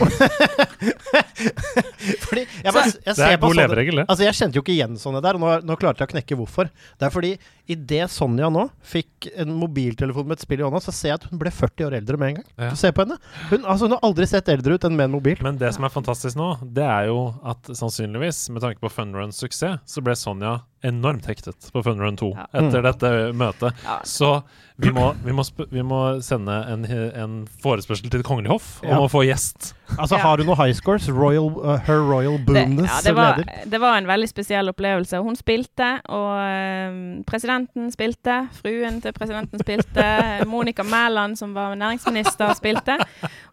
Fordi 2.24 2.44
jeg, 2.44 2.72
bare, 2.72 2.90
jeg 3.04 3.16
Det 3.16 3.26
er 3.26 3.38
på 3.40 3.50
god 3.50 3.58
leveregel, 3.58 4.00
det. 4.00 4.06
Altså, 4.08 4.24
jeg 4.26 4.36
kjente 4.38 4.58
jo 4.58 4.64
ikke 4.64 4.74
igjen 4.74 4.96
sånne 5.00 5.22
der, 5.24 5.38
og 5.38 5.44
nå, 5.44 5.52
nå 5.66 5.76
klarte 5.80 6.02
jeg 6.02 6.10
å 6.10 6.12
knekke 6.14 6.38
hvorfor. 6.38 6.70
Det 7.00 7.08
er 7.08 7.14
fordi 7.14 7.32
idet 7.70 8.10
Sonja 8.12 8.50
nå 8.52 8.66
fikk 8.84 9.30
en 9.40 9.54
mobiltelefon 9.56 10.28
med 10.28 10.38
et 10.38 10.44
spill 10.44 10.60
i 10.60 10.66
hånda, 10.66 10.82
så 10.84 10.94
ser 10.94 11.14
jeg 11.14 11.20
at 11.22 11.28
hun 11.30 11.40
ble 11.40 11.52
40 11.54 11.88
år 11.88 11.98
eldre 12.00 12.20
med 12.20 12.32
en 12.32 12.38
gang. 12.40 12.48
Ja. 12.66 12.74
Se 12.78 12.92
på 12.94 13.04
henne. 13.04 13.18
Hun, 13.50 13.62
altså, 13.62 13.88
hun 13.88 13.96
har 13.96 14.04
aldri 14.10 14.28
sett 14.30 14.50
eldre 14.52 14.76
ut 14.76 14.86
enn 14.88 14.98
med 14.98 15.08
en 15.08 15.16
mobil. 15.16 15.40
Men 15.44 15.60
det 15.60 15.72
som 15.76 15.86
er 15.86 15.94
fantastisk 15.94 16.38
nå, 16.40 16.50
det 16.76 16.84
er 16.86 17.08
jo 17.10 17.26
at 17.46 17.72
sannsynligvis, 17.72 18.46
med 18.54 18.64
tanke 18.64 18.82
på 18.84 18.92
Funruns 18.92 19.40
suksess, 19.40 19.80
så 19.88 20.04
ble 20.04 20.16
Sonja 20.18 20.58
enormt 20.84 21.26
hektet 21.30 21.70
på 21.72 21.82
Funrun 21.86 22.16
2 22.20 22.32
Ja. 22.36 22.46
etter 22.52 22.80
Mm. 22.80 22.84
dette 22.90 23.10
møtet. 23.32 23.72
Ja. 23.84 24.00
Så 24.04 24.42
vi 24.78 24.90
må, 24.90 25.12
vi, 25.24 25.30
må 25.32 25.44
sp 25.46 25.64
vi 25.70 25.82
må 25.86 26.20
sende 26.22 26.50
en, 26.72 26.84
en 27.14 27.34
forespørsel 27.62 28.10
til 28.10 28.20
Det 28.20 28.26
kongelige 28.26 28.50
hoff 28.50 28.80
om 28.82 28.88
Ja. 28.90 28.98
å 28.98 29.08
få 29.08 29.22
gjest. 29.24 29.72
Altså, 29.98 30.16
Ja. 30.16 30.22
Har 30.24 30.36
hun 30.38 30.46
noen 30.46 30.56
high 30.56 30.72
scores? 30.74 31.08
Royal, 31.08 31.46
uh, 31.62 31.76
her 31.86 32.00
Royal 32.02 32.38
Det, 32.38 32.46
Boomness 32.46 32.90
ja, 32.90 33.00
det, 33.04 33.14
var, 33.14 33.36
leder. 33.36 33.70
det 33.70 33.80
var 33.80 33.96
en 33.98 34.06
veldig 34.06 34.28
spesiell 34.28 34.68
opplevelse. 34.72 35.22
Hun 35.22 35.36
spilte, 35.36 36.00
og 36.08 36.30
eh, 36.40 37.22
presidenten 37.28 37.92
spilte. 37.92 38.48
Fruen 38.60 39.00
til 39.04 39.12
presidenten 39.12 39.60
spilte. 39.62 40.08
Monica 40.46 40.82
Mæland, 40.82 41.36
som 41.38 41.54
var 41.54 41.74
næringsminister, 41.76 42.54
spilte. 42.58 42.98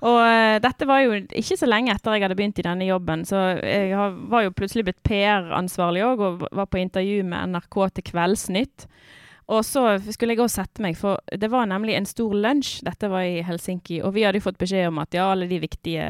Og 0.01 0.17
uh, 0.17 0.57
dette 0.63 0.87
var 0.89 1.03
jo 1.03 1.17
ikke 1.21 1.57
så 1.59 1.69
lenge 1.69 1.93
etter 1.93 2.17
jeg 2.17 2.25
hadde 2.25 2.37
begynt 2.39 2.61
i 2.61 2.65
denne 2.65 2.87
jobben, 2.87 3.25
så 3.27 3.41
jeg 3.59 3.91
har, 3.97 4.15
var 4.33 4.47
jo 4.47 4.53
plutselig 4.57 4.87
blitt 4.87 5.01
PR-ansvarlig 5.05 6.05
òg, 6.07 6.23
og 6.25 6.45
var 6.49 6.69
på 6.71 6.81
intervju 6.81 7.21
med 7.27 7.53
NRK 7.53 7.77
til 7.97 8.07
Kveldsnytt. 8.09 8.87
Og 9.51 9.65
så 9.67 9.81
skulle 10.13 10.31
jeg 10.35 10.39
òg 10.45 10.49
sette 10.53 10.79
meg, 10.83 10.95
for 10.95 11.19
det 11.35 11.49
var 11.51 11.65
nemlig 11.67 11.97
en 11.97 12.05
stor 12.07 12.31
lunsj. 12.31 12.77
Dette 12.87 13.09
var 13.11 13.25
i 13.27 13.41
Helsinki. 13.43 13.97
Og 14.07 14.13
vi 14.15 14.23
hadde 14.23 14.39
jo 14.39 14.45
fått 14.45 14.59
beskjed 14.61 14.87
om 14.87 15.01
at 15.03 15.11
ja, 15.17 15.25
alle 15.33 15.47
de 15.49 15.57
viktige 15.59 16.05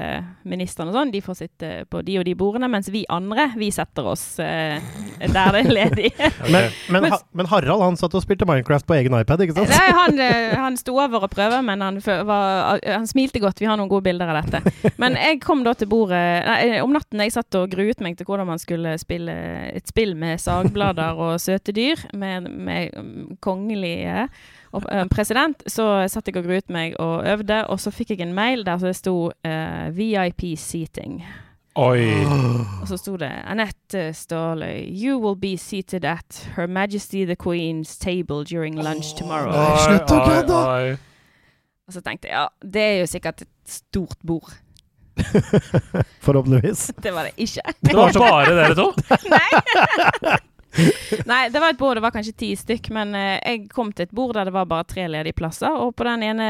ministrene 0.45 0.91
og 0.93 0.97
sånn, 0.99 1.13
de 1.13 1.21
får 1.25 1.39
sitte 1.39 1.71
på 1.89 2.03
de 2.05 2.19
og 2.21 2.25
de 2.27 2.35
bordene, 2.37 2.69
mens 2.69 2.91
vi 2.93 3.01
andre, 3.09 3.47
vi 3.57 3.71
setter 3.73 4.05
oss 4.11 4.25
eh, 4.43 4.77
der 5.25 5.55
det 5.57 5.63
er 5.65 5.71
ledig. 5.73 6.11
Men, 6.53 6.69
men, 6.91 7.01
Men- 7.07 7.11
ha, 7.15 7.19
men 7.37 7.49
Harald 7.49 7.81
han 7.81 7.97
satt 7.99 8.13
og 8.17 8.23
spilte 8.23 8.45
Minecraft 8.49 8.85
på 8.89 8.95
egen 8.99 9.15
iPad, 9.17 9.41
ikke 9.45 9.55
sant? 9.57 9.71
Nei, 9.73 9.89
han, 9.97 10.19
eh, 10.21 10.53
han 10.61 10.77
sto 10.79 10.93
over 10.99 11.25
og 11.25 11.31
prøve, 11.33 11.61
men 11.65 11.81
han, 11.81 11.97
var, 12.05 12.77
eh, 12.83 12.93
han 12.95 13.07
smilte 13.09 13.41
godt. 13.43 13.61
Vi 13.61 13.67
har 13.69 13.79
noen 13.79 13.89
gode 13.91 14.05
bilder 14.09 14.31
av 14.33 14.41
dette. 14.43 14.91
Men 15.01 15.17
jeg 15.19 15.39
kom 15.43 15.63
da 15.65 15.73
til 15.77 15.89
bordet 15.91 16.21
nei, 16.45 16.57
eh, 16.75 16.83
om 16.83 16.93
natten. 16.93 17.21
Jeg 17.25 17.33
satt 17.35 17.57
og 17.59 17.71
gruet 17.73 18.01
meg 18.03 18.17
til 18.19 18.27
hvordan 18.29 18.49
man 18.51 18.61
skulle 18.61 18.93
spille 19.01 19.33
et 19.71 19.89
spill 19.89 20.13
med 20.19 20.41
sagblader 20.43 21.17
og 21.21 21.37
søte 21.41 21.73
dyr, 21.75 22.01
med, 22.13 22.49
med 22.51 23.30
kongelige 23.39 24.25
eh, 24.27 25.05
president. 25.11 25.63
Så 25.67 25.85
satt 26.11 26.27
jeg 26.27 26.37
og 26.41 26.49
gruet 26.49 26.69
meg 26.69 26.97
og 26.99 27.27
øvde, 27.27 27.63
og 27.67 27.79
så 27.79 27.93
fikk 27.93 28.15
jeg 28.15 28.25
en 28.25 28.35
mail 28.37 28.65
der 28.67 28.81
det 28.81 28.95
sto 28.97 29.15
uh, 29.31 29.87
VIP 29.95 30.53
seating. 30.57 31.21
Oi! 31.79 32.03
Og 32.81 32.87
så 32.89 32.97
sto 32.99 33.13
det 33.15 33.29
Anette 33.47 34.09
Ståle, 34.13 34.73
you 34.91 35.19
will 35.23 35.37
be 35.39 35.55
seated 35.57 36.03
at 36.03 36.49
Her 36.57 36.67
Majesty 36.67 37.23
the 37.23 37.35
Queen's 37.35 37.95
table 37.97 38.43
during 38.43 38.75
lunch 38.75 39.15
tomorrow. 39.15 39.55
Oi, 39.55 39.77
slutt 39.85 40.11
å 40.11 40.19
kødde! 40.25 40.97
Og 41.87 41.95
så 41.95 42.03
tenkte 42.03 42.27
jeg 42.27 42.35
ja, 42.35 42.49
det 42.63 42.83
er 42.83 42.99
jo 43.01 43.07
sikkert 43.11 43.45
et 43.45 43.53
stort 43.67 44.19
bord. 44.27 44.51
Forhåpentligvis. 46.25 46.91
Det 47.03 47.11
var 47.15 47.27
det 47.29 47.33
ikke. 47.37 47.61
Det 47.79 47.95
var 47.95 48.13
bare 48.19 48.55
dere 48.55 48.75
to? 48.75 48.91
Nei, 49.33 50.37
det 51.53 51.59
var 51.59 51.69
et 51.69 51.79
bord, 51.79 51.97
det 51.97 52.03
var 52.05 52.13
kanskje 52.15 52.35
ti 52.37 52.49
stykk, 52.55 52.89
men 52.95 53.15
eh, 53.17 53.37
jeg 53.39 53.69
kom 53.73 53.91
til 53.95 54.07
et 54.07 54.15
bord 54.15 54.33
der 54.37 54.47
det 54.47 54.55
var 54.55 54.69
bare 54.69 54.87
tre 54.87 55.07
ledige 55.11 55.35
plasser, 55.37 55.73
og 55.75 55.93
på 55.99 56.07
den 56.07 56.23
ene, 56.29 56.47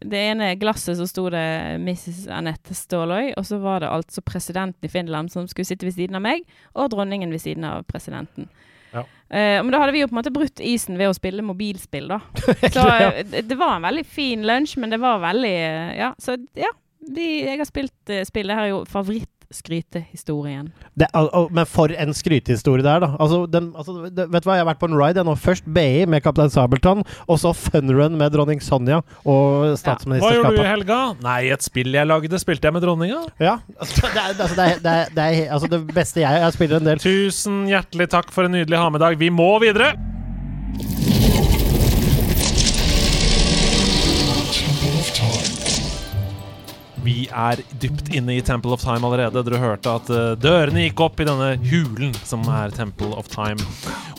det 0.00 0.24
ene 0.30 0.52
glasset 0.60 0.98
så 1.00 1.08
sto 1.10 1.26
det 1.32 1.44
Mrs. 1.82 2.26
Anette 2.34 2.76
Ståløy, 2.76 3.32
og 3.36 3.46
så 3.46 3.58
var 3.62 3.82
det 3.82 3.90
altså 3.90 4.22
presidenten 4.22 4.86
i 4.86 4.92
Finland 4.92 5.32
som 5.34 5.48
skulle 5.50 5.68
sitte 5.68 5.88
ved 5.88 5.98
siden 5.98 6.18
av 6.20 6.24
meg, 6.26 6.46
og 6.74 6.92
dronningen 6.94 7.34
ved 7.34 7.42
siden 7.42 7.66
av 7.66 7.86
presidenten. 7.90 8.50
Ja. 8.92 9.04
Uh, 9.30 9.62
men 9.62 9.70
da 9.70 9.78
hadde 9.82 9.94
vi 9.94 10.02
jo 10.02 10.08
på 10.10 10.16
en 10.16 10.18
måte 10.18 10.34
brutt 10.34 10.62
isen 10.62 10.98
ved 10.98 11.10
å 11.10 11.16
spille 11.16 11.44
mobilspill, 11.46 12.08
da. 12.10 12.20
Så 12.74 12.86
eh, 12.86 13.42
det 13.46 13.58
var 13.58 13.76
en 13.76 13.86
veldig 13.86 14.06
fin 14.06 14.46
lunsj, 14.46 14.76
men 14.82 14.94
det 14.94 15.00
var 15.02 15.22
veldig 15.22 15.56
Ja, 15.98 16.14
så 16.18 16.38
ja. 16.58 16.72
Vi, 17.00 17.26
jeg 17.46 17.56
har 17.56 17.66
spilt 17.66 18.12
uh, 18.12 18.20
spill. 18.28 18.50
Det 18.50 18.56
her 18.58 18.66
er 18.68 18.74
jo 18.74 18.82
favorittskrytehistorien. 19.50 20.72
Det, 20.94 21.06
al- 21.12 21.30
al- 21.32 21.48
men 21.50 21.66
for 21.66 21.90
en 21.90 22.12
skrytehistorie 22.14 22.82
det 22.84 22.90
er, 22.90 23.00
da. 23.00 23.16
Altså, 23.20 23.46
den, 23.50 23.72
altså, 23.76 24.08
det, 24.08 24.28
vet 24.30 24.44
du 24.44 24.48
hva, 24.48 24.56
jeg 24.58 24.64
har 24.64 24.68
vært 24.70 24.80
på 24.80 24.88
en 24.90 24.96
ride 24.98 25.18
jeg 25.20 25.26
nå. 25.26 25.34
Først 25.40 25.64
BI 25.66 26.06
med 26.06 26.22
Kaptein 26.22 26.50
Sabeltann, 26.50 27.02
og 27.26 27.40
så 27.42 27.52
Funrun 27.56 28.16
med 28.18 28.32
dronning 28.34 28.60
Sonja 28.62 29.00
og 29.24 29.74
Hva 29.74 29.96
gjorde 30.34 30.54
du 30.56 30.62
i 30.62 30.68
helga? 30.68 31.00
Nei, 31.22 31.40
et 31.50 31.62
spill 31.66 31.92
jeg 31.94 32.06
lagde, 32.06 32.38
spilte 32.42 32.68
jeg 32.70 32.76
med 32.76 32.84
dronninga. 32.86 33.22
Ja, 33.42 33.58
altså, 33.78 34.06
det, 34.06 34.22
er, 34.22 34.36
altså, 34.36 34.54
det, 34.54 34.68
er, 34.68 34.78
det, 34.84 34.94
er, 34.94 35.14
det 35.16 35.26
er 35.26 35.52
altså 35.56 35.70
det 35.70 35.82
beste 35.94 36.22
jeg 36.22 36.40
Jeg 36.44 36.56
spiller 36.56 36.80
en 36.80 36.90
del. 36.92 37.02
Tusen 37.02 37.64
hjertelig 37.70 38.10
takk 38.14 38.30
for 38.34 38.46
en 38.46 38.54
nydelig 38.54 38.78
ha-med-dag. 38.78 39.18
Vi 39.20 39.30
må 39.34 39.52
videre! 39.62 39.94
Vi 47.10 47.24
er 47.26 47.58
dypt 47.82 48.12
inne 48.14 48.36
i 48.36 48.42
Temple 48.44 48.76
of 48.76 48.84
Time 48.84 49.02
allerede. 49.02 49.42
Dere 49.42 49.58
hørte 49.58 49.94
at 49.98 50.10
eh, 50.14 50.34
dørene 50.38 50.84
gikk 50.84 51.00
opp 51.02 51.18
i 51.18 51.26
denne 51.26 51.56
hulen 51.66 52.12
som 52.22 52.44
er 52.46 52.70
Temple 52.74 53.10
of 53.18 53.26
Time. 53.32 53.58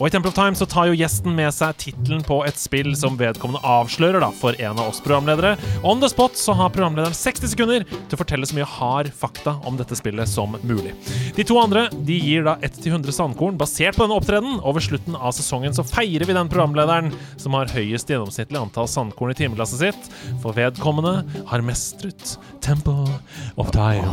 Og 0.02 0.10
i 0.10 0.12
Temple 0.12 0.32
of 0.32 0.36
Time 0.36 0.58
så 0.60 0.68
tar 0.68 0.90
jo 0.90 0.98
gjesten 1.00 1.32
med 1.38 1.54
seg 1.56 1.78
tittelen 1.80 2.24
på 2.28 2.42
et 2.44 2.60
spill 2.60 2.92
som 3.00 3.16
vedkommende 3.20 3.62
avslører 3.64 4.20
da, 4.24 4.32
for 4.36 4.58
en 4.60 4.76
av 4.82 4.90
oss 4.90 5.00
programledere. 5.06 5.54
On 5.88 6.02
the 6.04 6.10
spot 6.12 6.36
så 6.40 6.56
har 6.58 6.74
programlederen 6.74 7.16
60 7.16 7.54
sekunder 7.54 7.86
til 7.88 8.18
å 8.18 8.20
fortelle 8.20 8.50
så 8.50 8.58
mye 8.58 8.68
hard 8.68 9.12
fakta 9.16 9.56
om 9.70 9.80
dette 9.80 9.96
spillet 9.96 10.28
som 10.28 10.58
mulig. 10.66 10.92
De 11.38 11.48
to 11.48 11.62
andre 11.62 11.86
de 11.96 12.20
gir 12.20 12.44
da 12.50 12.58
1-100 12.60 13.16
sandkorn 13.16 13.60
basert 13.62 13.96
på 13.96 14.04
denne 14.04 14.20
opptredenen. 14.20 14.60
Og 14.66 14.76
ved 14.76 14.88
slutten 14.90 15.16
av 15.16 15.32
sesongen 15.38 15.78
så 15.78 15.88
feirer 15.88 16.28
vi 16.28 16.36
den 16.36 16.52
programlederen 16.52 17.14
som 17.40 17.56
har 17.56 17.72
høyest 17.72 18.12
gjennomsnittlig 18.12 18.60
antall 18.60 18.92
sandkorn 18.92 19.32
i 19.32 19.40
timeglasset 19.40 19.86
sitt. 19.86 20.12
For 20.44 20.58
vedkommende 20.58 21.22
har 21.48 21.64
mestret 21.64 22.36
Temple 22.60 22.81
of 22.88 23.72
Time. 23.74 24.06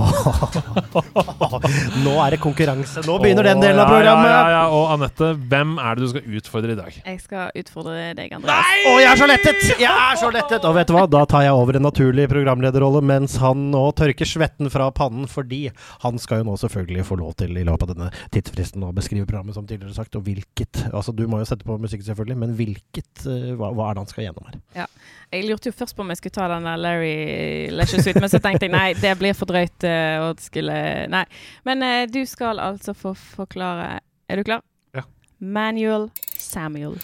Nå 2.04 2.14
er 2.24 2.34
det 2.34 2.40
konkurranse. 2.42 3.02
Nå 3.06 3.18
begynner 3.22 3.44
den 3.50 3.62
delen 3.62 3.80
av 3.82 3.90
programmet. 3.90 4.30
Ja, 4.30 4.38
ja, 4.38 4.42
ja. 4.56 4.64
Og 4.74 4.92
Anette, 4.94 5.26
hvem 5.50 5.76
er 5.80 5.98
det 5.98 6.04
du 6.04 6.08
skal 6.12 6.38
utfordre 6.40 6.74
i 6.74 6.78
dag? 6.78 6.98
Jeg 6.98 7.20
skal 7.22 7.60
utfordre 7.62 7.96
deg, 8.18 8.34
Andreas. 8.38 8.72
Å, 8.88 8.94
jeg 9.02 9.10
er 9.10 9.20
så 9.20 9.28
lettet! 9.30 9.60
Jeg 9.78 9.92
er 9.92 10.20
så 10.20 10.30
lettet! 10.34 10.66
Og 10.68 10.76
vet 10.76 10.90
du 10.90 10.94
hva, 10.96 11.04
da 11.10 11.24
tar 11.30 11.46
jeg 11.46 11.56
over 11.56 11.78
en 11.78 11.86
naturlig 11.88 12.28
programlederrolle 12.30 13.02
mens 13.04 13.38
han 13.42 13.68
nå 13.72 13.84
tørker 13.98 14.28
svetten 14.28 14.70
fra 14.72 14.90
pannen, 14.94 15.28
fordi 15.30 15.64
han 16.04 16.20
skal 16.22 16.42
jo 16.42 16.50
nå 16.50 16.58
selvfølgelig 16.60 17.06
få 17.08 17.18
lov 17.20 17.36
til 17.40 17.56
i 17.58 17.66
løpet 17.66 17.88
av 17.88 17.94
denne 17.94 18.10
tidsfristen 18.34 18.86
å 18.86 18.92
beskrive 18.96 19.28
programmet, 19.28 19.56
som 19.56 19.66
tidligere 19.68 19.96
sagt, 19.96 20.18
og 20.18 20.26
hvilket 20.28 20.84
Altså, 20.88 21.12
du 21.14 21.24
må 21.30 21.40
jo 21.40 21.46
sette 21.48 21.66
på 21.66 21.76
musikk, 21.80 22.02
selvfølgelig, 22.06 22.36
men 22.38 22.52
hvilket 22.58 23.24
eh, 23.28 23.54
hva, 23.58 23.70
hva 23.76 23.88
er 23.88 23.96
det 23.96 24.04
han 24.04 24.10
skal 24.10 24.28
gjennom 24.28 24.48
her? 24.48 24.60
Ja. 24.76 24.86
Jeg 25.28 25.44
lurte 25.44 25.68
jo 25.68 25.76
først 25.76 25.92
på 25.92 26.00
om 26.00 26.08
jeg 26.08 26.22
skulle 26.22 26.36
ta 26.38 26.46
den 26.48 26.64
der 26.64 26.78
Larry 26.80 27.68
Lesher 27.74 28.00
Suite, 28.00 28.20
men 28.22 28.30
så 28.32 28.38
tenkte 28.48 28.68
jeg 28.68 28.74
nei, 28.74 28.88
det 28.98 29.14
blir 29.20 29.36
for 29.36 29.50
drøyt 29.50 29.86
eh, 29.86 30.18
å 30.24 30.32
skulle 30.42 30.78
Nei. 31.12 31.24
Men 31.68 31.84
eh, 31.86 32.02
du 32.10 32.22
skal 32.28 32.60
altså 32.62 32.94
få 32.96 33.14
forklare 33.16 33.98
Er 34.28 34.40
du 34.40 34.48
klar? 34.48 34.64
Ja. 34.96 35.04
Manuel 35.38 36.08
Samuel. 36.38 36.98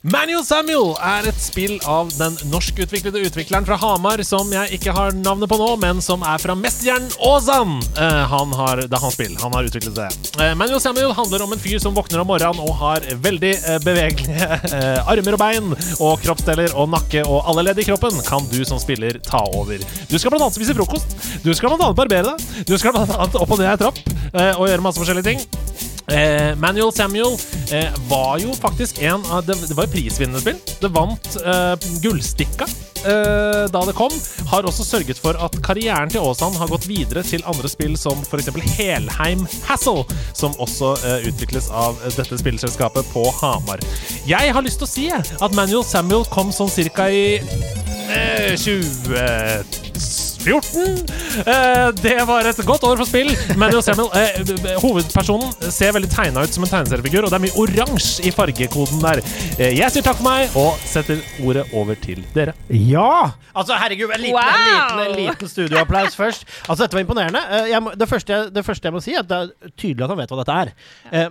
Manual 0.00 0.40
Samuel 0.48 0.94
er 1.04 1.26
et 1.28 1.40
spill 1.44 1.74
av 1.84 2.08
den 2.16 2.32
norskutviklede 2.48 3.20
utvikleren 3.20 3.66
fra 3.68 3.76
Hamar 3.82 4.22
som 4.24 4.48
jeg 4.48 4.78
ikke 4.78 4.94
har 4.96 5.12
navnet 5.12 5.50
på 5.50 5.58
nå, 5.60 5.66
men 5.82 6.00
som 6.00 6.24
er 6.24 6.40
fra 6.40 6.54
Mesterhjernen 6.56 7.10
Åsan. 7.28 7.74
Uh, 7.98 8.22
han 8.32 8.54
har, 8.56 8.80
det 8.80 8.96
er 8.96 9.04
hans 9.04 9.18
spill. 9.18 9.34
Han 9.42 9.52
har 9.52 9.68
utviklet 9.68 9.98
det. 9.98 10.08
Uh, 10.38 10.54
Manual 10.56 10.80
Samuel 10.80 11.12
handler 11.18 11.44
om 11.44 11.52
en 11.52 11.60
fyr 11.60 11.76
som 11.84 11.92
våkner 11.92 12.22
om 12.22 12.30
morgenen 12.32 12.64
og 12.64 12.72
har 12.80 13.04
veldig 13.20 13.52
uh, 13.66 13.76
bevegelige 13.84 14.48
eh, 14.78 15.12
armer 15.12 15.36
og 15.36 15.42
bein 15.44 15.68
og 16.00 16.24
kroppsdeler 16.24 16.72
og 16.80 16.88
nakke 16.96 17.26
og 17.26 17.44
alle 17.52 17.68
ledd 17.68 17.84
i 17.84 17.88
kroppen 17.90 18.16
kan 18.24 18.48
du 18.48 18.62
som 18.64 18.80
spiller 18.80 19.20
ta 19.28 19.44
over. 19.52 19.84
Du 20.08 20.16
skal 20.16 20.32
blant 20.32 20.48
annet 20.48 20.56
spise 20.56 20.80
frokost. 20.80 21.12
Du 21.44 21.52
skal 21.52 21.74
blant 21.74 21.84
annet 21.90 22.00
barbere 22.00 22.32
deg. 22.32 22.64
Du 22.64 22.78
skal 22.80 22.96
blant 22.96 23.12
annet 23.18 23.36
opp 23.36 23.52
og 23.52 23.60
ned 23.60 23.68
ei 23.68 23.80
trapp 23.84 24.00
eh, 24.32 24.54
og 24.56 24.64
gjøre 24.64 24.88
masse 24.88 25.04
forskjellige 25.04 25.34
ting. 25.34 25.89
Eh, 26.10 26.56
Manuel 26.58 26.92
Samuel 26.92 27.36
eh, 27.72 27.90
var 28.10 28.38
jo 28.42 28.54
faktisk 28.54 28.98
en 29.02 29.22
av 29.30 29.44
Det, 29.46 29.54
det 29.68 29.76
var 29.78 29.86
jo 29.86 29.94
prisvinnende 29.94 30.42
spill. 30.42 30.58
Det 30.82 30.90
vant 30.94 31.36
eh, 31.38 31.74
Gullstikka 32.02 32.66
eh, 33.04 33.66
da 33.70 33.82
det 33.86 33.94
kom. 33.98 34.14
Har 34.50 34.66
også 34.66 34.84
sørget 34.84 35.20
for 35.22 35.38
at 35.38 35.54
karrieren 35.64 36.10
til 36.10 36.24
Aasand 36.24 36.58
har 36.58 36.70
gått 36.72 36.88
videre 36.90 37.22
til 37.26 37.44
andre 37.48 37.70
spill 37.70 37.96
som 38.00 38.18
f.eks. 38.26 38.50
Helheim 38.76 39.46
Hassel, 39.68 40.02
som 40.34 40.56
også 40.58 40.96
eh, 41.06 41.28
utvikles 41.30 41.70
av 41.70 42.00
dette 42.16 42.40
spillselskapet 42.40 43.06
på 43.14 43.26
Hamar. 43.40 43.82
Jeg 44.28 44.54
har 44.54 44.66
lyst 44.66 44.82
til 44.82 44.88
å 44.88 44.94
si 44.94 45.06
at 45.14 45.56
Manuel 45.56 45.86
Samuel 45.86 46.26
kom 46.32 46.50
sånn 46.54 46.72
cirka 46.72 47.10
i 47.10 47.38
eh, 47.38 48.58
20... 48.58 50.29
14. 50.40 51.04
Eh, 51.40 51.88
det 52.00 52.16
var 52.28 52.46
et 52.48 52.60
godt 52.66 52.84
år 52.88 52.96
for 53.00 53.08
spill, 53.08 53.30
men 53.60 53.74
Samuel, 53.84 54.08
eh, 54.16 54.76
hovedpersonen 54.80 55.52
ser 55.72 55.92
veldig 55.96 56.08
tegna 56.12 56.44
ut 56.44 56.54
som 56.54 56.64
en 56.64 56.70
tegneseriefigur, 56.70 57.26
og 57.26 57.32
det 57.32 57.38
er 57.38 57.44
mye 57.44 57.58
oransje 57.60 58.24
i 58.28 58.32
fargekoden 58.34 59.02
der. 59.04 59.20
Eh, 59.58 59.74
jeg 59.76 59.92
sier 59.92 60.06
takk 60.06 60.18
for 60.20 60.28
meg 60.28 60.56
og 60.58 60.80
setter 60.88 61.20
ordet 61.44 61.66
over 61.76 61.98
til 62.00 62.22
dere. 62.34 62.54
Ja! 62.72 63.36
Altså, 63.54 63.76
herregud, 63.76 64.12
en 64.14 64.22
liten, 64.22 64.38
wow. 64.38 64.48
en 64.48 64.66
liten, 64.70 65.02
en 65.04 65.16
liten 65.18 65.50
studioapplaus 65.50 66.16
først. 66.16 66.46
Altså, 66.68 66.84
dette 66.84 66.96
var 66.96 67.04
imponerende. 67.04 67.42
Må, 67.80 67.92
det, 67.98 68.08
første 68.08 68.32
jeg, 68.32 68.52
det, 68.54 68.64
første 68.64 68.88
jeg, 68.88 68.94
må 68.94 69.02
si, 69.04 69.14
er 69.14 69.24
at 69.24 69.30
det 69.30 69.40
er 69.40 69.74
tydelig 69.74 70.06
at 70.06 70.14
han 70.14 70.20
vet 70.22 70.32
hva 70.32 70.40
dette 70.40 70.58
er. 70.60 70.72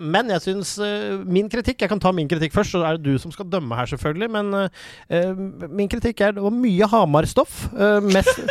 men 0.01 0.33
jeg 0.33 0.43
syns 0.43 0.71
min 1.29 1.47
kritikk 1.51 1.81
Jeg 1.83 1.91
kan 1.91 2.01
ta 2.01 2.11
min 2.15 2.27
kritikk 2.29 2.53
først, 2.53 2.73
så 2.73 2.83
er 2.85 2.97
det 2.97 3.07
du 3.07 3.21
som 3.21 3.31
skal 3.33 3.47
dømme 3.49 3.77
her, 3.77 3.89
selvfølgelig. 3.89 4.29
Men 4.35 5.71
min 5.71 5.89
kritikk 5.91 6.21
er 6.25 6.35
det 6.35 6.43
var 6.43 6.53
mye 6.53 6.89
Hamar-stoff. 6.91 7.69
mest 8.03 8.43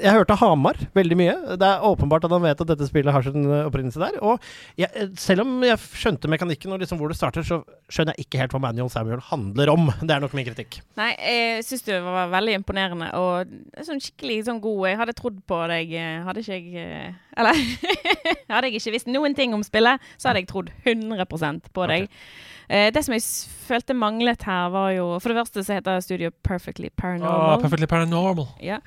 jeg 0.00 0.14
hørte 0.14 0.36
Hamar 0.40 0.78
veldig 0.96 1.16
mye. 1.18 1.34
Det 1.60 1.66
er 1.66 1.84
åpenbart 1.86 2.24
at 2.26 2.32
han 2.32 2.44
vet 2.44 2.60
at 2.62 2.70
dette 2.70 2.86
spillet 2.88 3.12
har 3.14 3.24
sin 3.26 3.44
eh, 3.44 3.66
opprinnelse 3.68 4.00
der. 4.00 4.18
Og 4.24 4.42
jeg, 4.78 4.88
eh, 4.94 5.10
selv 5.20 5.44
om 5.44 5.64
jeg 5.66 5.80
skjønte 5.98 6.30
mekanikken 6.30 6.72
og 6.74 6.80
liksom 6.82 7.00
hvor 7.00 7.12
det 7.12 7.18
starter, 7.18 7.44
så 7.46 7.60
skjønner 7.92 8.16
jeg 8.16 8.26
ikke 8.26 8.40
helt 8.40 8.54
hva 8.54 8.62
Manuel 8.62 8.90
Samuel 8.92 9.22
handler 9.28 9.72
om. 9.72 9.90
Det 10.06 10.14
er 10.14 10.22
nok 10.24 10.36
min 10.38 10.46
kritikk. 10.46 10.80
Nei, 10.98 11.10
jeg 11.18 11.66
syns 11.66 11.84
det 11.86 11.98
var 12.04 12.30
veldig 12.32 12.56
imponerende 12.60 13.10
og 13.18 13.52
sånn 13.86 14.00
skikkelig 14.02 14.42
sånn 14.46 14.60
god 14.62 14.88
Jeg 14.90 14.98
hadde 15.00 15.14
trodd 15.18 15.38
på 15.48 15.58
deg, 15.70 15.92
eh, 15.98 16.22
hadde 16.26 16.42
ikke 16.42 16.58
jeg 16.58 17.14
Eller 17.38 17.58
hadde 18.52 18.68
jeg 18.68 18.80
ikke 18.80 18.94
visst 18.96 19.10
noen 19.10 19.36
ting 19.38 19.56
om 19.56 19.64
spillet, 19.66 20.02
så 20.16 20.30
hadde 20.30 20.42
jeg 20.44 20.50
trodd 20.52 20.72
100% 20.84 21.72
på 21.72 21.88
deg. 21.90 22.08
Okay. 22.08 22.90
det 22.94 23.02
som 23.04 23.14
jeg 23.16 23.24
følte 23.66 23.96
manglet 23.96 24.44
her, 24.48 24.70
var 24.72 24.92
jo 24.94 25.08
For 25.20 25.32
det 25.32 25.40
første 25.42 25.64
så 25.64 25.78
heter 25.78 26.04
studio 26.04 26.30
Perfectly 26.44 26.92
Paranormal. 26.96 27.56
Oh, 27.56 27.62
perfectly 27.62 27.88
paranormal. 27.90 28.48
Ja. 28.62 28.78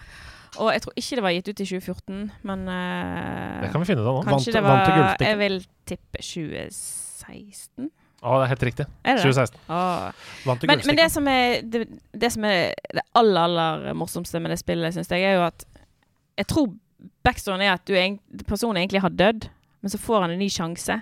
Og 0.62 0.72
jeg 0.74 0.82
tror 0.86 0.94
ikke 1.00 1.18
det 1.20 1.24
var 1.26 1.34
gitt 1.36 1.50
ut 1.52 1.60
i 1.62 1.68
2014, 1.68 2.32
men 2.48 2.66
uh, 2.70 3.62
Det 3.64 3.72
kan 3.74 3.84
vi 3.84 3.90
finne 3.90 4.02
ut 4.04 4.08
av 4.08 4.14
nå. 4.14 4.24
Vant- 4.24 4.32
kanskje 4.34 4.56
det 4.56 4.64
vant 4.66 4.86
til 4.88 5.02
var. 5.02 5.24
Jeg 5.26 5.40
vil 5.42 5.58
tippe 5.90 6.24
2016. 6.24 7.90
Å, 8.26 8.38
det 8.40 8.46
er 8.46 8.52
helt 8.56 8.66
riktig. 8.66 8.86
Er 9.06 9.18
det 9.20 9.22
det? 9.22 9.34
2016. 9.34 9.60
Åh. 9.70 10.30
Vant 10.48 10.64
til 10.64 10.72
Men, 10.72 10.82
men 10.90 10.98
det 10.98 11.10
som 11.14 11.28
er 11.30 11.60
det, 11.62 11.84
det 12.24 12.32
som 12.34 12.48
er 12.50 12.72
det 12.98 13.04
aller, 13.14 13.42
aller 13.44 13.98
morsomste 13.98 14.42
med 14.42 14.54
det 14.56 14.60
spillet, 14.62 14.96
syns 14.96 15.12
jeg, 15.14 15.22
er 15.28 15.38
jo 15.38 15.44
at 15.46 15.68
Jeg 16.40 16.48
tror 16.52 16.72
backstoryen 17.26 17.62
er 17.62 17.76
at 17.76 17.86
du, 17.86 17.94
personen 18.48 18.82
egentlig 18.82 19.04
har 19.04 19.14
dødd, 19.14 19.46
men 19.82 19.94
så 19.94 20.00
får 20.02 20.26
han 20.26 20.34
en 20.34 20.42
ny 20.42 20.50
sjanse. 20.50 20.98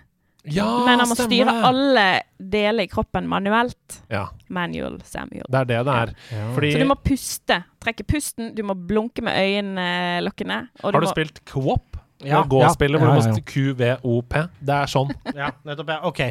Ja, 0.45 0.65
men 0.85 0.99
han 0.99 1.07
må 1.07 1.15
stemmer 1.15 1.29
styre 1.31 1.53
alle 1.69 2.05
deler 2.37 2.83
i 2.83 2.87
kroppen 2.91 3.27
manuelt. 3.31 4.01
Ja, 4.11 4.25
Manual 4.49 4.97
Samuel. 5.07 5.45
det 5.49 5.61
er 5.61 5.65
det 5.69 5.77
det 5.87 5.93
er. 6.01 6.13
Ja. 6.35 6.49
Fordi 6.55 6.71
Så 6.73 6.79
du 6.81 6.85
må 6.89 6.97
puste. 6.99 7.63
Trekke 7.79 8.03
pusten, 8.03 8.53
du 8.55 8.63
må 8.63 8.75
blunke 8.75 9.23
med 9.23 9.33
øyelokkene. 9.39 10.67
Har 10.83 10.91
du 10.91 10.99
må- 10.99 11.11
spilt 11.13 11.39
co-op? 11.45 11.92
Ja, 12.27 12.41
Gå-spillet 12.49 13.01
hvor 13.01 13.09
ja, 13.09 13.15
du 13.19 13.27
ja, 13.27 13.33
må 13.33 13.43
QVOP. 13.53 14.35
Det 14.63 14.75
er 14.75 14.91
sånn. 14.91 15.11
Ja, 15.39 15.49
nettopp. 15.65 15.89
Ja. 15.89 15.99
Ok. 16.07 16.21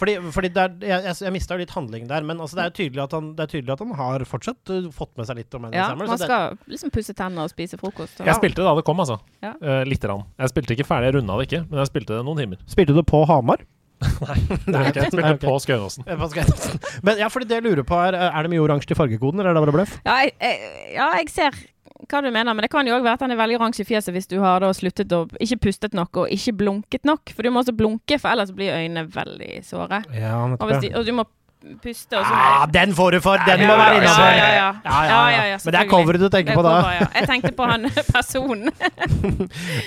Fordi, 0.00 0.16
fordi 0.34 0.50
det 0.54 0.62
er, 0.62 0.74
jeg, 0.80 1.04
jeg, 1.10 1.18
jeg 1.26 1.34
mista 1.34 1.56
jo 1.56 1.62
litt 1.62 1.74
handling 1.76 2.06
der, 2.10 2.24
men 2.26 2.40
altså, 2.40 2.58
det, 2.58 2.66
er 2.66 2.74
tydelig 2.78 3.04
at 3.04 3.16
han, 3.16 3.30
det 3.36 3.46
er 3.46 3.52
tydelig 3.52 3.74
at 3.76 3.84
han 3.84 3.94
har 3.98 4.24
fortsatt 4.28 4.72
uh, 4.72 4.88
fått 4.96 5.12
med 5.20 5.28
seg 5.28 5.40
litt 5.42 5.56
om 5.58 5.68
Andy 5.68 5.78
Ja, 5.78 5.90
Samuel. 5.92 6.12
man 6.14 6.22
skal 6.22 6.56
det- 6.56 6.74
liksom 6.74 6.94
pusse 6.94 7.16
tenner 7.16 7.46
og 7.46 7.52
spise 7.52 7.78
frokost. 7.80 8.20
og- 8.20 8.26
Jeg 8.30 8.40
spilte 8.40 8.62
det 8.62 8.68
da 8.68 8.74
det 8.80 8.86
kom, 8.88 9.00
altså. 9.04 9.20
Ja. 9.44 9.54
Uh, 9.60 9.82
Lite 9.86 10.08
grann. 10.08 10.26
Jeg 10.40 10.54
spilte 10.54 10.76
ikke 10.76 10.88
ferdig, 10.88 11.10
jeg 11.12 11.18
runda 11.20 11.38
det 11.40 11.48
ikke, 11.50 11.64
men 11.70 11.82
jeg 11.84 11.92
spilte 11.92 12.16
det 12.16 12.24
noen 12.26 12.42
timer. 12.42 12.62
Spilte 12.70 12.96
du 12.96 13.02
på 13.06 13.24
Hamar? 13.28 13.64
Det 14.66 14.74
er 14.76 14.90
ikke, 14.90 15.04
jeg 15.06 15.12
spilte 15.12 15.38
på 15.40 15.54
Skøyenåsen. 15.64 16.04
Eh, 16.04 16.98
Men 17.06 17.16
ja, 17.22 17.30
fordi 17.32 17.48
det 17.48 17.62
jeg 17.62 17.64
lurer 17.64 17.86
på 17.86 17.96
er 17.96 18.12
Er 18.18 18.42
det 18.44 18.50
mye 18.52 18.60
oransje 18.60 18.92
i 18.92 18.98
fargekoden, 18.98 19.40
eller 19.40 19.54
er 19.54 19.56
det 19.56 19.62
bare 19.64 19.76
bløff? 19.78 19.94
Ja 20.04 20.18
jeg, 20.20 20.34
jeg, 20.40 20.58
ja, 20.98 21.06
jeg 21.16 21.30
ser 21.32 21.56
hva 22.10 22.22
du 22.24 22.30
mener, 22.30 22.52
men 22.54 22.62
det 22.66 22.70
kan 22.72 22.86
jo 22.88 22.96
òg 22.96 23.02
være 23.06 23.18
at 23.20 23.24
han 23.26 23.34
er 23.36 23.40
veldig 23.40 23.58
oransje 23.60 23.84
i 23.84 23.88
fjeset 23.88 24.14
hvis 24.16 24.28
du 24.30 24.38
har 24.42 24.60
da 24.64 24.72
sluttet 24.76 25.12
å 25.16 25.24
ikke 25.42 25.60
pustet 25.68 25.94
nok 25.96 26.22
og 26.24 26.30
ikke 26.32 26.56
blunket 26.64 27.04
nok. 27.08 27.32
For 27.34 27.42
du 27.46 27.50
må 27.54 27.62
også 27.64 27.76
blunke, 27.76 28.18
for 28.22 28.32
ellers 28.34 28.52
blir 28.54 28.72
øynene 28.76 29.06
veldig 29.12 29.64
såre. 29.66 30.02
Ja, 30.14 30.38
Og, 30.46 30.62
hvis 30.70 30.84
de, 30.86 30.94
og 30.96 31.04
du 31.08 31.12
må 31.16 31.24
puste, 31.82 32.14
og 32.14 32.22
så 32.22 32.30
Ah, 32.36 32.66
den 32.70 32.92
får 32.94 33.16
du 33.16 33.20
for! 33.24 33.40
Den 33.42 33.58
Ja, 33.64 33.66
må 33.66 33.74
være 33.80 33.94
ja, 33.96 33.98
innafor! 33.98 34.26
ja, 34.38 34.50
ja. 34.54 34.66
Ja, 34.84 34.98
Ja, 35.08 35.16
ja, 35.34 35.44
ja, 35.50 35.56
Men 35.64 35.72
det 35.74 35.80
er 35.80 35.88
coveret 35.90 36.20
du 36.22 36.28
tenker 36.30 36.54
på 36.54 36.62
da. 36.62 36.74
Jeg 37.16 37.26
tenkte 37.26 37.50
på 37.58 37.66
han 37.66 37.88
personen. 38.14 38.70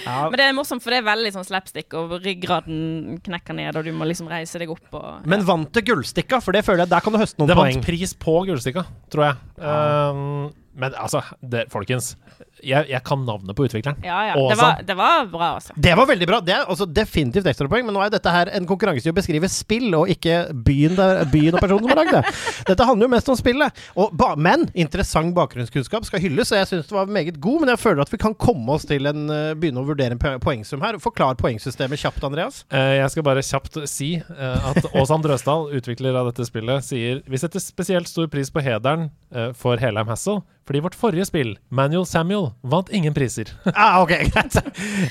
Ja. 0.10 0.26
Men 0.30 0.36
det 0.40 0.46
er 0.50 0.56
morsomt, 0.58 0.84
for 0.84 0.92
det 0.92 1.00
er 1.02 1.06
veldig 1.08 1.32
sånn 1.38 1.46
slapstick, 1.48 1.94
og 1.96 2.18
ryggraden 2.26 3.20
knekker 3.24 3.56
ned, 3.56 3.78
og 3.80 3.86
du 3.88 3.94
må 3.96 4.08
liksom 4.10 4.28
reise 4.32 4.60
deg 4.60 4.72
opp 4.74 4.98
og 4.98 5.28
Men 5.30 5.46
vant 5.48 5.72
det 5.78 5.86
gullstikka? 5.88 6.42
For 6.44 6.56
det 6.58 6.66
føler 6.68 6.84
jeg 6.84 6.92
Der 6.98 7.06
kan 7.06 7.16
du 7.16 7.20
høste 7.22 7.40
noen 7.40 7.48
poeng. 7.48 7.56
Det 7.56 7.60
poeng. 7.62 7.76
vant 7.80 7.86
pris 7.92 8.14
på 8.28 8.36
Gullstikka, 8.50 8.84
tror 9.14 9.30
jeg. 9.30 9.40
Um, 9.62 10.50
men 10.80 10.96
altså, 10.98 11.22
det, 11.42 11.68
folkens. 11.74 12.16
Jeg, 12.60 12.90
jeg 12.92 13.00
kan 13.08 13.22
navnet 13.24 13.56
på 13.56 13.68
utvikleren. 13.70 14.02
Ja, 14.04 14.20
ja. 14.32 14.34
Det 14.36 14.58
var, 14.60 14.82
det 14.84 14.96
var 15.00 15.30
bra, 15.32 15.52
altså. 15.60 15.76
Det 15.76 15.94
var 15.96 16.10
veldig 16.10 16.28
bra. 16.28 16.40
Det 16.44 16.56
er 16.56 16.66
altså 16.66 16.88
definitivt 16.90 17.48
ekstrapoeng, 17.48 17.86
men 17.88 17.96
nå 17.96 18.04
er 18.04 18.12
dette 18.12 18.34
her 18.34 18.52
en 18.58 18.68
konkurranse 18.68 19.08
i 19.08 19.14
å 19.14 19.16
beskrive 19.16 19.48
spill, 19.52 19.88
og 19.96 20.12
ikke 20.12 20.42
byen, 20.54 20.98
der, 20.98 21.24
byen 21.32 21.56
og 21.56 21.64
personen 21.64 21.86
som 21.86 21.94
har 21.94 22.02
lagd 22.02 22.18
det. 22.18 22.36
Dette 22.70 22.88
handler 22.88 23.08
jo 23.08 23.14
mest 23.14 23.32
om 23.32 23.40
spillet. 23.40 23.86
Og 24.00 24.12
ba, 24.20 24.34
men 24.36 24.68
interessant 24.74 25.32
bakgrunnskunnskap 25.38 26.08
skal 26.10 26.24
hylles, 26.24 26.52
og 26.52 26.60
jeg 26.60 26.72
syns 26.74 26.90
det 26.90 26.98
var 26.98 27.12
meget 27.20 27.40
god, 27.40 27.64
men 27.64 27.74
jeg 27.74 27.84
føler 27.86 28.04
at 28.04 28.12
vi 28.14 28.22
kan 28.22 28.36
komme 28.40 28.76
oss 28.76 28.88
til 28.90 29.08
en 29.10 29.26
uh, 29.32 29.56
begynne 29.60 29.84
å 29.84 29.88
vurdere 29.88 30.16
en 30.18 30.44
poengsum 30.44 30.84
her. 30.84 31.00
Forklar 31.04 31.40
poengsystemet 31.40 32.00
kjapt, 32.02 32.24
Andreas. 32.26 32.64
Eh, 32.74 32.96
jeg 33.00 33.14
skal 33.14 33.26
bare 33.26 33.44
kjapt 33.46 33.80
si 33.90 34.12
eh, 34.20 34.70
at 34.72 34.90
Åsan 34.98 35.24
Drøsdal, 35.26 35.70
utvikler 35.80 36.18
av 36.20 36.30
dette 36.30 36.48
spillet, 36.48 36.86
sier 36.86 37.24
Vi 37.30 37.42
setter 37.42 37.64
spesielt 37.64 38.10
stor 38.10 38.30
pris 38.32 38.52
på 38.54 38.64
hederen 38.64 39.10
eh, 39.34 39.52
for 39.58 39.80
Helheim 39.82 40.10
Hassle, 40.12 40.40
fordi 40.68 40.82
vårt 40.86 40.94
forrige 40.96 41.26
spill, 41.26 41.56
Manual 41.74 42.06
Samuel, 42.06 42.52
vant 42.62 42.90
ingen 42.94 43.14
priser. 43.16 43.50
Ah, 43.74 44.02
ok, 44.04 44.12
greit. 44.30 44.58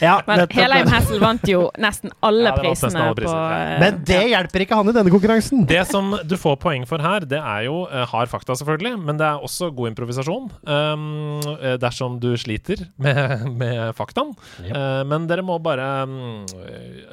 Ja, 0.02 0.18
Men. 0.26 0.44
Helheim 0.54 0.86
Hassel 0.92 1.18
vant 1.22 1.42
jo 1.50 1.64
nesten 1.82 2.12
alle 2.22 2.52
Ja, 2.52 2.56
prisene. 2.58 2.92
nesten 2.92 3.00
alle 3.02 3.16
priser, 3.18 3.34
på 3.34 3.48
ja. 3.56 3.62
eh, 3.72 3.80
Men 3.82 3.98
det 4.06 4.20
hjelper 4.30 4.64
ikke 4.64 4.78
han 4.78 4.90
i 4.92 4.94
denne 4.94 5.12
konkurransen. 5.14 5.64
Det 5.70 5.80
som 5.88 6.12
du 6.30 6.36
får 6.38 6.58
poeng 6.62 6.84
for 6.90 7.02
her, 7.02 7.26
det 7.26 7.40
er 7.40 7.64
jo 7.66 7.80
uh, 7.90 8.04
hard 8.12 8.30
fakta, 8.30 8.54
selvfølgelig, 8.60 8.94
men 9.08 9.18
det 9.18 9.26
er 9.26 9.42
også 9.48 9.70
god 9.74 9.90
improvisasjon. 9.94 10.46
Um, 10.68 11.40
dersom 11.82 12.20
du 12.22 12.30
sliter 12.38 12.84
med, 13.00 13.48
med 13.58 13.96
faktaen. 13.98 14.34
Yep. 14.62 14.70
Uh, 14.76 15.02
men 15.10 15.26
dere 15.30 15.42
må 15.46 15.58
bare 15.64 15.88
um, 16.06 16.44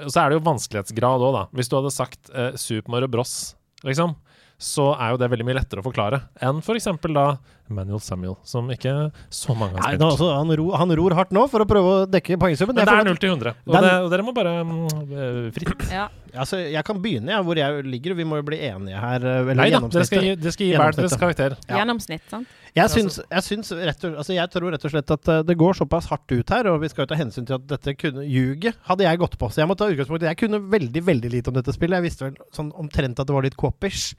Så 0.06 0.20
er 0.22 0.30
det 0.30 0.38
jo 0.40 0.46
vanskelighetsgrad 0.46 1.26
òg, 1.26 1.34
da. 1.40 1.44
Hvis 1.56 1.72
du 1.72 1.80
hadde 1.80 1.94
sagt 1.96 2.30
uh, 2.36 2.52
Super 2.60 2.94
Mario 2.94 3.10
Bros, 3.12 3.56
liksom, 3.86 4.14
så 4.62 4.94
er 4.96 5.12
jo 5.12 5.18
det 5.20 5.28
veldig 5.34 5.46
mye 5.50 5.58
lettere 5.58 5.82
å 5.82 5.86
forklare 5.86 6.22
enn 6.46 6.62
f.eks. 6.64 6.86
da 7.12 7.26
Manuel 7.68 8.02
Samuel, 8.04 8.36
som 8.46 8.68
ikke 8.70 8.92
så 9.34 9.56
mange 9.58 9.80
har 9.80 9.88
spilt. 9.96 10.02
Nei, 10.04 10.10
altså, 10.12 10.28
han, 10.38 10.52
ro, 10.60 10.68
han 10.78 10.92
ror 11.00 11.16
hardt 11.18 11.32
nå 11.34 11.48
for 11.50 11.64
å 11.64 11.68
prøve 11.70 11.94
å 11.96 12.04
dekke 12.10 12.38
poengsummen. 12.42 12.76
men 12.78 12.86
det 12.86 12.94
er 12.94 13.08
0 13.10 13.18
til 13.24 13.32
100, 13.34 13.56
og, 13.66 13.74
Den- 13.74 13.88
det, 13.88 13.94
og 14.06 14.12
dere 14.14 14.26
må 14.28 14.36
bare 14.38 14.54
eh, 14.62 15.50
fritt. 15.56 15.88
Ja. 15.96 16.10
Altså, 16.36 16.58
jeg 16.68 16.84
kan 16.84 16.98
begynne 17.00 17.32
ja, 17.32 17.38
hvor 17.48 17.56
jeg 17.56 17.86
ligger, 17.88 18.12
og 18.12 18.18
vi 18.20 18.26
må 18.28 18.36
jo 18.42 18.44
bli 18.44 18.58
enige 18.68 19.00
her. 19.00 19.24
Eller 19.24 19.56
Nei 19.56 19.70
da, 19.72 19.80
dere 19.88 20.04
skal 20.04 20.26
gi, 20.26 20.34
dere 20.36 20.52
skal 20.52 20.68
gi 20.68 20.74
hver 20.76 20.98
deres 20.98 21.16
karakter. 21.22 21.56
Ja. 21.70 21.78
Gjennomsnitt, 21.80 22.26
sant? 22.28 22.50
Jeg 22.76 22.92
syns, 22.92 23.22
jeg 23.24 23.44
syns 23.46 23.70
rett 23.72 24.02
og, 24.04 24.18
altså 24.20 24.34
jeg 24.36 24.52
tror 24.52 24.74
rett 24.76 24.84
og 24.84 24.92
slett 24.92 25.12
at 25.16 25.30
eh, 25.32 25.44
det 25.48 25.56
går 25.62 25.78
såpass 25.80 26.10
hardt 26.12 26.34
ut 26.36 26.50
her, 26.52 26.68
og 26.74 26.82
vi 26.84 26.90
skal 26.92 27.06
jo 27.06 27.12
ta 27.14 27.16
hensyn 27.22 27.48
til 27.48 27.56
at 27.56 27.64
dette 27.72 27.94
kunne 27.96 28.26
ljuge 28.28 28.74
hadde 28.90 29.06
jeg 29.08 29.22
gått 29.22 29.38
på. 29.40 29.48
Så 29.48 29.64
jeg 29.64 29.70
må 29.72 29.78
ta 29.80 29.88
utgangspunkt 29.88 30.26
i 30.26 30.28
Jeg 30.34 30.42
kunne 30.42 30.60
veldig 30.76 31.06
veldig 31.08 31.32
lite 31.38 31.54
om 31.54 31.56
dette 31.56 31.72
spillet. 31.72 32.02
Jeg 32.02 32.08
visste 32.10 32.28
vel 32.28 32.36
sånn 32.58 32.74
omtrent 32.84 33.22
at 33.24 33.32
det 33.32 33.38
var 33.38 33.48
litt 33.48 33.56
coop-ish. 33.56 34.18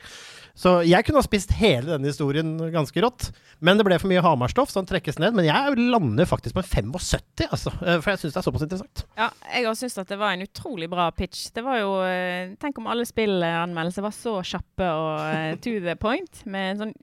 Så 0.57 0.79
jeg 0.89 1.05
kunne 1.05 1.21
ha 1.21 1.27
spist 1.27 1.51
hele 1.59 1.91
denne 1.91 2.09
historien 2.09 2.55
ganske 2.73 3.03
rått. 3.05 3.27
Men 3.61 3.77
det 3.77 3.85
ble 3.85 3.99
for 4.01 4.09
mye 4.09 4.23
Hamar-stoff, 4.25 4.71
så 4.73 4.81
den 4.81 4.89
trekkes 4.89 5.19
ned. 5.21 5.37
Men 5.37 5.45
jeg 5.45 5.77
lander 5.93 6.29
faktisk 6.29 6.57
på 6.57 6.63
en 6.65 6.69
75, 6.97 7.45
altså. 7.51 7.73
eh, 7.85 7.99
For 8.01 8.15
jeg 8.15 8.23
syns 8.23 8.33
det 8.37 8.41
er 8.41 8.47
såpass 8.49 8.65
interessant. 8.65 9.05
Ja, 9.21 9.29
jeg 9.53 9.69
har 9.69 9.77
syns 9.77 9.99
at 10.01 10.09
det 10.13 10.19
var 10.21 10.33
en 10.33 10.47
utrolig 10.47 10.89
bra 10.93 11.11
pitch. 11.13 11.47
Det 11.57 11.65
var 11.67 11.81
jo 11.83 11.95
eh, 12.09 12.55
Tenk 12.63 12.81
om 12.81 12.89
alle 12.89 13.05
spillanmeldelser 13.09 14.07
var 14.09 14.17
så 14.17 14.39
kjappe 14.49 14.89
og 14.97 15.21
eh, 15.29 15.51
to 15.61 15.76
the 15.85 15.97
point, 16.01 16.41
med 16.49 16.71
en 16.72 16.85
sånn 16.87 16.95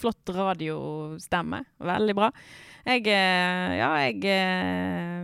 flott 0.00 0.32
radiostemme. 0.36 1.64
Veldig 1.84 2.16
bra. 2.16 2.32
Jeg 2.84 3.06
eh, 3.08 3.70
Ja, 3.78 3.90
jeg 4.04 4.18
eh, 4.28 5.20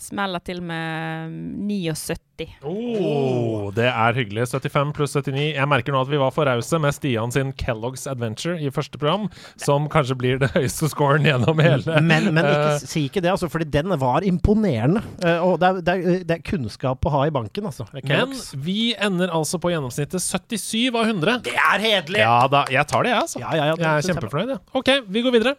smeller 0.00 0.40
til 0.40 0.62
med 0.64 1.34
79. 1.68 2.46
Oh, 2.64 3.68
det 3.76 3.84
er 3.90 4.16
hyggelig. 4.16 4.46
75 4.48 4.94
pluss 4.96 5.12
79. 5.18 5.52
Jeg 5.52 5.68
merker 5.68 5.92
nå 5.92 6.00
at 6.02 6.08
vi 6.08 6.20
var 6.22 6.32
for 6.34 6.48
rause 6.48 6.80
med 6.80 6.96
Stian 6.96 7.34
sin 7.34 7.52
Kellogg's 7.60 8.06
Adventure 8.10 8.56
i 8.56 8.72
første 8.72 8.96
program, 8.98 9.28
som 9.60 9.90
kanskje 9.92 10.16
blir 10.18 10.40
det 10.40 10.48
høyeste 10.56 10.88
scoren 10.90 11.28
gjennom 11.28 11.60
hele 11.62 12.00
Men, 12.00 12.30
men 12.32 12.48
ikke, 12.48 12.72
Eh, 12.72 12.80
si 12.88 13.04
ikke 13.10 13.20
det, 13.24 13.30
altså, 13.34 13.48
fordi 13.52 13.66
den 13.72 13.92
var 14.00 14.24
imponerende. 14.26 15.02
Og 15.44 15.58
det 15.60 15.68
er, 15.68 15.80
det, 15.84 15.94
er, 15.94 16.24
det 16.28 16.36
er 16.38 16.44
kunnskap 16.46 17.04
å 17.04 17.12
ha 17.12 17.24
i 17.28 17.34
banken, 17.34 17.68
altså. 17.68 17.86
Men 17.92 18.32
vi 18.64 18.92
ender 18.96 19.32
altså 19.34 19.60
på 19.62 19.72
gjennomsnittet 19.74 20.22
77 20.24 20.96
av 20.96 21.04
100. 21.04 21.42
det 21.50 21.56
er 21.58 21.84
hederlig! 21.84 22.24
Ja 22.24 22.40
da, 22.50 22.64
jeg 22.72 22.88
tar 22.88 23.04
det, 23.04 23.12
jeg, 23.14 23.26
altså. 23.26 23.42
Ja, 23.44 23.52
ja, 23.58 23.70
ja, 23.72 23.76
jeg 23.76 23.90
er 23.92 24.08
kjempefornøyd, 24.14 24.56
jeg. 24.56 24.64
OK, 24.80 24.94
vi 25.12 25.26
går 25.28 25.36
videre. 25.38 25.58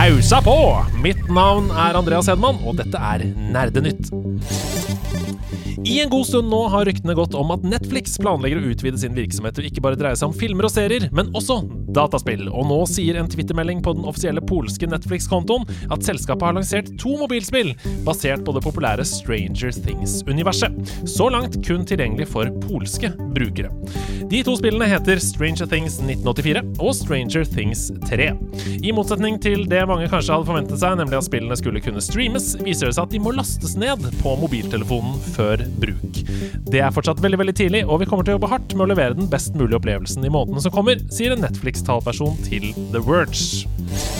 Ausa 0.00 0.38
på! 0.42 0.84
Mitt 1.02 1.28
navn 1.28 1.66
er 1.76 1.98
Andreas 1.98 2.30
Hedman, 2.30 2.56
og 2.64 2.78
dette 2.78 2.96
er 2.96 3.26
Nerdenytt. 3.52 4.08
I 5.84 6.00
en 6.00 6.10
god 6.10 6.26
stund 6.26 6.48
nå 6.52 6.58
har 6.68 6.84
ryktene 6.84 7.14
gått 7.16 7.34
om 7.34 7.50
at 7.54 7.62
Netflix 7.64 8.18
planlegger 8.20 8.60
å 8.60 8.72
utvide 8.72 8.98
sin 9.00 9.14
virksomhet 9.16 9.56
til 9.56 9.68
ikke 9.70 9.80
bare 9.84 9.96
dreie 9.96 10.18
seg 10.18 10.28
om 10.28 10.36
filmer 10.36 10.66
og 10.68 10.72
serier, 10.74 11.06
men 11.16 11.30
også 11.36 11.62
dataspill. 11.96 12.44
Og 12.52 12.66
nå 12.68 12.78
sier 12.90 13.16
en 13.16 13.30
twittermelding 13.30 13.80
på 13.84 13.94
den 13.96 14.04
offisielle 14.08 14.42
polske 14.44 14.88
Netflix-kontoen 14.90 15.64
at 15.90 16.04
selskapet 16.04 16.46
har 16.46 16.56
lansert 16.58 16.90
to 17.00 17.14
mobilspill 17.20 17.72
basert 18.06 18.44
på 18.44 18.54
det 18.56 18.62
populære 18.66 19.06
Stranger 19.08 19.72
Things-universet. 19.86 20.76
Så 21.08 21.30
langt 21.32 21.56
kun 21.66 21.86
tilgjengelig 21.88 22.28
for 22.34 22.52
polske 22.66 23.12
brukere. 23.32 23.72
De 24.30 24.44
to 24.46 24.54
spillene 24.60 24.86
heter 24.90 25.22
Stranger 25.22 25.70
Things 25.70 25.96
1984 26.04 26.62
og 26.76 26.92
Stranger 26.98 27.48
Things 27.48 27.88
3. 28.04 28.30
I 28.84 28.92
motsetning 28.94 29.40
til 29.42 29.64
det 29.70 29.86
mange 29.88 30.10
kanskje 30.12 30.36
hadde 30.36 30.50
forventet 30.52 30.84
seg, 30.84 31.00
nemlig 31.00 31.18
at 31.18 31.30
spillene 31.30 31.58
skulle 31.58 31.82
kunne 31.82 32.04
streames, 32.04 32.52
viser 32.60 32.90
det 32.90 32.98
seg 32.98 33.08
at 33.08 33.16
de 33.16 33.24
må 33.24 33.34
lastes 33.34 33.74
ned 33.80 34.06
på 34.20 34.36
mobiltelefonen 34.44 35.16
før 35.32 35.69
bruk. 35.80 36.22
Det 36.70 36.82
er 36.82 36.94
fortsatt 36.94 37.22
veldig 37.22 37.40
veldig 37.42 37.56
tidlig, 37.60 37.84
og 37.86 38.02
vi 38.02 38.08
kommer 38.10 38.26
til 38.26 38.34
å 38.34 38.38
jobbe 38.38 38.52
hardt 38.52 38.74
med 38.76 38.86
å 38.86 38.90
levere 38.92 39.18
den 39.18 39.30
best 39.30 39.56
mulige 39.58 39.80
opplevelsen 39.80 40.26
i 40.26 40.32
månedene 40.32 40.64
som 40.64 40.74
kommer, 40.74 41.00
sier 41.12 41.36
en 41.36 41.44
Netflix-talperson 41.46 42.40
til 42.46 42.72
The 42.94 43.04
Verge. 43.06 44.19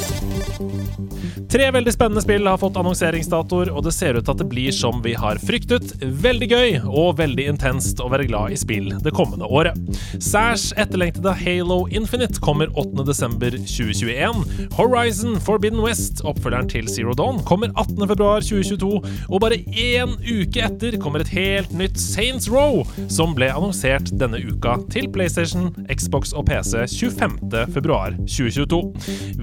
Tre 1.51 1.71
veldig 1.75 1.93
spennende 1.93 2.23
spill 2.23 2.47
har 2.47 2.59
fått 2.63 2.77
annonseringsdatoer, 2.79 3.73
og 3.75 3.83
det 3.83 3.91
ser 3.97 4.15
ut 4.15 4.23
til 4.23 4.33
at 4.37 4.39
det 4.39 4.47
blir 4.53 4.71
som 4.75 5.01
vi 5.03 5.17
har 5.19 5.39
fryktet. 5.43 5.97
Veldig 6.23 6.49
gøy 6.51 6.77
og 6.87 7.17
veldig 7.19 7.47
intenst 7.51 7.99
å 7.99 8.07
være 8.13 8.29
glad 8.29 8.55
i 8.55 8.59
spill 8.61 8.93
det 9.03 9.11
kommende 9.17 9.49
året. 9.51 9.75
Særs 10.23 10.69
etterlengtede 10.79 11.33
Halo 11.41 11.89
Infinite 11.91 12.39
kommer 12.45 12.71
8.12.2021. 12.79 14.71
Horizon 14.77 15.41
Forbidden 15.43 15.83
West, 15.83 16.23
oppfølgeren 16.23 16.71
til 16.71 16.87
Zero 16.93 17.17
Dawn, 17.19 17.43
kommer 17.49 17.75
18.2.2022. 17.75 19.03
Og 19.27 19.43
bare 19.43 19.59
én 19.75 20.15
uke 20.23 20.63
etter 20.69 20.95
kommer 21.03 21.21
et 21.25 21.35
helt 21.35 21.75
nytt 21.75 21.99
Saints 21.99 22.47
Row, 22.53 22.85
som 23.11 23.35
ble 23.35 23.51
annonsert 23.51 24.15
denne 24.23 24.39
uka 24.39 24.79
til 24.95 25.11
PlayStation, 25.11 25.75
Xbox 25.91 26.31
og 26.31 26.47
PC 26.47 26.87
25.2.2022. 26.95 28.81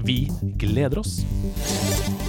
Vi 0.08 0.18
gleder 0.56 0.87
oss. 0.96 2.27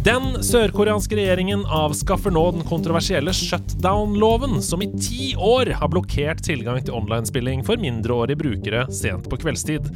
Den 0.00 0.30
sørkoreanske 0.46 1.18
regjeringen 1.18 1.66
avskaffer 1.68 2.32
nå 2.32 2.46
den 2.56 2.64
kontroversielle 2.64 3.34
shutdown-loven, 3.36 4.60
som 4.64 4.80
i 4.80 4.88
ti 4.96 5.34
år 5.36 5.74
har 5.76 5.90
blokkert 5.92 6.40
tilgang 6.46 6.80
til 6.80 6.96
online-spilling 6.96 7.64
for 7.66 7.80
mindreårige 7.80 8.40
brukere 8.40 8.86
sent 8.96 9.28
på 9.28 9.38
kveldstid. 9.42 9.90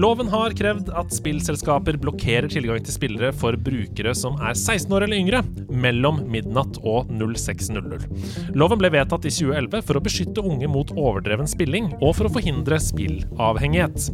Loven 0.00 0.26
har 0.32 0.54
krevd 0.58 0.88
at 0.96 1.12
spillselskaper 1.14 1.98
blokkerer 2.02 2.48
tilgang 2.50 2.80
til 2.82 2.96
spillere 2.96 3.30
for 3.36 3.54
brukere 3.54 4.10
som 4.18 4.40
er 4.42 4.56
16 4.56 4.90
år 4.96 5.06
eller 5.06 5.20
yngre, 5.20 5.42
mellom 5.70 6.22
midnatt 6.30 6.80
og 6.82 7.12
06.00. 7.12 8.56
Loven 8.58 8.80
ble 8.80 8.90
vedtatt 8.96 9.28
i 9.28 9.32
2011 9.34 9.84
for 9.86 10.00
å 10.00 10.02
beskytte 10.02 10.42
unge 10.42 10.70
mot 10.70 10.90
overdreven 10.96 11.46
spilling 11.50 11.92
og 12.00 12.16
for 12.18 12.26
å 12.26 12.32
forhindre 12.34 12.80
spillavhengighet. 12.82 14.08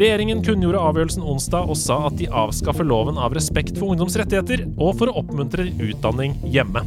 Regjeringen 0.00 0.42
kunngjorde 0.46 0.82
avgjørelsen 0.88 1.28
onsdag 1.30 1.70
og 1.70 1.78
sa 1.78 2.00
at 2.08 2.18
de 2.18 2.26
avskaffer 2.26 2.88
loven 2.88 3.20
av 3.20 3.36
respekt 3.36 3.78
for 3.78 3.94
ungdoms 3.94 4.09
rettigheter 4.18 4.64
og 4.76 4.96
for 5.00 5.10
å 5.10 5.20
oppmuntre 5.20 5.68
utdanning 5.82 6.36
hjemme. 6.54 6.82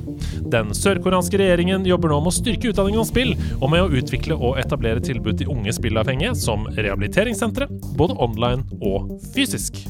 Den 0.54 0.74
sørkoreanske 0.78 1.40
regjeringen 1.42 1.88
jobber 1.88 2.14
nå 2.14 2.20
med 2.24 2.34
å 2.34 2.36
styrke 2.36 2.74
utdanningen 2.74 3.04
om 3.04 3.10
spill, 3.10 3.36
og 3.60 3.72
med 3.74 3.86
å 3.86 3.92
utvikle 4.02 4.38
og 4.40 4.60
etablere 4.62 5.04
tilbud 5.04 5.40
til 5.40 5.54
unge 5.54 5.76
spillavhengige, 5.76 6.36
som 6.40 6.68
rehabiliteringssentre, 6.78 7.70
både 8.00 8.18
online 8.24 8.66
og 8.82 9.16
fysisk. 9.36 9.84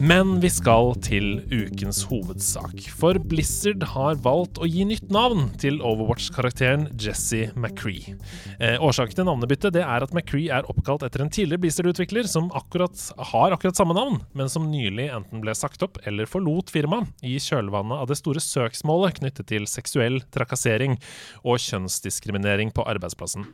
Men 0.00 0.38
vi 0.40 0.48
skal 0.48 0.94
til 1.04 1.42
ukens 1.52 1.98
hovedsak. 2.08 2.86
For 2.96 3.18
Blizzard 3.20 3.82
har 3.92 4.16
valgt 4.24 4.56
å 4.56 4.64
gi 4.64 4.86
nytt 4.88 5.10
navn 5.12 5.50
til 5.60 5.76
Overwatch-karakteren 5.84 6.86
Jesse 6.96 7.50
McCree. 7.52 8.14
Eh, 8.56 8.80
årsaken 8.80 9.18
til 9.18 9.26
navnebyttet 9.28 9.76
er 9.76 10.06
at 10.06 10.14
McCree 10.16 10.48
er 10.56 10.64
oppkalt 10.72 11.04
etter 11.04 11.20
en 11.20 11.28
tidligere 11.28 11.60
Blizzard-utvikler 11.66 12.30
som 12.32 12.48
akkurat, 12.56 12.96
har 13.34 13.52
akkurat 13.52 13.76
samme 13.76 13.96
navn, 13.98 14.22
men 14.32 14.48
som 14.48 14.70
nylig 14.72 15.10
enten 15.12 15.44
ble 15.44 15.52
sagt 15.58 15.84
opp 15.84 16.00
eller 16.08 16.30
forlot 16.30 16.72
firmaet 16.72 17.20
i 17.20 17.34
kjølvannet 17.36 18.00
av 18.00 18.08
det 18.08 18.16
store 18.22 18.40
søksmålet 18.40 19.20
knyttet 19.20 19.52
til 19.52 19.68
seksuell 19.68 20.22
trakassering 20.32 20.96
og 21.44 21.60
kjønnsdiskriminering 21.60 22.72
på 22.72 22.88
arbeidsplassen. 22.88 23.44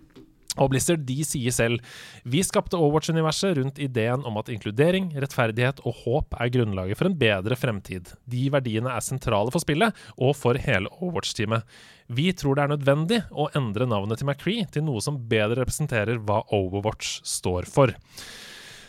Og 0.56 0.70
Blizzard 0.72 1.04
de 1.08 1.18
sier 1.26 1.54
selv 1.54 1.82
vi 2.24 2.42
skapte 2.44 2.78
Overwatch-universet 2.78 3.56
rundt 3.58 3.80
ideen 3.82 4.24
om 4.26 4.38
at 4.40 4.50
inkludering, 4.52 5.10
rettferdighet 5.20 5.82
og 5.86 6.00
håp 6.04 6.36
er 6.40 6.52
grunnlaget 6.54 6.98
for 6.98 7.10
en 7.10 7.18
bedre 7.18 7.58
fremtid. 7.58 8.12
De 8.28 8.46
verdiene 8.52 8.92
er 8.92 9.04
sentrale 9.04 9.52
for 9.54 9.62
spillet 9.62 9.94
og 10.16 10.34
for 10.38 10.58
hele 10.60 10.90
Overwatch-teamet. 10.98 11.66
Vi 12.06 12.30
tror 12.38 12.56
det 12.56 12.66
er 12.66 12.74
nødvendig 12.74 13.20
å 13.34 13.48
endre 13.58 13.88
navnet 13.90 14.20
til 14.20 14.30
McCree 14.30 14.66
til 14.72 14.86
noe 14.86 15.02
som 15.04 15.18
bedre 15.30 15.62
representerer 15.62 16.20
hva 16.22 16.42
Overwatch 16.54 17.20
står 17.26 17.68
for. 17.70 17.94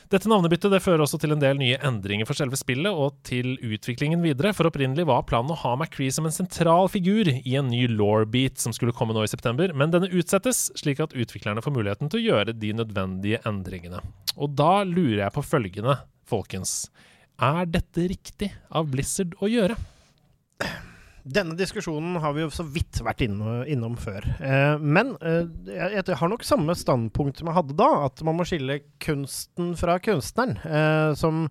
Dette 0.07 0.29
navnebyttet 0.31 0.71
det 0.71 0.79
fører 0.79 1.01
også 1.03 1.17
til 1.19 1.33
en 1.35 1.41
del 1.41 1.57
nye 1.59 1.75
endringer 1.83 2.27
for 2.29 2.39
selve 2.39 2.55
spillet 2.55 2.95
og 2.95 3.17
til 3.27 3.57
utviklingen 3.59 4.21
videre, 4.23 4.53
for 4.55 4.69
opprinnelig 4.69 5.03
var 5.09 5.25
planen 5.27 5.51
å 5.51 5.57
ha 5.65 5.73
McCree 5.75 6.13
som 6.15 6.29
en 6.29 6.35
sentral 6.35 6.87
figur 6.91 7.27
i 7.27 7.57
en 7.59 7.67
ny 7.67 7.81
law-beat 7.91 8.55
som 8.63 8.71
skulle 8.75 8.95
komme 8.95 9.11
nå 9.17 9.25
i 9.25 9.31
september, 9.31 9.73
men 9.75 9.91
denne 9.91 10.07
utsettes, 10.07 10.69
slik 10.79 11.03
at 11.03 11.11
utviklerne 11.11 11.63
får 11.65 11.75
muligheten 11.75 12.07
til 12.13 12.21
å 12.21 12.25
gjøre 12.29 12.55
de 12.55 12.71
nødvendige 12.79 13.43
endringene. 13.51 13.99
Og 14.39 14.55
da 14.55 14.85
lurer 14.87 15.25
jeg 15.25 15.35
på 15.35 15.43
følgende, 15.43 15.99
folkens. 16.27 16.85
Er 17.43 17.67
dette 17.67 18.07
riktig 18.07 18.53
av 18.71 18.87
Blizzard 18.93 19.35
å 19.43 19.51
gjøre? 19.51 19.75
Denne 21.27 21.57
diskusjonen 21.59 22.15
har 22.23 22.33
vi 22.35 22.45
jo 22.45 22.51
så 22.53 22.63
vidt 22.63 23.01
vært 23.03 23.25
inne, 23.25 23.59
innom 23.67 23.97
før. 23.99 24.23
Eh, 24.39 24.77
men 24.79 25.15
eh, 25.19 25.43
jeg, 25.67 26.03
jeg 26.07 26.19
har 26.21 26.31
nok 26.31 26.45
samme 26.47 26.75
standpunkt 26.77 27.41
som 27.41 27.49
jeg 27.51 27.57
hadde 27.57 27.75
da, 27.79 27.89
at 28.07 28.23
man 28.27 28.37
må 28.37 28.45
skille 28.47 28.79
kunsten 29.03 29.73
fra 29.79 29.97
kunstneren. 30.03 30.55
Eh, 30.63 31.11
som 31.19 31.47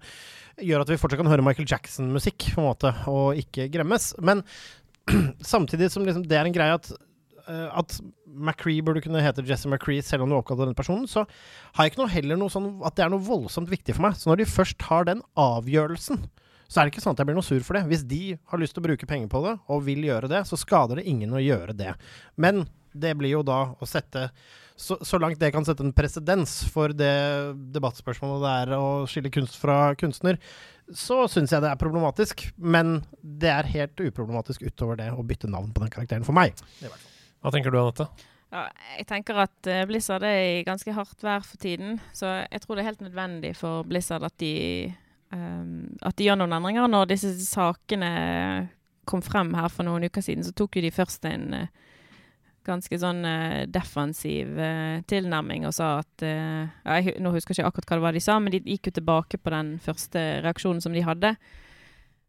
gjør 0.62 0.85
at 0.85 0.93
vi 0.93 0.98
fortsatt 1.01 1.20
kan 1.20 1.28
høre 1.31 1.44
Michael 1.44 1.69
Jackson-musikk, 1.69 2.48
på 2.55 2.62
en 2.62 2.70
måte, 2.70 2.93
og 3.12 3.36
ikke 3.40 3.69
gremmes. 3.74 4.15
Men 4.24 4.43
samtidig 5.55 5.90
som 5.93 6.07
liksom, 6.07 6.24
det 6.27 6.39
er 6.39 6.48
en 6.48 6.57
greie 6.57 6.78
at 6.78 6.89
eh, 6.93 7.69
at 7.69 7.98
McCree 8.27 8.82
burde 8.85 9.05
kunne 9.05 9.23
hete 9.23 9.44
Jesse 9.47 9.69
McCree 9.70 10.05
selv 10.05 10.24
om 10.24 10.32
du 10.32 10.39
oppkalte 10.39 10.66
den 10.66 10.78
personen, 10.78 11.07
så 11.11 11.27
har 11.77 11.85
jeg 11.85 11.94
ikke 11.94 12.03
noe 12.03 12.12
heller 12.12 12.40
noe 12.40 12.53
sånn 12.53 12.73
at 12.85 12.97
det 12.97 13.07
er 13.07 13.12
noe 13.12 13.24
voldsomt 13.24 13.70
viktig 13.70 13.97
for 13.97 14.09
meg. 14.09 14.19
Så 14.19 14.32
når 14.32 14.43
de 14.43 14.51
først 14.51 14.89
har 14.89 15.09
den 15.09 15.23
avgjørelsen, 15.40 16.24
så 16.67 16.81
er 16.81 16.87
det 16.87 16.95
ikke 16.95 17.05
sånn 17.05 17.15
at 17.17 17.23
jeg 17.23 17.29
blir 17.29 17.39
noe 17.39 17.47
sur 17.47 17.63
for 17.67 17.79
det. 17.79 17.87
Hvis 17.91 18.05
de 18.09 18.21
har 18.51 18.61
lyst 18.61 18.75
til 18.77 18.83
å 18.83 18.87
bruke 18.89 19.09
penger 19.09 19.31
på 19.33 19.43
det, 19.47 19.57
og 19.71 19.85
vil 19.87 20.05
gjøre 20.07 20.31
det, 20.33 20.45
så 20.49 20.59
skader 20.59 21.01
det 21.01 21.07
ingen 21.11 21.35
å 21.35 21.43
gjøre 21.43 21.77
det. 21.79 21.93
Men 22.37 22.65
det 22.97 23.13
blir 23.19 23.35
jo 23.37 23.43
da 23.47 23.59
å 23.77 23.87
sette 23.89 24.31
Så, 24.77 24.99
så 25.01 25.17
langt 25.17 25.41
det 25.41 25.49
kan 25.55 25.65
sette 25.65 25.81
en 25.81 25.93
presedens 25.97 26.59
for 26.69 26.93
det 26.93 27.55
debattspørsmålet 27.73 28.43
det 28.45 28.51
er 28.61 28.73
å 28.77 28.89
skille 29.09 29.31
kunst 29.33 29.57
fra 29.57 29.95
kunstner, 29.97 30.37
så 30.93 31.23
syns 31.33 31.55
jeg 31.55 31.65
det 31.65 31.71
er 31.71 31.81
problematisk. 31.81 32.45
Men 32.61 32.99
det 33.21 33.49
er 33.55 33.71
helt 33.73 33.97
uproblematisk 33.97 34.67
utover 34.69 35.01
det 35.01 35.09
å 35.17 35.25
bytte 35.25 35.49
navn 35.49 35.73
på 35.73 35.81
den 35.81 35.93
karakteren, 35.95 36.27
for 36.29 36.37
meg. 36.37 36.53
Hva 36.85 37.55
tenker 37.55 37.73
du, 37.73 37.81
Anette? 37.81 38.11
Ja, 38.53 38.67
jeg 38.99 39.09
tenker 39.09 39.41
at 39.47 39.67
eh, 39.73 39.87
Blizzard 39.89 40.29
er 40.29 40.43
i 40.61 40.61
ganske 40.69 40.93
hardt 40.95 41.25
vær 41.25 41.41
for 41.49 41.57
tiden, 41.61 41.97
så 42.13 42.43
jeg 42.45 42.61
tror 42.63 42.77
det 42.77 42.85
er 42.85 42.91
helt 42.93 43.07
nødvendig 43.09 43.57
for 43.57 43.89
Blizzard 43.89 44.29
at 44.29 44.37
de, 44.45 44.53
at 45.37 46.17
de 46.17 46.27
gjør 46.27 46.41
noen 46.41 46.57
endringer. 46.57 46.89
Når 46.91 47.11
disse 47.11 47.33
sakene 47.45 48.11
kom 49.07 49.23
frem 49.23 49.55
her 49.57 49.71
for 49.73 49.87
noen 49.87 50.07
uker 50.09 50.25
siden, 50.25 50.45
så 50.45 50.55
tok 50.57 50.81
de 50.83 50.93
først 50.95 51.27
en 51.31 51.47
eh, 51.57 51.85
ganske 52.67 52.99
sånn 52.99 53.23
eh, 53.29 53.63
defensiv 53.71 54.59
eh, 54.59 55.05
tilnærming 55.09 55.69
og 55.69 55.77
sa 55.77 56.01
at 56.03 56.27
jeg, 56.27 57.15
Nå 57.23 57.31
husker 57.35 57.55
ikke 57.55 57.71
akkurat 57.71 57.93
hva 57.93 57.99
det 58.01 58.07
var 58.09 58.19
de 58.19 58.25
sa, 58.25 58.41
men 58.43 58.55
de 58.55 58.65
gikk 58.67 58.91
jo 58.91 58.97
tilbake 58.99 59.41
på 59.41 59.55
den 59.55 59.77
første 59.83 60.27
reaksjonen 60.45 60.83
som 60.83 60.97
de 60.97 61.07
hadde. 61.07 61.37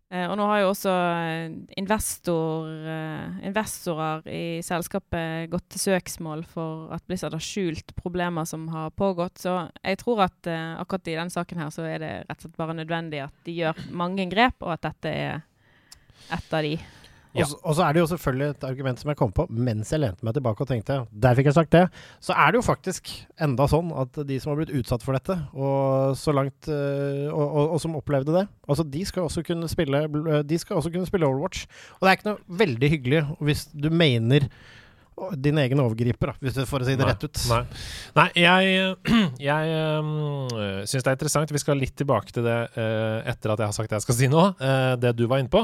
Eh, 0.08 0.24
og 0.24 0.38
nå 0.40 0.46
har 0.48 0.62
jo 0.62 0.70
også 0.72 0.92
eh, 1.20 1.56
investor, 1.82 2.70
eh, 2.88 3.40
investorer 3.50 4.30
i 4.32 4.44
selskapet 4.64 5.50
gått 5.52 5.66
til 5.74 5.84
søksmål 5.84 6.46
for 6.48 6.94
at 6.96 7.04
Blizzard 7.10 7.36
har 7.36 7.44
skjult 7.44 7.92
problemer 7.98 8.48
som 8.48 8.70
har 8.72 8.94
pågått. 8.96 9.42
Så 9.44 9.58
jeg 9.82 10.00
tror 10.00 10.24
at 10.30 10.48
akkurat 10.48 11.12
i 11.12 11.18
denne 11.18 11.34
saken 11.34 11.60
her 11.60 11.74
så 11.76 11.90
er 11.90 12.00
det 12.04 12.14
rett 12.24 12.38
og 12.40 12.48
slett 12.48 12.62
bare 12.62 12.78
nødvendig 12.80 13.26
at 13.26 13.44
de 13.48 13.58
gjør 13.60 13.84
mange 13.92 14.30
grep, 14.32 14.56
og 14.64 14.78
at 14.78 14.88
dette 14.88 15.12
er 15.12 15.44
et 16.32 16.56
av 16.56 16.64
de. 16.64 16.78
Og 17.44 17.48
så- 17.52 17.60
Og 17.64 17.76
så 17.76 17.84
er 17.88 17.94
det 17.94 18.00
jo 18.02 18.08
selvfølgelig 18.16 18.50
et 18.50 18.64
argument 18.64 19.00
som 19.00 19.10
jeg 19.10 19.18
kom 19.18 19.32
på 19.32 19.46
mens 19.50 19.92
jeg 19.92 20.00
lente 20.00 20.24
meg 20.24 20.34
tilbake 20.34 20.62
og 20.62 20.68
tenkte 20.68 21.08
Der 21.14 21.36
fikk 21.36 21.46
jeg 21.46 21.54
sagt 21.54 21.72
det. 21.72 21.90
Så 22.22 22.34
er 22.34 22.52
det 22.52 22.56
jo 22.62 22.66
faktisk 22.66 23.10
enda 23.40 23.68
sånn 23.68 23.92
at 24.02 24.28
de 24.28 24.40
som 24.40 24.52
har 24.52 24.58
blitt 24.66 24.74
utsatt 24.80 25.04
for 25.04 25.14
dette, 25.14 25.38
og 25.54 26.16
så 26.16 26.34
langt 26.34 26.68
øh, 26.68 27.28
og, 27.34 27.48
og, 27.48 27.72
og 27.74 27.82
som 27.82 27.96
opplevde 27.96 28.34
det, 28.34 28.48
altså 28.68 28.84
de 28.90 29.06
skal 29.06 29.24
også 29.24 29.44
kunne 29.46 29.68
spille 29.70 30.44
De 30.44 30.58
skal 30.58 30.76
også 30.78 30.92
kunne 30.92 31.06
spille 31.06 31.26
Overwatch. 31.28 31.68
Og 32.00 32.02
det 32.02 32.10
er 32.10 32.18
ikke 32.18 32.30
noe 32.32 32.58
veldig 32.66 32.90
hyggelig 32.90 33.24
hvis 33.42 33.66
du 33.74 33.90
mener 33.90 34.48
din 35.38 35.57
egen 35.57 35.80
overgriper, 35.81 36.31
da, 36.31 36.35
hvis 36.44 36.56
du 36.57 36.64
får 36.69 36.85
si 36.85 36.95
det 36.98 37.06
Nei, 37.06 37.14
rett 37.14 37.26
ut. 37.26 37.39
Nei, 37.49 37.61
Nei 38.18 38.27
jeg, 38.38 38.91
jeg 39.49 39.77
um, 39.98 40.11
syns 40.85 41.06
det 41.06 41.11
er 41.11 41.18
interessant. 41.18 41.53
Vi 41.53 41.61
skal 41.61 41.81
litt 41.81 41.95
tilbake 41.98 42.34
til 42.35 42.45
det 42.45 42.57
uh, 42.76 43.26
etter 43.27 43.53
at 43.53 43.64
jeg 43.64 43.72
har 43.72 43.76
sagt 43.76 43.91
det 43.91 43.98
jeg 43.98 44.06
skal 44.06 44.18
si 44.19 44.30
nå. 44.31 44.44
uh, 44.61 44.94
det 45.02 45.15
du 45.18 45.26
var 45.30 45.41
inne 45.41 45.52
på. 45.53 45.64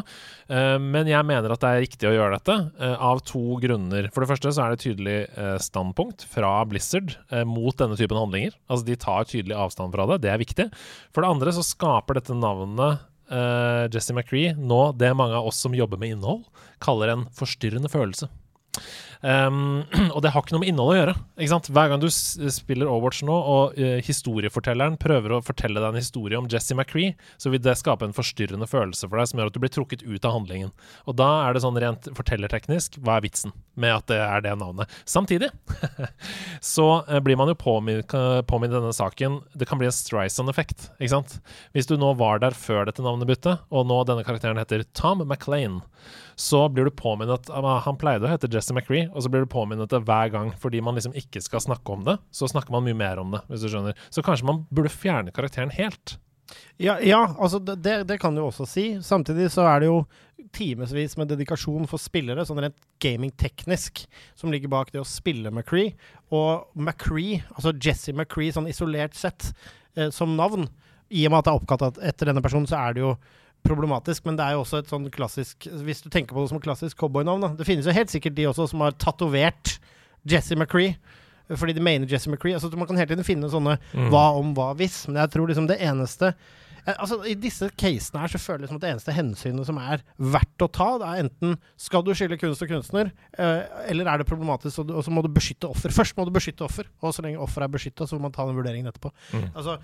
Uh, 0.50 0.78
men 0.82 1.10
jeg 1.12 1.30
mener 1.30 1.54
at 1.54 1.64
det 1.64 1.72
er 1.72 1.86
riktig 1.86 2.10
å 2.10 2.16
gjøre 2.16 2.40
dette 2.40 2.58
av 2.94 3.22
to 3.28 3.60
grunner. 3.62 4.10
For 4.14 4.24
det 4.24 4.32
første 4.32 4.54
så 4.54 4.64
er 4.66 4.74
det 4.74 4.80
et 4.80 4.86
tydelig 4.88 5.18
standpunkt 5.64 6.26
fra 6.30 6.52
Blizzard 6.70 7.14
mot 7.48 7.76
denne 7.80 7.98
typen 8.00 8.20
handlinger. 8.20 8.56
Altså 8.68 8.88
De 8.88 8.98
tar 9.00 9.28
tydelig 9.30 9.58
avstand 9.58 9.94
fra 9.94 10.08
det. 10.10 10.22
Det 10.26 10.32
er 10.34 10.42
viktig. 10.42 10.68
For 11.14 11.24
det 11.24 11.32
andre 11.36 11.54
så 11.56 11.66
skaper 11.66 12.20
dette 12.20 12.36
navnet 12.38 13.04
Jesse 13.94 14.14
McCree 14.14 14.54
nå 14.60 14.82
det 15.00 15.14
mange 15.18 15.38
av 15.40 15.48
oss 15.50 15.62
som 15.64 15.76
jobber 15.76 16.02
med 16.02 16.18
innhold, 16.18 16.44
kaller 16.84 17.14
en 17.14 17.28
forstyrrende 17.38 17.92
følelse. 17.92 18.28
Um, 19.24 19.86
og 20.14 20.20
det 20.24 20.34
har 20.34 20.44
ikke 20.44 20.56
noe 20.58 20.64
med 20.66 20.70
innholdet 20.70 20.94
å 20.94 21.00
gjøre. 21.00 21.16
Ikke 21.40 21.52
sant? 21.54 21.70
Hver 21.72 21.92
gang 21.92 22.02
du 22.04 22.10
spiller 22.12 22.90
Overwatch 22.92 23.24
nå, 23.24 23.34
og 23.34 23.78
uh, 23.80 23.98
historiefortelleren 24.04 24.98
prøver 25.00 25.38
å 25.38 25.42
fortelle 25.46 25.80
deg 25.80 25.94
en 25.94 26.02
historie 26.02 26.40
om 26.40 26.50
Jesse 26.52 26.76
McCree, 26.76 27.14
så 27.40 27.54
vil 27.54 27.64
det 27.64 27.78
skape 27.80 28.08
en 28.08 28.16
forstyrrende 28.16 28.68
følelse 28.70 29.08
for 29.08 29.20
deg 29.20 29.30
som 29.32 29.40
gjør 29.40 29.52
at 29.52 29.56
du 29.56 29.62
blir 29.64 29.74
trukket 29.74 30.04
ut 30.04 30.28
av 30.28 30.36
handlingen. 30.36 30.74
Og 31.08 31.16
da 31.20 31.30
er 31.46 31.56
det 31.56 31.64
sånn 31.64 31.80
rent 31.80 32.10
fortellerteknisk, 32.18 33.00
hva 33.04 33.18
er 33.18 33.28
vitsen 33.28 33.56
med 33.80 33.96
at 33.96 34.10
det 34.12 34.20
er 34.20 34.44
det 34.46 34.58
navnet? 34.60 34.92
Samtidig 35.10 35.50
så 36.74 36.90
uh, 37.08 37.20
blir 37.24 37.40
man 37.40 37.54
jo 37.54 37.58
påminnet 37.64 38.12
i 38.14 38.74
denne 38.74 38.94
saken 38.94 39.40
Det 39.58 39.66
kan 39.70 39.80
bli 39.80 39.88
en 39.88 39.96
Streisand-effekt, 39.96 40.90
ikke 41.00 41.14
sant? 41.16 41.40
Hvis 41.74 41.88
du 41.88 41.96
nå 42.00 42.12
var 42.20 42.44
der 42.44 42.58
før 42.58 42.90
dette 42.90 43.06
navnebyttet, 43.06 43.64
og 43.72 43.88
nå 43.88 44.04
denne 44.10 44.28
karakteren 44.28 44.60
heter 44.60 44.84
Tom 44.98 45.24
McLean, 45.24 45.80
så 46.36 46.66
blir 46.70 46.88
du 46.88 46.94
påminnet 46.96 47.50
ah, 47.54 47.80
Han 47.86 47.98
pleide 48.02 48.28
å 48.28 48.32
hete 48.32 48.50
Jesse 48.52 48.74
McCree, 48.76 49.08
og 49.14 49.26
så 49.26 49.32
blir 49.32 49.46
du 49.46 49.52
påminnet 49.52 49.92
det 49.94 50.04
hver 50.08 50.34
gang 50.34 50.52
fordi 50.60 50.82
man 50.84 50.98
liksom 50.98 51.16
ikke 51.18 51.42
skal 51.44 51.64
snakke 51.64 51.96
om 51.96 52.06
det. 52.08 52.18
Så 52.34 52.50
snakker 52.52 52.74
man 52.74 52.86
mye 52.88 52.98
mer 52.98 53.22
om 53.22 53.36
det, 53.36 53.44
hvis 53.50 53.66
du 53.66 53.72
skjønner. 53.72 53.98
Så 54.14 54.26
kanskje 54.26 54.50
man 54.50 54.64
burde 54.74 54.94
fjerne 54.94 55.34
karakteren 55.36 55.74
helt. 55.76 56.18
Ja, 56.82 56.98
ja 57.02 57.36
altså 57.40 57.60
det, 57.60 58.04
det 58.10 58.20
kan 58.22 58.36
du 58.36 58.44
også 58.44 58.68
si. 58.70 58.86
Samtidig 59.04 59.50
så 59.54 59.66
er 59.70 59.84
det 59.84 59.90
jo 59.90 60.04
timevis 60.54 61.16
med 61.18 61.32
dedikasjon 61.32 61.88
for 61.90 62.02
spillere, 62.02 62.46
sånn 62.46 62.62
rent 62.62 62.78
gamingteknisk, 63.04 64.04
som 64.38 64.54
ligger 64.54 64.72
bak 64.72 64.92
det 64.94 65.02
å 65.02 65.08
spille 65.08 65.52
McCree. 65.54 65.94
Og 66.34 66.68
McCree, 66.78 67.42
altså 67.56 67.74
Jesse 67.74 68.14
McCree 68.14 68.54
sånn 68.54 68.70
isolert 68.70 69.18
sett 69.18 69.52
eh, 69.98 70.12
som 70.14 70.36
navn, 70.38 70.68
i 71.14 71.26
og 71.28 71.34
med 71.34 71.42
at 71.42 71.48
det 71.48 71.54
er 71.54 71.62
oppkalt 71.62 72.02
etter 72.02 72.30
denne 72.30 72.42
personen, 72.44 72.68
så 72.70 72.80
er 72.80 72.96
det 72.96 73.04
jo 73.04 73.16
problematisk, 73.64 74.26
men 74.26 74.38
det 74.38 74.46
er 74.46 74.56
jo 74.58 74.64
også 74.64 74.82
et 74.84 74.90
sånn 74.92 75.10
klassisk 75.14 75.68
Hvis 75.86 76.02
du 76.04 76.10
tenker 76.12 76.36
på 76.36 76.42
det 76.44 76.50
som 76.52 76.58
et 76.60 76.66
klassisk 76.66 76.98
cowboynavn, 77.00 77.42
da. 77.42 77.50
Det 77.58 77.68
finnes 77.68 77.86
jo 77.88 77.96
helt 77.96 78.12
sikkert 78.12 78.36
de 78.36 78.48
også 78.50 78.68
som 78.70 78.82
har 78.86 78.92
tatovert 79.00 79.78
Jesse 80.30 80.56
McCree. 80.56 80.96
Fordi 81.52 81.74
de 81.76 81.84
mener 81.84 82.08
Jesse 82.08 82.30
McCree. 82.32 82.54
Altså, 82.56 82.70
man 82.78 82.88
kan 82.88 82.98
hele 82.98 83.10
tiden 83.12 83.28
finne 83.28 83.50
sånne 83.52 83.78
Mm. 83.94 84.10
hva 84.10 84.26
om, 84.40 84.54
hva 84.56 84.74
hvis. 84.80 85.08
Men 85.08 85.22
jeg 85.22 85.32
tror 85.32 85.48
liksom 85.48 85.68
det 85.68 85.80
eneste 85.82 86.34
Altså, 86.84 87.20
I 87.30 87.36
disse 87.40 87.70
casene 87.80 88.24
her 88.24 88.32
så 88.34 88.42
føler 88.42 88.66
jeg 88.66 88.72
som 88.72 88.80
at 88.80 88.84
det 88.84 88.92
eneste 88.92 89.16
hensynet 89.16 89.68
som 89.70 89.78
er 89.80 90.04
verdt 90.18 90.66
å 90.66 90.70
ta, 90.72 90.90
det 91.00 91.10
er 91.10 91.22
enten 91.24 91.56
skal 91.80 92.04
du 92.04 92.12
skille 92.18 92.40
kunst 92.42 92.66
og 92.66 92.72
kunstner, 92.72 93.14
eh, 93.38 93.62
eller 93.94 94.10
er 94.10 94.20
det 94.20 94.28
problematisk, 94.28 94.84
og, 94.84 94.98
så 95.06 95.14
må 95.14 95.24
du 95.24 95.32
beskytte 95.34 95.70
offer. 95.70 95.94
Først 95.96 96.18
må 96.20 96.28
du 96.28 96.34
beskytte 96.36 96.66
offer, 96.68 96.90
og 97.00 97.16
så 97.16 97.24
lenge 97.26 97.40
offer 97.44 97.64
er 97.64 97.72
beskytta, 97.72 98.10
så 98.10 98.20
må 98.20 98.28
man 98.28 98.36
ta 98.36 98.48
den 98.50 98.60
vurderingen 98.60 98.92
etterpå. 98.92 99.14
Mm. 99.32 99.48
Altså, 99.54 99.78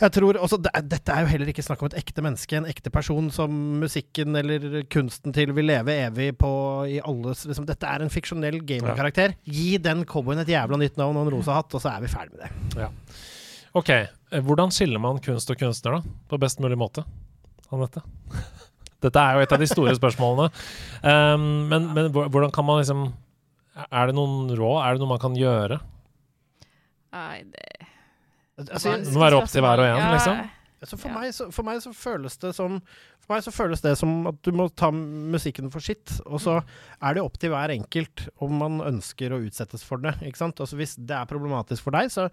jeg 0.00 0.14
tror 0.16 0.38
også, 0.40 0.58
det, 0.64 0.72
Dette 0.90 1.14
er 1.14 1.24
jo 1.24 1.30
heller 1.32 1.50
ikke 1.52 1.64
snakk 1.64 1.82
om 1.82 1.90
et 1.90 1.98
ekte 2.00 2.24
menneske, 2.24 2.58
en 2.58 2.68
ekte 2.70 2.92
person 2.94 3.30
som 3.34 3.54
musikken 3.82 4.38
eller 4.40 4.82
kunsten 4.90 5.34
til 5.36 5.52
vil 5.56 5.68
leve 5.70 5.94
evig 6.08 6.32
på 6.40 6.50
i 6.88 6.98
alles 7.04 7.44
liksom, 7.48 7.66
Dette 7.68 7.88
er 7.88 8.04
en 8.04 8.12
fiksjonell 8.12 8.60
gamingkarakter. 8.66 9.36
Gi 9.46 9.76
den 9.82 10.06
cowboyen 10.08 10.42
et 10.42 10.54
jævla 10.54 10.80
nytt 10.80 10.98
navn 11.00 11.18
og 11.18 11.26
en 11.26 11.34
rosa 11.36 11.58
hatt, 11.60 11.74
og 11.74 11.84
så 11.84 11.94
er 11.94 12.04
vi 12.04 12.12
ferdig 12.12 12.34
med 12.34 12.46
det. 12.46 12.88
OK, 13.76 13.90
eh, 13.92 14.08
hvordan 14.30 14.72
skiller 14.74 15.00
man 15.02 15.20
kunst 15.24 15.50
og 15.52 15.58
kunstner, 15.60 15.98
da? 15.98 16.16
På 16.30 16.38
best 16.40 16.60
mulig 16.60 16.78
måte, 16.80 17.04
Anette? 17.72 18.02
Dette 19.04 19.22
er 19.22 19.36
jo 19.38 19.44
et 19.46 19.52
av 19.54 19.62
de 19.62 19.68
store 19.70 19.94
spørsmålene. 19.94 20.48
Um, 21.04 21.42
men, 21.70 21.84
men 21.94 22.08
hvordan 22.10 22.50
kan 22.50 22.66
man 22.66 22.80
liksom 22.80 23.04
Er 23.92 24.08
det 24.10 24.16
noen 24.18 24.48
råd? 24.58 24.78
Er 24.82 24.96
det 24.96 25.04
noe 25.04 25.12
man 25.12 25.20
kan 25.22 25.36
gjøre? 25.38 25.78
Nei, 27.14 27.44
det 27.52 27.68
Altså, 28.58 28.96
Det 28.98 29.12
må 29.14 29.22
være 29.22 29.38
opp 29.38 29.50
til 29.52 29.62
hver 29.62 29.78
og 29.78 29.86
en, 29.86 30.08
liksom. 30.16 30.40
Altså 30.82 30.96
for, 30.98 31.10
Ja. 31.10 31.14
meg 31.20 31.34
så, 31.34 31.44
for 31.54 31.66
meg 31.66 31.80
så 31.82 31.92
føles 31.94 32.36
det 32.42 32.50
som 32.56 32.80
For 33.22 33.34
meg 33.34 33.44
så 33.46 33.52
føles 33.54 33.82
det 33.84 33.92
som 33.98 34.26
at 34.30 34.38
du 34.42 34.50
må 34.54 34.66
ta 34.74 34.90
musikken 34.90 35.70
for 35.70 35.84
sitt. 35.84 36.16
Og 36.26 36.40
så 36.42 36.56
er 36.58 37.14
det 37.14 37.22
opp 37.22 37.38
til 37.38 37.52
hver 37.54 37.70
enkelt 37.74 38.28
om 38.42 38.58
man 38.58 38.80
ønsker 38.86 39.34
å 39.34 39.40
utsettes 39.46 39.84
for 39.86 40.02
det. 40.02 40.16
Ikke 40.26 40.40
sant? 40.42 40.58
Altså 40.58 40.78
Hvis 40.78 40.96
det 40.98 41.14
er 41.14 41.28
problematisk 41.30 41.86
for 41.86 41.94
deg, 41.94 42.10
så 42.10 42.28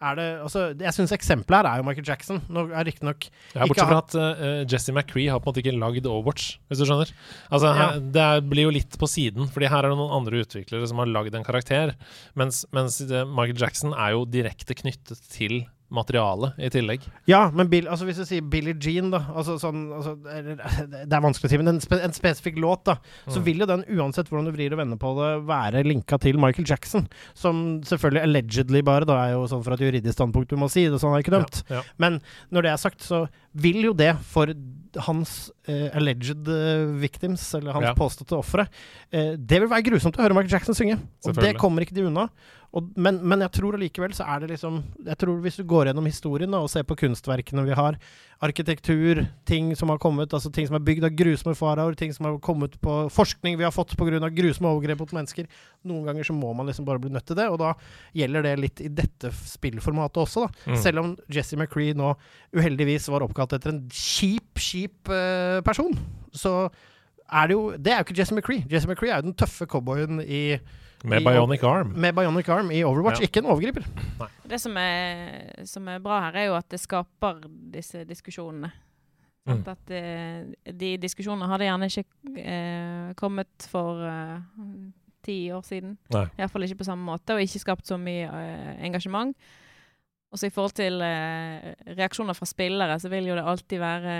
er 0.00 0.14
det 0.18 0.26
altså, 0.44 0.60
Jeg 0.78 0.94
syns 0.94 1.12
eksempelet 1.16 1.58
her 1.58 1.68
er 1.72 1.80
jo 1.80 1.86
Michael 1.88 2.06
Jackson. 2.06 2.40
Nå 2.48 2.66
er 2.70 2.84
riktignok 2.86 3.26
Ja, 3.54 3.66
bortsett 3.66 3.88
fra 3.90 3.98
at 4.04 4.14
uh, 4.14 4.64
Jesse 4.70 4.92
McCree 4.94 5.28
har 5.30 5.40
på 5.40 5.48
en 5.48 5.52
måte 5.52 5.62
ikke 5.64 5.74
lagd 5.78 6.06
Overwatch, 6.06 6.58
hvis 6.70 6.78
du 6.78 6.84
skjønner. 6.86 7.10
Altså, 7.50 7.72
Ja. 7.72 7.74
her, 7.92 8.00
Det 8.00 8.22
er- 8.22 8.40
blir 8.48 8.68
jo 8.68 8.70
litt 8.70 8.98
på 8.98 9.08
siden, 9.10 9.48
fordi 9.50 9.68
her 9.68 9.78
er 9.84 9.88
det 9.90 9.98
noen 9.98 10.14
andre 10.20 10.44
utviklere 10.44 10.86
som 10.86 10.98
har 10.98 11.06
lagd 11.06 11.34
en 11.34 11.44
karakter. 11.44 11.94
Mens, 12.36 12.64
mens 12.72 13.00
uh, 13.10 13.24
Michael 13.24 13.58
Jackson 13.58 13.92
er 13.92 14.12
jo 14.14 14.24
direkte 14.24 14.74
knyttet 14.78 15.18
til 15.30 15.66
materialet 15.90 16.58
i 16.60 16.68
tillegg. 16.72 17.04
Ja, 17.30 17.46
men 17.54 17.68
Bill, 17.72 17.86
altså 17.88 18.04
hvis 18.04 18.18
du 18.20 18.24
sier 18.28 18.42
Billie 18.44 18.74
Jean, 18.76 19.10
da 19.14 19.22
altså 19.32 19.54
sånn, 19.60 19.86
altså, 19.96 20.16
Det 20.22 21.12
er 21.16 21.22
vanskelig 21.24 21.48
å 21.48 21.52
si, 21.54 21.58
men 21.60 21.68
en, 21.72 21.80
spe, 21.80 21.98
en 22.04 22.12
spesifikk 22.16 22.58
låt, 22.60 22.84
da, 22.84 22.96
så 23.28 23.38
Mm. 23.40 23.44
vil 23.46 23.58
jo 23.64 23.66
den, 23.70 23.84
uansett 23.96 24.28
hvordan 24.28 24.44
du 24.44 24.52
vrir 24.52 24.72
og 24.76 24.78
vender 24.82 25.00
på 25.00 25.14
det, 25.16 25.30
være 25.48 25.84
linka 25.86 26.18
til 26.20 26.36
Michael 26.38 26.66
Jackson. 26.68 27.08
Som 27.34 27.80
selvfølgelig 27.88 28.22
allegedly 28.22 28.82
bare, 28.82 29.04
da 29.08 29.16
er 29.24 29.32
jo 29.32 29.46
sånn 29.48 29.64
fra 29.64 29.74
et 29.78 29.80
juridisk 29.86 30.18
standpunkt 30.18 30.48
du 30.50 30.56
må 30.56 30.68
si 30.70 30.84
det, 30.88 31.00
så 31.00 31.08
han 31.08 31.16
er 31.18 31.24
ikke 31.24 31.36
dømt. 31.38 31.62
Ja, 31.70 31.76
ja. 31.76 31.82
Men 31.98 32.20
når 32.52 32.62
det 32.62 32.72
er 32.72 32.76
sagt, 32.76 33.00
så 33.00 33.28
vil 33.54 33.80
jo 33.88 33.92
det 33.94 34.14
for 34.28 34.52
hans 35.08 35.50
alleged 35.94 36.48
eh, 36.48 36.86
victims, 37.00 37.54
eller 37.54 37.76
hans 37.76 37.90
Ja. 37.90 37.94
påståtte 37.94 38.36
ofre, 38.38 38.68
eh, 39.10 39.34
det 39.36 39.60
vil 39.60 39.68
være 39.68 39.86
grusomt 39.90 40.16
å 40.16 40.22
høre 40.24 40.34
Michael 40.36 40.56
Jackson 40.56 40.74
synge. 40.74 40.98
Og 41.26 41.34
det 41.34 41.56
kommer 41.58 41.82
ikke 41.82 41.94
de 41.94 42.06
unna. 42.08 42.28
Og, 42.76 42.90
men, 43.00 43.16
men 43.24 43.40
jeg 43.40 43.54
tror 43.56 43.78
allikevel 43.78 44.12
så 44.12 44.26
er 44.28 44.42
det 44.42 44.50
liksom 44.50 44.82
Jeg 45.06 45.16
tror 45.16 45.38
Hvis 45.40 45.56
du 45.56 45.62
går 45.64 45.88
gjennom 45.88 46.04
historien 46.04 46.52
da, 46.52 46.58
og 46.60 46.68
ser 46.68 46.84
på 46.84 46.98
kunstverkene 47.00 47.64
vi 47.64 47.72
har, 47.72 47.96
arkitektur, 48.44 49.22
ting 49.48 49.72
som 49.74 49.88
har 49.88 49.98
kommet, 49.98 50.34
altså 50.36 50.50
ting 50.52 50.68
som 50.68 50.76
er 50.76 50.84
bygd 50.84 51.06
av 51.08 51.14
grusomme 51.16 51.56
faraoer, 51.58 51.96
ting 51.98 52.12
som 52.14 52.28
har 52.28 52.36
kommet 52.44 52.76
på 52.84 52.98
forskning 53.10 53.56
vi 53.58 53.64
har 53.64 53.72
fått 53.74 53.96
pga. 53.98 54.20
grusomme 54.30 54.68
overgrep 54.68 55.00
mot 55.00 55.14
mennesker 55.16 55.48
Noen 55.88 56.04
ganger 56.06 56.28
så 56.28 56.36
må 56.36 56.52
man 56.54 56.68
liksom 56.68 56.84
bare 56.84 57.00
bli 57.02 57.10
nødt 57.10 57.26
til 57.26 57.38
det, 57.38 57.48
og 57.48 57.58
da 57.62 57.72
gjelder 58.14 58.44
det 58.46 58.54
litt 58.60 58.80
i 58.84 58.88
dette 58.92 59.32
spillformatet 59.32 60.20
også, 60.22 60.44
da. 60.44 60.72
Mm. 60.72 60.78
Selv 60.82 61.02
om 61.02 61.16
Jesse 61.32 61.56
McCree 61.56 61.96
nå 61.96 62.12
uheldigvis 62.54 63.08
var 63.08 63.24
oppkalt 63.24 63.56
etter 63.56 63.72
en 63.72 63.84
kjip, 63.88 64.58
kjip 64.58 65.08
eh, 65.14 65.57
person, 65.62 65.94
så 66.32 66.68
er 67.32 67.46
det 67.50 67.54
jo 67.54 67.70
Det 67.76 67.92
er 67.92 67.98
jo 67.98 68.04
ikke 68.08 68.18
Jesse 68.18 68.34
McCree. 68.34 68.64
Jesse 68.72 68.88
McCree 68.88 69.10
er 69.12 69.16
jo 69.22 69.28
den 69.30 69.34
tøffe 69.34 69.66
cowboyen 69.66 70.20
i, 70.24 70.58
Med 71.04 71.22
Bionic 71.24 71.62
Arm. 71.62 71.92
med 71.96 72.12
Bionic 72.16 72.48
Arm 72.48 72.70
i 72.70 72.82
Overwatch, 72.84 73.20
Ja. 73.20 73.26
ikke 73.28 73.38
en 73.44 73.46
overgriper. 73.52 73.84
Det 74.48 74.60
som 74.60 74.76
er, 74.76 75.64
som 75.64 75.88
er 75.88 75.98
bra 76.02 76.20
her, 76.24 76.36
er 76.40 76.46
jo 76.48 76.54
at 76.56 76.68
det 76.70 76.80
skaper 76.80 77.42
disse 77.72 78.04
diskusjonene. 78.08 78.70
Mm. 79.46 79.60
At, 79.60 79.68
at 79.68 79.86
de, 79.88 80.72
de 80.78 80.96
diskusjonene 80.98 81.46
hadde 81.48 81.64
gjerne 81.68 81.86
ikke 81.88 82.42
eh, 82.42 83.12
kommet 83.16 83.68
for 83.70 84.02
eh, 84.04 84.40
ti 85.24 85.50
år 85.52 85.62
siden. 85.64 85.94
Nei. 86.12 86.26
Iallfall 86.38 86.64
ikke 86.66 86.80
på 86.82 86.88
samme 86.88 87.04
måte, 87.04 87.32
og 87.36 87.40
ikke 87.44 87.58
skapt 87.62 87.86
så 87.88 87.96
mye 88.00 88.26
eh, 88.28 88.84
engasjement. 88.88 89.36
Og 90.32 90.38
så 90.38 90.46
i 90.50 90.52
forhold 90.52 90.74
til 90.76 91.00
eh, 91.00 91.70
reaksjoner 91.96 92.36
fra 92.36 92.44
spillere, 92.48 92.98
så 93.00 93.08
vil 93.08 93.30
jo 93.30 93.36
det 93.38 93.44
alltid 93.48 93.78
være 93.80 94.18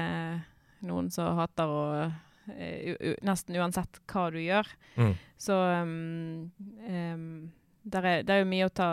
noen 0.86 1.10
som 1.14 1.38
hater 1.38 1.70
å 1.70 1.84
eh, 2.02 3.14
Nesten 3.26 3.56
uansett 3.60 4.00
hva 4.08 4.28
du 4.32 4.38
gjør. 4.40 4.68
Mm. 4.96 5.14
Så 5.36 5.54
um, 5.54 6.50
um, 6.88 7.24
det 7.84 8.04
er, 8.04 8.22
er 8.24 8.40
jo 8.42 8.46
mye 8.48 8.68
å 8.68 8.72
ta, 8.72 8.88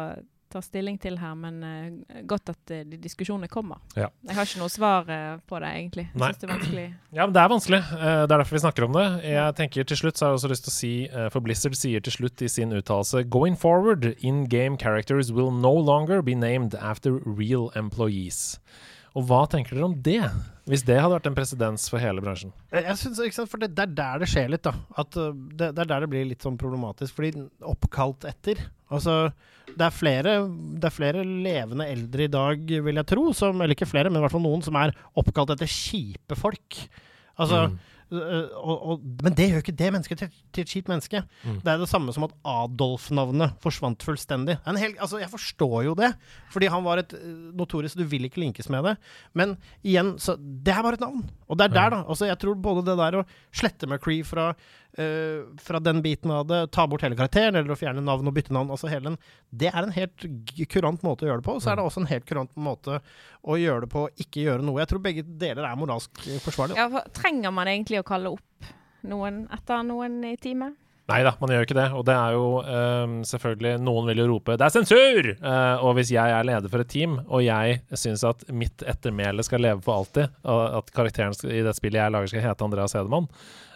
ta 0.51 0.61
stilling 0.63 0.97
til 1.01 1.17
her, 1.19 1.35
men 1.39 1.61
uh, 1.63 2.21
godt 2.27 2.51
at 2.53 2.73
uh, 2.73 2.81
de 2.87 2.99
diskusjonene 3.01 3.49
kommer. 3.51 3.79
Ja. 3.95 4.09
Jeg 4.27 4.37
har 4.37 4.49
ikke 4.49 4.61
noe 4.61 4.73
svar 4.73 5.07
uh, 5.09 5.37
på 5.47 5.59
det, 5.63 5.71
egentlig. 5.79 6.07
Jeg 6.09 6.21
Nei. 6.21 6.31
synes 6.31 6.41
det 6.41 6.47
er 6.47 6.53
vanskelig. 6.53 6.87
Ja, 7.11 7.21
men 7.21 7.35
det 7.35 7.43
er 7.43 7.53
vanskelig. 7.53 7.81
Det 7.91 8.15
er 8.15 8.33
derfor 8.33 8.57
vi 8.57 8.63
snakker 8.65 8.87
om 8.87 8.97
det. 8.97 9.05
Jeg 9.29 9.55
tenker 9.61 9.87
til 9.87 10.01
slutt 10.01 10.19
så 10.19 10.25
har 10.25 10.33
jeg 10.33 10.41
også 10.41 10.51
lyst 10.51 10.67
til 10.67 10.73
å 10.73 10.77
si, 10.79 10.93
for 11.33 11.45
Blizzard 11.45 11.79
sier 11.79 12.03
til 12.03 12.17
slutt 12.17 12.43
i 12.45 12.51
sin 12.51 12.75
uttalelse 12.75 13.23
Going 13.31 13.55
forward, 13.59 14.11
in-game 14.19 14.75
characters 14.81 15.31
will 15.31 15.51
no 15.51 15.73
longer 15.73 16.21
be 16.21 16.35
named 16.35 16.75
after 16.75 17.19
real 17.23 17.71
employees. 17.75 18.59
Og 19.15 19.23
hva 19.29 19.45
tenker 19.47 19.77
dere 19.77 19.87
om 19.87 19.95
det? 20.03 20.19
Hvis 20.67 20.83
det 20.83 20.97
hadde 20.97 21.13
vært 21.13 21.27
en 21.29 21.37
presedens 21.37 21.85
for 21.91 22.01
hele 22.01 22.23
bransjen? 22.23 22.51
Jeg, 22.73 22.97
synes, 22.99 23.21
ikke 23.21 23.37
sant, 23.37 23.51
for 23.51 23.61
det, 23.61 23.69
det 23.77 23.85
er 23.85 23.93
der 23.95 24.23
det 24.23 24.29
skjer 24.31 24.49
litt, 24.51 24.65
da. 24.65 24.73
At 24.99 25.15
uh, 25.15 25.29
det, 25.31 25.69
det 25.77 25.83
er 25.85 25.91
der 25.91 26.03
det 26.03 26.09
blir 26.11 26.25
litt 26.27 26.43
sånn 26.43 26.57
problematisk. 26.59 27.15
Fordi 27.17 27.45
oppkalt 27.63 28.27
etter 28.29 28.65
Altså, 28.93 29.31
det 29.65 29.81
er 29.81 29.93
flere 29.95 30.33
Det 30.77 30.85
er 30.85 30.93
flere 30.93 31.23
levende 31.25 31.87
eldre 31.89 32.27
i 32.27 32.29
dag, 32.29 32.67
vil 32.85 32.99
jeg 33.01 33.09
tro, 33.09 33.23
som 33.33 33.63
Eller 33.63 33.73
ikke 33.73 33.87
flere, 33.89 34.11
men 34.11 34.19
i 34.19 34.25
hvert 34.25 34.35
fall 34.35 34.43
noen 34.45 34.61
som 34.65 34.77
er 34.77 34.93
oppkalt 35.17 35.55
etter 35.55 35.71
kjipe 35.71 36.37
folk. 36.37 36.83
Altså 37.41 37.67
Mm. 37.71 37.79
Øh, 38.15 38.49
og, 38.55 38.75
og, 38.89 39.03
Men 39.23 39.35
det 39.37 39.49
gjør 39.49 39.63
ikke 39.63 39.75
det 39.79 39.91
mennesket 39.93 40.21
til, 40.21 40.37
til 40.55 40.65
et 40.65 40.71
kjipt 40.71 40.91
menneske. 40.91 41.21
Mm. 41.43 41.59
Det 41.63 41.71
er 41.73 41.81
det 41.81 41.89
samme 41.91 42.13
som 42.15 42.27
at 42.27 42.35
Adolf-navnet 42.47 43.55
forsvant 43.63 44.05
fullstendig. 44.05 44.57
En 44.67 44.79
hel, 44.79 44.95
altså, 44.99 45.19
jeg 45.21 45.31
forstår 45.31 45.77
jo 45.89 45.95
det, 45.99 46.11
fordi 46.53 46.69
han 46.71 46.85
var 46.85 47.03
et 47.03 47.15
øh, 47.17 47.51
notorisk 47.57 47.99
Du 47.99 48.05
vil 48.09 48.27
ikke 48.27 48.41
linkes 48.43 48.69
med 48.73 48.83
det. 48.89 48.95
Men 49.33 49.57
igjen, 49.83 50.15
så 50.19 50.37
Det 50.37 50.73
er 50.73 50.81
bare 50.81 50.99
et 50.99 51.05
navn. 51.05 51.23
Og 51.47 51.59
det 51.59 51.69
er 51.69 51.75
der, 51.75 51.89
da. 51.89 52.03
Altså, 52.07 52.25
jeg 52.29 52.39
tror 52.39 52.55
både 52.55 52.85
det 52.87 52.97
der 52.99 53.19
å 53.21 53.25
slette 53.53 53.87
McCree 53.87 54.23
fra, 54.25 54.53
øh, 55.01 55.45
fra 55.61 55.81
den 55.83 56.01
biten 56.05 56.31
av 56.31 56.45
det, 56.49 56.61
ta 56.75 56.85
bort 56.87 57.05
hele 57.05 57.17
karakteren, 57.17 57.57
eller 57.59 57.73
å 57.75 57.79
fjerne 57.79 58.03
navn 58.05 58.29
og 58.29 58.35
bytte 58.37 58.55
navn, 58.55 58.71
altså 58.73 58.91
hele 58.91 59.11
den, 59.11 59.17
det 59.51 59.71
er 59.71 59.81
en 59.81 59.95
helt 59.95 60.27
kurant 60.71 61.05
måte 61.05 61.25
å 61.25 61.31
gjøre 61.31 61.43
det 61.43 61.47
på. 61.47 61.57
Og 61.57 61.65
så 61.65 61.73
er 61.73 61.79
det 61.79 61.87
også 61.87 62.03
en 62.03 62.11
helt 62.11 62.29
kurant 62.29 62.55
måte 62.55 63.01
å 63.45 63.59
gjøre 63.59 63.85
det 63.85 63.91
på, 63.93 64.07
ikke 64.25 64.47
gjøre 64.47 64.65
noe. 64.65 64.81
Jeg 64.83 64.93
tror 64.93 65.03
begge 65.05 65.25
deler 65.45 65.67
er 65.67 65.79
moralsk 65.79 66.25
forsvarlig. 66.45 66.79
Ja, 66.79 66.87
for, 66.93 67.13
trenger 67.15 67.53
man 67.55 67.71
egentlig 67.71 68.01
å 68.01 68.07
kalle 68.07 68.33
opp 68.37 68.73
noen 69.05 69.45
etter 69.53 69.85
noen 69.85 70.21
i 70.27 70.35
teamet? 70.41 70.81
Nei 71.05 71.19
da, 71.21 71.35
man 71.37 71.51
gjør 71.53 71.67
ikke 71.67 71.77
det. 71.77 71.85
Og 71.93 72.05
det 72.07 72.15
er 72.17 72.33
jo 72.33 72.45
um, 72.65 73.19
selvfølgelig 73.29 73.75
Noen 73.85 74.07
vil 74.09 74.23
jo 74.23 74.29
rope 74.31 74.55
'det 74.57 74.65
er 74.65 74.73
sensur!' 74.73 75.29
Uh, 75.37 75.83
og 75.85 75.99
hvis 75.99 76.11
jeg 76.15 76.33
er 76.33 76.47
leder 76.47 76.71
for 76.71 76.81
et 76.81 76.89
team, 76.89 77.19
og 77.27 77.43
jeg 77.45 77.83
syns 77.93 78.23
at 78.25 78.41
mitt 78.49 78.81
ettermæle 78.81 79.45
skal 79.45 79.61
leve 79.61 79.83
for 79.85 79.99
alltid, 79.99 80.33
og 80.49 80.79
at 80.79 80.89
karakteren 80.95 81.37
i 81.45 81.61
det 81.61 81.75
spillet 81.77 82.01
jeg 82.01 82.15
lager 82.15 82.33
skal 82.33 82.45
hete 82.47 82.65
Andreas 82.65 82.97
Hedemann, 82.97 83.29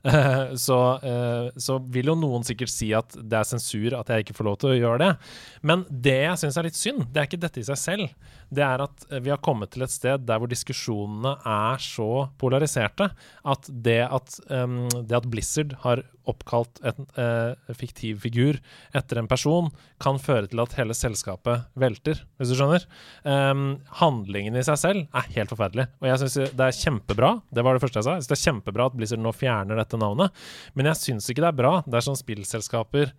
uh, 0.09 0.55
så, 0.65 0.79
uh, 1.05 1.53
så 1.53 1.77
vil 1.93 2.09
jo 2.09 2.17
noen 2.17 2.47
sikkert 2.47 2.73
si 2.73 2.89
at 2.97 3.13
det 3.13 3.37
er 3.37 3.45
sensur 3.45 3.93
at 3.99 4.09
jeg 4.09 4.25
ikke 4.25 4.37
får 4.39 4.49
lov 4.49 4.57
til 4.57 4.73
å 4.73 4.79
gjøre 4.79 5.03
det. 5.05 5.13
Men 5.61 5.85
det 5.89 6.17
jeg 6.23 6.41
syns 6.41 6.57
er 6.57 6.65
litt 6.71 6.81
synd, 6.81 7.05
det 7.13 7.21
er 7.21 7.29
ikke 7.29 7.43
dette 7.45 7.61
i 7.61 7.69
seg 7.69 7.77
selv. 7.77 8.09
Det 8.53 8.63
er 8.65 8.83
at 8.83 9.05
eh, 9.09 9.21
vi 9.23 9.31
har 9.33 9.41
kommet 9.45 9.71
til 9.73 9.85
et 9.85 9.93
sted 9.93 10.25
der 10.27 10.41
hvor 10.41 10.49
diskusjonene 10.49 11.35
er 11.47 11.81
så 11.83 12.27
polariserte 12.41 13.11
at 13.49 13.69
det 13.69 14.01
at, 14.07 14.39
um, 14.49 14.87
det 14.89 15.17
at 15.19 15.27
Blizzard 15.29 15.75
har 15.83 16.03
oppkalt 16.29 16.81
en 16.85 17.07
uh, 17.17 17.73
fiktiv 17.73 18.19
figur 18.21 18.59
etter 18.93 19.17
en 19.17 19.29
person, 19.29 19.71
kan 20.01 20.19
føre 20.21 20.49
til 20.49 20.61
at 20.61 20.75
hele 20.77 20.93
selskapet 20.93 21.63
velter, 21.79 22.19
hvis 22.37 22.51
du 22.51 22.57
skjønner. 22.59 22.85
Um, 23.23 23.79
handlingen 24.01 24.59
i 24.59 24.65
seg 24.65 24.77
selv 24.77 25.07
er 25.09 25.31
helt 25.33 25.49
forferdelig. 25.49 25.87
Og 26.03 26.09
jeg 26.11 26.21
syns 26.21 26.37
det 26.59 26.67
er 26.67 26.77
kjempebra, 26.77 27.31
det 27.49 27.65
var 27.65 27.77
det 27.77 27.81
første 27.81 28.01
jeg 28.01 28.05
sa, 28.05 28.17
jeg 28.19 28.27
synes 28.27 28.33
det 28.33 28.37
er 28.37 28.45
kjempebra 28.51 28.89
at 28.91 28.99
Blizzard 28.99 29.23
nå 29.23 29.33
fjerner 29.33 29.81
dette 29.81 30.01
navnet, 30.01 30.45
men 30.77 30.91
jeg 30.91 31.01
syns 31.01 31.31
ikke 31.31 31.45
det 31.47 31.49
er 31.49 31.59
bra 31.63 31.73
dersom 31.89 32.17
spillselskaper 32.19 33.15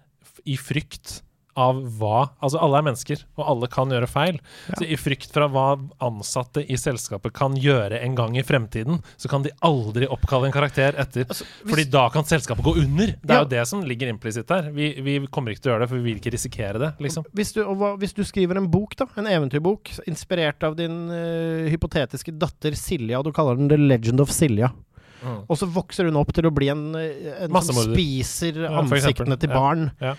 i 0.47 0.57
frykt 0.61 1.21
av 1.57 1.81
hva 1.99 2.31
Altså, 2.43 2.59
alle 2.63 2.79
er 2.79 2.85
mennesker, 2.87 3.23
og 3.39 3.47
alle 3.51 3.69
kan 3.69 3.91
gjøre 3.93 4.09
feil. 4.09 4.39
Så 4.79 4.85
i 4.87 4.97
frykt 4.97 5.31
fra 5.35 5.49
hva 5.51 5.79
ansatte 6.01 6.63
i 6.71 6.77
selskapet 6.81 7.33
kan 7.37 7.57
gjøre 7.59 8.01
en 8.05 8.15
gang 8.19 8.37
i 8.39 8.43
fremtiden, 8.47 9.01
så 9.21 9.29
kan 9.29 9.43
de 9.43 9.51
aldri 9.67 10.07
oppkalle 10.11 10.47
en 10.49 10.55
karakter 10.55 10.95
etter. 11.01 11.27
Altså, 11.29 11.45
Fordi 11.67 11.85
da 11.91 12.09
kan 12.15 12.25
selskapet 12.25 12.65
gå 12.65 12.77
under. 12.83 13.07
Det 13.21 13.31
er 13.31 13.35
Ja. 13.35 13.43
jo 13.45 13.49
det 13.49 13.67
som 13.69 13.83
ligger 13.83 14.09
implisitt 14.09 14.47
der. 14.47 14.71
Vi, 14.71 14.93
vi 15.01 15.19
kommer 15.27 15.51
ikke 15.53 15.63
til 15.63 15.73
å 15.73 15.75
gjøre 15.75 15.81
det, 15.87 15.89
for 15.91 15.97
vi 16.01 16.13
vil 16.13 16.21
ikke 16.21 16.33
risikere 16.33 16.79
det, 16.79 16.93
liksom. 17.01 17.25
Hvis 17.35 17.53
du, 17.53 17.65
hva, 17.65 17.97
hvis 17.99 18.15
du 18.15 18.23
skriver 18.25 18.57
en 18.57 18.71
bok, 18.71 18.97
da, 18.97 19.07
en 19.17 19.27
eventyrbok, 19.27 19.91
inspirert 20.07 20.63
av 20.63 20.77
din 20.77 21.11
uh, 21.11 21.69
hypotetiske 21.71 22.33
datter 22.39 22.73
Silja, 22.79 23.19
og 23.19 23.25
du 23.25 23.33
kaller 23.33 23.57
den 23.57 23.69
The 23.69 23.77
Legend 23.77 24.21
of 24.21 24.31
Silja, 24.31 24.73
Mm. 25.21 25.43
og 25.53 25.59
så 25.59 25.67
vokser 25.69 26.07
hun 26.09 26.17
opp 26.17 26.31
til 26.33 26.47
å 26.49 26.51
bli 26.51 26.71
en, 26.73 26.95
eh, 26.97 27.45
en 27.45 27.51
som 27.61 27.75
spiser 27.77 27.93
spiser 27.93 28.63
Ja, 28.63 28.81
til 28.81 29.51
barn. 29.51 29.91
ansiktene 29.93 29.93
Ja. 30.01 30.07
Ja. 30.07 30.15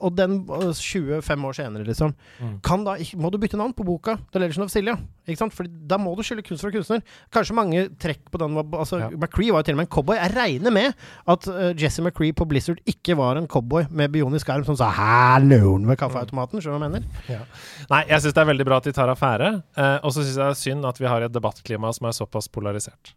Og 0.00 0.14
den 0.16 0.40
eh, 0.48 0.72
25 0.74 1.44
år 1.48 1.52
senere, 1.58 1.84
liksom, 1.88 2.14
Mm. 2.40 2.60
kan 2.62 2.84
da, 2.84 2.96
må 3.16 3.30
du 3.30 3.38
bytte 3.38 3.56
navn 3.56 3.72
på 3.74 3.84
boka 3.86 4.16
The 4.32 4.40
Legend 4.40 4.64
of 4.64 4.70
Silja. 4.70 4.96
Ikke 5.28 5.38
sant? 5.38 5.54
Fordi 5.54 5.70
da 5.88 5.96
må 5.96 6.14
du 6.16 6.22
skylde 6.22 6.42
kunstner 6.44 6.68
og 6.70 6.74
kunstner. 6.78 7.02
Kanskje 7.32 7.54
mange 7.56 7.88
trekk 7.98 8.26
på 8.30 8.38
den 8.38 8.56
altså, 8.56 8.98
Ja. 9.00 9.08
McCree 9.10 9.50
var 9.52 9.62
jo 9.62 9.68
til 9.70 9.74
og 9.74 9.76
med 9.78 9.86
en 9.86 9.92
cowboy. 9.94 10.16
Jeg 10.16 10.34
regner 10.36 10.70
med 10.70 10.92
at 11.26 11.48
uh, 11.48 11.72
Jesse 11.80 12.02
McCree 12.02 12.32
på 12.32 12.44
Blizzard 12.48 12.78
ikke 12.86 13.16
var 13.16 13.36
en 13.40 13.46
cowboy 13.48 13.86
med 13.90 14.12
bionisk 14.12 14.48
arm 14.48 14.64
som 14.64 14.76
sa 14.76 14.90
'halloen' 14.90 15.86
ved 15.88 15.96
kaffeautomaten. 15.96 16.60
Skjønner 16.60 16.78
du 16.78 16.84
hva 16.84 16.90
jeg 16.92 17.02
mener? 17.28 17.46
Nei, 17.90 18.04
jeg 18.08 18.20
syns 18.20 18.34
det 18.34 18.42
er 18.42 18.50
veldig 18.52 18.66
bra 18.66 18.76
at 18.76 18.84
de 18.84 18.92
tar 18.92 19.08
affære. 19.08 19.62
Uh, 19.76 19.98
og 20.04 20.12
så 20.12 20.22
syns 20.22 20.36
jeg 20.36 20.44
det 20.44 20.50
er 20.50 20.60
synd 20.60 20.84
at 20.84 21.00
vi 21.00 21.06
har 21.06 21.22
et 21.22 21.32
debattklima 21.32 21.92
som 21.92 22.06
er 22.06 22.12
såpass 22.12 22.48
polarisert. 22.48 23.14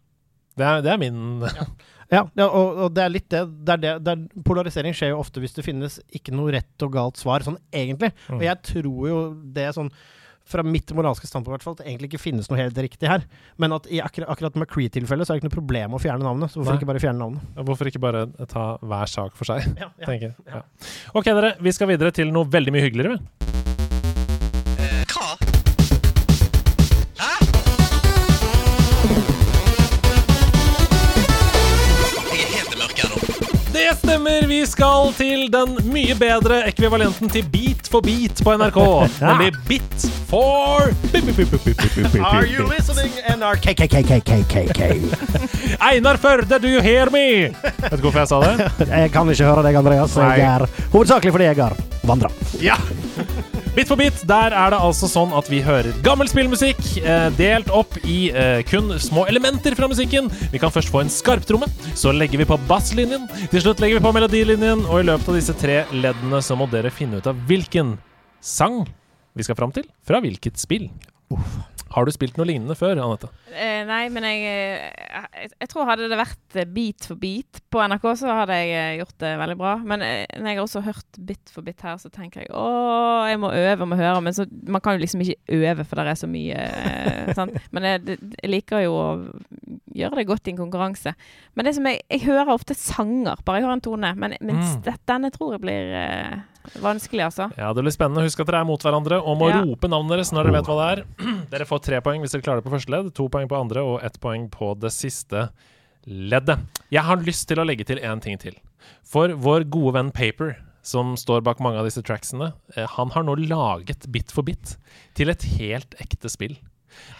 Det 0.58 0.66
er, 0.66 0.82
det 0.84 0.92
er 0.94 1.00
min 1.02 1.22
Ja, 2.08 2.22
ja 2.40 2.46
og, 2.48 2.78
og 2.86 2.92
det 2.96 3.02
er 3.04 3.10
litt 3.12 3.26
det, 3.28 3.42
det, 3.68 3.74
er 3.74 3.80
det, 3.82 3.90
det 4.06 4.12
er, 4.14 4.42
Polarisering 4.46 4.94
skjer 4.96 5.10
jo 5.12 5.18
ofte 5.20 5.42
hvis 5.42 5.52
det 5.58 5.64
finnes 5.66 5.98
ikke 6.16 6.32
noe 6.32 6.54
rett 6.56 6.84
og 6.86 6.94
galt 6.94 7.20
svar, 7.20 7.44
sånn 7.44 7.58
egentlig. 7.68 8.14
Og 8.30 8.38
Mm. 8.38 8.46
jeg 8.46 8.62
tror 8.70 9.02
jo 9.10 9.18
det 9.52 9.66
er 9.68 9.76
sånn 9.76 9.90
fra 10.48 10.62
mitt 10.64 10.88
moralske 10.96 11.28
standpunkt 11.28 11.50
i 11.50 11.54
hvert 11.58 11.64
fall, 11.66 11.74
at 11.76 11.82
det 11.82 11.90
egentlig 11.90 12.08
ikke 12.08 12.22
finnes 12.22 12.46
noe 12.48 12.56
helt 12.56 12.78
riktig 12.80 13.10
her. 13.10 13.26
Men 13.60 13.74
at 13.76 13.84
i 13.92 13.98
akkurat, 14.00 14.30
akkurat 14.32 14.56
McCree-tilfellet 14.56 15.28
så 15.28 15.34
er 15.34 15.36
det 15.36 15.42
ikke 15.42 15.50
noe 15.50 15.58
problem 15.58 15.96
å 15.98 16.00
fjerne 16.00 16.24
navnet. 16.24 16.48
Så 16.54 16.62
hvorfor 16.62 16.72
Nei. 16.72 16.80
ikke 16.80 16.88
bare 16.88 17.02
fjerne 17.04 17.20
navnet? 17.20 17.50
Hvorfor 17.68 17.90
ikke 17.92 18.00
bare 18.00 18.22
ta 18.48 18.64
hver 18.80 19.12
sak 19.12 19.36
for 19.36 19.44
seg? 19.52 19.68
Ja, 19.76 19.90
ja. 20.00 20.06
tenker 20.08 20.30
jeg. 20.30 20.36
Ja. 20.48 20.62
OK, 21.12 21.28
dere. 21.28 21.52
Vi 21.60 21.76
skal 21.76 21.92
videre 21.92 22.16
til 22.16 22.32
noe 22.32 22.48
veldig 22.48 22.72
mye 22.78 22.88
hyggeligere. 22.88 23.47
Vi 34.58 34.64
skal 34.66 35.12
til 35.14 35.44
den 35.54 35.76
mye 35.86 36.14
bedre 36.18 36.56
ekvivalenten 36.66 37.30
til 37.30 37.44
Beat 37.52 37.86
for 37.86 38.02
beat 38.02 38.40
på 38.42 38.56
NRK. 38.58 38.78
Nemlig 39.28 39.52
Bit 39.68 40.06
for 40.26 40.88
Are 42.26 42.42
you 42.42 42.64
listening, 42.66 43.12
NRKKKKKK? 43.38 44.80
Einar 45.92 46.18
Førde, 46.18 46.58
do 46.58 46.66
you 46.66 46.82
hear 46.82 47.06
me? 47.14 47.52
Vet 47.84 48.00
du 48.00 48.08
hvorfor 48.08 48.24
jeg 48.24 48.32
sa 48.32 48.40
det? 48.42 48.66
Jeg 49.04 49.12
kan 49.14 49.30
ikke 49.30 49.46
høre 49.46 49.62
deg, 49.68 49.78
Andreas. 49.78 50.18
Jeg 50.18 50.42
er 50.48 50.66
hovedsakelig 50.90 51.36
fordi 51.36 51.52
jeg 51.52 51.60
har 51.62 51.78
vandra. 52.10 52.32
Ja! 52.58 52.80
Bit 53.76 53.88
for 53.88 53.98
bit, 54.00 54.16
der 54.26 54.54
er 54.56 54.72
det 54.72 54.78
altså 54.82 55.08
sånn 55.10 55.32
at 55.36 55.46
vi 55.50 55.60
hører 55.62 55.96
gammel 56.04 56.28
spillmusikk 56.30 56.80
eh, 57.02 57.28
delt 57.38 57.68
opp 57.74 57.94
i 58.02 58.30
eh, 58.32 58.60
kun 58.66 58.90
små 59.02 59.26
elementer 59.30 59.76
fra 59.78 59.88
musikken. 59.90 60.30
Vi 60.52 60.60
kan 60.62 60.72
først 60.74 60.90
få 60.92 61.02
en 61.04 61.12
skarptromme, 61.12 61.68
så 61.98 62.12
legger 62.14 62.42
vi 62.42 62.48
på 62.48 62.58
basslinjen, 62.68 63.28
til 63.52 63.62
slutt 63.64 63.82
legger 63.82 64.00
vi 64.00 64.06
på 64.06 64.12
melodilinjen, 64.16 64.86
og 64.88 65.02
i 65.02 65.08
løpet 65.08 65.30
av 65.30 65.38
disse 65.38 65.56
tre 65.60 65.82
leddene 65.94 66.42
så 66.44 66.58
må 66.58 66.66
dere 66.72 66.92
finne 66.94 67.20
ut 67.20 67.30
av 67.30 67.38
hvilken 67.48 67.96
sang 68.40 68.82
vi 69.38 69.46
skal 69.46 69.58
fram 69.58 69.74
til, 69.74 69.86
fra 70.06 70.22
hvilket 70.24 70.58
spill. 70.58 70.88
Har 71.94 72.04
du 72.04 72.12
spilt 72.12 72.36
noe 72.36 72.44
lignende 72.48 72.74
før, 72.76 72.98
Anette? 73.00 73.30
Eh, 73.48 73.80
nei, 73.88 74.02
men 74.12 74.24
jeg, 74.28 74.42
eh, 74.44 75.06
jeg 75.40 75.50
Jeg 75.62 75.68
tror 75.72 75.86
hadde 75.88 76.08
det 76.10 76.18
vært 76.20 76.56
Beat 76.58 76.74
bit 76.74 77.06
for 77.08 77.16
bit 77.20 77.60
på 77.72 77.80
NRK, 77.88 78.04
så 78.20 78.34
hadde 78.42 78.56
jeg 78.60 78.74
eh, 78.76 78.96
gjort 79.00 79.16
det 79.24 79.30
veldig 79.40 79.56
bra. 79.60 79.72
Men 79.88 80.02
eh, 80.04 80.26
når 80.36 80.50
jeg 80.52 80.58
har 80.58 80.66
også 80.66 80.82
hørt 80.84 81.20
bit 81.30 81.52
for 81.54 81.64
bit 81.66 81.80
her, 81.86 81.96
så 82.00 82.10
tenker 82.12 82.44
jeg 82.44 82.52
å, 82.52 82.66
jeg 83.28 83.40
må 83.40 83.50
øve 83.56 83.86
og 83.86 83.90
må 83.92 83.98
høre. 84.00 84.20
Men 84.24 84.36
så, 84.36 84.46
man 84.68 84.84
kan 84.84 84.96
jo 84.98 85.02
liksom 85.04 85.24
ikke 85.24 85.58
øve, 85.58 85.86
for 85.88 86.00
det 86.02 86.12
er 86.12 86.20
så 86.20 86.28
mye. 86.30 86.66
Eh, 86.68 87.32
sant? 87.38 87.56
Men 87.74 87.88
jeg, 87.88 88.18
jeg 88.42 88.52
liker 88.52 88.84
jo 88.84 88.92
å 88.98 89.08
gjøre 89.98 90.20
det 90.20 90.26
godt 90.28 90.48
i 90.48 90.54
en 90.54 90.60
konkurranse. 90.60 91.14
Men 91.56 91.68
det 91.68 91.74
som 91.78 91.88
jeg, 91.88 92.02
jeg 92.12 92.24
hører 92.28 92.52
ofte 92.54 92.76
sanger, 92.78 93.40
bare 93.44 93.60
jeg 93.62 93.68
hører 93.68 93.78
en 93.80 93.86
tone. 93.88 94.14
Men, 94.18 94.36
Mm. 94.38 94.84
denne 95.08 95.28
tror 95.34 95.54
jeg 95.56 95.60
blir 95.60 95.90
eh, 95.98 96.36
vanskelig, 96.82 97.24
altså. 97.28 97.46
Ja, 97.58 97.72
det 97.72 97.82
blir 97.84 97.94
spennende. 97.94 98.22
Husk 98.26 98.40
at 98.40 98.46
dere 98.50 98.60
er 98.60 98.68
mot 98.68 98.82
hverandre 98.82 99.18
og 99.22 99.38
må 99.40 99.48
Ja. 99.50 99.62
rope 99.64 99.88
navnet 99.88 100.16
deres 100.16 100.32
når 100.32 100.44
dere 100.48 100.56
vet 100.58 100.68
hva 100.70 100.76
det 100.78 100.88
er. 100.98 101.04
Dere 101.52 101.64
får 101.64 101.80
tre 101.82 102.00
poeng 102.04 102.20
hvis 102.20 102.32
dere 102.36 102.42
klarer 102.44 102.60
det 102.62 102.68
på 102.68 102.74
første 102.76 102.92
ledd, 102.92 103.14
to 103.16 103.28
poeng 103.32 103.48
på 103.48 103.56
andre 103.58 103.80
og 103.80 104.02
ett 104.04 104.18
poeng 104.20 104.48
på 104.52 104.74
det 104.78 104.90
siste 104.92 105.48
leddet. 106.06 106.58
Jeg 106.92 107.02
har 107.04 107.16
lyst 107.24 107.48
til 107.48 107.60
å 107.60 107.66
legge 107.66 107.84
til 107.88 107.98
én 108.04 108.20
ting 108.20 108.38
til. 108.40 108.54
For 109.04 109.28
vår 109.32 109.64
gode 109.72 109.94
venn 109.98 110.10
Paper, 110.12 110.56
som 110.82 111.16
står 111.20 111.42
bak 111.44 111.58
mange 111.60 111.80
av 111.80 111.84
disse 111.88 112.02
tracksene, 112.04 112.52
eh, 112.76 112.86
han 112.96 113.10
har 113.10 113.22
nå 113.24 113.34
laget 113.48 114.06
Bit 114.12 114.30
for 114.32 114.42
bit 114.46 114.76
til 115.14 115.28
et 115.32 115.42
helt 115.58 115.94
ekte 116.00 116.30
spill. 116.32 116.56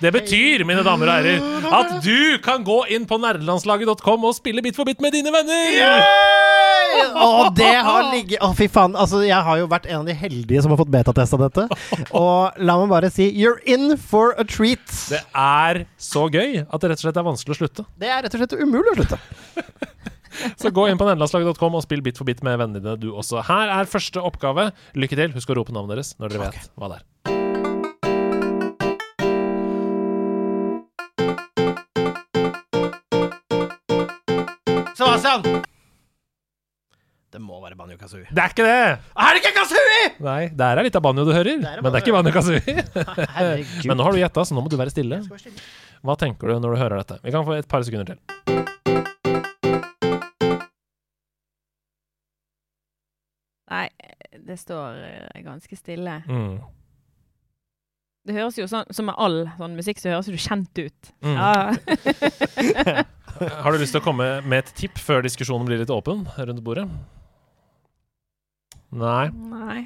Det 0.02 0.12
betyr, 0.14 0.62
mine 0.68 0.84
damer 0.86 1.10
og 1.10 1.16
herrer, 1.18 1.42
at 1.80 1.96
du 2.04 2.38
kan 2.44 2.62
gå 2.66 2.80
inn 2.94 3.06
på 3.08 3.18
nerdelandslaget.com 3.22 4.28
og 4.28 4.36
spille 4.36 4.62
Bit 4.64 4.78
for 4.78 4.88
bit 4.88 5.02
med 5.02 5.14
dine 5.16 5.32
venner! 5.34 5.80
Og 7.18 7.50
det 7.56 7.72
har 7.84 8.08
ligget 8.12 8.42
Å, 8.42 8.50
fy 8.56 8.68
faen. 8.72 8.94
Altså, 8.98 9.20
jeg 9.26 9.38
har 9.44 9.58
jo 9.60 9.68
vært 9.70 9.88
en 9.90 10.00
av 10.00 10.08
de 10.08 10.14
heldige 10.16 10.62
som 10.64 10.72
har 10.72 10.80
fått 10.80 10.92
betatesta 10.92 11.38
dette. 11.40 11.66
Og 12.16 12.58
la 12.62 12.78
meg 12.80 12.92
bare 12.92 13.10
si 13.12 13.28
you're 13.28 13.60
in 13.68 13.96
for 14.00 14.34
a 14.40 14.46
treat. 14.48 14.86
Det 15.10 15.20
er 15.36 15.84
så 16.00 16.26
gøy 16.32 16.62
at 16.64 16.80
det 16.80 16.92
rett 16.92 17.02
og 17.02 17.06
slett 17.06 17.20
er 17.20 17.28
vanskelig 17.28 17.56
å 17.56 17.60
slutte. 17.62 17.86
Det 18.00 18.10
er 18.10 18.24
rett 18.24 18.34
og 18.38 18.44
slett 18.44 18.56
umulig 18.58 18.94
å 18.94 18.98
slutte. 19.00 19.20
Så 20.60 20.70
gå 20.70 20.84
inn 20.86 20.98
på 21.00 21.06
nederlandslaget.com 21.08 21.78
og 21.80 21.82
spill 21.82 22.04
Bit 22.04 22.20
for 22.20 22.28
bit 22.28 22.44
med 22.46 22.60
vennene 22.60 22.78
dine, 22.78 22.94
du 23.00 23.10
også. 23.10 23.42
Her 23.48 23.72
er 23.80 23.90
første 23.90 24.22
oppgave. 24.22 24.70
Lykke 24.94 25.18
til. 25.18 25.34
Husk 25.34 25.50
å 25.50 25.58
rope 25.58 25.74
navnet 25.74 25.96
deres 25.96 26.14
når 26.20 26.36
dere 26.36 26.46
vet 26.46 26.70
hva 26.78 26.92
det 26.92 27.00
er. 27.00 27.37
Sebastian! 34.98 35.44
Det 37.30 37.38
må 37.38 37.60
være 37.62 37.76
Banjo 37.78 37.94
Kazooie. 38.00 38.26
Det 38.34 38.40
er 38.42 38.50
ikke 38.50 38.64
det! 38.66 38.78
Er 39.22 39.36
det 39.36 39.42
ikke 39.44 39.52
Kazooie?! 39.54 40.08
Nei, 40.26 40.40
det 40.58 40.66
er 40.66 40.80
litt 40.88 40.96
av 40.98 41.04
banjo 41.04 41.22
du 41.28 41.30
hører, 41.30 41.60
Det 41.62 41.70
er 41.70 41.82
men 41.84 41.92
det 41.94 42.00
er 42.00 42.02
ikke 42.02 42.14
banjo 42.16 42.32
kazooie. 42.34 42.82
Herregud. 43.36 43.86
Men 43.86 44.00
nå 44.00 44.06
har 44.08 44.16
du 44.16 44.18
gjetta, 44.18 44.44
så 44.48 44.56
nå 44.56 44.64
må 44.64 44.72
du 44.72 44.74
være 44.80 44.90
stille. 44.90 45.20
Hva 46.02 46.16
tenker 46.18 46.50
du 46.50 46.58
når 46.64 46.74
du 46.74 46.80
hører 46.82 46.98
dette? 47.04 47.20
Vi 47.22 47.34
kan 47.36 47.46
få 47.46 47.54
et 47.60 47.70
par 47.70 47.86
sekunder 47.86 48.10
til. 48.10 48.18
Nei, 53.70 53.84
det 54.50 54.58
står 54.58 54.98
eh, 55.04 55.42
ganske 55.46 55.78
stille. 55.78 56.18
Mm. 56.26 56.58
Det 58.28 58.34
høres 58.36 58.58
jo 58.60 58.66
sånn 58.68 58.84
som 58.92 59.06
med 59.08 59.16
all 59.16 59.38
sånn 59.56 59.76
musikk, 59.78 60.00
så 60.02 60.10
høres 60.12 60.28
du 60.28 60.36
kjent 60.36 60.80
ut. 60.84 61.12
Mm. 61.24 61.36
Ja. 61.38 63.04
Har 63.62 63.72
du 63.72 63.78
lyst 63.80 63.94
til 63.94 64.02
å 64.02 64.04
komme 64.04 64.26
med 64.44 64.64
et 64.66 64.72
tipp 64.76 64.98
før 65.00 65.22
diskusjonen 65.24 65.64
blir 65.68 65.80
litt 65.80 65.92
åpen 65.94 66.26
rundt 66.36 66.60
bordet? 66.66 66.84
Nei. 68.98 69.28
Nei. 69.52 69.82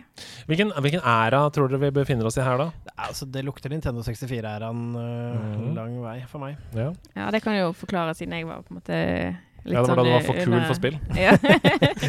Hvilken, 0.47 0.70
hvilken 0.78 1.02
æra 1.02 1.40
tror 1.55 1.66
dere 1.73 1.81
vi 1.82 1.90
befinner 1.97 2.28
oss 2.28 2.36
i 2.39 2.44
her, 2.47 2.60
da? 2.60 2.69
Altså, 3.02 3.27
det 3.35 3.43
lukter 3.43 3.73
Nintendo 3.73 4.02
64-æraen 4.06 4.82
uh, 4.94 5.39
Mhm. 5.43 5.73
lang 5.74 5.97
vei 6.05 6.19
for 6.31 6.39
meg. 6.44 6.59
Ja, 6.74 6.93
Ja, 7.19 7.31
det 7.35 7.43
kan 7.43 7.56
jo 7.59 7.73
forklare, 7.74 8.14
siden 8.14 8.36
jeg 8.39 8.47
var 8.47 8.62
på 8.62 8.70
en 8.74 8.78
måte 8.81 9.01
litt 9.64 9.74
ja 9.76 9.82
det 9.82 9.89
var 9.89 9.97
da 9.97 10.02
sånn 10.02 10.06
du 10.06 10.10
var 10.12 10.22
for 10.26 10.34
kul 10.39 10.52
under- 10.52 10.66
for 10.66 10.74
spill. 10.78 10.97
Ja. 11.22 11.32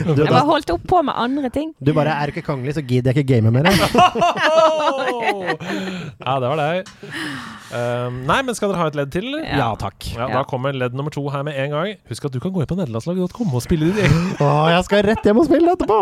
Du, 0.04 0.22
jeg 0.24 0.30
bare 0.34 0.46
holdt 0.48 0.70
opp 0.74 0.84
på 0.90 0.98
med 1.06 1.16
andre 1.18 1.50
ting. 1.54 1.74
du 1.84 1.92
bare 1.94 2.12
er 2.24 2.28
ikke 2.34 2.42
kongelig, 2.48 2.74
så 2.78 2.82
gidder 2.86 3.14
jeg 3.14 3.24
ikke 3.24 3.36
game 3.36 3.52
mer. 3.54 3.64
ja, 6.26 6.34
det 6.40 6.48
var 6.50 6.58
deg. 6.60 6.88
Um, 7.74 8.24
nei, 8.30 8.40
men 8.46 8.56
skal 8.58 8.70
dere 8.74 8.82
ha 8.84 8.88
et 8.92 8.98
ledd 9.00 9.12
til, 9.14 9.26
eller? 9.32 9.46
Ja, 9.50 9.70
takk. 9.80 10.00
Ja, 10.16 10.28
Ja. 10.28 10.40
Da 10.40 10.44
kommer 10.50 10.74
ledd 10.74 10.94
nummer 10.98 11.12
to 11.14 11.28
her 11.34 11.44
med 11.46 11.54
en 11.60 11.72
gang. 11.76 11.94
Husk 12.10 12.26
at 12.26 12.34
du 12.34 12.40
kan 12.44 12.52
gå 12.56 12.62
inn 12.64 12.70
på 12.70 12.78
nederlandslaget.com 12.80 13.54
og 13.54 13.62
spille 13.66 13.92
din 13.92 14.06
egen. 14.08 14.24
Å, 14.42 14.52
jeg 14.74 14.84
skal 14.90 15.06
rett 15.12 15.24
hjem 15.30 15.42
og 15.44 15.50
spille 15.52 15.74
etterpå! 15.78 16.00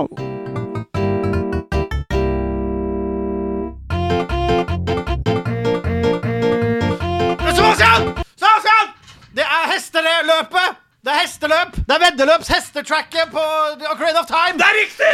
Sebastian! 7.56 8.02
Sebastian! 8.40 8.88
Det 9.36 9.44
er 9.44 9.64
hesteløpet! 9.74 10.81
Det 11.06 11.12
er 11.12 11.20
hesteløp! 11.22 11.76
Det 11.88 11.94
er 11.96 12.00
veddeløps 12.04 12.48
hestetracket 12.54 13.32
på 13.32 13.44
Ocarina 13.92 14.20
of 14.20 14.28
Time! 14.30 14.58
Det 14.62 14.66
er 14.72 14.76
riktig! 14.82 15.14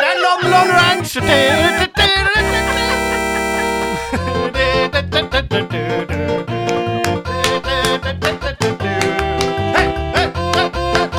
Det 0.00 0.08
er 0.10 0.18
Long 0.26 0.42
Long 0.54 0.70
Ranch! 0.78 1.12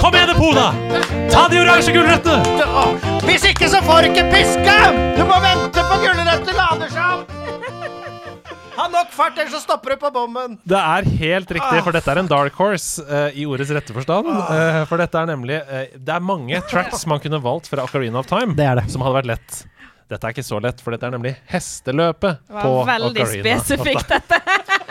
Kom 0.01 0.15
igjen, 0.15 0.29
Epona! 0.35 0.67
Ta 1.31 1.41
de 1.51 1.59
oransje 1.65 1.91
gulrøttene! 1.97 2.39
Hvis 3.27 3.43
ikke 3.51 3.67
så 3.75 3.83
får 3.83 3.97
du 4.01 4.07
ikke 4.13 4.27
piske! 4.31 4.77
Du 5.19 5.23
må 5.27 5.37
vente 5.49 5.79
på 5.91 5.95
gulrøtter 6.05 6.53
lader 6.61 6.86
fart, 9.17 9.37
ellers 9.41 9.55
så 9.57 9.61
stopper 9.63 9.95
du 9.95 10.01
på 10.05 10.11
bommen. 10.15 10.57
Det 10.67 10.77
er 10.79 11.07
helt 11.23 11.51
riktig, 11.57 11.81
for 11.85 11.95
dette 11.95 12.13
er 12.13 12.21
en 12.21 12.29
dark 12.31 12.57
horse 12.61 13.03
uh, 13.07 13.27
i 13.33 13.45
ordets 13.49 13.73
rette 13.75 13.95
forstand. 13.95 14.29
Uh, 14.29 14.83
for 14.89 15.01
dette 15.01 15.19
er 15.23 15.31
nemlig 15.33 15.57
uh, 15.67 15.83
Det 15.97 16.13
er 16.15 16.23
mange 16.23 16.61
tracks 16.71 17.05
man 17.09 17.21
kunne 17.23 17.41
valgt 17.43 17.67
fra 17.71 17.83
Ocarina 17.87 18.21
of 18.21 18.29
Time 18.29 18.55
Det 18.57 18.65
er 18.69 18.79
det. 18.81 18.87
som 18.93 19.03
hadde 19.05 19.19
vært 19.21 19.31
lett. 19.35 19.63
Dette 20.07 20.23
er 20.29 20.35
ikke 20.37 20.45
så 20.47 20.61
lett, 20.63 20.79
for 20.79 20.95
dette 20.95 21.03
er 21.09 21.17
nemlig 21.17 21.33
hesteløpet 21.51 22.37
Det 22.47 22.61
var 22.63 22.85
veldig 22.93 23.25
Ocarina. 23.25 23.57
of 23.57 23.65
spesifikt, 23.67 24.07
Time. 24.07 24.21
dette. 24.21 24.83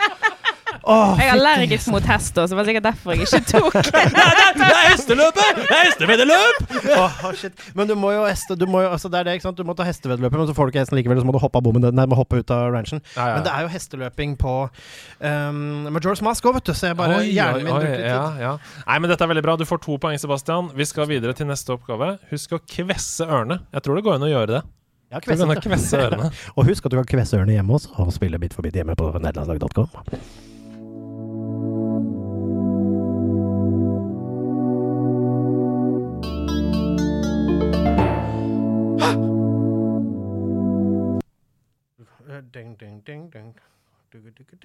Åh, 0.87 1.19
Jeg 1.19 1.27
er 1.27 1.33
allergisk 1.35 1.89
mot 1.91 2.05
hester, 2.07 2.45
så 2.47 2.53
det 2.53 2.57
var 2.59 2.67
sikkert 2.69 2.85
derfor 2.85 3.13
jeg 3.13 3.25
ikke 3.25 3.41
tok 3.49 3.73
Det 4.57 4.67
er 4.67 4.85
hesteløpet! 4.93 5.59
Det 5.59 5.75
er 5.75 5.83
hesteveddeløp! 5.89 6.61
Oh, 6.95 7.17
shit. 7.35 7.65
Men 7.75 7.89
du 7.89 7.95
må 7.99 8.13
jo 8.15 8.23
heste 8.27 8.55
du 8.55 8.63
må 8.69 8.85
jo, 8.85 8.91
altså 8.95 9.11
Det 9.11 9.19
er 9.19 9.27
det, 9.27 9.37
ikke 9.37 9.47
sant? 9.49 9.59
Du 9.59 9.67
må 9.67 9.75
ta 9.77 9.85
hesteveddeløpet, 9.87 10.39
men 10.39 10.47
så 10.49 10.55
får 10.55 10.69
du 10.69 10.73
ikke 10.73 10.85
hesten 10.85 10.99
likevel, 10.99 11.19
så 11.21 11.27
må 11.27 11.35
du 11.35 11.41
hoppe 11.43 11.59
av 11.59 11.65
bommen. 11.67 11.89
Nei, 11.91 12.05
må 12.09 12.17
hoppe 12.19 12.39
ut 12.39 12.53
av 12.55 12.71
ranchen. 12.75 13.03
Ja, 13.17 13.27
ja. 13.33 13.35
Men 13.37 13.45
det 13.47 13.53
er 13.53 13.65
jo 13.67 13.73
hesteløping 13.73 14.37
på 14.39 14.55
um, 14.63 15.59
Majora's 15.91 16.23
Mask 16.25 16.47
òg, 16.47 16.57
vet 16.61 16.71
du. 16.71 16.73
Så 16.77 16.91
jeg 16.91 16.99
bare 16.99 17.19
Oi, 17.19 17.27
Hjernen 17.35 17.67
min 17.67 17.75
oi, 17.75 17.83
oi, 17.83 17.91
litt 17.91 18.07
ja, 18.07 18.23
ja. 18.41 18.55
Nei, 18.87 18.97
men 19.03 19.11
dette 19.11 19.27
er 19.27 19.33
veldig 19.33 19.45
bra. 19.45 19.57
Du 19.59 19.67
får 19.67 19.83
to 19.83 19.99
poeng, 20.01 20.17
Sebastian. 20.21 20.71
Vi 20.77 20.87
skal 20.87 21.09
videre 21.11 21.35
til 21.37 21.49
neste 21.51 21.75
oppgave. 21.75 22.15
Husk 22.31 22.57
å 22.57 22.63
kvesse 22.63 23.27
ørene. 23.27 23.61
Jeg 23.75 23.85
tror 23.85 23.99
det 23.99 24.07
går 24.07 24.19
an 24.19 24.27
å 24.27 24.33
gjøre 24.33 24.51
det. 24.55 24.65
Ja, 25.11 25.21
kvesse. 25.23 25.47
kvesse 25.63 26.03
ørene. 26.07 26.31
Og 26.57 26.67
husk 26.67 26.87
at 26.87 26.95
du 26.95 26.99
kan 26.99 27.07
kvesse 27.15 27.39
ørene 27.39 27.55
hjemme 27.55 27.79
også, 27.79 27.93
og 28.03 28.11
spille 28.15 28.39
bit 28.41 28.55
for 28.55 28.67
bit 28.67 28.75
hjemme 28.75 28.97
på 28.99 29.13
nederlandslag.com. 29.15 30.46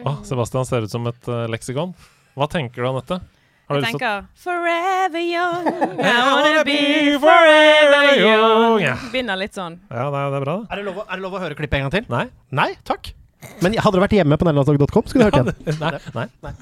Å, 0.06 0.12
Sebastian 0.24 0.64
ser 0.68 0.84
ut 0.86 0.92
som 0.92 1.06
et 1.10 1.28
uh, 1.28 1.44
leksikon. 1.50 1.92
Hva 2.38 2.46
tenker 2.50 2.82
du 2.82 2.88
om 2.88 2.98
dette? 3.00 3.18
Har 3.68 3.78
Jeg 3.78 3.82
lyst 3.84 3.92
tenker 3.98 4.24
Forever 4.42 5.22
young, 5.22 5.66
I 6.02 6.08
I 6.08 6.22
wanna 6.28 6.62
be 6.66 6.78
forever 7.22 8.12
young. 8.20 8.86
Begynner 9.12 9.38
litt 9.40 9.54
sånn. 9.56 9.76
Ja, 9.90 10.06
det 10.10 10.18
er, 10.22 10.30
det 10.34 10.38
er 10.40 10.44
bra, 10.46 10.56
det. 10.62 10.70
Er 10.72 10.80
det, 10.80 10.86
lov, 10.88 10.96
å- 11.02 11.06
er 11.08 11.14
det 11.20 11.22
lov 11.26 11.36
å 11.38 11.42
høre 11.42 11.58
klippet 11.58 11.78
en 11.78 11.86
gang 11.86 11.94
til? 11.94 12.08
Nei? 12.12 12.24
Nei, 12.54 12.70
takk. 12.88 13.12
Men 13.62 13.74
hadde 13.82 13.98
du 13.98 14.02
vært 14.04 14.14
hjemme 14.14 14.38
på 14.38 14.46
nederlandslag.com, 14.46 15.06
skulle 15.10 15.26
du 15.26 15.38
hørt 15.38 15.38
igjen. 15.42 15.78
Nei. 16.14 16.26
Nei. 16.46 16.54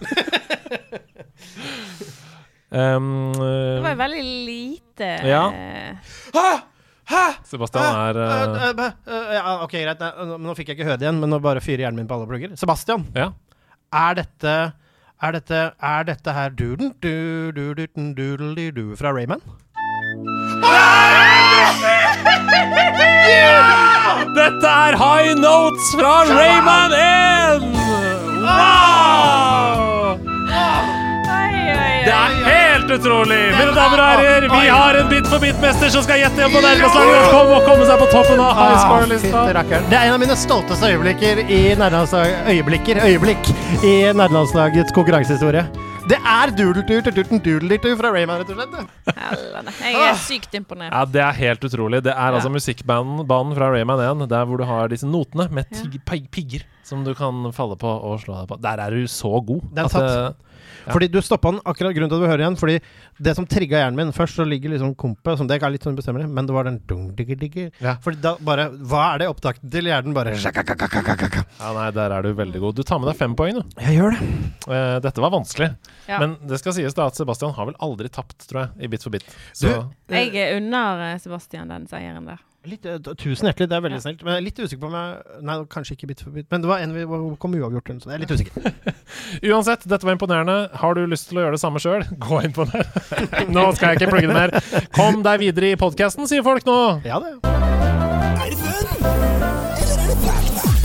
Um, 2.71 3.33
Det 3.37 3.83
var 3.83 3.91
jo 3.97 3.99
veldig 3.99 4.25
lite 4.47 5.09
Ja. 5.27 5.43
eh, 5.51 6.13
Hæ? 6.37 6.49
Hæ? 7.11 7.25
Sebastian 7.51 7.85
er 7.85 8.17
uh, 8.17 8.23
øh, 8.71 8.83
øh, 8.87 8.93
ja, 9.35 9.41
ok, 9.65 9.73
greit. 9.73 10.01
Nei, 10.05 10.11
nå- 10.39 10.55
fikk 10.55 10.69
jeg 10.71 10.77
ikke 10.79 10.87
høre 10.89 10.97
det 11.01 11.07
igjen, 11.09 11.19
men 11.21 11.31
nå 11.35 11.39
bare 11.43 11.61
fyrer 11.65 11.83
hjernen 11.85 11.99
min 12.05 12.09
på 12.11 12.15
alle 12.21 12.29
plugger. 12.31 12.51
Sebastian, 12.61 13.03
Ja. 13.17 13.29
er 13.93 14.15
dette 14.23 14.55
Er 15.23 15.33
dette, 15.37 15.59
er 15.85 16.03
dette 16.09 16.33
her 16.33 16.49
duden 16.57 16.95
du, 17.03 17.51
du, 17.53 17.75
du, 17.75 17.87
du, 17.87 18.13
du, 18.17 18.37
du, 18.57 18.71
du, 18.73 18.97
fra 18.97 19.13
Rayman? 19.13 19.41
Dette 24.37 24.69
er 24.69 24.97
High 25.01 25.35
Notes 25.39 25.87
fra 25.99 26.15
Rayman 26.31 26.93
1! 26.93 27.63
Wow! 28.45 30.00
Det 32.01 32.13
er 32.17 32.37
helt 32.47 32.91
utrolig! 32.97 33.39
Mine 33.57 33.75
damer 33.77 34.01
og 34.01 34.07
herrer, 34.09 34.47
vi 34.53 34.69
har 34.73 34.97
en 35.01 35.09
Bit 35.11 35.27
for 35.31 35.43
bit-mester 35.43 35.91
som 35.93 36.05
skal 36.07 36.21
gjette 36.23 36.41
igjen 36.41 36.55
på 36.55 36.63
nærmestlaget.com 36.65 37.53
og 37.59 37.67
komme 37.69 37.89
seg 37.89 38.01
på 38.01 38.09
toppen 38.15 38.41
av 38.45 38.57
high 38.57 38.79
score-lista. 38.85 39.45
Det 39.91 39.99
er 39.99 40.07
en 40.09 40.15
av 40.17 40.23
mine 40.23 40.37
stolteste 40.39 40.91
øyeblikker 40.95 41.43
i. 41.45 41.61
Øyeblikker, 42.51 43.03
øyeblikk 43.05 43.53
i 43.85 43.95
nærlandslagets 44.17 44.95
konkurransehistorie. 44.97 45.67
Det 46.11 46.17
er 46.27 46.51
doodle-doodle-doodle 46.59 47.77
fra 48.01 48.11
Rayman, 48.11 48.41
rett 48.41 48.51
og 48.51 48.57
slett. 48.59 48.75
Jeg 49.85 50.01
er 50.09 50.17
sykt 50.19 50.57
imponert. 50.59 50.91
Ja, 50.97 51.05
Det 51.07 51.21
er 51.23 51.37
helt 51.39 51.65
utrolig. 51.69 52.01
Det 52.03 52.13
er 52.17 52.19
Ja. 52.33 52.35
altså 52.41 52.51
musikkbanen 52.51 53.55
fra 53.55 53.69
Rayman 53.71 54.01
1, 54.01 54.27
der 54.29 54.45
hvor 54.49 54.57
du 54.59 54.65
har 54.65 54.89
disse 54.89 55.07
notene 55.07 55.49
med 55.53 55.67
tig- 55.71 56.01
pigger 56.33 56.65
som 56.83 57.05
du 57.05 57.15
kan 57.15 57.53
falle 57.53 57.77
på 57.77 57.87
og 58.03 58.19
slå 58.25 58.41
deg 58.41 58.49
på. 58.49 58.61
Der 58.63 58.81
er 58.81 58.91
du 58.91 59.05
så 59.07 59.39
god. 59.47 59.61
Den 59.75 59.85
at 59.85 59.91
satt. 59.93 60.35
Ja. 60.87 60.93
Fordi 60.95 61.09
du 61.11 61.21
stoppa 61.25 61.51
den 61.53 61.61
akkurat 61.65 61.95
grunnen 61.97 62.11
til 62.13 62.19
at 62.19 62.25
du 62.25 62.31
hører 62.31 62.45
igjen. 62.45 62.59
Fordi 62.61 62.79
det 63.21 63.35
som 63.37 63.47
trigga 63.47 63.81
hjernen 63.83 63.97
min 64.01 64.13
Først 64.17 64.37
så 64.41 64.45
ligger 64.47 64.71
liksom 64.75 64.95
kompet, 64.99 65.39
som 65.39 65.47
det 65.49 65.61
er 65.63 65.71
litt 65.71 65.85
sånn 65.87 65.97
bestemmelig, 65.97 66.29
men 66.29 66.47
det 66.49 66.55
var 66.57 66.65
den 66.69 66.79
dung, 66.89 67.11
digger, 67.17 67.37
digger. 67.41 67.71
Ja. 67.81 67.97
Fordi 68.03 68.21
da 68.21 68.35
bare 68.41 68.69
Hva 68.71 69.15
er 69.15 69.23
det 69.25 69.29
opptakten 69.31 69.71
til 69.71 69.85
hjernen? 69.91 70.15
Bare. 70.17 70.35
Ja, 71.61 71.73
nei, 71.77 71.91
Der 71.97 72.11
er 72.17 72.23
du 72.23 72.33
veldig 72.35 72.61
god. 72.61 72.77
Du 72.77 72.83
tar 72.83 72.99
med 73.01 73.11
deg 73.13 73.17
fem 73.21 73.35
poeng, 73.39 73.61
du. 73.61 73.81
Jeg 73.81 73.99
gjør 74.01 74.17
det. 74.17 74.29
Eh, 74.69 74.99
dette 75.07 75.21
var 75.25 75.31
vanskelig. 75.35 75.71
Ja. 76.09 76.19
Men 76.23 76.37
det 76.49 76.59
skal 76.61 76.73
sies 76.77 76.95
da 76.97 77.07
at 77.11 77.17
Sebastian 77.19 77.53
har 77.57 77.67
vel 77.71 77.79
aldri 77.81 78.09
tapt, 78.13 78.39
tror 78.51 78.65
jeg, 78.67 78.85
i 78.85 78.91
Bit 78.93 79.03
for 79.07 79.11
bit. 79.15 79.25
Så 79.55 79.69
Du- 79.71 80.15
Jeg 80.15 80.57
unner 80.61 81.13
eh, 81.13 81.19
Sebastian 81.19 81.69
den 81.69 81.87
seieren 81.87 82.27
der. 82.27 82.39
Litt, 82.69 82.85
eh, 82.85 82.99
tusen 83.17 83.49
hjertelig, 83.49 83.71
det 83.71 83.77
er 83.77 83.85
veldig 83.87 84.01
snilt. 84.05 84.23
Men 84.25 84.35
jeg 84.35 84.41
er 84.43 84.45
litt 84.45 84.59
usikker 84.61 84.83
på 84.83 84.89
om 84.91 84.97
jeg 84.99 85.45
Nei, 85.49 85.55
kanskje 85.73 85.95
ikke 85.97 86.11
bit 86.11 86.21
for 86.21 86.35
bit. 86.35 86.47
Men 86.53 86.61
det 86.61 86.69
var 86.69 86.83
en 86.85 86.93
vi 86.93 87.07
kom 87.41 87.57
uavgjort, 87.57 87.89
eller 87.89 88.03
så. 88.05 88.11
Jeg 88.13 88.19
er 88.19 88.25
litt 88.27 88.35
usikker. 88.37 88.69
Uansett, 89.55 89.89
dette 89.89 90.05
var 90.05 90.19
imponerende. 90.19 90.59
Har 90.83 90.99
du 90.99 91.07
lyst 91.09 91.31
til 91.31 91.41
å 91.41 91.47
gjøre 91.47 91.57
det 91.57 91.63
samme 91.65 91.81
sjøl, 91.81 92.05
gå 92.21 92.43
inn 92.45 92.53
på 92.57 92.69
det. 92.69 92.85
nå 93.55 93.65
skal 93.79 93.95
jeg 93.95 94.03
ikke 94.03 94.13
plugge 94.13 94.29
det 94.29 94.37
mer. 94.37 94.87
Kom 94.93 95.25
deg 95.25 95.41
videre 95.47 95.73
i 95.73 95.81
podkasten, 95.81 96.29
sier 96.29 96.45
folk 96.45 96.69
nå. 96.69 96.79
Ja, 97.09 97.23
det. 97.25 98.00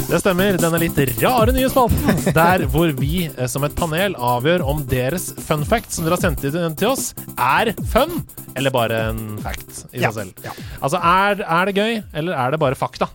Det 0.06 0.20
stemmer. 0.22 0.58
Denne 0.62 0.78
litt 0.82 1.00
rare 1.24 1.54
nye 1.56 1.70
spalten. 1.72 2.20
Der 2.36 2.66
hvor 2.72 2.92
vi 3.00 3.26
eh, 3.32 3.48
som 3.50 3.66
et 3.66 3.74
panel 3.78 4.14
avgjør 4.22 4.62
om 4.70 4.84
deres 4.90 5.32
fun 5.48 5.64
fact 5.66 5.96
som 5.96 6.06
dere 6.06 6.14
har 6.20 6.22
sendt 6.22 6.46
inn 6.46 6.76
til 6.78 6.92
oss, 6.92 7.08
er 7.42 7.72
fun 7.90 8.20
eller 8.56 8.72
bare 8.76 9.00
en 9.10 9.24
fact 9.44 9.82
i 9.96 10.04
Ja, 10.04 10.12
seg 10.14 10.30
selv. 10.30 10.46
ja. 10.46 10.54
Altså, 10.80 11.02
er, 11.02 11.42
er 11.42 11.72
det 11.72 11.76
gøy, 11.82 11.98
eller 12.22 12.38
er 12.38 12.54
det 12.56 12.62
bare 12.62 12.78
fakta? 12.80 13.10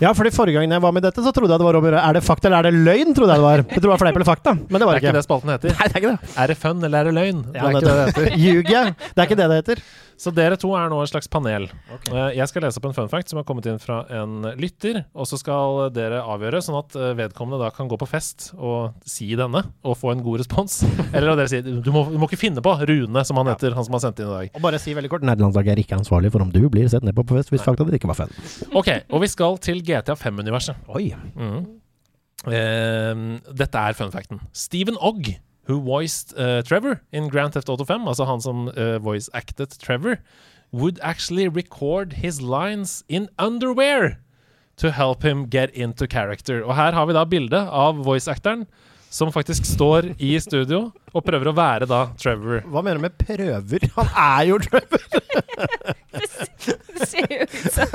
Ja, 0.00 0.10
fordi 0.16 0.30
Forrige 0.32 0.58
gang 0.60 0.70
jeg 0.70 0.82
var 0.84 0.92
med 0.92 1.02
i 1.02 1.08
dette, 1.08 1.22
så 1.24 1.32
trodde 1.34 1.50
jeg 1.54 1.60
det 1.62 1.66
var 1.66 1.76
om 1.78 1.84
å 1.84 1.88
gjøre 1.88 2.00
Er 2.04 2.16
det 2.18 2.22
fakta 2.24 2.48
eller 2.50 2.58
er 2.66 2.66
det 2.70 2.82
løgn? 2.84 3.14
trodde 3.16 3.32
jeg 3.32 3.40
det 3.40 3.46
var. 3.48 3.62
Jeg 3.64 3.80
tror 3.80 3.86
det 3.88 3.92
var 3.94 4.02
fleip 4.04 4.18
eller 4.20 4.28
fakta, 4.28 4.52
men 4.56 4.66
det 4.76 4.80
Det 4.82 4.86
var 4.86 4.94
er 4.94 5.00
det 5.00 5.06
ikke 5.08 5.16
det 5.18 5.26
spalten 5.26 5.52
heter. 5.56 5.76
Nei, 5.76 5.86
det 5.88 5.96
er 5.96 6.02
ikke 6.02 6.10
det. 6.14 6.34
Er 6.44 6.52
det 6.52 6.56
fun, 6.62 6.82
eller 6.84 6.98
er 7.00 7.08
det 7.10 7.14
løgn? 7.16 7.38
Det 7.52 7.60
er 7.62 7.70
ikke 7.70 7.86
det 7.86 7.94
det 7.96 8.08
heter. 8.10 8.36
Ljuger 8.46 8.74
jeg? 8.76 8.96
Det 9.02 9.16
er 9.24 9.26
ikke 9.30 9.38
det 9.40 9.48
det 9.52 9.58
heter. 9.62 9.86
Så 10.20 10.32
dere 10.32 10.56
to 10.60 10.70
er 10.76 10.88
nå 10.90 10.98
et 11.02 11.10
slags 11.10 11.28
panel. 11.30 11.68
Okay. 11.92 12.36
Jeg 12.38 12.48
skal 12.50 12.64
lese 12.64 12.80
opp 12.80 12.88
en 12.88 12.96
fun 12.96 13.10
fact 13.12 13.32
som 13.32 13.40
har 13.40 13.46
kommet 13.48 13.68
inn 13.68 13.80
fra 13.82 14.00
en 14.16 14.46
lytter, 14.56 15.02
og 15.12 15.28
så 15.28 15.38
skal 15.40 15.90
dere 15.94 16.22
avgjøre, 16.24 16.62
sånn 16.64 16.78
at 16.80 16.96
eh, 16.96 17.12
vedkommende 17.18 17.60
da 17.60 17.70
kan 17.74 17.90
gå 17.90 17.98
på 18.00 18.08
fest 18.08 18.50
og 18.56 18.96
si 19.08 19.28
denne, 19.38 19.62
og 19.84 19.98
få 20.00 20.14
en 20.14 20.24
god 20.24 20.40
respons. 20.42 20.80
Eller 21.14 21.34
at 21.34 21.42
dere 21.42 21.52
sier 21.52 21.66
du 21.66 21.92
må, 21.94 22.06
du 22.08 22.16
må 22.20 22.30
ikke 22.30 22.40
finne 22.46 22.64
på 22.64 22.74
Rune, 22.88 23.24
som 23.28 23.40
han 23.42 23.52
heter, 23.52 23.76
han 23.76 23.86
som 23.86 23.98
har 23.98 24.06
sendt 24.06 24.22
inn 24.22 24.30
i 24.30 24.36
dag. 24.38 24.56
Og 24.56 24.64
bare 24.64 24.80
si 24.82 24.96
veldig 24.96 25.12
kort, 25.12 25.26
Nederlandslaget 25.26 25.74
er 25.74 25.84
ikke 25.84 26.00
ansvarlig 26.00 26.32
for 26.34 26.44
om 26.46 26.52
du 26.54 26.62
blir 26.72 26.88
sett 26.92 27.04
ned 27.06 27.16
på 27.16 27.26
på 27.26 27.36
fest 27.36 27.52
hvis 27.52 27.64
fakta 27.64 27.86
ikke 27.96 28.10
var 28.10 28.20
fun. 28.24 28.32
Ok, 28.78 28.92
og 29.12 29.24
vi 29.24 29.32
skal 29.32 29.58
til 29.62 29.82
GTA 29.84 30.16
5-universet. 30.16 30.86
Oi. 30.96 31.10
Mm. 31.36 31.66
Eh, 32.46 33.24
dette 33.58 33.82
er 33.82 33.98
fun 33.98 34.12
facten. 34.14 34.40
Steven 34.56 34.98
Ogg, 35.00 35.34
who 35.66 35.80
voiced 35.80 36.32
uh, 36.38 36.62
Trevor 36.62 37.00
in 37.12 37.28
Grand 37.28 37.52
Theft 37.52 37.68
Auto 37.68 37.84
5, 37.84 38.06
altså 38.06 38.24
han 38.24 38.40
som 38.40 38.68
uh, 38.68 38.98
voice 38.98 39.28
acted 39.34 39.78
Trevor, 39.82 40.16
would 40.72 40.98
actually 41.02 41.48
record 41.48 42.12
his 42.12 42.40
lines 42.40 43.04
in 43.08 43.28
underwear 43.38 44.18
to 44.76 44.90
help 44.90 45.22
him 45.22 45.46
get 45.50 45.70
into 45.74 46.06
character. 46.06 46.64
Og 46.64 46.76
her 46.76 46.92
har 46.92 47.06
vi 47.06 47.12
da 47.16 47.24
bildet 47.24 47.68
av 47.72 48.04
voice-actoren 48.04 48.66
som 49.16 49.30
faktisk 49.32 49.64
står 49.64 50.10
i 50.20 50.34
studio 50.42 50.90
og 51.16 51.24
prøver 51.24 51.48
å 51.48 51.54
være 51.56 51.86
da 51.88 52.02
Trevor. 52.20 52.60
Hva 52.68 52.82
mener 52.84 53.00
du 53.00 53.06
med 53.06 53.14
prøver? 53.16 53.86
Han 53.96 54.10
er 54.26 54.42
jo 54.50 54.58
Trevor! 54.66 55.06
Det 56.96 57.06
ser 57.08 57.26
jo 57.30 57.44
ut 57.44 57.54
som 57.72 57.92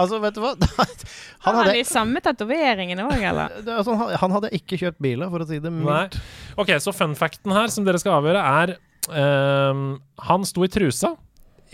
altså, 0.00 0.18
vet 0.22 0.36
du 0.36 0.40
hva? 0.42 0.52
Han 1.44 1.58
hadde, 1.58 1.74
de 1.76 1.84
samme 1.88 2.20
tatoveringene 2.24 3.04
òg, 3.06 3.20
eller? 3.28 3.54
det 3.62 3.72
er 3.72 3.80
altså, 3.80 3.96
han- 3.98 4.14
han 4.22 4.34
hadde 4.36 4.50
ikke 4.56 4.78
kjøpt 4.80 5.00
biler, 5.02 5.30
for 5.32 5.42
å 5.44 5.48
si 5.48 5.58
det 5.62 5.72
mildt. 5.74 6.16
Ok, 6.60 6.70
så 6.82 6.94
fun 6.96 7.16
facten 7.18 7.52
her 7.54 7.72
som 7.72 7.86
dere 7.86 8.00
skal 8.00 8.20
avgjøre, 8.20 8.42
er 8.62 8.74
um, 9.72 9.82
Han 10.28 10.46
sto 10.48 10.64
i 10.64 10.70
trusa 10.72 11.14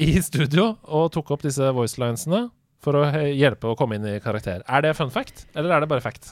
i 0.01 0.13
studio 0.25 0.71
og 0.87 1.11
tok 1.15 1.35
opp 1.37 1.45
disse 1.45 1.69
voicelinesene 1.75 2.47
for 2.81 2.95
å 2.95 3.03
hjelpe 3.35 3.67
å 3.73 3.77
komme 3.77 3.97
inn 3.99 4.05
i 4.07 4.19
karakter. 4.23 4.61
Er 4.71 4.83
det 4.85 4.93
fun 4.97 5.11
fact, 5.11 5.47
eller 5.59 5.73
er 5.75 5.81
det 5.83 5.89
bare 5.91 6.01
fact? 6.05 6.29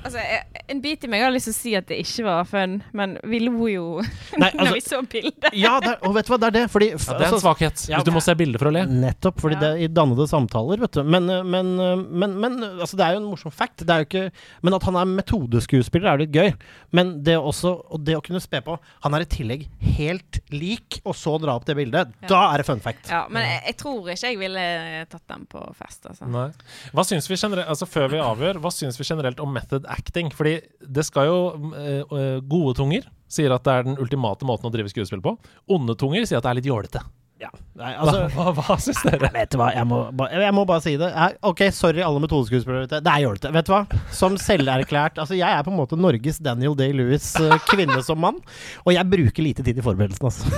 Altså, 0.00 0.16
jeg- 0.16 0.62
en 0.72 0.80
bit 0.80 1.02
i 1.04 1.08
meg 1.12 1.20
har 1.22 1.30
lyst 1.30 1.44
til 1.50 1.52
å 1.52 1.56
si 1.58 1.74
at 1.76 1.86
det 1.90 1.98
ikke 2.00 2.24
var 2.24 2.44
fun, 2.48 2.78
men 2.96 3.18
vi 3.28 3.40
lo 3.44 3.66
jo 3.68 3.82
Nei, 4.40 4.48
når 4.56 4.72
vi 4.72 4.80
altså, 4.80 4.96
så 4.96 5.02
bildet. 5.12 5.52
ja, 5.60 5.74
det 5.84 5.90
er, 5.92 5.98
og 6.08 6.14
vet 6.16 6.24
du 6.26 6.32
hva, 6.32 6.38
det 6.40 6.48
er 6.48 6.54
det. 6.56 6.62
Fordi, 6.72 6.88
Ja, 6.94 6.96
det 6.96 7.10
er 7.10 7.26
en 7.26 7.34
altså, 7.34 7.42
svakhet, 7.44 7.82
ja, 7.90 7.98
hvis 8.00 8.06
du 8.08 8.12
må 8.16 8.22
se 8.24 8.34
bilder 8.40 8.62
for 8.62 8.70
å 8.70 8.72
le. 8.72 8.86
Nettopp, 8.88 9.42
fordi 9.44 9.58
Ja. 9.58 9.60
det 9.60 9.70
er 9.74 9.84
i 9.84 9.90
dannede 9.92 10.26
samtaler, 10.30 10.80
vet 10.80 10.96
du. 10.96 11.02
Men, 11.04 11.26
men, 11.50 11.74
men, 12.16 12.38
men 12.40 12.56
altså, 12.80 12.96
det 12.96 13.04
er 13.04 13.12
jo 13.18 13.20
en 13.20 13.28
morsom 13.28 13.52
fact. 13.52 13.84
Det 13.84 13.90
er 13.92 14.06
jo 14.06 14.08
ikke, 14.08 14.24
men 14.64 14.78
at 14.78 14.88
han 14.88 14.96
er 14.96 15.12
metodeskuespiller, 15.20 16.08
er 16.14 16.22
litt 16.24 16.32
gøy. 16.32 16.54
Men 16.96 17.12
det 17.26 17.36
også, 17.36 17.74
og 17.92 18.02
det 18.08 18.16
å 18.16 18.22
kunne 18.24 18.40
spe 18.42 18.62
på 18.64 18.78
Han 19.04 19.14
er 19.14 19.20
i 19.26 19.28
tillegg 19.30 19.68
helt 19.98 20.40
lik, 20.50 21.00
og 21.04 21.12
så 21.14 21.36
dra 21.40 21.58
opp 21.60 21.66
det 21.68 21.76
bildet. 21.76 22.10
Ja. 22.24 22.28
Da 22.32 22.40
er 22.54 22.62
det 22.64 22.66
fun 22.72 22.80
fact. 22.80 23.10
Ja, 23.12 23.26
men 23.28 23.44
jeg, 23.44 23.60
jeg 23.68 23.76
tror 23.84 24.08
ikke 24.08 24.32
jeg 24.32 24.40
ville 24.40 24.64
tatt 25.12 25.26
den 25.28 25.44
på 25.50 25.62
fest, 25.90 26.06
altså. 26.06 26.28
Nei. 26.30 26.48
Hva 26.94 27.04
syns 27.06 27.28
vi 27.30 27.38
generelt, 27.38 27.68
altså 27.70 27.88
Før 27.90 28.10
vi 28.14 28.22
avgjør, 28.22 28.60
hva 28.62 28.72
syns 28.74 28.98
vi 29.00 29.06
generelt 29.08 29.42
om 29.42 29.52
method 29.54 29.88
acting? 29.90 30.30
Fordi 30.34 30.58
det 30.86 31.06
skal 31.08 31.30
jo 31.30 31.40
eh, 31.76 32.38
Gode 32.46 32.76
tunger 32.78 33.08
sier 33.30 33.52
at 33.54 33.66
det 33.66 33.72
er 33.74 33.86
den 33.86 34.00
ultimate 34.02 34.46
måten 34.48 34.66
å 34.66 34.72
drive 34.74 34.90
skuespill 34.90 35.22
på. 35.22 35.36
Onde 35.70 35.94
tunger 35.98 36.26
sier 36.26 36.40
at 36.40 36.46
det 36.46 36.50
er 36.50 36.58
litt 36.58 36.70
jålete. 36.70 37.02
Ja. 37.40 37.48
Nei, 37.80 37.90
Hva, 37.96 38.02
altså, 38.04 38.24
hva, 38.34 38.52
hva 38.58 38.74
syns 38.84 38.98
dere? 39.06 39.30
Vet 39.32 39.54
du 39.54 39.56
hva, 39.56 39.70
jeg 39.72 39.88
må, 39.88 40.00
ba, 40.12 40.26
jeg 40.34 40.52
må 40.52 40.64
bare 40.68 40.82
si 40.84 40.92
det. 41.00 41.08
Jeg, 41.08 41.36
ok, 41.48 41.62
sorry 41.72 42.02
alle 42.04 42.20
metodeskuespillere. 42.20 42.88
Det 42.90 43.00
er 43.00 43.22
jålete. 43.24 43.52
Vet 43.54 43.70
du 43.70 43.72
hva? 43.72 43.80
Som 44.12 44.36
selverklært 44.40 45.20
Altså, 45.22 45.38
jeg 45.38 45.48
er 45.48 45.64
på 45.64 45.72
en 45.72 45.78
måte 45.78 45.96
Norges 45.96 46.40
Daniel 46.44 46.76
Day-Lewis, 46.76 47.30
eh, 47.40 47.56
kvinne 47.70 47.96
som 48.04 48.20
mann. 48.20 48.42
Og 48.84 48.92
jeg 48.92 49.08
bruker 49.08 49.46
lite 49.46 49.64
tid 49.64 49.80
i 49.80 49.84
forberedelsen, 49.84 50.28
altså. 50.28 50.52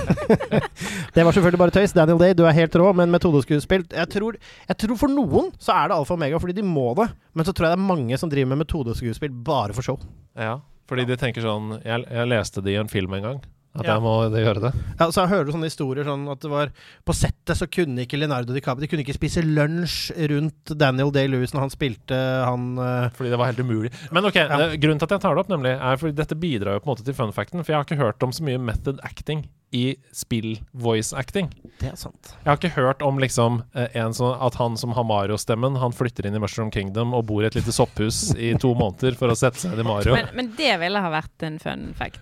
det 1.15 1.23
var 1.23 1.31
selvfølgelig 1.31 1.61
bare 1.63 1.75
tøys. 1.77 1.95
Daniel 1.95 2.19
Day, 2.19 2.35
du 2.35 2.43
er 2.49 2.59
helt 2.59 2.75
rå, 2.79 2.91
men 2.99 3.13
metodeskuespill 3.13 3.87
jeg 3.93 4.09
tror, 4.11 4.37
jeg 4.67 4.79
tror 4.83 4.99
for 4.99 5.11
noen 5.11 5.49
så 5.61 5.75
er 5.77 5.89
det 5.89 5.97
alfa 5.97 6.15
og 6.15 6.19
omega 6.19 6.39
fordi 6.41 6.57
de 6.59 6.67
må 6.67 6.89
det. 6.99 7.07
Men 7.33 7.47
så 7.47 7.55
tror 7.55 7.69
jeg 7.69 7.77
det 7.77 7.79
er 7.79 7.89
mange 7.93 8.19
som 8.19 8.31
driver 8.31 8.51
med 8.51 8.65
metodeskuespill 8.65 9.33
bare 9.47 9.75
for 9.75 9.85
show. 9.85 9.99
Ja, 10.35 10.57
fordi 10.89 11.05
de 11.07 11.15
tenker 11.19 11.45
sånn 11.45 11.77
Jeg, 11.85 12.03
jeg 12.09 12.29
leste 12.31 12.63
det 12.65 12.73
i 12.73 12.79
en 12.81 12.91
film 12.91 13.15
en 13.15 13.27
gang. 13.27 13.43
At 13.75 13.85
Ja. 13.87 13.93
jeg 13.95 14.01
må 14.05 14.29
gjøre 14.29 14.61
det. 14.61 14.71
Ja, 14.99 15.07
så 15.09 15.23
jeg 15.23 15.29
hører 15.31 15.45
du 15.45 15.51
sånne 15.51 15.65
historier 15.65 16.05
sånn 16.05 16.27
at 16.29 16.39
det 16.45 16.49
var 16.51 16.69
På 17.03 17.13
settet 17.17 17.57
så 17.57 17.65
kunne 17.65 18.03
ikke 18.05 18.19
Leonardo 18.21 18.53
DiCaprio 18.53 18.81
De 18.85 18.87
kunne 18.91 19.01
ikke 19.01 19.15
spise 19.17 19.41
lunsj 19.41 20.11
rundt 20.29 20.75
Daniel 20.77 21.09
Day-Lewis 21.11 21.55
når 21.55 21.59
han 21.65 21.73
spilte 21.73 22.19
han 22.45 22.77
eh, 22.77 23.09
Fordi 23.17 23.31
det 23.33 23.39
var 23.41 23.49
helt 23.49 23.63
umulig. 23.65 23.89
Men 24.13 24.25
ok, 24.29 24.35
Ja. 24.35 24.59
eh, 24.59 24.77
grunnen 24.77 24.99
til 25.01 25.09
at 25.09 25.15
jeg 25.17 25.21
tar 25.25 25.33
det 25.33 25.41
opp, 25.41 25.49
nemlig 25.49 25.73
er 25.73 25.97
fordi 25.97 26.13
dette 26.15 26.37
bidrar 26.37 26.77
jo 26.77 26.79
på 26.85 26.89
en 26.91 26.93
måte 26.95 27.05
til 27.05 27.13
fun 27.17 27.33
facten. 27.33 27.63
For 27.65 27.73
jeg 27.73 27.79
har 27.81 27.85
ikke 27.89 27.97
hørt 28.03 28.21
om 28.23 28.29
så 28.31 28.43
mye 28.45 28.59
method 28.61 28.99
acting 29.03 29.47
i 29.73 29.95
spill-voice 30.13 31.15
acting. 31.17 31.49
Det 31.81 31.89
er 31.89 31.97
sant. 31.99 32.33
Jeg 32.43 32.49
har 32.51 32.59
ikke 32.59 32.73
hørt 32.75 33.01
om 33.05 33.17
liksom 33.21 33.61
en 33.73 34.13
sånn 34.15 34.35
at 34.45 34.57
han 34.59 34.77
som 34.79 34.93
har 34.95 35.05
Mario-stemmen, 35.09 35.79
han 35.81 35.95
flytter 35.95 36.27
inn 36.29 36.37
i 36.37 36.41
Mushroom 36.43 36.69
Kingdom 36.73 37.15
og 37.17 37.25
bor 37.31 37.41
i 37.43 37.49
et 37.49 37.57
lite 37.57 37.73
sopphus 37.73 38.29
i 38.37 38.53
to 38.61 38.75
måneder 38.77 39.17
for 39.19 39.33
å 39.33 39.37
sette 39.37 39.63
seg 39.63 39.73
inn 39.73 39.81
i 39.81 39.87
Mario. 39.87 40.13
Men, 40.15 40.29
men 40.37 40.51
det 40.59 40.75
ville 40.83 41.01
ha 41.01 41.11
vært 41.13 41.47
en 41.47 41.57
fun 41.63 41.89
fact. 41.97 42.21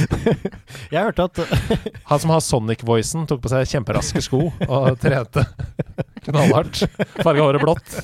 Jeg 0.94 1.02
hørte 1.02 1.26
at 1.28 1.40
Han 2.10 2.22
som 2.22 2.32
har 2.34 2.42
Sonic-voicen, 2.44 3.26
tok 3.30 3.42
på 3.44 3.50
seg 3.52 3.68
kjemperaske 3.70 4.22
sko 4.24 4.46
og 4.66 5.00
trente 5.02 5.44
knallhardt. 6.26 6.84
Farga 7.22 7.46
håret 7.46 7.62
blått. 7.62 7.96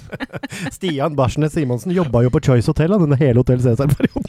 Stian 0.73 1.17
Barsnes 1.19 1.53
Simonsen 1.57 1.93
jobba 1.95 2.25
jo 2.25 2.33
på 2.33 2.41
Choice 2.49 2.71
Hotel 2.71 2.95
da, 2.95 3.01
denne 3.03 3.19
hele 3.21 3.43
Hotell 3.43 3.61
Cæsar-perioden. 3.61 4.25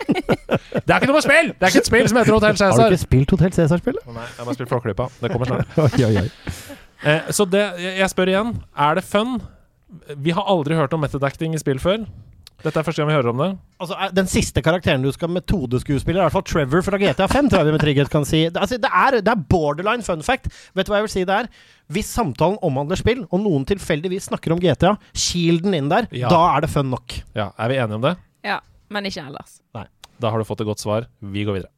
Det 0.48 0.94
er 0.94 1.00
ikke 1.02 1.12
noe 1.12 1.24
spill! 1.24 1.54
Det 1.54 1.68
er 1.68 1.72
ikke 1.72 1.84
et 1.84 1.90
spill 1.90 2.10
som 2.10 2.20
heter 2.20 2.36
Hotell 2.36 2.60
Har 2.60 2.78
du 2.78 2.96
ikke 2.96 3.04
spilt 3.06 3.34
Hotell 3.36 3.56
Cæsar-spillet? 3.56 4.04
Nei, 4.18 4.28
jeg 4.38 4.48
må 4.48 4.56
spille 4.58 4.72
Flåklypa. 4.72 5.10
Det 5.22 5.32
kommer 5.34 5.50
snart. 5.52 5.76
Oi, 5.86 6.06
oi, 6.08 6.24
oi. 6.26 6.30
Eh, 7.08 7.30
så 7.36 7.46
det, 7.50 7.66
jeg 8.00 8.10
spør 8.10 8.32
igjen, 8.32 8.56
er 8.74 8.98
det 8.98 9.06
fun? 9.06 9.38
Vi 10.18 10.34
har 10.36 10.48
aldri 10.50 10.76
hørt 10.78 10.96
om 10.98 11.04
method 11.06 11.24
acting 11.28 11.54
i 11.56 11.62
spill 11.62 11.80
før. 11.82 12.08
Dette 12.64 12.82
er 12.82 12.86
første 12.88 13.04
gang 13.04 13.12
vi 13.12 13.14
hører 13.14 13.30
om 13.30 13.42
det. 13.44 13.48
Altså, 13.84 13.98
Den 14.18 14.30
siste 14.30 14.64
karakteren 14.66 15.04
du 15.06 15.12
skal 15.14 15.30
metodeskuespille, 15.30 16.18
er 16.18 16.24
i 16.24 16.26
hvert 16.26 16.36
fall 16.40 16.46
Trevor 16.48 16.82
fra 16.88 16.98
GTA 16.98 17.28
5, 17.30 17.52
tror 17.52 17.62
jeg 17.62 17.68
vi 17.70 17.76
med 17.76 17.84
trygghet 17.84 18.10
kan 18.10 18.26
si. 18.26 18.40
Det, 18.50 18.58
altså, 18.58 18.80
det, 18.82 18.90
er, 18.90 19.20
det 19.22 19.34
er 19.34 19.44
borderline 19.52 20.06
fun 20.06 20.26
fact. 20.26 20.50
Vet 20.74 20.90
du 20.90 20.94
hva 20.94 21.04
jeg 21.04 21.06
vil 21.06 21.14
si 21.14 21.26
det 21.30 21.36
er? 21.44 21.52
Hvis 21.94 22.10
samtalen 22.18 22.58
omhandler 22.66 22.98
spill, 23.00 23.22
og 23.30 23.44
noen 23.44 23.68
tilfeldigvis 23.70 24.32
snakker 24.32 24.56
om 24.56 24.64
GTA, 24.64 24.96
kil 25.14 25.62
den 25.62 25.78
inn 25.78 25.94
der. 25.94 26.10
Ja. 26.18 26.34
Da 26.34 26.42
er 26.56 26.66
det 26.66 26.72
fun 26.74 26.90
nok. 26.94 27.20
Ja, 27.38 27.52
Er 27.54 27.70
vi 27.70 27.78
enige 27.78 28.02
om 28.02 28.08
det? 28.10 28.16
Ja, 28.48 28.58
men 28.90 29.06
ikke 29.06 29.28
ellers. 29.28 29.60
Da 30.18 30.32
har 30.34 30.42
du 30.42 30.48
fått 30.50 30.66
et 30.66 30.70
godt 30.70 30.82
svar. 30.82 31.06
Vi 31.22 31.46
går 31.46 31.60
videre. 31.60 31.70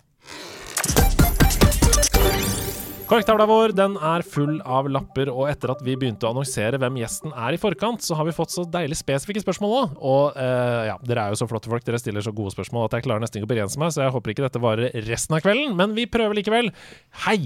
Korrektavla 3.10 3.48
vår 3.49 3.72
den 3.73 3.95
er 4.06 4.22
full 4.22 4.60
av 4.69 4.86
lapper, 4.94 5.31
og 5.34 5.48
etter 5.49 5.72
at 5.73 5.80
vi 5.81 5.95
begynte 5.98 6.27
å 6.27 6.30
annonsere 6.30 6.77
hvem 6.77 6.99
gjesten 7.02 7.31
er 7.34 7.56
i 7.56 7.57
forkant, 7.57 8.03
så 8.06 8.14
har 8.19 8.27
vi 8.27 8.36
fått 8.38 8.53
så 8.53 8.68
deilig 8.69 8.99
spesifikke 8.99 9.41
spørsmål 9.41 9.72
òg. 9.80 9.95
Og 10.06 10.38
eh, 10.38 10.81
ja, 10.91 10.98
dere 11.10 11.23
er 11.23 11.34
jo 11.34 11.40
så 11.40 11.48
flotte 11.49 11.72
folk, 11.72 11.81
dere 11.88 11.98
stiller 11.98 12.22
så 12.22 12.36
gode 12.38 12.53
spørsmål 12.53 12.86
at 12.86 12.99
jeg 12.99 13.07
klarer 13.07 13.23
nesten 13.23 13.41
ikke 13.41 13.49
å 13.49 13.52
begrense 13.56 13.81
meg, 13.81 13.95
så 13.95 14.03
jeg 14.03 14.14
håper 14.14 14.34
ikke 14.36 14.45
dette 14.45 14.61
varer 14.61 14.94
resten 15.07 15.40
av 15.40 15.41
kvelden, 15.41 15.73
men 15.80 15.98
vi 15.98 16.06
prøver 16.06 16.38
likevel. 16.38 16.69
Hei! 17.26 17.40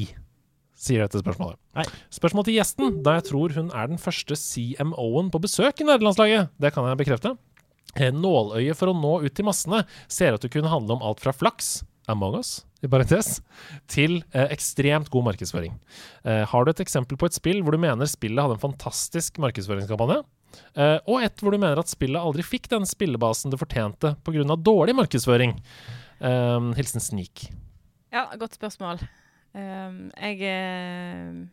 sier 0.84 1.00
dette 1.00 1.22
spørsmålet. 1.22 1.56
Hei. 1.78 1.88
Spørsmål 2.12 2.50
til 2.50 2.58
gjesten, 2.58 3.00
da 3.06 3.16
jeg 3.22 3.28
tror 3.30 3.56
hun 3.56 3.72
er 3.72 3.88
den 3.88 4.04
første 4.04 4.36
CMO-en 4.36 5.32
på 5.32 5.40
besøk 5.46 5.80
i 5.80 5.88
nederlandslaget. 5.88 6.52
Det 6.60 6.74
kan 6.76 6.90
jeg 6.90 7.00
bekrefte. 7.06 7.38
Nåløyet 8.20 8.76
for 8.76 8.92
å 8.92 8.98
nå 8.98 9.16
ut 9.24 9.32
til 9.32 9.48
massene 9.48 9.86
ser 10.12 10.36
ut 10.36 10.44
til 10.44 10.52
å 10.52 10.58
kunne 10.58 10.76
handle 10.76 10.98
om 10.98 11.08
alt 11.08 11.24
fra 11.24 11.32
flaks, 11.32 11.78
Among 12.12 12.36
us, 12.36 12.66
i 12.84 12.90
parentes, 12.92 13.38
til 13.88 14.20
eh, 14.34 14.52
ekstremt 14.54 15.10
god 15.14 15.30
markedsføring. 15.32 15.76
Eh, 16.28 16.44
har 16.50 16.66
du 16.66 16.72
et 16.74 16.84
eksempel 16.84 17.20
på 17.20 17.30
et 17.30 17.38
spill 17.38 17.64
hvor 17.64 17.76
du 17.76 17.82
mener 17.82 18.10
spillet 18.10 18.44
hadde 18.44 18.58
en 18.60 18.64
fantastisk 18.64 19.40
markedsføringskampanje? 19.44 20.22
Eh, 20.78 21.00
og 21.10 21.24
et 21.24 21.42
hvor 21.42 21.56
du 21.56 21.62
mener 21.62 21.80
at 21.80 21.92
spillet 21.92 22.22
aldri 22.22 22.46
fikk 22.46 22.70
den 22.74 22.86
spillebasen 22.90 23.54
det 23.54 23.62
fortjente 23.62 24.16
pga. 24.26 24.56
dårlig 24.56 24.96
markedsføring? 25.00 25.58
Eh, 26.20 26.72
hilsen 26.78 27.04
Sneak. 27.04 27.48
Ja, 28.14 28.28
godt 28.38 28.60
spørsmål. 28.60 29.02
Um, 29.54 30.10
jeg 30.18 30.40
uh, 30.42 31.46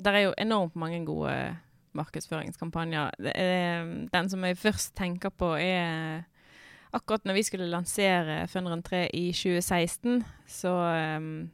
Der 0.00 0.12
er 0.12 0.20
jo 0.20 0.34
enormt 0.38 0.76
mange 0.76 1.04
gode 1.04 1.56
markedsføringskampanjer. 1.92 3.10
Er, 3.34 3.84
den 4.12 4.30
som 4.30 4.44
jeg 4.44 4.58
først 4.58 4.96
tenker 4.96 5.28
på, 5.28 5.52
er 5.54 6.24
akkurat 6.92 7.24
når 7.26 7.38
vi 7.38 7.42
skulle 7.46 7.70
lansere 7.70 8.46
Funrun 8.52 8.82
3 8.84 9.06
i 9.16 9.26
2016, 9.32 10.22
så 10.48 10.72
um, 11.18 11.50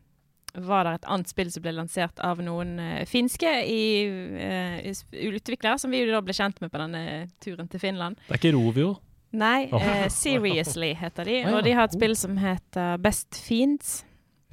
var 0.54 0.86
det 0.86 0.94
et 0.98 1.08
annet 1.10 1.30
spill 1.30 1.52
som 1.52 1.64
ble 1.64 1.74
lansert 1.76 2.22
av 2.24 2.42
noen 2.42 2.76
uh, 2.80 3.02
finske 3.08 3.52
i, 3.68 3.82
uh, 4.08 4.78
utviklere, 5.12 5.78
som 5.78 5.94
vi 5.94 6.02
da 6.08 6.22
ble 6.24 6.36
kjent 6.36 6.58
med 6.64 6.72
på 6.72 6.82
denne 6.82 7.04
turen 7.44 7.70
til 7.70 7.82
Finland. 7.82 8.18
Det 8.26 8.36
er 8.36 8.42
ikke 8.42 8.56
Rovio? 8.56 8.96
Nei, 9.38 9.68
oh. 9.76 9.82
uh, 9.82 10.06
Seriously 10.12 10.94
heter 10.96 11.28
de. 11.28 11.40
Og 11.52 11.62
de 11.66 11.76
har 11.76 11.88
et 11.88 11.96
spill 11.96 12.16
som 12.18 12.38
heter 12.40 13.00
Best 13.04 13.38
Fiends. 13.44 14.02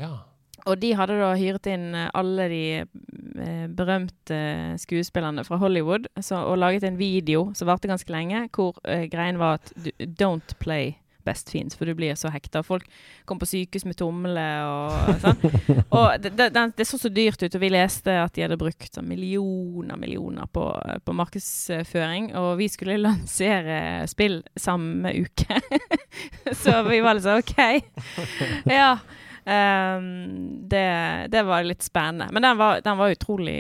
Ja. 0.02 0.14
Og 0.66 0.80
de 0.82 0.94
hadde 0.98 1.20
da 1.20 1.32
hyret 1.38 1.70
inn 1.70 1.94
alle 1.94 2.50
de 2.50 2.64
berømte 3.76 4.38
skuespillerne 4.82 5.44
fra 5.46 5.60
Hollywood 5.62 6.08
så, 6.24 6.40
og 6.48 6.58
laget 6.58 6.88
en 6.88 6.98
video 6.98 7.50
som 7.54 7.70
varte 7.70 7.90
ganske 7.92 8.10
lenge, 8.14 8.46
hvor 8.56 8.80
greien 9.12 9.38
var 9.42 9.60
at 9.60 9.74
du, 9.76 9.92
don't 10.24 10.56
play 10.64 10.96
best 11.26 11.50
fiends, 11.50 11.76
for 11.76 11.90
du 11.90 11.96
blir 11.98 12.16
så 12.16 12.30
hekta. 12.34 12.62
Folk 12.64 12.86
kom 13.26 13.40
på 13.42 13.48
sykehus 13.50 13.86
med 13.88 13.98
tomle 14.00 14.46
og 14.70 15.22
sånn. 15.24 15.42
Og 15.98 16.22
det, 16.22 16.36
det, 16.38 16.50
det, 16.78 16.88
så 16.88 17.00
så 17.02 17.12
dyrt 17.14 17.42
ut, 17.42 17.56
og 17.58 17.62
vi 17.64 17.72
leste 17.74 18.14
at 18.22 18.36
de 18.36 18.46
hadde 18.46 18.60
brukt 18.60 18.92
så, 18.94 19.04
millioner 19.06 20.00
millioner 20.00 20.50
på, 20.52 20.68
på, 21.06 21.18
markedsføring. 21.18 22.32
Og 22.40 22.56
vi 22.62 22.70
skulle 22.72 23.00
lansere 23.08 24.06
spill 24.12 24.42
samme 24.60 25.16
uke. 25.26 25.60
så 26.64 26.82
vi 26.88 27.02
var 27.06 27.18
liksom 27.18 27.42
OK. 27.42 27.60
Ja. 28.70 28.96
Um, 29.46 30.68
det, 30.70 31.28
det, 31.30 31.44
var 31.46 31.64
litt 31.64 31.86
spennende. 31.86 32.32
Men 32.34 32.48
den 32.48 32.58
var, 32.58 32.82
den 32.82 32.98
var 32.98 33.14
utrolig 33.14 33.60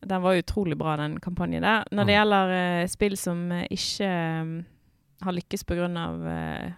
den 0.00 0.22
var 0.22 0.38
utrolig 0.38 0.76
bra, 0.78 0.96
den 0.96 1.16
kampanjen 1.20 1.64
der. 1.66 1.88
Når 1.90 2.06
det 2.06 2.14
gjelder 2.14 2.52
uh, 2.54 2.88
spill 2.90 3.16
som 3.18 3.40
uh, 3.50 3.64
ikke 3.74 4.10
um, 4.42 4.52
har 5.26 5.34
lykkes 5.34 5.66
pga. 5.66 5.88
Uh, 5.88 6.68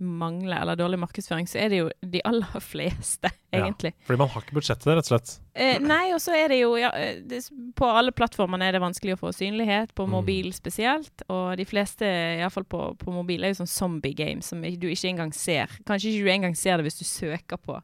mangler 0.00 0.62
eller 0.62 0.78
dårlig 0.78 0.98
markedsføring, 1.02 1.48
så 1.48 1.60
er 1.62 1.72
det 1.72 1.80
jo 1.82 1.90
de 2.00 2.22
aller 2.26 2.60
fleste, 2.72 3.30
egentlig. 3.52 3.92
Ja, 3.94 4.06
fordi 4.08 4.20
man 4.22 4.32
har 4.32 4.44
ikke 4.44 4.56
budsjettet, 4.58 4.88
rett 4.88 5.06
og 5.06 5.12
slett? 5.12 5.34
Eh, 5.60 5.80
nei, 5.82 6.12
og 6.14 6.20
så 6.22 6.34
er 6.38 6.52
det 6.52 6.60
jo 6.60 6.76
ja, 6.78 6.92
eh, 6.94 7.18
det, 7.26 7.40
På 7.76 7.88
alle 7.90 8.14
plattformene 8.14 8.68
er 8.68 8.76
det 8.76 8.82
vanskelig 8.84 9.16
å 9.16 9.20
få 9.24 9.32
synlighet, 9.34 9.94
på 9.98 10.06
mm. 10.06 10.14
mobil 10.14 10.50
spesielt. 10.56 11.24
Og 11.28 11.58
de 11.60 11.66
fleste, 11.68 12.08
iallfall 12.40 12.66
på, 12.70 12.82
på 13.00 13.14
mobil, 13.14 13.44
er 13.44 13.54
jo 13.54 13.60
sånn 13.62 13.72
zombie 13.72 14.16
game 14.16 14.44
som 14.46 14.62
du 14.62 14.88
ikke 14.88 15.10
engang 15.12 15.34
ser. 15.36 15.72
Kanskje 15.88 16.14
ikke 16.14 16.26
du 16.26 16.34
engang 16.36 16.58
ser 16.58 16.78
det 16.78 16.88
hvis 16.88 17.00
du 17.02 17.06
søker 17.08 17.60
på, 17.60 17.80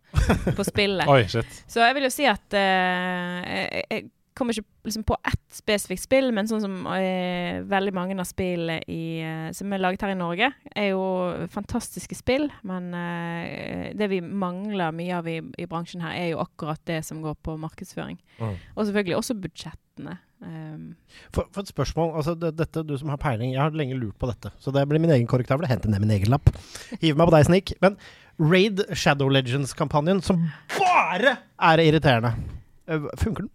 på 0.57 0.69
spillet. 0.69 1.09
Oi, 1.13 1.25
shit. 1.31 1.65
Så 1.71 1.83
jeg 1.85 1.99
vil 1.99 2.09
jo 2.09 2.15
si 2.15 2.29
at 2.31 2.59
eh, 2.59 3.83
jeg, 3.91 4.11
kommer 4.37 4.55
ikke 4.55 4.87
liksom 4.87 5.05
på 5.09 5.17
ett 5.27 5.57
spesifikt 5.57 6.05
spill, 6.05 6.29
men 6.35 6.49
sånn 6.49 6.63
som 6.63 6.75
eh, 6.93 7.63
veldig 7.67 7.95
mange 7.97 8.17
av 8.21 8.29
spillene 8.29 8.79
eh, 8.85 9.49
som 9.57 9.73
er 9.73 9.83
laget 9.83 10.05
her 10.05 10.13
i 10.13 10.19
Norge, 10.19 10.51
er 10.77 10.91
jo 10.91 11.03
fantastiske 11.53 12.19
spill. 12.19 12.49
Men 12.67 12.93
eh, 12.97 13.95
det 13.97 14.11
vi 14.13 14.21
mangler 14.21 14.95
mye 14.97 15.17
av 15.19 15.31
i, 15.31 15.41
i, 15.41 15.69
bransjen 15.71 16.05
her, 16.05 16.15
er 16.19 16.31
jo 16.35 16.45
akkurat 16.45 16.83
det 16.89 17.01
som 17.09 17.25
går 17.25 17.39
på 17.47 17.57
markedsføring. 17.61 18.21
Mm. 18.39 18.55
Og 18.77 18.85
selvfølgelig 18.85 19.19
også 19.19 19.39
budsjettene. 19.41 20.19
Um. 20.37 20.91
For, 21.33 21.49
for, 21.49 21.65
et 21.65 21.71
spørsmål. 21.73 22.11
altså 22.21 22.35
det, 22.37 22.51
dette, 22.59 22.83
Du 22.85 22.93
som 23.01 23.09
har 23.09 23.17
peiling, 23.17 23.55
jeg 23.55 23.63
har 23.63 23.73
lenge 23.73 23.97
lurt 23.97 24.19
på 24.21 24.29
dette. 24.29 24.53
Så 24.61 24.71
det 24.75 24.85
blir 24.89 25.01
min 25.01 25.15
egen 25.15 25.29
korrektavle. 25.31 25.69
Hente 25.71 25.89
ned 25.91 26.05
min 26.05 26.13
egen 26.13 26.33
lapp. 26.33 26.53
Hiv 27.01 27.17
meg 27.17 27.25
på 27.25 27.35
deg, 27.39 27.49
Snik. 27.49 27.73
Men 27.81 27.97
Raid 28.37 28.85
Shadow 28.93 29.33
Legends-kampanjen, 29.33 30.21
som 30.23 30.45
bare 30.77 31.39
er 31.57 31.83
irriterende, 31.87 32.35
eh, 32.87 33.09
funker 33.17 33.47
den? 33.47 33.55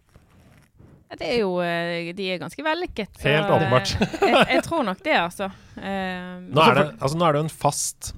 Det 1.20 1.28
er 1.28 1.42
jo 1.42 1.58
eh, 1.64 2.12
De 2.16 2.30
er 2.32 2.40
ganske 2.42 2.64
vellykket. 2.66 3.20
Helt 3.26 3.52
åpenbart. 3.52 3.94
jeg, 4.00 4.46
jeg, 4.56 4.64
tror 4.68 4.86
nok 4.88 5.04
det, 5.04 5.18
altså. 5.18 5.50
Uh, 5.76 6.40
nå, 6.48 6.64
er 6.64 6.78
det, 6.78 6.88
altså 7.00 7.20
nå 7.20 7.28
er 7.28 7.38
det 7.38 7.44
en 7.46 7.52
fast 7.52 8.14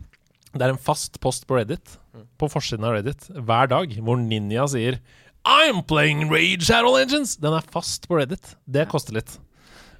Det 0.52 0.62
er 0.62 0.74
en 0.74 0.82
fast 0.82 1.20
post 1.24 1.48
på 1.50 1.58
Reddit, 1.58 1.98
på 2.38 2.50
forsiden 2.52 2.86
av 2.86 2.98
Reddit, 2.98 3.30
hver 3.34 3.72
dag, 3.72 3.96
hvor 4.06 4.20
Ninja 4.22 4.68
sier 4.70 5.00
I'm 5.44 5.82
playing 5.84 6.30
Rage 6.32 6.64
Shadow 6.64 6.94
Legends! 6.96 7.36
Den 7.42 7.56
er 7.58 7.66
fast 7.74 8.08
på 8.08 8.16
Reddit. 8.16 8.54
Det 8.64 8.86
koster 8.92 9.18
litt. 9.18 9.34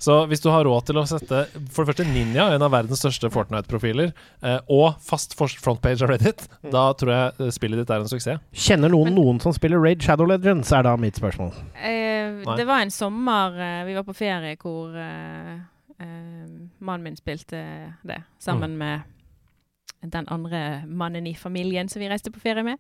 Så 0.04 0.18
hvis 0.28 0.42
du 0.44 0.50
har 0.52 0.66
råd 0.68 0.90
til 0.90 1.00
å 1.00 1.06
sette 1.08 1.46
for 1.72 1.84
det 1.86 1.94
første 1.94 2.06
Ninja, 2.10 2.50
en 2.52 2.66
av 2.66 2.74
verdens 2.74 3.00
største 3.00 3.30
Fortnite-profiler, 3.32 4.12
eh, 4.44 4.58
og 4.74 4.98
fast 5.04 5.38
frontpage 5.40 6.04
av 6.04 6.12
Reddit, 6.12 6.44
mm. 6.60 6.72
da 6.74 6.90
tror 7.00 7.14
jeg 7.14 7.46
eh, 7.46 7.54
spillet 7.56 7.80
ditt 7.80 7.94
er 7.94 8.04
en 8.04 8.12
suksess. 8.12 8.42
Kjenner 8.66 8.92
noen 8.92 9.14
Men, 9.14 9.20
noen 9.22 9.40
som 9.44 9.56
spiller 9.56 9.80
Raid 9.80 10.04
Shadow 10.04 10.28
Legends, 10.28 10.74
er 10.76 10.84
da 10.84 10.98
mitt 11.00 11.22
spørsmål. 11.22 11.56
Eh, 11.80 12.44
det 12.60 12.68
var 12.68 12.84
en 12.84 12.92
sommer 12.92 13.56
eh, 13.56 13.80
vi 13.88 13.96
var 13.96 14.08
på 14.08 14.18
ferie 14.18 14.60
hvor 14.60 14.92
eh, 15.00 15.56
eh 16.04 16.52
mannen 16.84 17.08
min 17.08 17.16
spilte 17.16 17.64
det 18.04 18.20
sammen 18.44 18.76
mm. 18.76 18.80
med 18.84 20.12
den 20.12 20.28
andre 20.28 20.84
mannen 20.86 21.28
i 21.28 21.36
familien 21.36 21.88
som 21.88 22.02
vi 22.04 22.10
reiste 22.12 22.32
på 22.32 22.44
ferie 22.44 22.64
med. 22.64 22.78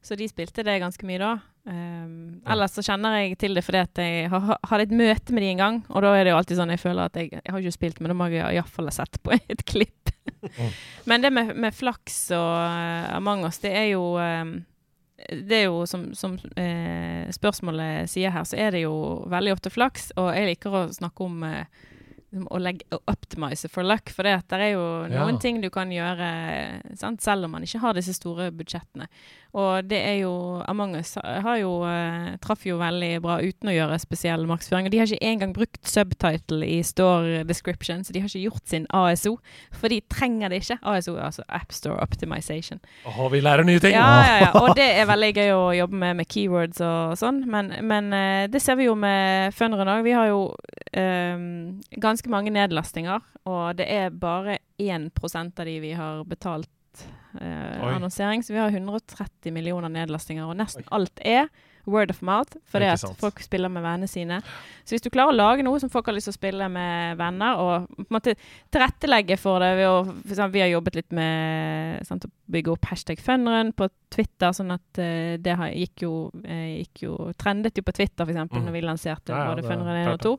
Så 0.00 0.16
de 0.16 0.28
spilte 0.28 0.64
det 0.64 0.80
ganske 0.80 1.04
mye 1.04 1.20
da. 1.20 1.34
Um. 1.62 2.40
Ellers 2.50 2.72
så 2.74 2.82
kjenner 2.82 3.20
jeg 3.20 3.36
til 3.38 3.54
det 3.54 3.62
fordi 3.62 3.82
at 3.84 4.00
jeg 4.02 4.30
har 4.32 4.56
hatt 4.66 4.82
et 4.82 4.94
møte 4.98 5.34
med 5.34 5.44
de 5.44 5.52
en 5.52 5.62
gang. 5.62 5.78
Og 5.92 6.02
da 6.02 6.10
er 6.16 6.26
det 6.26 6.32
jo 6.32 6.40
alltid 6.40 6.58
sånn 6.58 6.74
jeg 6.74 6.82
føler 6.82 7.06
at 7.06 7.20
jeg, 7.20 7.30
jeg 7.36 7.54
har 7.54 7.62
ikke 7.62 7.76
spilt, 7.76 8.02
men 8.02 8.10
da 8.10 8.18
må 8.18 8.28
jeg 8.32 8.58
iallfall 8.58 8.90
ha 8.90 8.96
sett 8.96 9.20
på 9.22 9.36
et 9.54 9.62
klipp. 9.68 10.10
mm. 10.42 10.74
Men 11.10 11.22
det 11.22 11.30
med, 11.34 11.54
med 11.54 11.74
flaks 11.74 12.18
og 12.34 12.50
uh, 12.50 13.14
Among 13.14 13.46
us, 13.46 13.62
det 13.62 13.72
er 13.78 13.88
jo 13.92 14.02
um, 14.18 14.56
det 15.22 15.60
er 15.60 15.64
jo 15.68 15.84
som, 15.86 16.08
som 16.18 16.34
uh, 16.34 17.30
spørsmålet 17.30 18.10
sier 18.10 18.34
her, 18.34 18.42
så 18.48 18.58
er 18.58 18.74
det 18.74 18.82
jo 18.82 18.96
veldig 19.30 19.54
ofte 19.54 19.70
flaks. 19.70 20.10
Og 20.18 20.32
jeg 20.34 20.48
liker 20.50 20.74
å 20.74 20.84
snakke 20.90 21.28
om 21.28 21.44
uh, 21.46 21.62
å, 22.50 22.58
legge, 22.58 22.88
å 22.90 22.98
optimize 23.12 23.70
for 23.70 23.86
luck. 23.86 24.10
For 24.10 24.26
det, 24.26 24.34
det 24.50 24.60
er 24.66 24.74
jo 24.74 24.86
noen 25.12 25.36
ja. 25.36 25.42
ting 25.42 25.60
du 25.62 25.68
kan 25.70 25.92
gjøre 25.94 26.32
sant? 26.98 27.22
selv 27.22 27.46
om 27.46 27.54
man 27.54 27.66
ikke 27.66 27.82
har 27.84 27.94
disse 27.98 28.16
store 28.18 28.50
budsjettene. 28.56 29.06
Og 29.52 29.84
det 29.84 29.98
er 30.00 30.14
jo 30.22 30.32
Among 30.68 30.94
us 30.96 31.16
har 31.20 31.58
jo, 31.60 31.82
uh, 31.84 32.32
traff 32.40 32.64
jo 32.64 32.78
veldig 32.80 33.10
bra 33.24 33.36
uten 33.42 33.68
å 33.68 33.74
gjøre 33.74 33.98
spesiell 34.00 34.46
markedsføring. 34.48 34.88
Og 34.88 34.94
de 34.94 35.00
har 35.00 35.10
ikke 35.10 35.28
engang 35.28 35.52
brukt 35.56 35.80
subtitle 35.88 36.64
i 36.64 36.78
store 36.86 37.42
description, 37.48 38.04
så 38.04 38.14
de 38.14 38.22
har 38.22 38.30
ikke 38.30 38.46
gjort 38.46 38.72
sin 38.72 38.86
ASO. 38.96 39.36
For 39.76 39.92
de 39.92 40.00
trenger 40.12 40.52
det 40.52 40.62
ikke. 40.62 40.78
ASO 40.80 41.16
er 41.18 41.28
altså 41.28 41.44
App 41.52 41.74
Store 41.76 42.00
Optimization. 42.00 42.80
Å, 43.04 43.28
vi 43.32 43.42
lærer 43.44 43.68
nye 43.68 43.82
ting! 43.82 43.96
Ja, 43.96 44.08
ja, 44.24 44.36
ja. 44.46 44.50
Og 44.62 44.72
det 44.78 44.88
er 44.96 45.08
veldig 45.12 45.32
gøy 45.36 45.54
å 45.56 45.62
jobbe 45.82 46.00
med 46.00 46.20
med 46.22 46.30
keywords 46.32 46.80
og 46.84 47.16
sånn. 47.20 47.44
Men, 47.52 47.74
men 47.84 48.12
uh, 48.16 48.44
det 48.52 48.62
ser 48.64 48.80
vi 48.80 48.88
jo 48.88 48.96
med 48.98 49.52
Funderen 49.56 49.90
òg. 49.92 50.04
Vi 50.06 50.16
har 50.16 50.30
jo 50.32 50.46
um, 50.96 51.80
ganske 52.00 52.32
mange 52.32 52.52
nedlastinger, 52.54 53.20
og 53.44 53.76
det 53.76 53.88
er 53.92 54.14
bare 54.16 54.62
1% 54.80 55.60
av 55.60 55.68
de 55.68 55.80
vi 55.82 55.92
har 55.98 56.24
betalt 56.28 56.70
eh, 57.40 57.82
annonsering. 57.92 58.42
Så 58.44 58.54
vi 58.54 58.62
har 58.62 58.72
130 58.72 59.52
millioner 59.54 59.92
nedlastinger, 59.92 60.48
og 60.48 60.58
nesten 60.58 60.86
Oi. 60.86 60.94
alt 60.98 61.22
er 61.24 61.52
word 61.84 62.10
of 62.10 62.20
mouth, 62.22 62.56
fordi 62.70 62.86
at 62.92 63.02
folk 63.18 63.40
spiller 63.42 63.70
med 63.72 63.82
vennene 63.82 64.06
sine. 64.06 64.38
Så 64.84 64.94
hvis 64.94 65.02
du 65.02 65.10
klarer 65.10 65.32
å 65.32 65.36
lage 65.36 65.64
noe 65.66 65.80
som 65.82 65.90
folk 65.90 66.06
har 66.06 66.14
lyst 66.14 66.28
til 66.30 66.34
å 66.34 66.38
spille 66.38 66.68
med 66.70 67.18
venner, 67.18 67.58
og 67.58 67.88
på 67.96 68.04
en 68.04 68.14
måte 68.14 68.34
tilrettelegge 68.70 69.38
for 69.40 69.62
det 69.62 69.72
ved 69.80 69.88
å 69.90 69.96
for 70.06 70.30
eksempel, 70.30 70.52
Vi 70.52 70.60
har 70.62 70.70
jobbet 70.70 70.98
litt 71.00 71.12
med 71.16 72.06
sant, 72.06 72.26
å 72.26 72.52
bygge 72.52 72.74
opp 72.74 72.90
hashtag 72.90 73.22
funrun 73.22 73.72
på 73.74 73.88
Twitter, 74.12 74.52
sånn 74.54 74.74
at 74.74 75.00
uh, 75.00 75.34
det 75.42 75.56
gikk, 75.72 76.04
jo, 76.04 76.14
uh, 76.44 76.66
gikk 76.82 77.06
jo 77.06 77.16
Trendet 77.40 77.78
jo 77.78 77.86
på 77.86 77.96
Twitter, 77.96 78.28
f.eks., 78.28 78.44
mm. 78.52 78.62
når 78.62 78.76
vi 78.76 78.84
lanserte 78.84 79.34
ja, 79.34 79.42
ja, 79.42 79.50
både 79.50 79.66
Funrun 79.66 79.96
1 79.96 80.12
og 80.12 80.22
2 80.22 80.36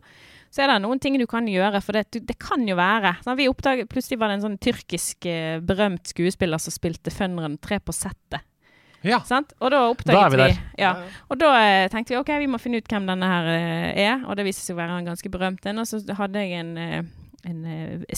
så 0.54 0.62
er 0.62 0.70
det 0.70 0.82
noen 0.84 1.00
ting 1.02 1.16
du 1.18 1.26
kan 1.30 1.48
gjøre. 1.50 1.82
For 1.82 1.98
det, 1.98 2.22
det 2.30 2.38
kan 2.42 2.62
jo 2.68 2.78
være 2.78 3.16
sånn, 3.26 3.38
vi 3.40 3.50
oppdaget, 3.50 3.90
Plutselig 3.90 4.20
var 4.22 4.30
det 4.30 4.38
en 4.38 4.48
sånn 4.48 4.60
tyrkisk 4.62 5.26
eh, 5.30 5.58
berømt 5.66 6.12
skuespiller 6.14 6.62
som 6.62 6.76
spilte 6.76 7.14
Fønneren 7.14 7.58
3 7.62 7.80
på 7.82 7.96
settet. 7.96 8.46
Ja. 9.04 9.18
Sant? 9.28 9.56
Og 9.60 9.74
da 9.74 9.82
oppdaget 9.90 10.14
da 10.16 10.28
er 10.28 10.32
vi 10.32 10.40
der. 10.40 10.54
Vi, 10.54 10.84
ja. 10.84 10.92
Og 11.34 11.40
da 11.42 11.50
eh, 11.58 11.88
tenkte 11.92 12.14
vi 12.14 12.20
ok, 12.22 12.30
vi 12.44 12.52
må 12.54 12.62
finne 12.62 12.80
ut 12.80 12.94
hvem 12.94 13.10
denne 13.10 13.30
her 13.32 13.50
eh, 13.50 14.06
er. 14.06 14.22
Og 14.28 14.38
det 14.38 14.46
viste 14.46 14.68
seg 14.68 14.78
å 14.78 14.82
være 14.84 15.00
en 15.02 15.10
ganske 15.10 15.32
berømt 15.34 15.66
en. 15.72 15.82
Og 15.82 15.90
så 15.90 16.04
hadde 16.22 16.46
jeg 16.46 16.62
en, 16.62 17.10
en 17.50 17.64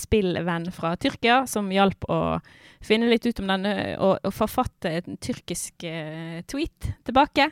spillvenn 0.04 0.68
fra 0.76 0.92
Tyrkia 1.00 1.46
som 1.50 1.72
hjalp 1.72 2.04
å 2.12 2.20
finne 2.86 3.08
litt 3.10 3.26
ut 3.26 3.40
om 3.42 3.48
denne, 3.54 3.72
og, 3.96 4.20
og 4.28 4.36
forfatte 4.36 4.92
en 5.00 5.16
tyrkisk 5.24 5.88
tweet 6.52 6.92
tilbake. 7.08 7.48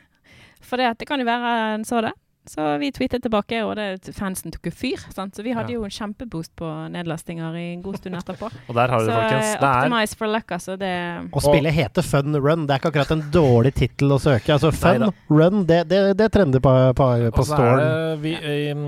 For 0.64 0.80
det, 0.80 0.92
det 1.00 1.08
kan 1.08 1.24
jo 1.24 1.26
være 1.28 1.56
en 1.78 1.88
så 1.88 2.04
det. 2.04 2.12
Så 2.44 2.64
vi 2.76 2.90
tweetet 2.92 3.22
tilbake, 3.24 3.62
og 3.64 3.72
det, 3.78 4.12
fansen 4.12 4.52
tok 4.52 4.68
jo 4.68 4.72
fyr. 4.76 5.00
Sant? 5.14 5.32
Så 5.36 5.44
vi 5.46 5.54
hadde 5.56 5.72
ja. 5.72 5.78
jo 5.78 5.86
en 5.86 5.92
kjempeboost 5.92 6.52
på 6.60 6.68
nedlastinger 6.92 7.56
i 7.56 7.64
en 7.72 7.84
god 7.84 7.96
stund 8.02 8.18
etterpå. 8.18 8.50
og 8.68 8.76
der 8.76 8.92
har 8.92 9.00
du 9.00 9.08
det, 9.08 9.14
folkens. 9.16 9.52
Det 9.62 9.70
Optimize 9.70 10.18
for 10.20 10.32
luck, 10.34 10.52
altså. 10.58 10.76
Det 10.80 10.90
og 11.30 11.40
spillet 11.46 11.76
heter 11.76 12.04
Fun 12.04 12.36
Run. 12.36 12.66
Det 12.68 12.76
er 12.76 12.82
ikke 12.82 12.92
akkurat 12.92 13.14
en 13.16 13.24
dårlig 13.32 13.72
tittel 13.78 14.12
å 14.12 14.20
søke. 14.20 14.58
Altså 14.58 14.74
Fun 14.76 15.08
Run, 15.32 15.64
det, 15.70 15.80
det, 15.88 16.02
det 16.20 16.28
trender 16.34 16.60
på, 16.64 16.74
på, 17.00 17.08
på 17.38 17.46
storen. 17.48 18.20
Vi, 18.20 18.36
um, 18.76 18.84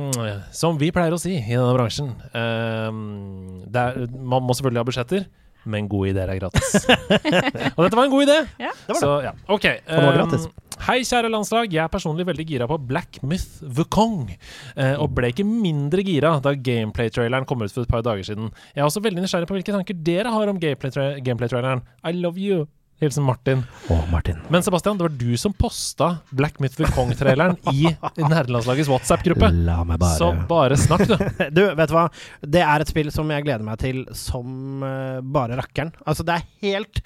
som 0.55 0.77
vi 0.81 0.93
pleier 0.93 1.17
å 1.17 1.21
si 1.21 1.39
i 1.39 1.57
denne 1.57 1.73
bransjen, 1.79 2.13
um, 2.37 3.65
er, 3.73 4.05
man 4.21 4.45
må 4.45 4.57
selvfølgelig 4.59 4.85
ha 4.85 4.91
budsjetter. 4.91 5.27
Men 5.67 5.89
gode 5.91 6.13
ideer 6.13 6.31
er 6.31 6.39
gratis. 6.39 6.85
og 7.75 7.81
dette 7.81 7.97
var 7.97 8.05
en 8.05 8.13
god 8.13 8.29
idé! 8.29 8.37
Ja, 8.63 8.71
det 8.87 8.95
var 8.95 8.95
det. 8.95 9.01
Så, 9.01 9.17
ja. 9.25 9.35
OK. 9.49 9.67
Um, 9.67 9.89
det 9.89 10.05
var 10.05 10.21
gratis. 10.21 10.49
Hei, 10.85 11.01
kjære 11.09 11.31
landslag. 11.33 11.73
Jeg 11.73 11.81
er 11.83 11.91
personlig 11.91 12.27
veldig 12.29 12.45
gira 12.47 12.67
på 12.69 12.77
Black 12.85 13.17
Myth 13.25 13.63
Wukong. 13.79 14.29
Eh, 14.77 14.93
og 15.01 15.15
ble 15.17 15.31
ikke 15.33 15.47
mindre 15.49 16.05
gira 16.05 16.35
da 16.45 16.53
gameplay-traileren 16.53 17.47
kom 17.49 17.65
ut 17.65 17.73
for 17.73 17.87
et 17.87 17.91
par 17.91 18.05
dager 18.05 18.29
siden. 18.29 18.51
Jeg 18.75 18.85
er 18.85 18.87
også 18.91 19.01
veldig 19.03 19.25
nysgjerrig 19.25 19.49
på 19.49 19.57
hvilke 19.57 19.73
tanker 19.73 19.97
dere 20.07 20.35
har 20.35 20.53
om 20.53 20.61
gameplay-traileren. 20.61 21.25
Gameplay 21.25 21.81
I 22.05 22.13
love 22.13 22.37
you. 22.37 22.67
Hilsen 22.97 23.27
Martin. 23.27 23.61
Å, 23.93 23.97
Martin. 24.09 24.39
Men 24.49 24.63
Sebastian, 24.65 24.97
det 24.97 25.05
var 25.05 25.13
du 25.21 25.37
som 25.37 25.53
posta 25.53 26.07
Black 26.33 26.57
Myth 26.65 26.79
Wukong-traileren 26.81 27.59
i 27.69 27.91
nerdelandslagets 28.17 28.89
WhatsApp-gruppe. 28.89 29.51
La 29.67 29.83
meg 29.85 29.99
bare 30.01 30.17
Så 30.17 30.31
bare 30.49 30.79
snakk, 30.81 31.05
du. 31.11 31.17
Du, 31.57 31.61
vet 31.77 31.91
du 31.91 31.93
hva? 31.93 32.07
Det 32.41 32.63
er 32.65 32.81
et 32.81 32.89
spill 32.89 33.11
som 33.13 33.29
jeg 33.35 33.45
gleder 33.45 33.67
meg 33.67 33.77
til 33.83 34.01
som 34.17 34.81
uh, 34.81 35.19
bare 35.21 35.59
rakkeren. 35.61 35.91
Altså, 36.09 36.25
det 36.25 36.39
er 36.39 36.47
helt 36.65 37.03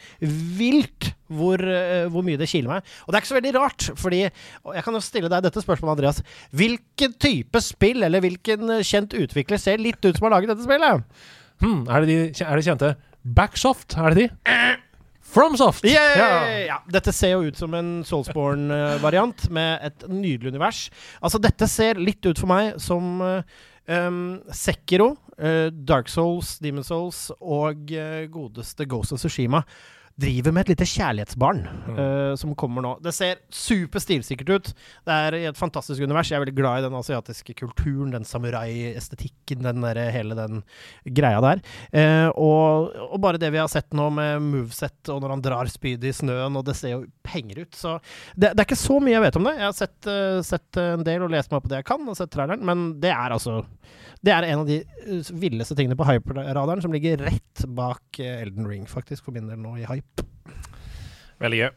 vilt 0.61 1.09
hvor, 1.27 1.59
uh, 1.59 2.07
hvor 2.15 2.23
mye 2.27 2.39
det 2.39 2.47
kiler 2.53 2.77
meg. 2.77 2.93
Og 3.03 3.11
det 3.11 3.19
er 3.19 3.25
ikke 3.25 3.33
så 3.33 3.39
veldig 3.41 3.55
rart, 3.57 3.89
fordi 3.99 4.21
og 4.29 4.77
Jeg 4.77 4.87
kan 4.87 4.95
jo 4.95 5.01
stille 5.03 5.31
deg 5.33 5.43
dette 5.49 5.65
spørsmålet, 5.65 5.97
Andreas. 5.97 6.23
Hvilken 6.55 7.17
type 7.19 7.65
spill, 7.67 8.05
eller 8.07 8.23
hvilken 8.23 8.77
eh, 8.77 8.85
kjent 8.87 9.17
utvikler 9.19 9.59
ser 9.59 9.83
litt 9.83 9.99
ut 10.05 10.15
som 10.15 10.29
har 10.29 10.37
laget 10.37 10.53
dette 10.53 10.69
spillet? 10.69 11.03
Hmm, 11.65 11.83
er, 11.91 12.07
det 12.07 12.15
de, 12.15 12.45
er 12.47 12.55
det 12.55 12.67
kjente 12.69 12.93
Backsoft? 13.27 13.99
Er 13.99 14.15
det 14.15 14.29
de? 14.31 14.55
FromSoft! 15.31 15.87
Yeah! 15.89 16.19
Ja. 16.19 16.29
Ja. 16.67 16.79
Dette 16.91 17.15
ser 17.15 17.37
jo 17.37 17.51
ut 17.51 17.59
som 17.59 17.75
en 17.79 18.01
Soulsborne-variant 18.07 19.47
med 19.57 19.87
et 19.87 20.07
nydelig 20.11 20.55
univers. 20.55 20.83
Altså, 21.23 21.41
dette 21.43 21.69
ser 21.71 22.01
litt 22.01 22.25
ut 22.27 22.41
for 22.41 22.51
meg 22.51 22.77
som 22.83 23.23
um, 23.23 24.21
Sekiro, 24.55 25.13
uh, 25.39 25.69
Dark 25.71 26.11
Souls, 26.13 26.59
Demon 26.63 26.87
Souls 26.87 27.29
og 27.39 27.95
uh, 27.95 28.27
godeste 28.33 28.87
Ghost 28.91 29.15
of 29.17 29.23
Tsushima 29.23 29.65
driver 30.21 30.53
med 30.55 30.65
et 30.67 30.73
lite 30.75 30.87
kjærlighetsbarn 30.89 31.61
uh, 31.97 32.35
som 32.39 32.53
kommer 32.59 32.85
nå. 32.85 32.93
Det 33.05 33.13
ser 33.15 33.41
super 33.55 34.03
stilsikkert 34.03 34.51
ut. 34.51 34.71
Det 35.07 35.17
er 35.27 35.37
i 35.39 35.45
et 35.49 35.59
fantastisk 35.59 36.03
univers. 36.03 36.31
Jeg 36.31 36.39
er 36.39 36.45
veldig 36.45 36.57
glad 36.59 36.81
i 36.81 36.87
den 36.89 36.99
asiatiske 36.99 37.57
kulturen, 37.61 38.13
den 38.15 38.27
samurai-estetikken, 38.29 39.65
den 39.65 39.85
der, 39.85 40.03
hele 40.15 40.37
den 40.39 40.63
greia 41.17 41.41
der. 41.45 41.63
Uh, 41.95 42.29
og, 42.35 42.93
og, 43.09 43.17
bare 43.23 43.41
det 43.41 43.53
vi 43.55 43.63
har 43.63 43.71
sett 43.73 43.91
nå 43.97 44.11
med 44.17 44.45
moveset, 44.45 45.01
og 45.13 45.23
når 45.25 45.37
han 45.37 45.45
drar 45.45 45.73
spydet 45.73 46.11
i 46.11 46.17
snøen, 46.21 46.59
og 46.59 46.67
det 46.69 46.77
ser 46.79 46.97
jo 46.97 47.05
penger 47.27 47.65
ut. 47.65 47.75
Så 47.77 47.97
det, 48.35 48.53
det, 48.53 48.59
er 48.59 48.69
ikke 48.69 48.81
så 48.81 49.01
mye 49.01 49.17
jeg 49.17 49.27
vet 49.29 49.41
om 49.41 49.49
det. 49.49 49.57
Jeg 49.59 49.69
har 49.69 49.79
sett, 49.79 49.99
uh, 50.11 50.41
sett 50.47 50.83
en 50.85 51.07
del 51.07 51.27
og 51.27 51.33
lest 51.33 51.53
meg 51.53 51.61
opp 51.61 51.69
på 51.69 51.75
det 51.75 51.83
jeg 51.83 51.91
kan, 51.93 52.09
og 52.09 52.19
sett 52.19 52.33
traileren, 52.35 52.65
men 52.67 52.91
det 53.03 53.15
er 53.15 53.37
altså 53.37 53.63
det 54.21 54.33
er 54.35 54.45
en 54.51 54.63
av 54.63 54.67
de 54.69 54.83
villeste 55.41 55.75
tingene 55.77 55.97
på 55.97 56.05
hype-radaren, 56.05 56.83
som 56.85 56.93
ligger 56.93 57.23
rett 57.25 57.63
bak 57.73 58.21
Elden 58.21 58.69
Ring, 58.69 58.85
faktisk, 58.89 59.25
for 59.25 59.33
min 59.33 59.49
del 59.49 59.61
nå 59.63 59.79
i 59.81 59.87
hype. 59.89 60.00
Veldig 61.41 61.63
gøy. 61.65 61.71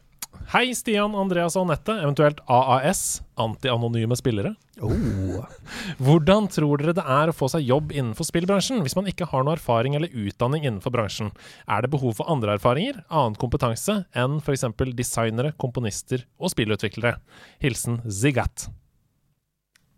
Hei, 0.54 0.68
Stian, 0.76 1.16
Andreas 1.18 1.56
og 1.58 1.64
Anette, 1.66 1.94
eventuelt 2.04 2.42
AAS, 2.52 3.24
anti-anonyme 3.40 4.14
spillere. 4.20 4.52
Oh. 4.84 5.46
Hvordan 6.04 6.50
tror 6.52 6.82
dere 6.82 6.96
det 6.98 7.06
er 7.16 7.32
å 7.32 7.36
få 7.36 7.48
seg 7.50 7.66
jobb 7.66 7.94
innenfor 7.96 8.28
spillbransjen 8.28 8.84
hvis 8.84 8.98
man 8.98 9.08
ikke 9.10 9.30
har 9.32 9.46
noe 9.46 9.56
erfaring 9.56 9.96
eller 9.98 10.14
utdanning 10.14 10.68
innenfor 10.68 10.94
bransjen? 10.94 11.32
Er 11.66 11.86
det 11.86 11.94
behov 11.96 12.18
for 12.20 12.30
andre 12.34 12.58
erfaringer, 12.58 13.02
annen 13.08 13.40
kompetanse, 13.40 14.04
enn 14.14 14.40
f.eks. 14.44 14.68
designere, 14.94 15.56
komponister 15.58 16.28
og 16.38 16.54
spillutviklere? 16.54 17.16
Hilsen 17.64 18.02
Zigat. 18.06 18.68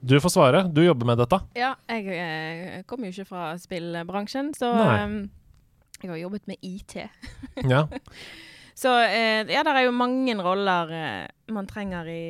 Du 0.06 0.20
får 0.22 0.36
svare. 0.36 0.68
Du 0.70 0.84
jobber 0.86 1.10
med 1.10 1.18
dette. 1.24 1.40
Ja, 1.58 1.74
jeg 1.90 2.12
eh, 2.14 2.84
kommer 2.86 3.10
jo 3.10 3.16
ikke 3.16 3.32
fra 3.32 3.56
spillbransjen, 3.58 4.54
så 4.54 4.70
um, 4.72 5.24
jeg 6.04 6.12
har 6.12 6.20
jobbet 6.20 6.48
med 6.48 6.58
IT. 6.62 6.98
ja. 7.74 7.86
Så 8.76 8.92
eh, 9.08 9.48
ja, 9.48 9.64
det 9.64 9.72
er 9.72 9.86
jo 9.88 9.96
mange 9.96 10.36
roller 10.44 10.92
eh, 10.92 11.54
man 11.54 11.68
trenger 11.70 12.10
i 12.12 12.22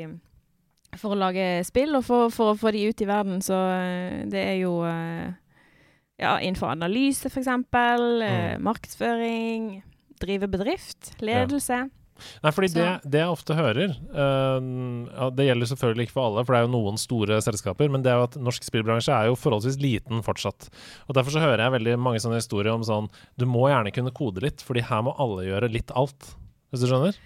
for 0.95 1.11
å 1.11 1.17
lage 1.19 1.65
spill, 1.67 1.97
og 1.97 2.05
for, 2.07 2.29
for 2.31 2.53
å 2.53 2.59
få 2.59 2.71
de 2.71 2.85
ut 2.87 3.01
i 3.03 3.07
verden. 3.09 3.41
Så 3.43 3.57
eh, 3.57 4.21
det 4.31 4.43
er 4.53 4.59
jo 4.61 4.77
ja, 4.85 6.37
innenfor 6.39 6.71
analyse, 6.71 7.27
f.eks. 7.27 7.49
Mm. 7.49 8.63
markedsføring, 8.63 9.81
drive 10.21 10.47
bedrift, 10.47 11.11
ledelse. 11.19 11.81
Ja. 11.83 12.04
Nei, 12.43 12.51
fordi 12.55 12.69
det, 12.71 12.87
det, 13.03 13.19
jeg 13.19 13.33
ofte 13.33 13.57
hører 13.57 13.91
uh, 14.15 15.25
Det 15.35 15.47
gjelder 15.49 15.67
selvfølgelig 15.67 16.07
ikke 16.07 16.15
for 16.15 16.29
alle, 16.29 16.45
for 16.45 16.55
det 16.55 16.61
er 16.61 16.67
jo 16.67 16.73
noen 16.75 16.99
store 17.01 17.41
selskaper, 17.43 17.91
men 17.91 18.05
det 18.05 18.13
er 18.13 18.21
jo 18.21 18.27
at 18.29 18.37
norsk 18.39 18.67
spillbransje 18.67 19.11
er 19.11 19.29
jo 19.29 19.37
forholdsvis 19.39 19.79
liten 19.83 20.23
fortsatt. 20.25 20.69
Og 21.09 21.17
Derfor 21.17 21.35
så 21.35 21.43
hører 21.43 21.65
jeg 21.65 21.75
veldig 21.75 21.97
mange 21.99 22.23
sånne 22.23 22.39
historier 22.39 22.71
om 22.75 22.85
sånn 22.87 23.11
Du 23.39 23.47
må 23.49 23.67
gjerne 23.67 23.93
kunne 23.95 24.15
kode 24.15 24.43
litt, 24.45 24.63
fordi 24.65 24.85
her 24.87 25.03
må 25.05 25.15
alle 25.21 25.47
gjøre 25.49 25.71
litt 25.73 25.91
alt. 25.95 26.31
Hvis 26.71 26.85
du 26.85 26.89
skjønner? 26.89 27.19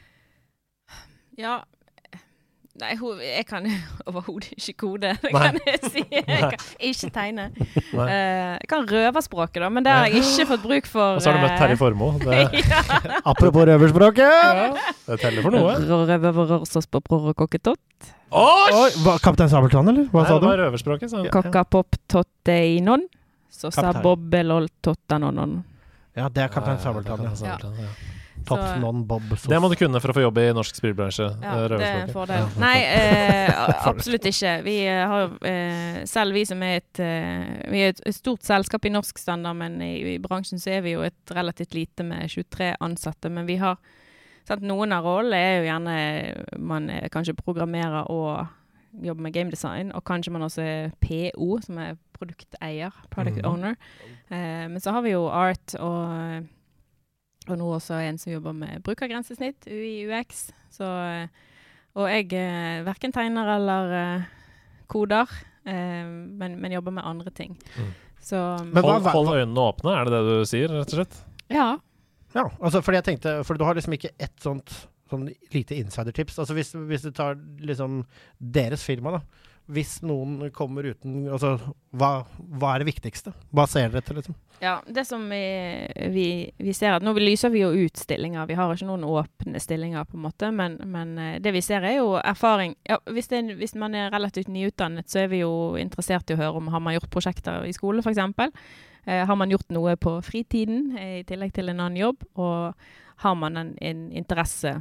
Ja, 1.40 1.62
Nei, 2.80 2.94
jeg 2.96 3.46
kan 3.50 3.66
overhodet 4.10 4.54
ikke 4.56 4.76
kode. 4.86 5.12
Det 5.22 5.32
kan 5.34 5.58
jeg 5.66 5.80
si. 5.92 6.04
Jeg 6.16 6.26
kan 6.40 6.66
ikke 6.90 7.10
tegne. 7.16 7.48
Uh, 7.92 8.08
jeg 8.08 8.70
kan 8.72 8.86
røverspråket, 8.88 9.60
da, 9.64 9.70
men 9.74 9.86
det 9.86 9.94
har 9.94 10.08
jeg 10.08 10.24
ikke 10.24 10.48
fått 10.54 10.64
bruk 10.64 10.90
for. 10.90 11.18
Og 11.18 11.24
så 11.24 11.34
har 11.34 11.40
du 11.40 11.46
møtt 11.46 11.60
Terje 11.60 11.76
eh, 11.76 11.82
Formoe. 11.82 12.14
ja. 12.40 13.20
Apropos 13.28 13.68
røverspråket! 13.68 14.24
Ja, 14.24 14.68
det 15.10 15.20
teller 15.24 15.46
for 15.46 15.56
noe. 15.56 15.76
Oi! 18.30 19.16
Kaptein 19.26 19.50
Sabeltann, 19.52 19.90
eller? 19.92 20.06
Hva 20.14 20.24
Nei, 20.24 20.30
sa 20.30 20.38
du? 20.38 20.46
Det 20.46 20.52
var 20.54 20.62
røverspråket. 20.64 21.18
Kokkapop-totteinon. 21.34 23.08
Så 23.60 23.74
sa 23.74 23.92
bobbelol 24.04 24.70
tottanonon. 24.86 25.60
Ja, 26.16 26.30
det 26.32 26.46
er 26.46 26.54
Kaptein 26.54 26.80
Sabeltann. 26.80 27.28
Ja. 27.44 27.58
ja. 27.60 27.92
Tottenon 28.48 29.04
Bob 29.08 29.26
Sauce. 29.30 29.50
Det 29.52 29.60
må 29.62 29.70
du 29.72 29.76
kunne 29.80 30.02
for 30.02 30.12
å 30.12 30.16
få 30.18 30.24
jobb 30.24 30.40
i 30.42 30.48
norsk 30.56 30.80
spillbransje. 30.80 31.28
Ja, 31.44 31.56
eh, 31.56 31.66
det 31.72 31.80
er 31.88 32.02
en 32.04 32.14
fordel. 32.14 32.48
Nei, 32.62 32.76
eh, 32.86 33.62
absolutt 33.92 34.28
ikke. 34.30 34.54
Vi 34.66 34.76
eh, 34.88 35.04
har 35.12 35.36
eh, 35.48 36.02
selv 36.10 36.38
vi 36.38 36.46
som 36.50 36.64
er 36.66 36.80
et 36.80 37.02
eh, 37.04 37.48
Vi 37.70 37.84
er 37.86 37.94
et 37.94 38.04
stort 38.16 38.46
selskap 38.48 38.86
i 38.86 38.94
norsk 38.94 39.22
standard, 39.22 39.60
men 39.62 39.80
i, 39.86 39.94
i, 40.16 40.18
bransjen 40.24 40.62
så 40.62 40.78
er 40.78 40.86
vi 40.86 40.96
jo 40.96 41.06
et 41.08 41.36
relativt 41.36 41.78
lite 41.78 42.06
med 42.08 42.30
23 42.32 42.76
ansatte. 42.86 43.32
Men 43.34 43.50
vi 43.50 43.60
har 43.62 43.80
sant, 44.48 44.66
Noen 44.66 44.96
av 44.96 45.06
rollene 45.06 45.40
er 45.40 45.60
jo 45.60 45.68
gjerne 45.70 45.98
man 46.72 46.90
er 46.94 47.12
kanskje 47.14 47.38
programmerer 47.38 48.10
og 48.10 48.48
jobber 49.06 49.22
med 49.22 49.34
game 49.34 49.52
design, 49.52 49.92
og 49.94 50.04
kanskje 50.04 50.34
man 50.34 50.46
også 50.48 50.62
er 50.66 50.94
PO, 51.04 51.60
som 51.62 51.78
er 51.78 51.98
produkteier, 52.18 52.96
product 53.14 53.38
mm. 53.38 53.50
owner. 53.50 53.76
Eh, 54.30 54.66
men 54.70 54.80
så 54.82 54.92
har 54.96 55.06
vi 55.06 55.14
jo 55.14 55.28
art 55.32 55.76
og 55.80 56.48
og 57.54 57.62
nå 57.62 57.70
også 57.76 58.00
en 58.04 58.20
som 58.22 58.34
jobber 58.34 58.56
med 58.58 58.84
brukergrensesnitt, 58.86 59.68
UI, 59.70 60.08
UX. 60.10 60.50
Så, 60.74 60.88
og 61.98 62.12
jeg 62.12 62.30
eh, 62.38 62.84
verken 62.88 63.14
tegner 63.16 63.56
eller 63.56 63.96
eh, 63.98 64.30
koder, 64.92 65.32
eh, 65.66 66.06
men, 66.06 66.60
men, 66.60 66.76
jobber 66.78 66.96
med 67.00 67.08
andre 67.10 67.34
ting. 67.36 67.58
Mm. 67.76 67.92
Så, 68.22 68.40
men 68.68 68.84
hold, 68.84 69.08
hold, 69.08 69.34
øynene 69.38 69.66
åpne, 69.66 69.96
er 69.96 70.08
det 70.08 70.16
det 70.18 70.40
du 70.42 70.48
sier, 70.50 70.72
rett 70.74 70.94
og 70.94 71.02
slett? 71.02 71.20
Ja. 71.50 71.70
Ja, 72.36 72.46
altså 72.62 72.84
fordi 72.86 73.00
jeg 73.00 73.06
tenkte 73.08 73.32
For 73.42 73.58
du 73.58 73.64
har 73.66 73.74
liksom 73.74 73.96
ikke 73.96 74.12
ett 74.22 74.36
sånt 74.44 74.70
sånn 75.10 75.24
lite 75.50 75.74
insidertips. 75.80 76.36
Altså 76.38 76.54
hvis, 76.54 76.76
hvis 76.92 77.08
du 77.08 77.10
tar 77.16 77.40
liksom 77.66 78.04
deres 78.38 78.84
firma, 78.86 79.16
da 79.18 79.49
hvis 79.70 80.00
noen 80.06 80.50
kommer 80.56 80.88
uten 80.90 81.28
Altså, 81.30 81.54
hva, 81.94 82.24
hva, 82.38 82.74
er 82.74 82.82
det 82.82 82.90
viktigste? 82.90 83.34
Hva 83.54 83.68
ser 83.70 83.90
dere 83.90 84.02
etter, 84.02 84.18
liksom? 84.18 84.38
Ja, 84.64 84.80
det 84.88 85.06
som 85.08 85.28
vi, 85.30 85.42
vi, 86.12 86.26
vi, 86.58 86.74
ser 86.76 86.98
at 86.98 87.06
Nå 87.06 87.14
lyser 87.20 87.54
vi 87.54 87.62
jo 87.62 87.70
ut 87.72 88.02
stillinger. 88.02 88.48
Vi 88.50 88.58
har 88.58 88.74
ikke 88.74 88.90
noen 88.90 89.06
åpne 89.08 89.62
stillinger, 89.62 90.08
på 90.10 90.18
en 90.18 90.26
måte. 90.26 90.52
Men, 90.56 90.80
men 90.90 91.16
eh, 91.22 91.38
det 91.44 91.54
vi 91.56 91.64
ser, 91.64 91.86
er 91.86 92.00
jo 92.00 92.18
erfaring. 92.18 92.76
Ja, 92.90 93.00
hvis, 93.14 93.30
det, 93.32 93.44
hvis, 93.62 93.78
man 93.80 93.96
er 93.96 94.12
relativt 94.14 94.50
nyutdannet, 94.52 95.10
så 95.12 95.24
er 95.24 95.32
vi 95.32 95.44
jo 95.44 95.54
interessert 95.80 96.30
i 96.30 96.38
å 96.38 96.42
høre 96.42 96.60
om 96.60 96.72
har 96.74 96.84
man 96.84 96.98
gjort 96.98 97.12
prosjekter 97.14 97.70
i 97.70 97.76
skole, 97.76 98.04
f.eks. 98.04 98.50
Eh, 99.06 99.24
har 99.30 99.40
man 99.40 99.54
gjort 99.54 99.70
noe 99.74 99.96
på 100.02 100.18
fritiden 100.26 100.98
eh, 100.98 101.20
i 101.22 101.26
tillegg 101.30 101.54
til 101.56 101.72
en 101.72 101.86
annen 101.86 102.02
jobb? 102.02 102.26
Og 102.42 102.74
har 103.24 103.36
man 103.38 103.60
en, 103.60 103.76
en 103.86 104.08
interesse 104.16 104.80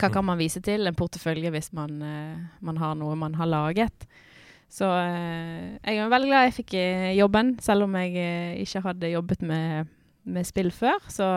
hva 0.00 0.10
kan 0.10 0.26
man 0.26 0.40
vise 0.40 0.62
til? 0.64 0.86
En 0.86 0.96
portefølje 0.98 1.52
hvis 1.54 1.72
man, 1.76 1.98
uh, 2.02 2.38
man 2.64 2.78
har 2.82 2.94
noe 2.98 3.16
man 3.18 3.36
har 3.38 3.50
laget. 3.50 4.06
Så 4.72 4.88
uh, 4.88 5.74
jeg 5.78 6.00
er 6.00 6.10
veldig 6.10 6.30
glad 6.30 6.48
jeg 6.48 6.56
fikk 6.58 6.76
uh, 6.80 7.10
jobben, 7.14 7.54
selv 7.62 7.86
om 7.86 7.98
jeg 8.00 8.62
ikke 8.64 8.84
hadde 8.88 9.12
jobbet 9.14 9.44
med, 9.46 9.92
med 10.24 10.48
spill 10.48 10.72
før. 10.74 10.98
Så 11.12 11.28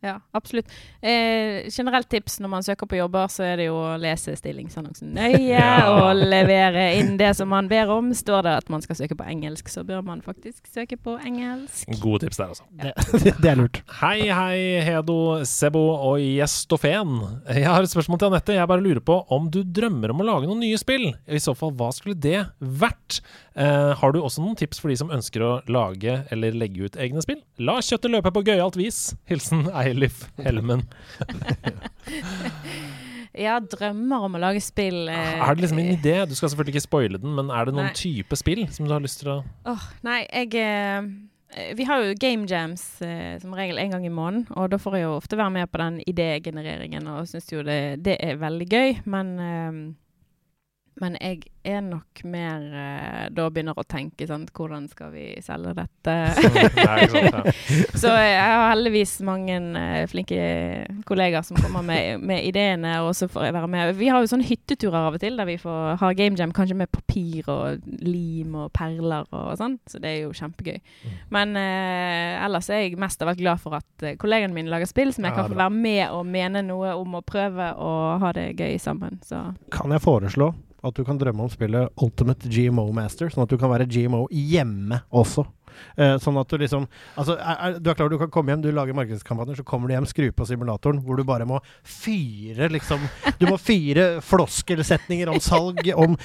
ja, 0.00 0.20
absolutt. 0.30 0.70
Eh, 1.00 1.66
generelt 1.70 2.08
tips 2.08 2.38
når 2.38 2.50
man 2.52 2.62
søker 2.62 2.86
på 2.86 2.98
jobber, 3.00 3.26
så 3.32 3.42
er 3.42 3.56
det 3.58 3.66
jo 3.66 3.78
å 3.80 3.96
lese 3.98 4.36
stillingsannonsen 4.38 5.10
nøye 5.16 5.40
ja. 5.42 5.88
og 5.90 6.20
levere 6.20 6.84
inn 7.00 7.16
det 7.18 7.32
som 7.34 7.50
man 7.50 7.66
ber 7.70 7.90
om. 7.90 8.12
Står 8.14 8.46
det 8.46 8.52
at 8.60 8.70
man 8.70 8.84
skal 8.84 9.00
søke 9.00 9.16
på 9.18 9.26
engelsk, 9.26 9.70
så 9.72 9.82
bør 9.88 10.04
man 10.06 10.22
faktisk 10.22 10.70
søke 10.70 10.98
på 11.02 11.16
engelsk. 11.18 11.90
Gode 11.98 12.26
tips 12.26 12.38
der, 12.38 12.54
altså. 12.54 12.68
Ja. 12.78 12.92
Det, 12.94 13.34
det, 13.42 13.50
er 13.50 13.58
lurt. 13.58 13.82
Hei, 13.98 14.28
hei, 14.30 14.60
Hedo, 14.86 15.18
Sebo 15.48 15.82
og 15.96 16.22
Gjestofen. 16.22 17.18
Jeg 17.50 17.66
har 17.66 17.82
et 17.82 17.90
spørsmål 17.90 18.22
til 18.22 18.30
Anette. 18.30 18.58
Jeg 18.60 18.70
bare 18.70 18.84
lurer 18.84 19.02
på 19.02 19.18
om 19.34 19.50
du 19.50 19.64
drømmer 19.66 20.14
om 20.14 20.22
å 20.22 20.28
lage 20.28 20.46
noen 20.46 20.62
nye 20.62 20.78
spill? 20.78 21.10
I 21.26 21.42
så 21.42 21.56
fall, 21.58 21.74
hva 21.74 21.90
skulle 21.96 22.18
det 22.18 22.44
vært? 22.58 23.18
Eh, 23.58 23.92
har 23.98 24.14
du 24.14 24.20
også 24.22 24.44
noen 24.44 24.54
tips 24.58 24.78
for 24.78 24.92
de 24.92 24.96
som 25.00 25.10
ønsker 25.10 25.42
å 25.42 25.52
lage 25.66 26.20
eller 26.30 26.54
legge 26.54 26.86
ut 26.86 26.98
egne 27.02 27.22
spill? 27.24 27.40
La 27.58 27.80
kjøttet 27.82 28.12
løpe 28.12 28.30
på 28.34 28.44
gøyalt 28.46 28.78
vis. 28.78 29.00
Hilsen 29.26 29.66
Eilif 29.88 30.26
Helmen. 30.44 30.84
Ja, 33.38 33.58
drømmer 33.62 34.24
om 34.26 34.34
å 34.34 34.40
lage 34.42 34.58
spill. 34.64 35.04
eh, 35.12 35.38
Er 35.38 35.54
det 35.54 35.62
liksom 35.62 35.78
en 35.78 35.92
idé? 35.92 36.14
Du 36.26 36.34
skal 36.34 36.50
selvfølgelig 36.50 36.74
ikke 36.74 36.86
spoile 36.88 37.18
den, 37.22 37.34
men 37.36 37.52
er 37.54 37.68
det 37.68 37.74
noen 37.76 37.90
Nei. 37.92 37.94
type 37.94 38.34
spill 38.40 38.64
som 38.74 38.88
du 38.88 38.94
har 38.96 39.04
lyst 39.04 39.20
til 39.22 39.30
å 39.30 39.36
Åh, 39.68 39.84
nei, 40.02 40.24
jeg 40.26 40.56
eh, 40.58 41.74
Vi 41.78 41.86
har 41.86 42.02
jo 42.02 42.16
game 42.18 42.48
jams 42.50 42.82
eh, 43.04 43.36
som 43.38 43.54
regel 43.54 43.78
en 43.78 43.94
gang 43.94 44.06
i 44.08 44.10
måneden, 44.10 44.48
og 44.58 44.72
da 44.72 44.80
får 44.80 44.96
jeg 44.98 45.04
jo 45.06 45.12
ofte 45.20 45.38
være 45.38 45.54
med 45.54 45.70
på 45.70 45.78
den 45.84 46.00
idégenereringen, 46.10 47.06
og 47.14 47.28
syns 47.30 47.52
jo 47.52 47.62
det, 47.62 47.78
det 48.02 48.16
er 48.24 48.40
veldig 48.42 48.68
gøy, 48.72 48.96
men 49.06 49.30
eh, 49.38 49.78
men 51.02 51.16
jeg 51.20 51.42
er 51.68 51.82
nok 51.84 52.22
mer 52.28 52.64
eh, 52.72 53.24
Da 53.34 53.48
begynner 53.52 53.76
å 53.78 53.84
tenke 53.86 54.26
sant, 54.28 54.50
Hvordan 54.54 54.88
skal 54.90 55.12
vi 55.12 55.26
selge 55.44 55.74
dette? 55.76 56.14
Så 58.00 58.12
jeg 58.14 58.38
har 58.38 58.70
heldigvis 58.72 59.18
mange 59.26 59.58
eh, 59.78 60.04
flinke 60.10 60.38
kollegaer 61.08 61.44
som 61.46 61.58
kommer 61.60 61.84
med, 61.86 62.22
med 62.24 62.44
ideene, 62.46 62.98
og 63.04 63.14
så 63.16 63.28
får 63.30 63.48
jeg 63.48 63.54
være 63.56 63.70
med. 63.70 63.92
Vi 63.98 64.10
har 64.10 64.22
jo 64.22 64.30
sånne 64.30 64.46
hytteturer 64.46 65.08
av 65.08 65.16
og 65.16 65.22
til 65.22 65.38
der 65.38 65.48
vi 65.48 65.56
får 65.60 65.98
ha 66.00 66.10
game 66.16 66.38
jam 66.38 66.52
kanskje 66.54 66.76
med 66.78 66.90
papir 66.92 67.48
og 67.52 67.84
lim 68.04 68.54
og 68.58 68.70
perler 68.76 69.26
og 69.34 69.50
sånn, 69.60 69.78
så 69.88 70.00
det 70.02 70.10
er 70.12 70.20
jo 70.26 70.34
kjempegøy. 70.36 70.78
Men 71.34 71.56
eh, 71.58 72.36
ellers 72.44 72.70
er 72.72 72.84
jeg 72.84 73.00
mest 73.00 73.22
av 73.24 73.32
alt 73.32 73.42
glad 73.42 73.62
for 73.62 73.78
at 73.78 74.06
eh, 74.06 74.16
kollegaene 74.20 74.56
mine 74.56 74.72
lager 74.72 74.90
spill 74.90 75.12
som 75.14 75.26
jeg 75.26 75.36
kan 75.36 75.50
få 75.50 75.58
være 75.58 75.74
med 75.74 76.04
og 76.14 76.24
mene 76.28 76.64
noe 76.66 76.94
om 76.98 77.18
å 77.18 77.24
prøve 77.26 77.72
å 77.74 77.92
ha 78.22 78.32
det 78.36 78.50
gøy 78.58 78.78
sammen. 78.82 79.20
Så 79.26 79.42
Kan 79.74 79.94
jeg 79.94 80.04
foreslå 80.04 80.52
at 80.84 80.94
du 80.94 81.04
kan 81.06 81.18
drømme 81.18 81.46
om 81.46 81.50
spillet 81.50 81.90
Ultimate 82.02 82.50
GMO 82.52 82.86
Master, 82.94 83.30
sånn 83.32 83.44
at 83.46 83.52
du 83.52 83.58
kan 83.60 83.72
være 83.72 83.88
GMO 83.90 84.26
hjemme 84.30 85.02
også? 85.10 85.46
Eh, 85.98 86.16
sånn 86.22 86.38
at 86.40 86.48
du 86.50 86.58
liksom 86.60 86.86
Altså, 87.18 87.36
er, 87.38 87.56
er, 87.68 87.78
du 87.82 87.90
er 87.90 87.96
klar 87.98 88.10
du 88.12 88.18
kan 88.20 88.30
komme 88.32 88.52
hjem, 88.52 88.62
du 88.64 88.70
lager 88.74 88.96
markedskampanjer, 88.96 89.58
så 89.60 89.66
kommer 89.66 89.88
du 89.90 89.94
hjem, 89.96 90.06
skru 90.08 90.28
på 90.34 90.46
simulatoren, 90.48 91.00
hvor 91.04 91.18
du 91.18 91.24
bare 91.28 91.46
må 91.48 91.60
fyre 91.82 92.68
liksom 92.72 93.02
Du 93.40 93.46
må 93.50 93.58
fyre 93.60 94.18
floskelsetninger 94.24 95.30
om 95.32 95.40
salg, 95.42 95.80
om 95.98 96.16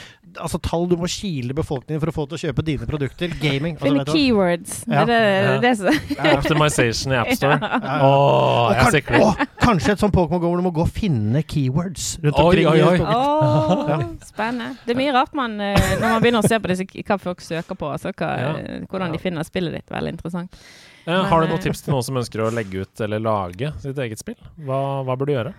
altså 0.41 0.57
tall 0.63 0.87
du 0.89 0.95
må 0.97 1.07
kile 1.11 1.53
befolkningen 1.53 2.01
for 2.01 2.09
å 2.09 2.15
få 2.15 2.23
til 2.29 2.37
å 2.37 2.41
kjøpe 2.47 2.63
dine 2.65 2.87
produkter. 2.89 3.33
Gaming. 3.41 3.75
Altså, 3.77 3.85
finne 3.85 4.05
keywords. 4.07 4.79
Ja. 4.89 5.03
Det 5.05 5.17
er 5.17 5.49
det, 5.61 5.61
det 5.61 5.73
som 5.77 6.33
Optimization 6.33 7.13
i 7.13 7.19
AppStore. 7.21 7.59
Ja. 7.93 8.73
Jeg 8.73 8.79
kan, 8.79 8.91
sikler. 8.93 9.21
å, 9.23 9.47
kanskje 9.61 9.93
et 9.93 10.01
sånt 10.01 10.13
Pokémon 10.15 10.41
Go 10.41 10.49
hvor 10.49 10.59
du 10.59 10.65
må 10.65 10.71
gå 10.75 10.83
og 10.85 10.91
finne 10.93 11.43
keywords 11.45 12.17
rundt 12.23 12.39
omkring. 12.39 12.67
oi, 12.69 12.79
oi, 12.81 12.95
oi. 12.95 13.05
Oh, 13.05 13.83
ja. 13.91 13.97
spennende. 14.27 14.73
Det 14.87 14.95
er 14.95 14.99
mye 14.99 15.13
rart 15.15 15.35
man, 15.37 15.55
eh, 15.61 15.77
når 16.01 16.07
man 16.07 16.23
begynner 16.23 16.43
å 16.43 16.49
se 16.49 16.59
på 16.63 16.71
disse, 16.71 16.87
hva 17.07 17.17
folk 17.21 17.43
søker 17.45 17.77
på, 17.79 17.91
altså 17.93 18.13
hva, 18.13 18.31
Ja. 18.43 18.51
hvordan 18.89 19.13
de 19.13 19.21
finner 19.21 19.42
spillet 19.47 19.75
ditt. 19.77 19.93
Veldig 19.93 20.15
interessant. 20.15 20.59
Eh, 21.05 21.23
har 21.29 21.41
du 21.41 21.47
noen 21.49 21.59
eh, 21.59 21.63
tips 21.67 21.85
til 21.85 21.95
noen 21.95 22.05
som 22.07 22.19
ønsker 22.21 22.45
å 22.45 22.51
legge 22.53 22.85
ut 22.85 23.01
eller 23.05 23.23
lage 23.23 23.73
sitt 23.83 23.97
eget 23.99 24.21
spill? 24.23 24.39
Hva, 24.63 25.01
hva 25.03 25.17
bør 25.19 25.29
du 25.29 25.35
gjøre? 25.37 25.55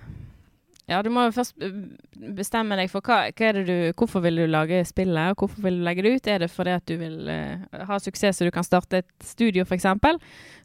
Ja, 0.84 0.98
du 1.00 1.08
må 1.08 1.22
jo 1.24 1.32
først 1.32 1.62
eh, 1.64 1.76
bestemme 2.36 2.76
deg 2.76 2.90
for 2.92 3.00
hva, 3.08 3.30
hva 3.32 3.52
du, 3.56 3.70
hvorfor 3.96 4.20
vil 4.26 4.42
du 4.42 4.44
lage 4.52 4.82
spillet, 4.84 5.32
og 5.32 5.40
hvorfor 5.40 5.64
vil 5.64 5.78
du 5.80 5.84
legge 5.86 6.04
det 6.04 6.12
ut. 6.18 6.28
Er 6.28 6.42
det 6.44 6.50
fordi 6.52 6.74
at 6.76 6.84
du 6.84 6.98
vil 7.00 7.30
uh, 7.30 7.84
ha 7.88 7.96
suksess 8.04 8.36
så 8.36 8.44
du 8.44 8.52
kan 8.52 8.66
starte 8.66 9.00
et 9.00 9.24
studio, 9.24 9.64
f.eks., 9.64 9.86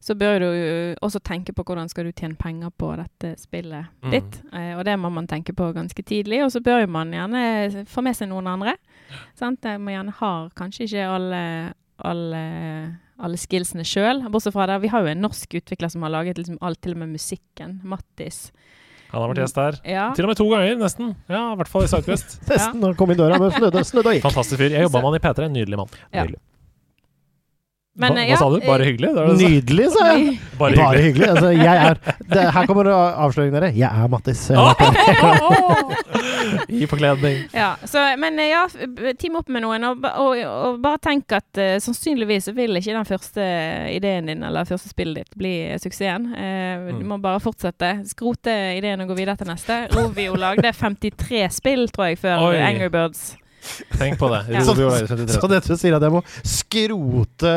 så 0.03 0.15
bør 0.19 0.43
du 0.43 0.47
uh, 0.49 0.99
også 1.07 1.21
tenke 1.23 1.55
på 1.55 1.63
hvordan 1.63 1.87
skal 1.91 2.09
du 2.09 2.11
tjene 2.11 2.35
penger 2.39 2.71
på 2.75 2.91
dette 2.99 3.35
spillet 3.39 3.87
Mm. 4.03 4.11
ditt. 4.11 4.41
Uh, 4.51 4.75
og 4.77 4.83
det 4.87 4.97
må 4.99 5.09
man 5.11 5.27
tenke 5.27 5.55
på 5.55 5.71
ganske 5.75 6.03
tidlig. 6.03 6.43
Og 6.43 6.51
så 6.51 6.59
bør 6.63 6.83
man 6.91 7.15
gjerne 7.15 7.85
få 7.87 8.03
med 8.03 8.15
seg 8.19 8.27
noen 8.31 8.47
andre. 8.47 8.75
Sant? 9.39 9.63
Man 9.63 9.93
gjerne 9.93 10.15
har 10.19 10.51
kanskje 10.59 10.87
ikke 10.87 11.07
alle, 11.15 11.41
alle, 12.11 12.43
alle 13.19 13.39
skillsene 13.39 13.85
sjøl, 13.87 14.23
bortsett 14.31 14.55
fra 14.55 14.67
det. 14.69 14.79
Vi 14.83 14.91
har 14.91 15.05
jo 15.05 15.11
en 15.11 15.23
norsk 15.25 15.55
utvikler 15.59 15.91
som 15.91 16.05
har 16.05 16.13
laget 16.13 16.39
liksom 16.39 16.59
alt, 16.65 16.81
til 16.83 16.95
og 16.95 17.01
med 17.03 17.15
musikken. 17.17 17.79
Mattis. 17.87 18.49
Han 19.09 19.23
har 19.23 19.31
vært 19.31 19.41
gjest 19.41 19.57
der. 19.57 19.79
Ja. 19.89 20.03
Til 20.17 20.27
og 20.27 20.31
med 20.31 20.37
to 20.37 20.45
ganger, 20.51 20.75
nesten. 20.77 21.15
Ja, 21.31 21.47
i 21.53 21.57
hvert 21.59 21.71
fall 21.71 21.87
i 21.87 21.89
Southwest. 21.89 22.37
Nesten 22.51 22.77
når 22.83 22.93
han 22.93 22.99
kom 22.99 23.13
inn 23.13 23.17
døra, 23.19 23.39
men 23.41 23.55
snudde, 23.55 23.81
snudde 23.87 24.11
og 24.11 24.17
gikk. 24.19 24.25
Fantastisk 24.27 24.61
fyr. 24.61 24.75
Jeg 24.75 24.85
jobba 24.85 25.01
med 25.01 25.09
han 25.09 25.17
i 25.17 25.23
P3. 25.25 25.47
En 25.49 25.57
nydelig 25.57 25.79
mann. 25.81 25.95
Ja. 26.13 26.27
Nydelig. 26.27 26.41
Men, 27.99 28.13
hva, 28.15 28.23
hva 28.29 28.35
sa 28.39 28.45
du? 28.53 28.59
Bare 28.63 28.83
eh, 28.85 28.89
hyggelig? 28.93 29.09
Det 29.15 29.23
det. 29.27 29.49
Nydelig, 29.49 29.85
sa 29.91 30.03
jeg. 30.13 30.35
Bare 30.59 30.75
Bare 30.77 30.99
hyggelig. 31.03 31.25
Altså, 31.33 31.49
jeg 31.51 31.87
er 31.89 31.97
det, 32.29 32.43
Her 32.55 32.67
kommer 32.69 32.87
avsløringen 32.93 33.55
dere. 33.57 33.71
Jeg 33.75 33.89
er 33.89 34.11
Mattis. 34.13 34.43
Jeg 34.49 34.57
vært 34.59 34.77
på- 35.49 36.75
I 36.79 36.85
forkledning. 36.89 37.41
Ja, 37.53 37.71
så, 37.89 38.03
men 38.21 38.39
eh, 38.39 38.51
ja, 38.53 38.61
team 39.19 39.35
opp 39.41 39.49
med 39.51 39.65
noen, 39.65 39.83
og, 39.89 40.05
og, 40.05 40.37
og 40.69 40.79
bare 40.83 41.01
tenk 41.09 41.35
at 41.35 41.59
uh, 41.59 41.75
sannsynligvis 41.83 42.47
vil 42.55 42.79
ikke 42.79 42.95
den 42.95 43.09
første 43.09 43.45
ideen 43.97 44.29
din 44.31 44.45
eller 44.47 44.69
første 44.69 44.89
spillet 44.93 45.23
ditt 45.25 45.37
bli 45.41 45.53
suksessen. 45.81 46.29
Uh, 46.33 46.87
Du 46.93 46.99
Mm. 46.99 47.07
må 47.13 47.17
bare 47.21 47.39
fortsette. 47.43 47.89
Skrote 48.09 48.53
ideen 48.77 49.01
og 49.03 49.11
gå 49.11 49.15
videre 49.19 49.37
til 49.39 49.47
neste. 49.49 49.81
Rovio 49.95 50.35
lagde 50.39 50.71
53 50.73 51.45
spill, 51.59 51.87
tror 51.93 52.09
jeg, 52.11 52.19
før 52.23 52.47
Oi. 52.49 52.57
Angry 52.63 52.89
Birds. 52.93 53.35
Tenk 53.97 54.19
på 54.19 54.29
det. 54.31 54.41
Ja. 54.53 54.63
Rovio 54.67 54.89
er 54.93 55.07
53. 55.09 55.35
Så 55.39 55.49
det 55.51 55.59
du 55.65 55.73
sier 55.79 55.97
at 55.97 56.05
jeg 56.05 56.13
må 56.13 56.21
skrote 56.47 57.53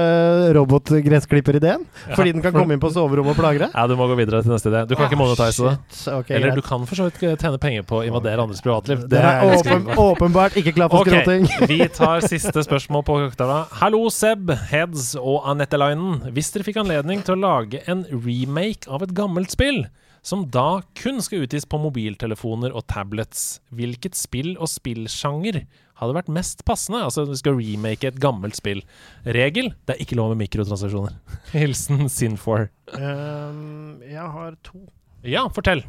robotgressklipperideen? 0.56 1.84
Fordi 2.12 2.34
den 2.34 2.44
kan 2.44 2.54
komme 2.56 2.76
inn 2.76 2.82
på 2.82 2.90
soverommet 2.94 3.36
og 3.36 3.38
plage 3.38 3.62
deg? 3.64 3.74
Ja, 3.74 3.86
du 3.90 3.94
må 3.98 4.08
gå 4.10 4.16
videre 4.18 4.42
til 4.44 4.54
neste 4.54 4.72
idé. 4.72 4.84
Du 4.90 4.96
kan 4.98 5.08
ikke 5.08 5.20
monetize 5.20 5.68
det. 5.68 5.76
Okay, 6.02 6.22
Ok, 6.22 6.30
Eller 6.30 6.54
du 6.56 6.62
kan 6.64 6.84
for 6.86 6.98
så 6.98 7.08
vidt 7.08 7.40
tjene 7.40 7.58
penger 7.62 7.86
på 7.88 8.00
å 8.00 8.04
invadere 8.06 8.44
andres 8.44 8.62
privatliv. 8.64 9.06
Det 9.10 9.18
er 9.18 9.42
litt 9.46 9.66
åpen, 9.66 9.88
åpenbart 9.98 10.58
ikke 10.60 10.74
klar 10.76 10.92
for 10.92 11.06
okay, 11.06 11.22
skroting. 11.22 11.48
vi 11.72 11.80
tar 11.92 12.22
siste 12.26 12.64
spørsmål 12.66 13.04
på 13.08 13.18
cocktaila. 13.24 13.64
Hallo, 13.82 14.04
Seb, 14.12 14.52
Heads 14.70 15.12
og 15.20 15.42
Anette 15.50 15.80
Linen. 15.80 16.22
Hvis 16.34 16.52
dere 16.54 16.66
fikk 16.68 16.80
anledning 16.82 17.24
til 17.26 17.36
å 17.36 17.42
lage 17.42 17.82
en 17.90 18.06
remake 18.12 18.90
av 18.90 19.04
et 19.06 19.14
gammelt 19.16 19.52
spill, 19.54 19.84
som 20.22 20.44
da 20.54 20.82
kun 20.98 21.18
skal 21.22 21.44
utgis 21.44 21.66
på 21.66 21.80
mobiltelefoner 21.82 22.74
og 22.76 22.86
tablets, 22.90 23.58
hvilket 23.74 24.14
spill 24.18 24.54
og 24.54 24.70
spillsjanger 24.70 25.64
hadde 26.02 26.16
vært 26.18 26.30
mest 26.34 26.64
passende? 26.68 27.00
Altså, 27.06 27.24
du 27.28 27.34
skal 27.38 27.56
remake 27.58 28.10
et 28.10 28.20
gammelt 28.22 28.58
spill. 28.58 28.82
Regel 29.24 29.72
det 29.86 29.96
er 29.96 30.04
ikke 30.04 30.18
lov 30.18 30.32
med 30.32 30.42
mikrotransaksjoner. 30.44 31.16
Hilsen 31.54 32.06
Sin4. 32.12 32.68
Um, 32.98 34.02
jeg 34.04 34.30
har 34.36 34.58
to. 34.66 34.84
Ja, 35.22 35.46
fortell. 35.54 35.84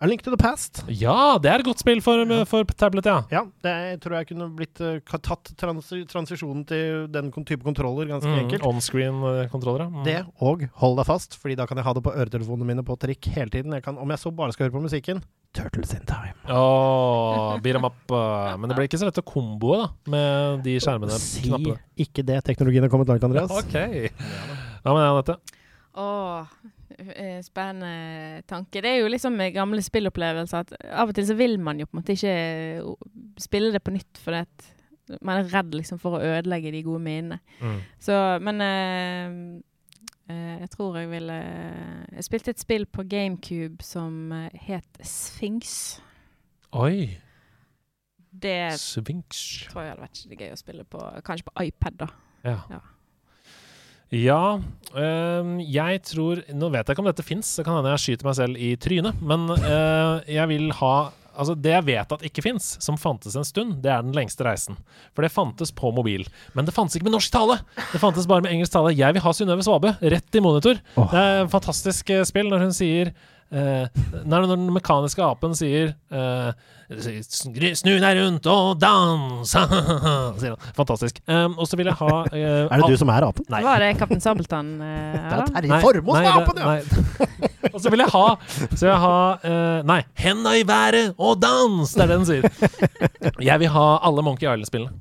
A 0.00 0.06
Link 0.08 0.22
to 0.24 0.30
the 0.32 0.38
Past. 0.40 0.78
Ja, 0.88 1.36
det 1.36 1.50
er 1.52 1.60
et 1.60 1.66
godt 1.66 1.82
spill 1.82 1.98
for, 2.00 2.22
for 2.48 2.64
tablet, 2.72 3.04
ja. 3.04 3.18
Ja, 3.28 3.42
det 3.60 3.72
er, 3.72 3.98
tror 4.00 4.14
jeg 4.16 4.30
kunne 4.30 4.46
blitt 4.56 4.80
eh, 4.80 4.96
tatt 5.20 5.50
trans 5.60 5.90
transisjonen 6.08 6.62
til 6.64 7.04
den 7.12 7.28
type 7.44 7.60
kontroller 7.66 8.08
ganske 8.08 8.30
Mm, 8.30 8.38
enkelt. 8.46 8.64
Onscreen-kontrollere. 8.64 9.90
Mm. 9.92 10.00
Det, 10.06 10.16
og 10.40 10.64
hold 10.80 10.96
deg 11.02 11.04
fast, 11.10 11.36
Fordi 11.42 11.58
da 11.60 11.66
kan 11.68 11.76
jeg 11.76 11.84
ha 11.84 11.92
det 11.98 12.02
på 12.06 12.14
øretelefonene 12.16 12.64
mine 12.72 12.82
på 12.86 12.96
trikk 12.96 13.28
hele 13.36 13.52
tiden. 13.52 13.76
Jeg 13.76 13.84
kan, 13.84 13.98
om 14.00 14.08
jeg 14.08 14.22
så 14.24 14.32
bare 14.32 14.56
skal 14.56 14.70
høre 14.70 14.78
på 14.78 14.84
musikken 14.88 15.20
Turtles 15.52 15.92
in 15.92 16.04
Time. 16.08 16.32
Åh, 16.48 17.58
beat 17.60 17.76
'em 17.76 17.84
up. 17.84 18.00
uh, 18.10 18.56
Men 18.56 18.70
det 18.70 18.76
ble 18.78 18.88
ikke 18.88 19.00
så 19.02 19.04
lett 19.10 19.20
å 19.20 19.26
komboe, 19.26 19.82
da, 19.84 19.88
med 20.10 20.62
de 20.64 20.78
skjermene. 20.80 21.12
Si 21.20 21.44
knappene. 21.48 21.76
ikke 21.98 22.24
det. 22.24 22.40
Teknologien 22.48 22.82
har 22.86 22.88
kommet 22.88 23.08
langt, 23.10 23.24
Andreas. 23.24 23.50
Ok. 23.52 23.74
Ja, 23.74 24.94
men 24.94 25.02
jeg, 25.04 25.12
Anette? 25.12 25.36
Åh, 25.92 26.40
eh, 26.40 26.70
spennende 27.44 28.42
tanke. 28.50 28.82
Det 28.82 28.90
er 28.90 29.00
jo 29.00 29.10
liksom 29.12 29.36
med 29.38 29.54
gamle 29.54 29.82
spillopplevelser 29.84 30.64
at 30.64 30.74
av 30.90 31.10
og 31.10 31.16
til 31.16 31.26
så 31.28 31.36
vil 31.38 31.56
man 31.60 31.80
jo 31.80 31.88
på 31.88 31.96
en 31.96 32.02
måte 32.02 32.16
ikke 32.16 32.34
eh, 32.34 33.08
spille 33.40 33.72
det 33.74 33.82
på 33.84 33.94
nytt 33.94 34.20
fordi 34.20 34.42
at 34.44 34.68
man 35.26 35.40
er 35.40 35.50
redd 35.50 35.74
liksom 35.74 35.98
for 35.98 36.16
å 36.16 36.22
ødelegge 36.22 36.72
de 36.74 36.84
gode 36.86 37.02
minnene. 37.02 37.40
Så, 38.02 38.14
men 38.44 38.62
uh, 38.62 39.32
eh, 40.30 40.60
jeg 40.62 40.70
tror 40.70 41.00
jeg 41.00 41.10
ville 41.10 41.38
Jeg 42.14 42.26
spilte 42.28 42.54
et 42.54 42.62
spill 42.62 42.86
på 42.86 43.02
GameCube 43.10 43.82
som 43.82 44.32
eh, 44.36 44.62
het 44.68 45.02
Sphinx. 45.02 46.00
Oi. 46.78 47.18
Det 48.30 48.78
Sphinx. 48.78 49.66
tror 49.72 49.82
jeg 49.82 49.96
hadde 49.96 50.06
vært 50.06 50.40
gøy 50.44 50.54
å 50.54 50.60
spille 50.60 50.86
på 50.86 51.02
Kanskje 51.26 51.50
på 51.50 51.66
iPad, 51.66 51.98
da. 52.04 52.10
Ja. 52.44 52.58
Ja. 52.70 52.80
Ja, 54.10 54.58
øh, 54.98 55.50
jeg 55.70 56.02
tror 56.02 56.42
Nå 56.50 56.70
vet 56.74 56.82
jeg 56.82 56.96
ikke 56.96 57.04
om 57.04 57.08
dette 57.10 57.26
fins, 57.26 57.52
det 57.56 57.64
kan 57.66 57.78
hende 57.78 57.92
jeg 57.94 58.02
skyter 58.04 58.26
meg 58.26 58.36
selv 58.40 58.58
i 58.58 58.74
trynet, 58.80 59.22
men 59.22 59.46
øh, 59.54 60.20
jeg 60.26 60.50
vil 60.50 60.70
ha 60.80 60.94
Altså 61.40 61.54
Det 61.54 61.70
jeg 61.72 61.86
vet 61.86 62.12
at 62.12 62.24
ikke 62.26 62.42
fins, 62.44 62.72
som 62.82 62.98
fantes 63.00 63.36
en 63.38 63.46
stund, 63.46 63.78
det 63.80 63.88
er 63.88 64.02
Den 64.02 64.12
lengste 64.12 64.44
reisen. 64.44 64.76
For 65.14 65.24
det 65.24 65.32
fantes 65.32 65.70
på 65.72 65.92
mobil. 65.94 66.26
Men 66.58 66.66
det 66.66 66.74
fantes 66.74 66.98
ikke 66.98 67.06
med 67.06 67.14
norsk 67.14 67.32
tale! 67.32 67.60
Det 67.94 68.00
fantes 68.02 68.26
bare 68.28 68.44
med 68.44 68.52
engelsk 68.52 68.74
tale. 68.74 68.92
Jeg 68.98 69.14
vil 69.14 69.24
ha 69.24 69.32
Synnøve 69.32 69.64
Svabø 69.64 69.94
rett 70.02 70.36
i 70.36 70.42
monitor. 70.42 70.82
Oh. 70.96 71.06
Det 71.08 71.22
er 71.22 71.44
et 71.44 71.52
fantastisk 71.54 72.10
eh, 72.12 72.26
spill 72.28 72.50
når 72.50 72.66
hun 72.66 72.74
sier 72.76 73.14
når, 73.50 74.44
når 74.46 74.52
den 74.54 74.68
mekaniske 74.74 75.22
apen 75.26 75.56
sier 75.58 75.90
eh, 76.14 76.52
Snu 76.90 77.92
deg 78.02 78.18
rundt 78.18 78.46
og 78.50 78.78
dans! 78.82 79.50
sier 80.40 80.54
han. 80.54 80.70
Fantastisk. 80.74 81.20
Um, 81.30 81.56
og 81.58 81.68
så 81.70 81.78
vil 81.78 81.90
jeg 81.90 81.98
ha 82.00 82.12
eh, 82.30 82.64
Er 82.66 82.82
det 82.82 82.88
du 82.90 82.96
som 82.98 83.10
er 83.14 83.26
apen? 83.28 83.46
Nei. 83.50 83.60
Var 83.66 83.82
det 83.84 83.90
Kaptein 84.00 84.22
Sabeltann? 84.22 84.72
eh, 84.82 85.18
Det 85.18 85.36
er? 85.38 85.52
Terje 85.54 85.80
Formoe 85.84 86.16
som 86.16 86.30
er 86.30 86.40
apen, 86.40 86.62
ja! 86.62 86.78
Og 87.74 87.78
så 87.84 87.90
vil 87.92 88.02
jeg 88.02 88.10
ha 88.10 88.24
Så 88.72 88.80
vil 88.80 88.90
jeg 88.90 89.02
ha 89.04 89.18
eh, 89.46 89.82
Nei. 89.86 90.00
Henda 90.18 90.56
i 90.58 90.64
været 90.66 91.14
og 91.18 91.38
dans! 91.42 91.94
Det 91.94 92.02
er 92.06 92.10
det 92.10 92.18
den 92.18 92.26
sier. 92.30 93.38
Jeg 93.44 93.62
vil 93.62 93.70
ha 93.74 93.86
alle 94.06 94.24
Monkey 94.26 94.46
Island-spillene. 94.50 94.98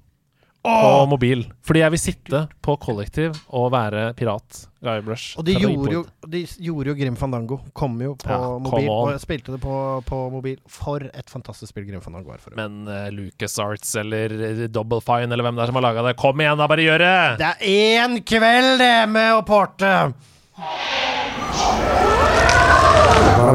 På 0.63 1.05
mobil. 1.09 1.45
Fordi 1.65 1.83
jeg 1.83 1.93
vil 1.93 2.01
sitte 2.01 2.41
på 2.65 2.75
kollektiv 2.81 3.37
og 3.55 3.71
være 3.73 4.09
pirat. 4.17 4.65
Guybrush. 4.83 5.35
Og 5.39 5.43
de 5.43 5.55
gjorde, 5.59 5.91
jo, 5.91 6.03
de 6.31 6.41
gjorde 6.63 6.91
jo 6.91 6.95
Grim 6.95 7.17
Fandango. 7.19 7.57
Kom 7.75 7.97
jo 8.01 8.13
på 8.19 8.31
Ja, 8.31 8.59
mobil. 8.63 8.87
Og 8.91 9.11
jeg 9.11 9.23
spilte 9.23 9.55
det 9.55 9.59
på, 9.63 9.75
på 10.07 10.19
mobil. 10.31 10.57
For 10.71 11.03
et 11.03 11.31
fantastisk 11.31 11.73
spill 11.73 11.87
Grim 11.89 12.03
Fandango 12.03 12.31
er 12.31 12.39
for 12.43 12.53
øvrig. 12.53 12.63
Men 12.63 12.87
uh, 12.87 13.09
LucasArts 13.11 13.95
eller 13.99 14.35
eh, 14.49 14.65
Double 14.71 15.01
Fine 15.03 15.31
eller 15.35 15.47
hvem 15.47 15.59
det 15.59 15.65
er 15.65 15.71
som 15.73 15.79
har 15.81 15.87
laga 15.89 16.05
det, 16.07 16.15
kom 16.19 16.39
igjen, 16.39 16.59
da, 16.59 16.67
bare 16.71 16.85
gjør 16.87 17.03
det! 17.03 17.15
Det 17.41 17.49
er 17.49 17.59
én 17.99 18.19
kveld 18.23 18.79
det 18.79 18.95
med 19.11 19.35
å 19.35 19.43
porte! 19.47 19.93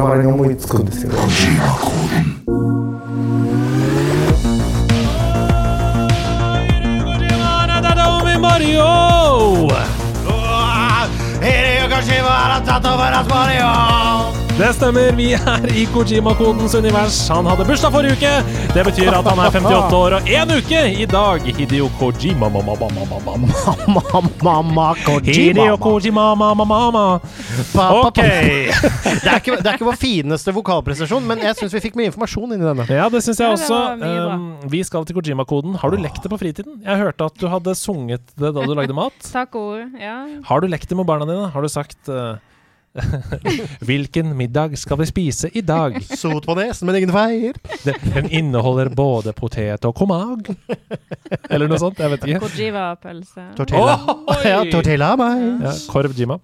Mario! 0.05 0.35
Det 14.55 14.69
stemmer, 14.71 15.11
vi 15.17 15.33
er 15.35 15.65
i 15.75 15.81
Kojima-kodens 15.91 16.77
univers. 16.79 17.17
Han 17.27 17.43
hadde 17.49 17.65
bursdag 17.67 17.91
forrige 17.91 18.15
uke. 18.15 18.29
Det 18.71 18.85
betyr 18.87 19.09
at 19.11 19.27
han 19.27 19.41
er 19.43 19.51
58 19.51 19.97
år 19.97 20.15
og 20.15 20.29
én 20.31 20.53
uke 20.55 20.83
i 21.03 21.07
dag. 21.11 21.43
Hideo 21.57 21.89
Kojima 21.99 22.47
mamma, 22.53 22.77
mamma, 22.79 23.19
mamma. 23.25 24.21
Mamma 24.47 24.85
Hideo 25.27 25.75
Kojima 25.83 26.29
mamma, 26.39 26.63
mamma. 26.71 27.03
Ok. 27.99 28.21
Det 28.23 29.27
er, 29.27 29.41
ikke, 29.41 29.59
det 29.59 29.67
er 29.67 29.75
ikke 29.75 29.89
vår 29.89 29.99
fineste 29.99 30.55
vokalprestasjon, 30.55 31.27
men 31.27 31.43
jeg 31.43 31.59
syns 31.59 31.75
vi 31.75 31.83
fikk 31.89 31.99
mye 31.99 32.13
informasjon 32.13 32.55
inni 32.55 32.63
denne. 32.63 32.87
Ja, 32.87 33.11
det 33.11 33.25
syns 33.27 33.43
jeg 33.43 33.59
også. 33.59 33.83
Um, 33.99 34.49
vi 34.71 34.85
skal 34.87 35.03
til 35.03 35.19
Kojima-koden. 35.19 35.75
Har 35.83 35.91
du 35.91 35.99
lekt 35.99 36.23
det 36.23 36.31
på 36.31 36.39
fritiden? 36.39 36.79
Jeg 36.87 37.03
hørte 37.03 37.27
at 37.27 37.43
du 37.43 37.51
hadde 37.51 37.75
sunget 37.75 38.23
det 38.39 38.55
da 38.55 38.63
du 38.63 38.71
lagde 38.71 38.95
mat. 38.95 39.19
Takk 39.35 39.59
ord, 39.59 39.99
ja. 39.99 40.21
Har 40.47 40.63
du 40.63 40.71
lekt 40.71 40.87
det 40.87 40.95
med 40.95 41.11
barna 41.11 41.27
dine? 41.27 41.51
Har 41.51 41.59
du 41.59 41.67
sagt 41.67 41.99
uh, 42.07 42.37
Hvilken 43.87 44.31
middag 44.37 44.75
skal 44.79 44.97
vi 45.01 45.07
spise 45.09 45.49
i 45.57 45.61
dag? 45.65 45.97
Sot 46.17 46.45
på 46.47 46.55
nesen, 46.57 46.87
men 46.87 46.97
ingen 46.99 47.11
feier. 47.13 47.57
Den 47.85 48.29
inneholder 48.31 48.89
både 48.95 49.33
potet 49.35 49.85
og 49.87 49.95
komag. 49.97 50.49
Eller 51.49 51.67
noe 51.71 51.79
sånt. 51.81 51.99
Jeg 52.01 52.13
vet 52.13 52.25
ikke. 52.29 52.41
Kojima-pølse. 52.45 53.47
Tortilla. 53.59 53.97
Oh, 54.15 54.43
Ja, 54.45 54.59
tortilla 54.71 55.11
meg. 55.19 55.43
Ja, 55.65 55.73
Korv 55.89 56.13
Jima. 56.17 56.37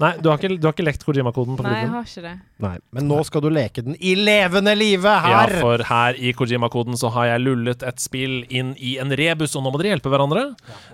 Nei, 0.00 0.12
du 0.20 0.28
har 0.30 0.40
ikke, 0.40 0.50
du 0.60 0.66
har 0.68 0.74
ikke 0.74 0.86
lekt 0.86 1.04
Kojima-koden 1.06 1.56
på 1.58 1.64
Nei, 1.66 1.76
jeg 1.84 1.90
har 1.92 2.08
ikke 2.08 2.24
det. 2.26 2.34
Nei, 2.66 2.74
men 2.96 3.08
nå 3.10 3.20
skal 3.28 3.44
du 3.44 3.48
leke 3.52 3.84
den 3.86 3.96
i 4.00 4.14
levende 4.18 4.72
live 4.76 5.12
Ja, 5.30 5.44
for 5.60 5.82
her 5.88 6.18
i 6.20 6.32
Kojima-koden 6.36 6.96
så 7.00 7.10
har 7.14 7.30
jeg 7.32 7.44
lullet 7.46 7.84
et 7.86 8.02
spill 8.02 8.42
inn 8.52 8.74
i 8.76 8.96
en 9.02 9.12
rebus, 9.16 9.54
og 9.56 9.64
nå 9.64 9.72
må 9.72 9.80
dere 9.80 9.94
hjelpe 9.94 10.12
hverandre. 10.12 10.46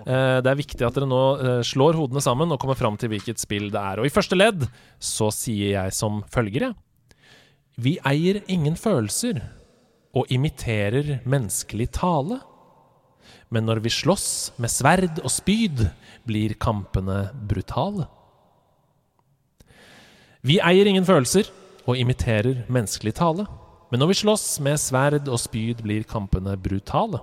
Eh, 0.05 0.39
det 0.43 0.51
er 0.53 0.59
viktig 0.59 0.85
at 0.87 0.95
dere 0.97 1.09
nå 1.09 1.21
eh, 1.39 1.59
slår 1.67 1.97
hodene 1.99 2.23
sammen 2.23 2.53
og 2.53 2.61
kommer 2.61 2.79
fram 2.79 2.97
til 3.01 3.11
hvilket 3.13 3.41
spill 3.41 3.69
det 3.73 3.81
er. 3.81 4.01
Og 4.03 4.07
i 4.07 4.13
første 4.13 4.37
ledd 4.39 4.65
så 4.99 5.29
sier 5.33 5.75
jeg 5.75 5.95
som 5.95 6.21
følger, 6.33 6.69
jeg. 6.69 6.79
Vi 7.75 7.97
eier 8.05 8.43
ingen 8.51 8.75
følelser 8.77 9.39
og 10.13 10.29
imiterer 10.29 11.23
menneskelig 11.25 11.89
tale. 11.97 12.37
Men 13.49 13.65
når 13.65 13.81
vi 13.85 13.93
slåss 13.93 14.27
med 14.61 14.69
sverd 14.69 15.21
og 15.23 15.31
spyd, 15.33 15.87
blir 16.25 16.53
kampene 16.61 17.25
brutale. 17.49 18.05
Vi 20.43 20.59
eier 20.61 20.89
ingen 20.89 21.05
følelser 21.07 21.49
og 21.87 21.97
imiterer 21.97 22.63
menneskelig 22.71 23.15
tale. 23.17 23.47
Men 23.91 24.01
når 24.01 24.13
vi 24.13 24.19
slåss 24.23 24.47
med 24.65 24.79
sverd 24.81 25.29
og 25.29 25.39
spyd, 25.41 25.83
blir 25.85 26.05
kampene 26.09 26.55
brutale. 26.57 27.21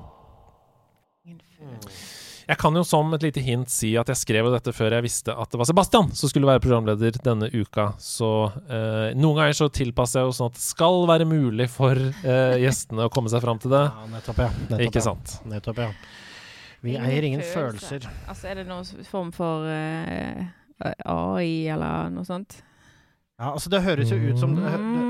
Jeg 2.51 2.59
kan 2.59 2.75
jo 2.75 2.81
som 2.83 3.13
et 3.15 3.23
lite 3.23 3.43
hint 3.47 3.71
si 3.71 3.93
at 4.01 4.09
jeg 4.11 4.19
skrev 4.19 4.49
dette 4.51 4.73
før 4.75 4.97
jeg 4.97 5.05
visste 5.07 5.31
at 5.39 5.53
det 5.53 5.59
var 5.61 5.69
Sebastian 5.69 6.09
som 6.19 6.31
skulle 6.33 6.49
være 6.49 6.63
programleder 6.65 7.15
denne 7.23 7.47
uka. 7.53 7.93
Så 8.03 8.31
eh, 8.67 9.13
noen 9.15 9.37
ganger 9.39 9.55
så 9.55 9.69
tilpasser 9.71 10.19
jeg 10.25 10.31
jo 10.33 10.35
sånn 10.35 10.51
at 10.51 10.57
det 10.59 10.65
skal 10.65 11.05
være 11.07 11.29
mulig 11.31 11.69
for 11.71 11.95
eh, 11.95 12.57
gjestene 12.65 13.07
å 13.07 13.13
komme 13.15 13.31
seg 13.31 13.45
fram 13.45 13.61
til 13.63 13.71
det. 13.77 13.85
Ja, 13.87 14.09
nettopp, 14.17 14.41
ja. 14.43 14.49
Nettopp, 14.65 14.83
Ikke 14.89 14.99
ja. 14.99 15.05
sant? 15.07 15.37
Nettopp, 15.53 15.79
ja. 15.85 15.93
Vi 16.83 16.97
eier 16.99 17.29
ingen 17.29 17.45
følelser. 17.45 18.09
Altså, 18.27 18.49
er 18.51 18.63
det 18.63 18.67
noen 18.67 19.07
form 19.07 19.31
for 19.37 19.69
uh, 19.69 20.43
AI 21.13 21.69
eller 21.71 22.11
noe 22.15 22.25
sånt? 22.27 22.63
Ja, 23.37 23.53
altså 23.55 23.71
Det 23.73 23.83
høres 23.85 24.11
jo 24.11 24.17
ut 24.17 24.41
som 24.43 24.57
det, 24.59 24.65
det, 24.75 25.09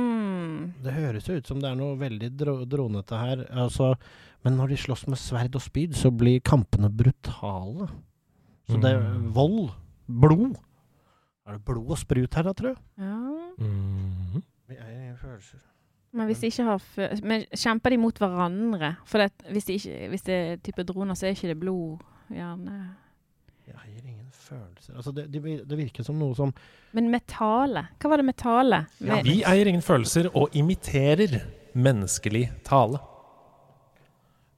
Mm. 0.51 0.73
det 0.85 0.93
høres 0.93 1.29
jo 1.31 1.39
ut 1.39 1.47
som 1.49 1.61
det 1.62 1.71
er 1.71 1.77
noe 1.79 1.95
veldig 1.99 2.29
dro 2.37 2.59
dronete 2.69 3.17
her. 3.17 3.47
Altså, 3.62 3.95
men 4.45 4.57
når 4.57 4.69
de 4.73 4.77
slåss 4.77 5.07
med 5.09 5.19
sverd 5.21 5.55
og 5.59 5.62
spyd, 5.62 5.93
så 5.95 6.11
blir 6.11 6.41
kampene 6.41 6.89
brutale. 6.91 7.89
Så 8.71 8.79
det 8.81 8.93
er 8.95 9.01
Mm. 9.01 9.33
vold. 9.35 9.71
Blod. 10.09 10.57
Er 11.47 11.53
det 11.53 11.65
blod 11.65 11.91
og 11.91 11.99
sprut 11.99 12.35
her, 12.35 12.43
da, 12.43 12.53
tror 12.53 12.69
jeg? 12.69 12.77
Ja. 12.99 13.19
Mm. 13.59 14.43
Vi 14.69 14.75
eier 14.77 15.01
ingen 15.01 15.17
følelser. 15.17 15.59
Men 16.12 16.27
hvis 16.27 16.41
de 16.41 16.47
ikke 16.47 16.65
har 16.65 16.81
Men 17.23 17.45
kjemper 17.55 17.91
de 17.91 17.97
mot 17.99 18.19
hverandre? 18.19 18.97
For 19.07 19.19
det, 19.19 19.33
hvis, 19.51 19.65
de 19.65 19.73
ikke, 19.79 20.09
hvis 20.09 20.23
det 20.23 20.35
er 20.35 20.57
type 20.57 20.83
droner, 20.85 21.15
så 21.15 21.27
er 21.27 21.31
ikke 21.37 21.49
det 21.53 21.61
blod, 21.61 21.99
gjerne. 22.31 22.97
Vi 23.67 23.73
eier 23.73 24.07
ingen 24.09 24.31
følelser. 24.33 24.97
Altså, 24.97 25.12
det, 25.15 25.29
det, 25.33 25.69
det 25.69 25.79
virker 25.79 26.03
som 26.03 26.17
noe 26.19 26.35
som 26.35 26.53
Men 26.93 27.11
med 27.11 27.27
tale? 27.31 27.85
Hva 28.01 28.09
var 28.11 28.17
det 28.17 28.25
med 28.27 28.37
tale? 28.37 28.87
Med, 29.01 29.23
Vi 29.25 29.43
eier 29.47 29.67
ingen 29.71 29.83
følelser 29.83 30.31
og 30.35 30.49
imiterer 30.55 31.41
menneskelig 31.75 32.51
tale. 32.65 32.99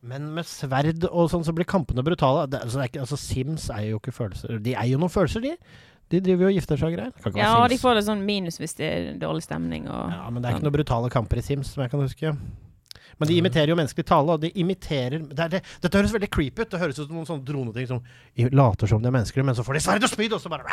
Men 0.02 0.32
med 0.34 0.48
sverd 0.48 1.04
og 1.12 1.28
sånn 1.30 1.44
så 1.46 1.54
blir 1.54 1.68
kampene 1.68 2.02
brutale. 2.02 2.48
Det, 2.50 2.58
altså, 2.64 2.80
det 2.80 2.84
er 2.84 2.90
ikke, 2.90 3.04
altså, 3.04 3.18
Sims 3.20 3.68
er 3.70 3.84
jo 3.92 4.00
ikke 4.00 4.14
følelser. 4.16 4.58
De 4.62 4.74
eier 4.74 4.96
jo 4.96 5.02
noen 5.02 5.12
følelser, 5.14 5.44
de. 5.44 5.52
De 6.12 6.20
driver 6.20 6.48
jo 6.48 6.50
og 6.50 6.56
gifter 6.58 6.80
seg 6.80 6.90
og 6.90 6.98
greier. 6.98 7.38
Ja, 7.38 7.52
og 7.62 7.70
de 7.72 7.78
får 7.80 7.96
det 7.96 8.02
sånn 8.08 8.24
minus 8.26 8.58
hvis 8.60 8.74
det 8.76 8.88
er 8.88 9.06
dårlig 9.22 9.46
stemning 9.46 9.86
og 9.86 10.10
Ja, 10.12 10.26
men 10.28 10.42
det 10.42 10.50
er 10.50 10.56
ikke 10.56 10.60
sånn. 10.60 10.66
noen 10.68 10.76
brutale 10.76 11.12
kamper 11.14 11.40
i 11.40 11.44
Sims, 11.46 11.70
som 11.72 11.84
jeg 11.84 11.92
kan 11.94 12.02
huske. 12.02 12.34
Men 13.20 13.30
de 13.30 13.38
imiterer 13.38 13.70
jo 13.70 13.78
menneskelig 13.78 14.04
tale, 14.08 14.34
og 14.34 14.42
de 14.42 14.50
imiterer 14.58 15.22
det 15.30 15.38
er 15.46 15.54
det, 15.54 15.62
Dette 15.84 16.00
høres 16.00 16.12
veldig 16.16 16.30
creepy 16.32 16.64
ut. 16.64 16.70
Det 16.72 16.80
høres 16.82 16.98
ut 16.98 17.06
som 17.06 17.16
noen 17.16 17.28
sånne 17.28 17.46
droneting 17.46 17.88
som 17.88 18.02
later 18.52 18.90
som 18.90 19.02
de 19.02 19.08
er 19.08 19.14
mennesker, 19.14 19.46
men 19.46 19.54
så 19.56 19.64
får 19.64 19.78
de 19.78 19.84
sverd 19.86 20.06
og 20.08 20.10
spyd, 20.12 20.34
og 20.34 20.42
så 20.42 20.50
bare 20.52 20.66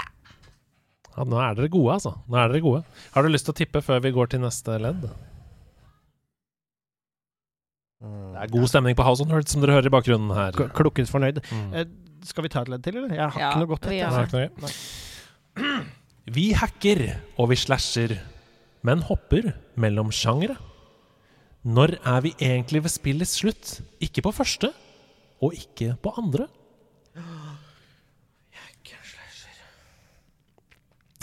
Ja, 1.16 1.24
nå 1.28 1.38
er 1.44 1.56
dere 1.58 1.70
gode, 1.72 2.00
altså. 2.00 2.16
Nå 2.28 2.40
er 2.40 2.50
dere 2.50 2.64
gode. 2.66 2.84
Har 3.14 3.24
du 3.24 3.30
lyst 3.30 3.46
til 3.46 3.54
å 3.54 3.60
tippe 3.62 3.84
før 3.86 4.02
vi 4.02 4.12
går 4.16 4.34
til 4.34 4.42
neste 4.42 4.80
ledd? 4.82 5.06
Det 8.00 8.40
er 8.46 8.52
god 8.54 8.68
stemning 8.72 8.96
på 8.96 9.04
House 9.04 9.24
on 9.26 9.32
Earth, 9.36 9.52
som 9.52 9.60
dere 9.64 9.76
hører 9.76 9.90
i 9.90 9.92
bakgrunnen 9.92 10.32
her. 10.36 10.56
K- 10.56 10.70
Klukkens 10.78 11.12
fornøyd. 11.12 11.42
Mm. 11.52 11.74
Eh, 11.76 11.86
skal 12.24 12.46
vi 12.46 12.52
ta 12.54 12.62
et 12.64 12.70
ledd 12.72 12.84
til, 12.86 12.96
eller? 13.02 13.12
Jeg 13.16 13.30
har 13.34 13.40
Ja, 13.42 13.50
ikke 13.52 13.60
noe 13.60 13.72
godt 13.74 13.88
etter 13.90 14.16
hett. 14.16 14.62
noe. 15.60 15.84
Vi 16.30 16.46
hacker 16.54 17.02
og 17.38 17.50
vi 17.52 17.56
slasher, 17.60 18.14
men 18.86 19.02
hopper 19.02 19.54
mellom 19.76 20.12
sjangere. 20.16 20.56
Når 21.66 21.98
er 22.08 22.22
vi 22.24 22.32
egentlig 22.40 22.84
ved 22.86 22.94
spillets 22.94 23.36
slutt? 23.42 23.82
Ikke 24.00 24.22
på 24.24 24.32
første, 24.32 24.72
og 25.44 25.54
ikke 25.58 25.98
på 26.02 26.14
andre. 26.18 26.48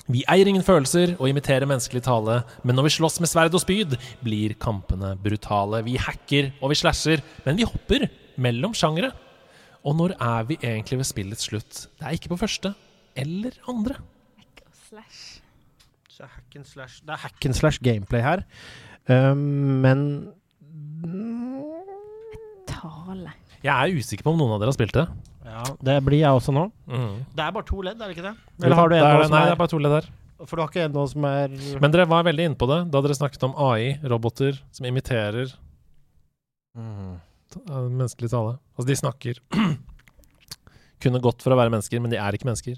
Vi 0.06 0.22
eier 0.30 0.46
ingen 0.46 0.62
følelser 0.62 1.16
og 1.16 1.26
imiterer 1.26 1.66
menneskelig 1.66 2.04
tale, 2.06 2.40
men 2.62 2.78
når 2.78 2.86
vi 2.86 2.94
slåss 2.94 3.18
med 3.22 3.30
sverd 3.30 3.54
og 3.58 3.62
spyd, 3.64 3.96
blir 4.22 4.54
kampene 4.62 5.16
brutale. 5.18 5.82
Vi 5.86 5.96
hacker 5.98 6.52
og 6.60 6.70
vi 6.70 6.78
slasher, 6.78 7.24
men 7.46 7.58
vi 7.58 7.66
hopper 7.66 8.06
mellom 8.38 8.74
sjangere. 8.76 9.10
Og 9.86 9.96
når 9.98 10.14
er 10.22 10.46
vi 10.46 10.58
egentlig 10.62 11.00
ved 11.00 11.08
spillets 11.10 11.48
slutt? 11.48 11.86
Det 11.98 12.06
er 12.06 12.14
ikke 12.14 12.30
på 12.34 12.38
første 12.38 12.74
eller 13.18 13.58
andre. 13.70 13.98
Slash. 14.86 15.42
Så 16.08 16.28
hack 16.30 16.54
and 16.56 16.64
slash. 16.64 17.02
Det 17.02 17.10
er 17.16 17.22
hack 17.26 17.46
and 17.48 17.58
slash 17.58 17.82
gameplay 17.82 18.22
her, 18.22 18.46
um, 19.10 19.38
men 19.82 20.02
Tale. 22.66 23.32
Jeg 23.64 23.72
er 23.74 23.98
usikker 23.98 24.26
på 24.26 24.32
om 24.34 24.38
noen 24.38 24.54
av 24.54 24.62
dere 24.62 24.70
har 24.70 24.76
spilt 24.78 24.94
det. 24.94 25.06
Ja, 25.46 25.62
det 25.86 25.96
blir 26.02 26.18
jeg 26.24 26.34
også 26.40 26.50
nå. 26.54 26.64
Mm. 26.90 27.12
Det 27.38 27.42
er 27.44 27.52
bare 27.54 27.66
to 27.68 27.80
ledd, 27.86 28.00
er 28.02 28.10
det 28.10 28.16
ikke 28.16 28.24
det? 28.26 28.32
Eller 28.66 28.76
har 28.80 28.88
du 28.90 28.94
Det 28.96 29.02
er 29.02 29.12
nå 29.14 29.26
som 29.28 29.34
Nei, 29.36 29.42
det 29.44 29.50
er 29.52 29.54
er 29.54 29.60
bare 29.60 29.72
to 29.72 29.78
ledd 29.84 29.94
her. 29.96 30.08
For 30.44 30.52
du 30.58 30.62
har 30.64 30.68
ikke 30.72 30.82
en 30.84 30.92
nå 30.96 31.04
som 31.08 31.24
er 31.28 31.54
Men 31.80 31.92
dere 31.94 32.04
var 32.10 32.26
veldig 32.26 32.48
inne 32.50 32.58
på 32.60 32.66
det 32.68 32.78
da 32.92 33.00
dere 33.06 33.14
snakket 33.16 33.46
om 33.46 33.54
AI, 33.68 33.94
roboter 34.10 34.58
som 34.74 34.88
imiterer 34.90 35.54
Mm. 36.76 37.14
uh, 37.70 37.86
menneskelig 37.88 38.28
tale. 38.28 38.58
Altså, 38.76 38.84
de 38.90 38.96
snakker 39.00 39.38
Kunne 41.00 41.22
gått 41.24 41.40
for 41.44 41.54
å 41.54 41.56
være 41.56 41.72
mennesker, 41.72 42.02
men 42.04 42.12
de 42.12 42.18
er 42.20 42.36
ikke 42.36 42.48
mennesker. 42.50 42.76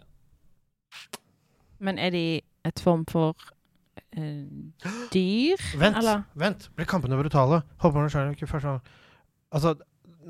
Men 1.83 1.99
er 1.99 2.11
de 2.15 2.23
et 2.69 2.83
form 2.83 3.03
for 3.11 3.35
uh, 3.35 4.47
dyr? 5.15 5.59
Vent, 5.79 5.99
Eller? 5.99 6.23
vent. 6.39 6.69
Blir 6.79 6.87
kampene 6.91 7.19
brutale? 7.19 7.63
Håper 7.83 7.99
man 8.05 8.11
skjønner 8.13 8.37
ikke 8.39 8.51
først 8.51 8.69
sånn 8.69 8.81
Altså, 9.49 9.75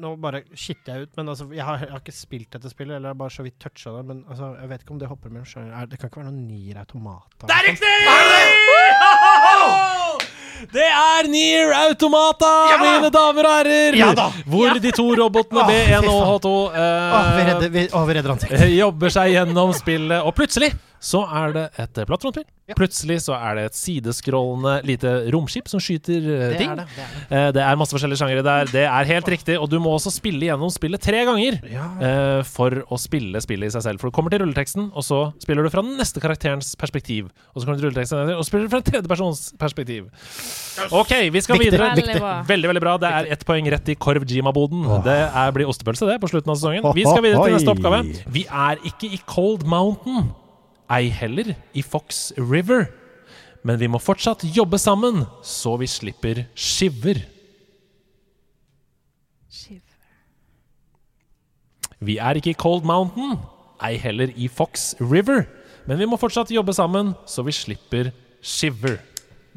nå 0.00 0.14
bare 0.22 0.42
skitter 0.54 0.94
jeg 0.94 1.08
ut, 1.08 1.12
men 1.18 1.32
altså, 1.32 1.48
jeg 1.54 1.64
har, 1.66 1.82
jeg 1.84 1.92
har 1.94 2.02
ikke 2.02 2.14
spilt 2.16 2.50
dette 2.56 2.70
spillet, 2.72 2.96
eller 2.98 3.16
bare 3.18 3.34
så 3.34 3.44
vidt 3.46 3.58
toucha 3.62 3.92
det, 3.98 4.04
men 4.08 4.24
altså, 4.28 4.52
jeg 4.60 4.70
vet 4.72 4.84
ikke 4.84 4.94
om 4.96 5.00
det 5.02 5.10
hopper 5.10 5.28
mellom 5.34 5.48
sjangere. 5.48 5.74
Er- 5.82 5.86
Det 5.88 5.98
kan 5.98 6.10
ikke 6.10 6.20
være 6.22 6.30
noen 6.32 6.46
nier 6.48 6.76
automater? 6.82 7.46
Det 7.46 7.54
er 7.56 7.64
liksom? 7.68 7.88
riktig! 8.08 9.58
Det 10.72 10.82
er 10.90 11.28
Near 11.30 11.70
Automata, 11.84 12.48
mine 12.82 13.10
damer 13.14 13.46
og 13.46 13.52
herrer! 13.60 13.94
Ja 13.94 14.08
da! 14.16 14.24
Hvor 14.42 14.80
de 14.82 14.90
to 14.90 15.06
robotene 15.20 15.62
B1 15.68 16.08
og 16.10 16.24
H2 16.32 16.50
uh, 16.50 16.74
oh, 16.74 17.28
vi 17.36 17.44
redder, 17.46 17.70
vi, 17.76 17.84
oh, 17.94 18.02
vi 18.08 18.16
redder 18.18 18.66
jobber 18.74 19.14
seg 19.14 19.36
gjennom 19.36 19.70
spillet, 19.76 20.18
og 20.18 20.34
plutselig 20.34 20.72
så 21.00 21.24
er 21.26 21.52
det 21.54 21.66
et 21.78 21.98
eh, 21.98 22.44
Ja. 22.68 22.74
Plutselig 22.76 23.22
så 23.24 23.32
er 23.32 23.54
det 23.56 23.62
et 23.70 23.76
sideskrollende 23.78 24.74
lite 24.84 25.08
romskip 25.32 25.70
som 25.72 25.80
skyter 25.80 26.18
eh, 26.20 26.42
Det 26.52 26.58
ting. 26.60 26.68
er 26.68 26.76
det. 26.76 26.84
det, 26.92 27.04
er 27.04 27.14
det. 27.14 27.38
Uh, 27.48 27.52
det 27.56 27.62
er 27.64 27.78
masse 27.80 27.94
forskjellige 27.96 28.20
sjangere 28.20 28.42
der. 28.44 28.68
Det 28.68 28.82
er 28.84 29.08
helt 29.08 29.28
riktig. 29.32 29.54
Og 29.56 29.70
du 29.72 29.78
må 29.80 29.94
også 29.96 30.12
spille 30.12 30.50
gjennom 30.50 30.68
spillet 30.68 31.00
tre 31.00 31.22
ganger 31.24 31.56
Ja. 31.64 31.86
eh, 31.96 32.42
for 32.44 32.82
å 32.92 32.98
spille 33.00 33.40
spillet 33.40 33.70
i 33.70 33.72
seg 33.72 33.86
selv. 33.86 34.02
For 34.02 34.10
du 34.10 34.16
kommer 34.18 34.28
til 34.34 34.42
rulleteksten, 34.42 34.90
og 34.92 35.06
så 35.06 35.32
spiller 35.40 35.64
du 35.64 35.70
fra 35.72 35.80
den 35.86 35.96
neste 35.96 36.20
karakterens 36.20 36.74
perspektiv. 36.76 37.30
Og 37.54 37.62
så 37.62 37.64
kommer 37.64 37.78
du 37.78 37.86
til 37.86 37.88
rulleteksten, 37.88 38.34
og 38.36 38.44
spiller 38.44 38.68
du 38.68 38.74
fra 38.74 38.82
en 38.82 38.88
tredjepersons 38.90 39.40
perspektiv. 39.58 40.10
OK, 40.92 41.14
vi 41.32 41.40
skal 41.40 41.56
Viktig, 41.56 41.72
videre. 41.72 41.88
Veldig. 41.96 42.48
Veldig 42.50 42.72
veldig 42.72 42.82
bra. 42.84 42.96
Det 43.00 43.14
er 43.20 43.30
ett 43.32 43.46
poeng 43.48 43.70
rett 43.72 43.88
i 43.88 43.96
Korv-Jima-boden. 43.96 44.84
Det 45.08 45.16
er, 45.24 45.54
blir 45.56 45.72
ostepølse, 45.72 46.04
det, 46.10 46.18
på 46.20 46.28
slutten 46.28 46.52
av 46.52 46.60
sesongen. 46.60 46.84
Vi 46.92 47.08
skal 47.08 47.24
videre 47.24 47.48
til 47.48 47.56
neste 47.56 47.72
oppgave. 47.72 48.02
Vi 48.28 48.44
er 48.44 48.84
ikke 48.92 49.08
i 49.08 49.22
Cold 49.24 49.64
Mountain. 49.64 50.28
Ei 50.90 51.10
heller 51.12 51.54
i 51.74 51.82
Fox 51.82 52.32
River. 52.38 52.88
Men 53.66 53.80
vi 53.80 53.88
må 53.90 54.00
fortsatt 54.00 54.46
jobbe 54.54 54.78
sammen, 54.80 55.24
så 55.44 55.76
vi 55.80 55.88
slipper 55.90 56.46
skiver. 56.56 57.20
Skiver 59.48 59.88
Vi 61.98 62.18
er 62.22 62.38
ikke 62.38 62.52
i 62.54 62.58
Cold 62.58 62.86
Mountain, 62.86 63.38
ei 63.82 63.98
heller 63.98 64.30
i 64.36 64.46
Fox 64.48 64.92
River. 65.00 65.46
Men 65.88 65.98
vi 65.98 66.06
må 66.06 66.18
fortsatt 66.20 66.52
jobbe 66.54 66.74
sammen, 66.76 67.14
så 67.26 67.42
vi 67.46 67.54
slipper 67.54 68.12
skiver. 68.44 69.00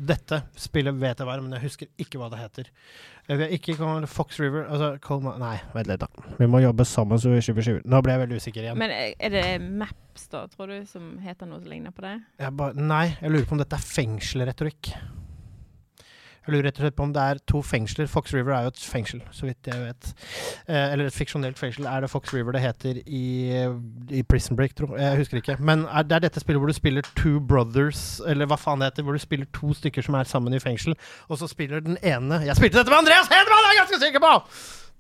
Dette 0.02 0.42
spillet 0.58 0.98
vet 0.98 1.20
jeg 1.20 1.28
hva 1.28 1.36
er, 1.36 1.44
men 1.44 1.54
jeg 1.58 1.68
husker 1.68 1.90
ikke 2.02 2.18
hva 2.18 2.32
det 2.32 2.40
heter. 2.42 2.72
Eh, 3.32 3.38
Vi 3.38 3.44
har 3.46 3.54
ikke 3.56 3.78
kommet 3.80 4.10
Fox 4.12 4.40
River 4.44 4.66
altså 4.68 4.90
Colma 5.04 5.38
Nei, 5.40 5.56
vent 5.76 5.88
litt, 5.88 6.04
da. 6.04 6.08
Vi 6.40 6.48
må 6.52 6.60
jobbe 6.60 6.84
sammen, 6.88 7.20
så 7.22 7.32
vi 7.32 7.40
skyver 7.46 7.64
skiver. 7.64 7.86
Nå 7.88 8.02
ble 8.04 8.12
jeg 8.18 8.24
veldig 8.26 8.40
usikker 8.44 8.66
igjen. 8.68 8.80
Men 8.82 8.92
er 8.92 9.32
det 9.32 9.46
Maps, 9.64 10.28
da, 10.34 10.44
tror 10.52 10.74
du, 10.74 10.82
som 10.90 11.14
heter 11.24 11.48
noe 11.48 11.62
som 11.64 11.72
ligner 11.72 11.96
på 11.96 12.04
det? 12.04 12.18
Jeg 12.44 12.56
ba, 12.60 12.72
nei, 12.76 13.06
jeg 13.22 13.32
lurer 13.32 13.48
på 13.48 13.56
om 13.56 13.64
dette 13.64 13.80
er 13.80 13.88
fengselretorikk. 13.88 14.92
Jeg 16.42 16.56
lurer 16.56 16.64
rett 16.66 16.80
og 16.80 16.86
slett 16.88 16.96
på 16.98 17.04
om 17.06 17.12
det 17.14 17.22
er 17.22 17.40
to 17.46 17.60
fengsler. 17.62 18.08
Fox 18.10 18.32
River 18.34 18.56
er 18.56 18.64
jo 18.66 18.72
et 18.72 18.80
fengsel, 18.90 19.20
så 19.32 19.46
vidt 19.46 19.68
jeg 19.70 19.78
vet. 19.84 20.08
Eh, 20.66 20.88
eller 20.96 21.06
et 21.12 21.14
fiksjonelt 21.14 21.60
fengsel. 21.62 21.86
Er 21.86 22.02
det 22.02 22.10
Fox 22.10 22.34
River 22.34 22.56
det 22.58 22.64
heter 22.64 22.98
i, 23.06 23.22
i 24.10 24.24
Prison 24.26 24.58
Break, 24.58 24.74
tro? 24.80 24.90
Jeg 24.98 25.20
husker 25.22 25.38
ikke. 25.38 25.60
Men 25.62 25.86
er 25.86 26.08
det 26.10 26.18
er 26.18 26.26
dette 26.26 26.42
spillet 26.42 26.64
hvor 26.64 26.72
du 26.72 26.74
spiller 26.74 27.06
Two 27.20 27.38
Brothers, 27.40 28.20
eller 28.26 28.50
hva 28.50 28.58
faen 28.58 28.82
det 28.82 28.90
heter, 28.90 29.06
hvor 29.06 29.14
du 29.14 29.22
spiller 29.22 29.46
to 29.54 29.70
stykker 29.78 30.02
som 30.08 30.18
er 30.18 30.26
sammen 30.32 30.58
i 30.58 30.60
fengsel, 30.64 30.98
og 31.30 31.38
så 31.38 31.48
spiller 31.52 31.80
den 31.86 31.98
ene 32.02 32.42
Jeg 32.48 32.58
spilte 32.58 32.82
dette 32.82 32.90
med 32.90 33.04
Andreas 33.04 33.30
Hedman, 33.30 33.66
jeg 33.68 33.76
er 33.78 33.82
ganske 33.84 34.02
sikker 34.08 34.24
på! 34.26 34.34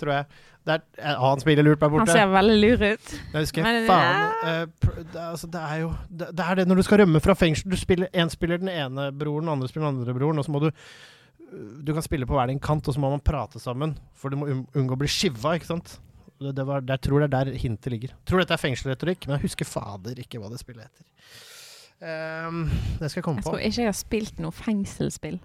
Tror 0.01 0.13
jeg. 0.19 0.26
Det 0.65 0.76
eh, 1.01 1.15
han 1.18 1.39
spiller 1.41 1.65
lurt 1.65 1.81
der 1.81 1.89
Han 1.89 2.05
ser 2.09 2.27
veldig 2.30 2.57
lur 2.61 2.84
ut. 2.85 3.13
Jeg 3.34 3.41
husker 3.47 3.65
Men, 3.65 3.88
faen 3.89 4.27
eh, 4.45 4.65
pr- 4.85 4.99
det, 5.01 5.15
er- 5.18 5.31
altså, 5.31 5.47
det 5.49 5.61
er 5.72 5.80
jo 5.81 5.89
det, 6.09 6.27
det 6.38 6.45
er 6.45 6.59
det 6.61 6.68
når 6.69 6.76
du 6.76 6.84
skal 6.85 7.01
rømme 7.01 7.22
fra 7.26 7.34
fengsel. 7.34 7.72
Du 7.73 7.77
spiller 7.81 8.13
Én 8.13 8.30
spiller 8.30 8.61
den 8.61 8.69
ene 8.69 9.07
broren, 9.11 9.47
den 9.49 9.55
andre 9.55 9.69
spiller 9.72 9.89
den 9.89 10.03
andre 10.03 10.13
broren, 10.19 10.38
og 10.38 10.45
så 10.45 10.53
må 10.53 10.61
du 10.61 10.69
Du 11.52 11.91
kan 11.94 12.03
spille 12.06 12.28
på 12.28 12.38
hver 12.38 12.48
din 12.48 12.61
kant, 12.64 12.88
og 12.88 12.95
så 12.95 13.02
må 13.03 13.10
man 13.11 13.23
prate 13.23 13.60
sammen. 13.60 13.98
For 14.15 14.32
du 14.32 14.38
må 14.40 14.48
unngå 14.49 14.95
å 14.95 14.99
bli 15.02 15.10
skiva, 15.11 15.57
ikke 15.57 15.68
sant? 15.68 15.98
Det, 16.41 16.53
det 16.57 16.64
var, 16.65 16.82
jeg 16.88 17.03
tror 17.06 17.22
det 17.22 17.28
er 17.28 17.34
der 17.36 17.57
hintet 17.60 17.91
ligger. 17.94 18.14
Jeg 18.15 18.30
tror 18.32 18.41
dette 18.41 18.56
er 18.56 18.61
fengselretorikk, 18.61 19.28
men 19.28 19.36
jeg 19.38 19.49
husker 19.49 19.68
fader 19.69 20.22
ikke 20.23 20.40
hva 20.41 20.49
det 20.53 20.61
spillet 20.64 20.88
heter. 20.88 21.06
Um, 22.02 22.64
det 22.98 23.11
skal 23.11 23.19
jeg 23.19 23.26
komme 23.28 23.44
Jeg 23.44 23.45
på. 23.45 23.52
tror 23.52 23.65
ikke 23.68 23.84
jeg 23.84 23.91
har 23.91 23.99
spilt 23.99 24.40
noe 24.41 24.56
fengselsspill. 24.57 25.38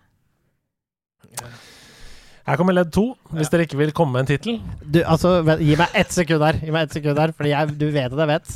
Her 2.46 2.54
kommer 2.60 2.76
ledd 2.76 2.92
to, 2.94 3.02
hvis 3.34 3.48
dere 3.50 3.64
ikke 3.66 3.78
vil 3.80 3.90
komme 3.96 4.14
med 4.14 4.22
en 4.22 4.28
tittel. 4.28 4.58
Du, 4.86 5.00
altså, 5.02 5.40
gi 5.58 5.74
meg 5.78 5.96
ett 5.98 6.12
sekund 6.14 6.44
her, 6.46 6.58
Gi 6.62 6.70
meg 6.70 6.86
ett 6.86 6.94
sekund 6.94 7.18
her 7.18 7.32
Fordi 7.34 7.50
jeg, 7.50 7.72
du 7.80 7.86
vet 7.90 8.12
at 8.14 8.20
jeg 8.22 8.30
vet. 8.30 8.52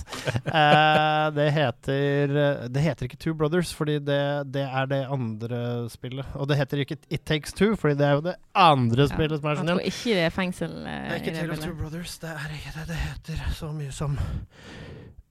Uh, 0.47 1.25
det 1.39 1.47
heter 1.57 2.35
Det 2.71 2.85
heter 2.85 3.09
ikke 3.09 3.19
Two 3.19 3.35
Brothers, 3.35 3.73
fordi 3.75 3.97
det, 4.07 4.21
det 4.55 4.63
er 4.69 4.87
det 4.93 5.01
andre 5.11 5.63
spillet. 5.91 6.29
Og 6.39 6.47
det 6.51 6.61
heter 6.61 6.85
ikke 6.85 7.01
It 7.11 7.25
Takes 7.27 7.57
Two, 7.59 7.73
fordi 7.75 7.99
det 7.99 8.07
er 8.07 8.15
jo 8.21 8.23
det 8.29 8.37
andre 8.55 9.09
spillet 9.11 9.41
som 9.43 9.51
er 9.51 9.57
Jeg 9.57 9.63
sånn 9.65 9.73
tror 9.73 9.91
ikke 9.91 10.15
det 10.21 10.27
er 10.29 10.37
fengsel 10.39 10.77
Uh, 10.81 10.87
Det 10.87 11.17
er 11.17 11.19
ikke 11.25 11.35
Tale 11.35 11.57
of 11.57 11.65
Two. 11.65 11.75
Brothers. 11.81 12.15
Det 12.23 12.31
er 12.31 12.55
ikke 12.55 12.77
det. 12.77 12.87
Det 12.93 13.01
heter 13.01 13.43
så 13.59 13.73
mye 13.75 13.91
som 13.95 14.15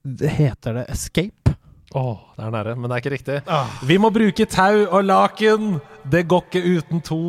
Det 0.04 0.30
heter 0.36 0.82
det 0.82 0.86
Escape. 0.92 1.56
Åh, 1.96 2.20
det 2.36 2.44
er 2.46 2.52
nære, 2.54 2.76
men 2.78 2.86
det 2.92 2.98
er 2.98 3.02
ikke 3.02 3.16
riktig. 3.16 3.40
Ah. 3.50 3.72
Vi 3.88 3.98
må 3.98 4.12
bruke 4.14 4.46
tau 4.46 4.84
og 4.86 5.08
laken. 5.08 5.80
Det 6.12 6.28
går 6.30 6.44
ikke 6.46 6.76
uten 6.78 7.02
to. 7.02 7.22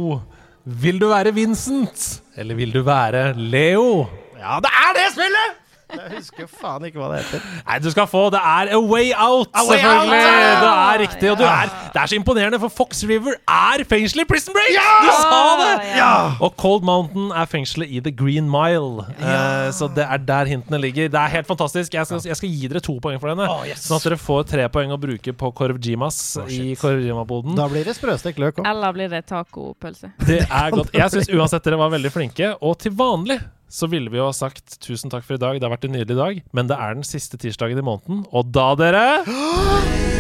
Vil 0.65 1.01
du 1.01 1.09
være 1.09 1.33
Vincent, 1.35 2.23
eller 2.37 2.55
vil 2.55 2.75
du 2.75 2.83
være 2.85 3.33
Leo? 3.33 4.07
Ja, 4.39 4.59
det 4.61 4.73
er 4.83 4.93
det 4.97 5.07
spillet! 5.13 5.60
Jeg 5.91 6.13
husker 6.17 6.49
faen 6.51 6.87
ikke 6.89 7.01
hva 7.01 7.11
det 7.13 7.23
heter. 7.25 7.45
Nei, 7.67 7.79
du 7.83 7.91
skal 7.93 8.09
få 8.11 8.23
Det 8.35 8.41
er 8.41 8.73
A 8.77 8.81
Way 8.81 9.11
Out, 9.15 9.51
A 9.55 9.65
Way 9.67 9.81
selvfølgelig! 9.81 10.21
Out! 10.21 10.63
Det 10.65 10.73
er 10.73 11.03
riktig. 11.05 11.31
Og 11.33 11.39
du 11.41 11.45
er, 11.47 11.73
det 11.95 12.03
er 12.03 12.13
så 12.13 12.19
imponerende, 12.19 12.61
for 12.63 12.75
Fox 12.81 13.03
River 13.09 13.37
er 13.41 13.85
fengselet 13.91 14.27
i 14.27 14.31
Prison 14.31 14.57
Break! 14.57 14.79
Du 14.79 15.11
sa 15.17 15.41
det! 15.61 15.75
Ja! 15.99 16.13
Og 16.41 16.55
Cold 16.61 16.87
Mountain 16.87 17.31
er 17.31 17.51
fengselet 17.51 17.91
i 17.91 18.03
The 18.05 18.13
Green 18.15 18.51
Mile. 18.51 19.07
Eh, 19.19 19.69
så 19.77 19.91
det 19.97 20.07
er 20.07 20.25
der 20.31 20.51
hintene 20.51 20.81
ligger. 20.81 21.09
Det 21.13 21.21
er 21.21 21.35
helt 21.37 21.47
fantastisk. 21.47 21.95
Jeg 21.95 22.07
skal, 22.07 22.23
jeg 22.27 22.37
skal 22.41 22.55
gi 22.55 22.71
dere 22.71 22.85
to 22.85 22.97
poeng 23.03 23.21
for 23.21 23.33
denne. 23.33 23.49
oh, 23.51 23.65
yes. 23.69 23.87
Sånn 23.89 24.01
at 24.01 24.09
dere 24.09 24.21
får 24.21 24.47
tre 24.55 24.67
poeng 24.73 24.95
å 24.95 25.01
bruke 25.01 25.35
på 25.37 25.53
Korv 25.57 25.79
oh, 25.81 26.51
i 26.51 26.75
Korv 26.81 27.05
Jima-boden. 27.05 27.57
Da 27.59 27.69
blir 27.71 27.87
det 27.87 27.97
sprøstekt 27.99 28.41
løk 28.43 28.61
òg. 28.61 28.69
Eller 28.71 28.97
blir 28.97 29.11
det 29.13 29.25
tacopølse? 29.31 30.13
Det 30.27 30.43
er 30.45 30.75
godt. 30.75 30.93
Jeg 30.97 31.17
syns 31.17 31.33
uansett 31.39 31.67
dere 31.67 31.81
var 31.81 31.93
veldig 31.95 32.13
flinke. 32.15 32.55
Og 32.61 32.79
til 32.81 32.95
vanlig 32.97 33.41
så 33.71 33.89
ville 33.91 34.11
vi 34.13 34.21
jo 34.21 34.29
ha 34.29 34.37
sagt 34.37 34.81
tusen 34.83 35.13
takk 35.13 35.27
for 35.27 35.39
i 35.39 35.43
dag, 35.43 35.61
det 35.61 35.69
har 35.69 35.75
vært 35.77 35.89
en 35.89 35.97
nydelig 35.97 36.19
dag. 36.19 36.41
Men 36.57 36.71
det 36.71 36.79
er 36.79 36.99
den 36.99 37.07
siste 37.07 37.41
tirsdagen 37.41 37.81
i 37.81 37.87
måneden, 37.87 38.25
og 38.35 38.51
da, 38.55 38.73
dere 38.79 39.07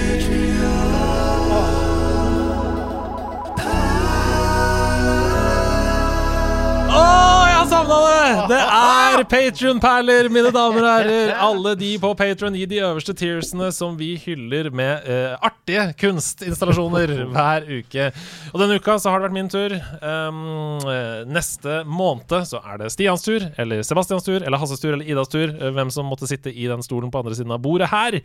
er 9.20 9.28
Patrion-perler, 9.28 10.28
mine 10.32 10.50
damer 10.54 10.80
og 10.80 10.88
herrer. 10.88 11.32
Alle 11.48 11.74
de 11.78 11.90
på 12.00 12.10
Patron 12.16 12.54
i 12.56 12.64
de 12.68 12.78
øverste 12.80 13.12
tiersene 13.16 13.68
som 13.74 13.96
vi 13.98 14.14
hyller 14.22 14.70
med 14.72 15.04
uh, 15.04 15.34
artige 15.44 15.90
kunstinstallasjoner 16.00 17.12
hver 17.34 17.66
uke. 17.68 18.06
Og 18.52 18.62
denne 18.62 18.78
uka 18.80 18.96
så 19.00 19.12
har 19.12 19.20
det 19.20 19.28
vært 19.28 19.36
min 19.36 19.50
tur. 19.52 19.76
Um, 20.00 20.80
neste 21.28 21.82
måned 21.84 22.48
så 22.48 22.62
er 22.64 22.80
det 22.80 22.92
Stians 22.94 23.26
tur, 23.26 23.44
eller 23.60 23.84
Sebastians 23.86 24.24
tur, 24.24 24.40
eller 24.40 24.60
Hasses 24.62 24.80
tur, 24.80 24.94
eller 24.94 25.08
Idas 25.08 25.32
tur. 25.32 25.52
eh, 25.52 25.74
hvem 25.76 25.92
som 25.92 26.08
måtte 26.08 26.28
sitte 26.30 26.52
i 26.52 26.68
den 26.70 26.84
stolen 26.86 27.12
på 27.12 27.20
andre 27.20 27.36
siden 27.36 27.52
av 27.52 27.60
bordet 27.64 27.90
her. 27.92 28.20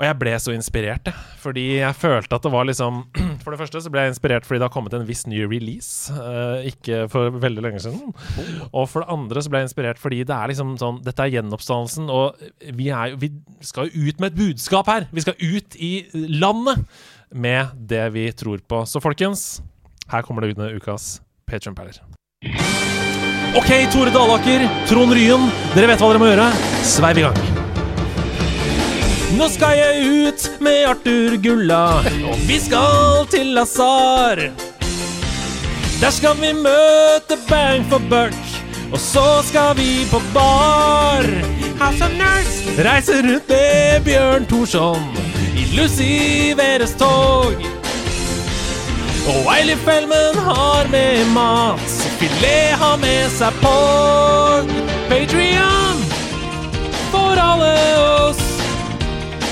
Og 0.00 0.06
jeg 0.06 0.18
ble 0.18 0.32
så 0.40 0.54
inspirert, 0.54 1.08
jeg. 1.08 1.14
Fordi 1.42 1.64
jeg 1.80 1.98
følte 1.98 2.36
at 2.36 2.44
det 2.46 2.52
var 2.54 2.66
liksom 2.68 3.02
For 3.42 3.52
det 3.52 3.60
første 3.60 3.82
så 3.84 3.92
ble 3.92 4.06
jeg 4.06 4.14
inspirert 4.14 4.46
fordi 4.46 4.60
det 4.62 4.68
har 4.68 4.74
kommet 4.74 4.94
en 4.96 5.06
viss 5.08 5.24
ny 5.28 5.42
release. 5.44 6.12
Uh, 6.14 6.62
ikke 6.68 7.04
for 7.12 7.34
veldig 7.42 7.64
lenge 7.64 7.82
siden. 7.84 8.12
Og 8.70 8.86
for 8.90 9.02
det 9.02 9.12
andre 9.12 9.42
så 9.42 9.52
ble 9.52 9.62
jeg 9.62 9.70
inspirert 9.70 10.02
fordi 10.02 10.22
det 10.28 10.36
er 10.36 10.52
liksom 10.52 10.76
sånn 10.80 11.00
Dette 11.04 11.24
er 11.24 11.34
gjenoppstandelsen, 11.36 12.10
og 12.12 12.38
vi, 12.78 12.88
er, 12.94 13.16
vi 13.20 13.32
skal 13.64 13.88
jo 13.88 14.08
ut 14.08 14.22
med 14.22 14.32
et 14.32 14.38
budskap 14.38 14.90
her! 14.90 15.08
Vi 15.12 15.24
skal 15.24 15.36
ut 15.40 15.76
i 15.82 15.92
landet 16.12 16.84
med 17.32 17.74
det 17.88 18.04
vi 18.14 18.28
tror 18.36 18.62
på. 18.68 18.84
Så 18.88 19.02
folkens, 19.02 19.62
her 20.12 20.24
kommer 20.26 20.44
det 20.44 20.54
under 20.56 20.76
ukas 20.76 21.16
Patreon-perler. 21.50 22.00
OK, 23.52 23.72
Tore 23.92 24.12
Dalaker, 24.14 24.64
Trond 24.88 25.12
Ryen, 25.12 25.50
dere 25.74 25.92
vet 25.92 26.00
hva 26.00 26.12
dere 26.12 26.22
må 26.22 26.30
gjøre. 26.30 26.48
Sveiv 26.88 27.20
i 27.20 27.28
gang. 27.28 27.61
Nå 29.32 29.46
skal 29.48 29.78
jeg 29.78 30.08
ut 30.28 30.42
med 30.60 30.82
Arthur 30.90 31.36
Gulla, 31.40 31.84
og 32.28 32.40
vi 32.44 32.58
skal 32.60 33.24
til 33.32 33.54
Lazar. 33.56 34.42
Der 36.02 36.12
skal 36.12 36.36
vi 36.42 36.50
møte 36.52 37.38
Bang 37.48 37.86
for 37.88 38.02
buck, 38.10 38.36
og 38.92 39.00
så 39.00 39.24
skal 39.48 39.72
vi 39.78 40.04
på 40.10 40.20
bar. 40.34 41.24
House 41.80 42.04
of 42.04 42.12
Nerds 42.18 42.58
reiser 42.84 43.24
rundt 43.24 43.48
med 43.48 44.04
Bjørn 44.04 44.44
Thorsson 44.52 45.08
i 45.56 45.64
Luciveres 45.78 46.92
tog. 47.00 47.56
Og 49.32 49.48
Eilif 49.56 49.80
Fellman 49.88 50.36
har 50.44 50.92
med 50.92 51.24
mat, 51.32 51.88
filet 52.20 52.76
har 52.84 53.00
med 53.00 53.32
seg 53.38 53.56
porg. 53.64 54.76
Patrion 55.08 56.04
for 57.14 57.40
alle 57.48 57.76
oss. 58.28 58.41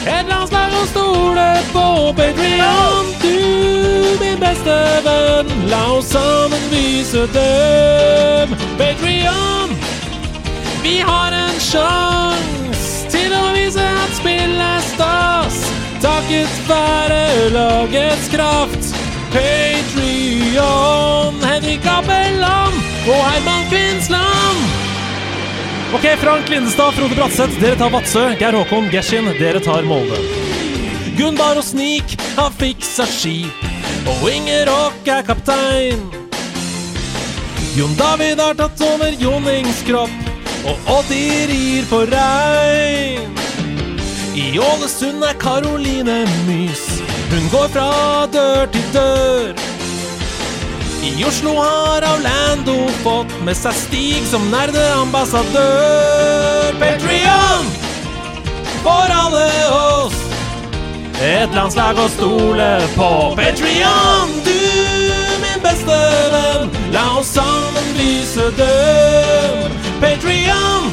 Et 0.08 0.28
landslag 0.28 0.72
å 0.72 0.84
stole 0.88 1.46
på 1.74 1.84
Patreon 2.16 3.10
Du, 3.20 4.16
min 4.22 4.38
beste 4.40 4.76
venn. 5.04 5.50
La 5.68 5.82
oss 5.98 6.08
sammen 6.14 6.62
vise 6.72 7.26
dem. 7.34 8.54
Patreon 8.80 9.76
Vi 10.80 10.96
har 11.04 11.36
en 11.36 11.60
sjans 11.60 12.86
Til 13.12 13.34
å 13.36 13.44
vise 13.56 13.84
at 13.84 14.16
spill 14.16 14.56
er 14.56 14.80
stas. 14.88 15.60
Takket 16.00 16.52
være 16.70 17.50
lagets 17.52 18.30
kraft. 18.32 18.94
Patreon, 19.34 21.36
Henrik 21.44 21.84
Appelland 21.86 22.80
og 23.04 23.20
Herman 23.28 23.68
Kvinsland. 23.68 24.89
Ok, 25.94 26.06
Frank 26.18 26.48
Lindestad, 26.48 26.92
Frode 26.94 27.14
Bratseth, 27.14 27.60
dere 27.60 27.74
tar 27.74 27.90
Vadsø. 27.90 28.22
Geir 28.38 28.54
Håkon 28.54 28.86
Geshin, 28.92 29.26
dere 29.40 29.58
tar 29.60 29.82
Molde. 29.82 30.20
Gunnar 31.18 31.58
og 31.58 31.64
Snik 31.66 32.14
har 32.36 32.52
fiksa 32.54 33.08
skip, 33.10 33.64
og 34.12 34.22
Inger 34.30 34.70
er 34.70 35.24
kaptein. 35.26 36.04
Jon 37.74 37.96
David 37.98 38.38
har 38.38 38.54
tatt 38.54 38.78
over 38.86 39.10
Jonnings 39.18 39.82
kropp, 39.88 40.14
og 40.62 40.94
Oddi 40.94 41.26
rir 41.50 41.90
på 41.90 42.04
rein. 42.12 43.34
I 44.38 44.46
Ålesund 44.62 45.26
er 45.26 45.34
Karoline 45.42 46.22
Mys. 46.46 46.86
Hun 47.34 47.50
går 47.50 47.68
fra 47.74 47.90
dør 48.30 48.70
til 48.70 48.86
dør. 48.94 49.79
I 51.02 51.24
Oslo 51.24 51.56
har 51.56 52.14
Orlando 52.14 52.88
fått 53.02 53.44
med 53.44 53.56
seg 53.56 53.72
Stig 53.72 54.26
som 54.28 54.50
nerdeambassadør. 54.52 56.76
Patrion 56.80 57.64
for 58.82 59.08
alle 59.08 59.68
oss. 59.72 60.14
Et 61.24 61.54
landslag 61.56 61.96
å 62.00 62.08
stole 62.12 62.80
på. 62.98 63.34
Patrion, 63.40 64.28
du 64.44 64.60
min 65.40 65.60
beste 65.64 65.98
venn. 66.36 66.68
La 66.92 67.16
oss 67.16 67.32
sammen 67.32 67.86
lyse 67.96 68.52
død. 68.60 69.72
Patrion, 70.04 70.92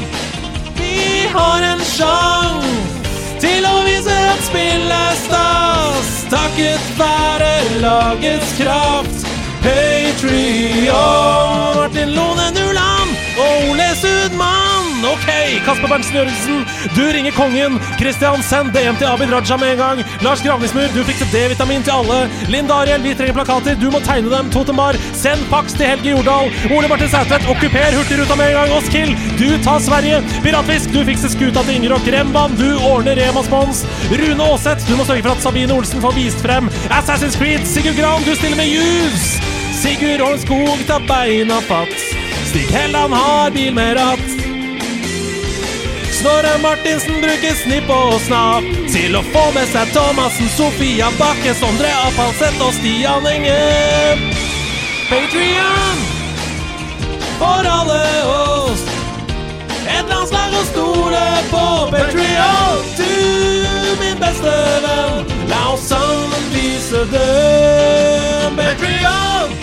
vi 0.79 1.27
har 1.35 1.59
en 1.73 1.83
sjanse 1.91 3.35
til 3.43 3.67
å 3.67 3.83
vise 3.83 4.15
at 4.31 4.41
spill 4.47 4.87
er 5.03 5.15
stas. 5.27 6.07
Takket 6.31 6.83
være 6.95 7.51
lagets 7.83 8.55
kraft. 8.59 9.36
Patrion. 9.67 10.87
Martin 11.75 12.09
Lone 12.17 12.47
Nuland 12.57 13.11
og 13.37 13.69
Ole 13.69 13.89
Sudmann. 14.01 14.76
Ok, 15.07 15.27
Kasper 15.65 15.87
Berntsen 15.87 16.15
Jørgensen, 16.17 16.63
du 16.95 17.03
ringer 17.15 17.31
kongen. 17.31 17.77
Christian, 17.99 18.41
send 18.43 18.73
DM 18.75 18.97
til 18.99 19.07
Abid 19.07 19.31
Raja 19.31 19.57
med 19.59 19.71
en 19.71 19.79
gang. 19.79 20.01
Lars 20.25 20.41
Gravnismur, 20.43 20.89
du 20.91 20.99
fikser 21.07 21.29
D-vitamin 21.31 21.85
til 21.85 21.95
alle. 21.95 22.17
Linn 22.51 22.67
Dariel, 22.67 23.03
vi 23.05 23.13
trenger 23.15 23.37
plakater. 23.37 23.77
Du 23.79 23.87
må 23.93 24.01
tegne 24.03 24.31
dem. 24.33 24.49
Totemar, 24.51 24.99
send 25.15 25.45
faks 25.51 25.77
til 25.77 25.87
Helge 25.87 26.11
Jordal. 26.11 26.51
Ole 26.75 26.89
Martin 26.91 27.11
Sætvedt, 27.13 27.47
okkuper 27.53 27.95
Hurtigruta 27.95 28.35
med 28.35 28.51
en 28.51 28.57
gang. 28.59 28.73
Oskild, 28.79 29.23
du 29.39 29.47
tar 29.63 29.79
Sverige. 29.85 30.19
Piratfisk, 30.43 30.91
du 30.91 30.99
fikser 31.07 31.31
skuta 31.31 31.63
til 31.63 31.77
Ingerok. 31.77 32.11
Remban. 32.17 32.57
Du 32.59 32.67
ordner 32.89 33.15
Rema-spons. 33.21 33.85
Rune 34.11 34.49
Aaseth, 34.49 34.89
du 34.89 34.97
må 34.99 35.07
sørge 35.07 35.23
for 35.23 35.37
at 35.37 35.45
Sabine 35.45 35.77
Olsen 35.77 36.03
får 36.03 36.17
vist 36.19 36.43
frem. 36.43 36.67
Assassin's 36.91 37.39
Creed, 37.39 37.63
Sigurd 37.69 37.95
Gran, 38.01 38.27
du 38.27 38.35
stiller 38.35 38.59
med 38.59 38.75
Juice. 38.75 39.39
Sigurd 39.77 40.25
Holm 40.27 40.83
tar 40.89 41.07
beina 41.07 41.61
fatt. 41.69 41.95
Stig 42.49 42.67
Helland 42.75 43.13
har 43.13 43.55
bil 43.55 43.73
med 43.77 43.95
ratt. 44.01 44.56
Snorre 46.17 46.57
Martinsen 46.57 47.19
bruker 47.21 47.53
snipp 47.53 47.89
og 47.93 48.15
snap 48.25 48.65
til 48.89 49.13
å 49.13 49.19
få 49.29 49.43
med 49.53 49.67
seg 49.69 49.91
Thomassen, 49.93 50.47
Sofia 50.49 51.11
Bakke, 51.19 51.53
Sondre 51.59 51.91
Apalseth 52.07 52.63
og 52.65 52.71
Stian 52.73 53.27
Inge. 53.29 53.57
Patrion 55.11 56.01
for 57.37 57.69
alle 57.69 57.99
oss. 58.33 58.81
Et 59.85 60.09
landslag 60.09 60.57
å 60.57 60.63
stole 60.71 61.21
på. 61.51 61.65
Patrion, 61.93 62.81
du 62.97 64.01
min 64.01 64.17
beste 64.23 64.55
venn. 64.87 65.21
La 65.53 65.61
oss 65.75 65.85
sammen 65.91 66.49
vise 66.55 67.05
det. 67.13 67.29
Patrion, 68.57 69.53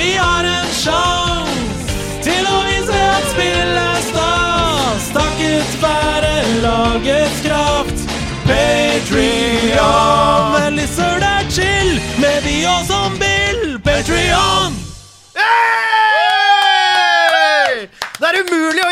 vi 0.00 0.14
har 0.16 0.48
en 0.48 0.72
sjanse 0.80 1.71
lagets 6.92 7.40
kraft. 7.42 7.98
Patrion. 8.46 9.82
Veldig 10.64 10.88
søl 10.88 11.22
er 11.22 11.50
chill 11.50 12.00
med 12.20 12.42
de 12.44 12.56
og 12.66 12.86
som 12.86 13.22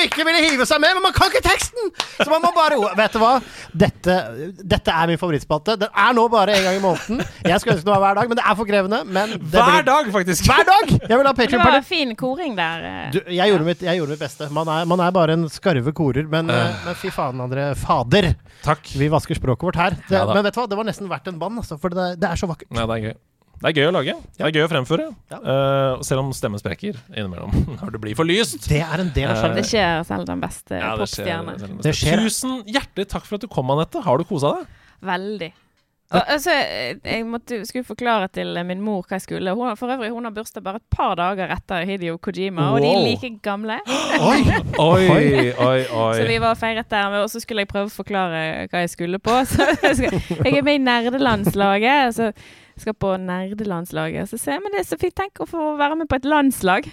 ikke 0.06 0.24
ville 0.26 0.42
hive 0.44 0.66
seg 0.68 0.80
med, 0.82 0.94
men 0.96 1.04
man 1.04 1.14
kan 1.16 1.30
ikke 1.30 1.42
teksten! 1.44 1.90
Så 2.20 2.28
man 2.30 2.42
må 2.44 2.50
bare 2.56 2.78
Vet 2.98 3.14
du 3.14 3.20
hva? 3.22 3.32
Dette, 3.76 4.16
dette 4.62 4.94
er 4.94 5.10
min 5.10 5.20
favorittspalte. 5.20 5.76
Den 5.80 5.92
er 5.92 6.16
nå 6.16 6.26
bare 6.32 6.56
en 6.56 6.66
gang 6.66 6.78
i 6.78 6.82
måneden. 6.82 7.22
Jeg 7.46 7.60
skulle 7.62 7.76
ønske 7.76 7.86
det 7.88 7.94
var 7.94 8.02
hver 8.04 8.18
dag, 8.20 8.30
men 8.32 8.40
det 8.40 8.44
er 8.46 8.58
for 8.58 8.68
krevende. 8.68 9.00
Men 9.06 9.36
det 9.36 9.52
Hver 9.54 9.70
blir- 9.70 9.86
dag, 9.90 10.10
faktisk. 10.16 10.48
Hver 10.50 10.66
dag! 10.68 10.94
Jeg 11.08 11.18
vil 11.20 11.30
ha 11.30 11.32
Det 11.32 11.60
var 11.60 11.80
fin 11.86 12.14
koring 12.16 12.56
der. 12.58 12.84
eh. 12.90 13.10
Du, 13.14 13.20
jeg, 13.26 13.52
gjorde 13.52 13.64
mitt, 13.64 13.82
jeg 13.82 14.00
gjorde 14.00 14.16
mitt 14.16 14.24
beste. 14.24 14.50
Man 14.50 14.68
er, 14.68 14.84
man 14.84 15.00
er 15.00 15.10
bare 15.14 15.38
en 15.38 15.48
skarve 15.48 15.92
korer. 15.92 16.26
Men, 16.28 16.50
uh. 16.50 16.84
men 16.84 16.94
fy 16.98 17.10
faen, 17.14 17.40
André. 17.40 17.70
Fader! 17.78 18.34
Takk. 18.64 18.92
Vi 18.96 19.08
vasker 19.12 19.38
språket 19.38 19.70
vårt 19.70 19.80
her. 19.80 19.96
Det, 20.08 20.18
Ja 20.18 20.26
men 20.34 20.44
vet 20.44 20.54
du 20.54 20.60
hva? 20.60 20.68
Det 20.70 20.78
var 20.78 20.88
nesten 20.88 21.08
verdt 21.10 21.28
en 21.32 21.38
bann, 21.40 21.58
altså, 21.60 21.78
for 21.80 21.92
det, 21.94 22.14
det 22.20 22.28
er 22.30 22.40
så 22.40 22.48
vakkert. 22.50 22.70
Ja, 22.76 22.86
det 22.86 22.96
er 22.98 23.10
gøy. 23.10 23.18
Det 23.60 23.68
er 23.68 23.76
gøy 23.76 23.90
å 23.90 23.92
lage. 23.92 24.14
Det 24.38 24.44
er 24.46 24.54
gøy 24.56 24.64
å 24.64 24.68
fremføre. 24.72 25.06
Ja. 25.28 25.38
Uh, 25.44 26.02
selv 26.06 26.22
om 26.22 26.30
stemmen 26.36 26.60
sprekker 26.62 26.96
innimellom 27.12 27.52
når 27.76 27.96
det 27.96 28.02
blir 28.06 28.16
for 28.16 28.28
lyst. 28.28 28.64
Det 28.70 28.80
er 28.80 29.04
en 29.04 29.12
del 29.16 29.28
av 29.28 29.40
Eh. 29.40 29.56
Det 29.56 29.66
skjer 29.68 30.04
selv 30.08 30.28
den 30.28 30.40
beste 30.40 30.78
Ja, 30.78 30.94
popstjerne. 30.96 31.56
Tusen 31.84 32.60
hjertelig 32.68 33.08
takk 33.10 33.26
for 33.26 33.36
at 33.36 33.44
du 33.44 33.50
kom, 33.52 33.72
Anette. 33.74 34.00
Har 34.04 34.20
du 34.20 34.24
kosa 34.28 34.54
deg? 34.56 34.70
Veldig. 35.04 35.50
Og, 36.10 36.22
altså, 36.26 36.50
jeg 37.04 37.26
måtte, 37.28 37.60
skulle 37.68 37.86
forklare 37.86 38.26
til 38.34 38.56
min 38.66 38.80
mor 38.82 39.04
hva 39.06 39.20
jeg 39.20 39.26
skulle. 39.28 39.52
Hun, 39.54 39.76
for 39.78 39.92
øvrig, 39.94 40.08
hun 40.10 40.26
har 40.26 40.32
bursdag 40.34 40.64
bare 40.64 40.80
et 40.80 40.88
par 40.90 41.12
dager 41.20 41.52
etter 41.54 41.84
Hidio 41.86 42.16
Kojima, 42.18 42.72
og 42.74 42.80
de 42.82 42.88
er 42.90 43.04
like 43.04 43.30
gamle. 43.44 43.76
Oi! 44.30 44.40
Oi, 44.80 45.52
oi, 45.60 46.16
Så 46.18 46.24
vi 46.26 46.40
var 46.42 46.56
og 46.56 46.58
feiret 46.58 46.90
der, 46.90 47.14
og 47.20 47.30
så 47.30 47.42
skulle 47.42 47.62
jeg 47.62 47.70
prøve 47.70 47.92
å 47.92 47.94
forklare 47.94 48.66
hva 48.72 48.82
jeg 48.82 48.90
skulle 48.96 49.22
på. 49.22 49.36
Så 49.54 49.68
jeg, 50.02 50.56
er 50.56 50.66
med 50.66 50.80
i 50.80 50.82
nerdelandslaget. 50.82 52.16
Så 52.16 52.32
skal 52.82 52.96
på 52.96 53.12
nerdelandslaget. 53.20 54.30
Så 54.30 54.38
sier 54.40 54.56
jeg 54.56 54.64
men 54.64 54.74
det 54.74 54.82
er 54.82 54.88
så 54.88 54.98
fint, 55.00 55.14
tenk 55.18 55.40
å 55.42 55.46
få 55.48 55.74
være 55.78 55.98
med 56.00 56.08
på 56.10 56.18
et 56.20 56.28
landslag. 56.28 56.88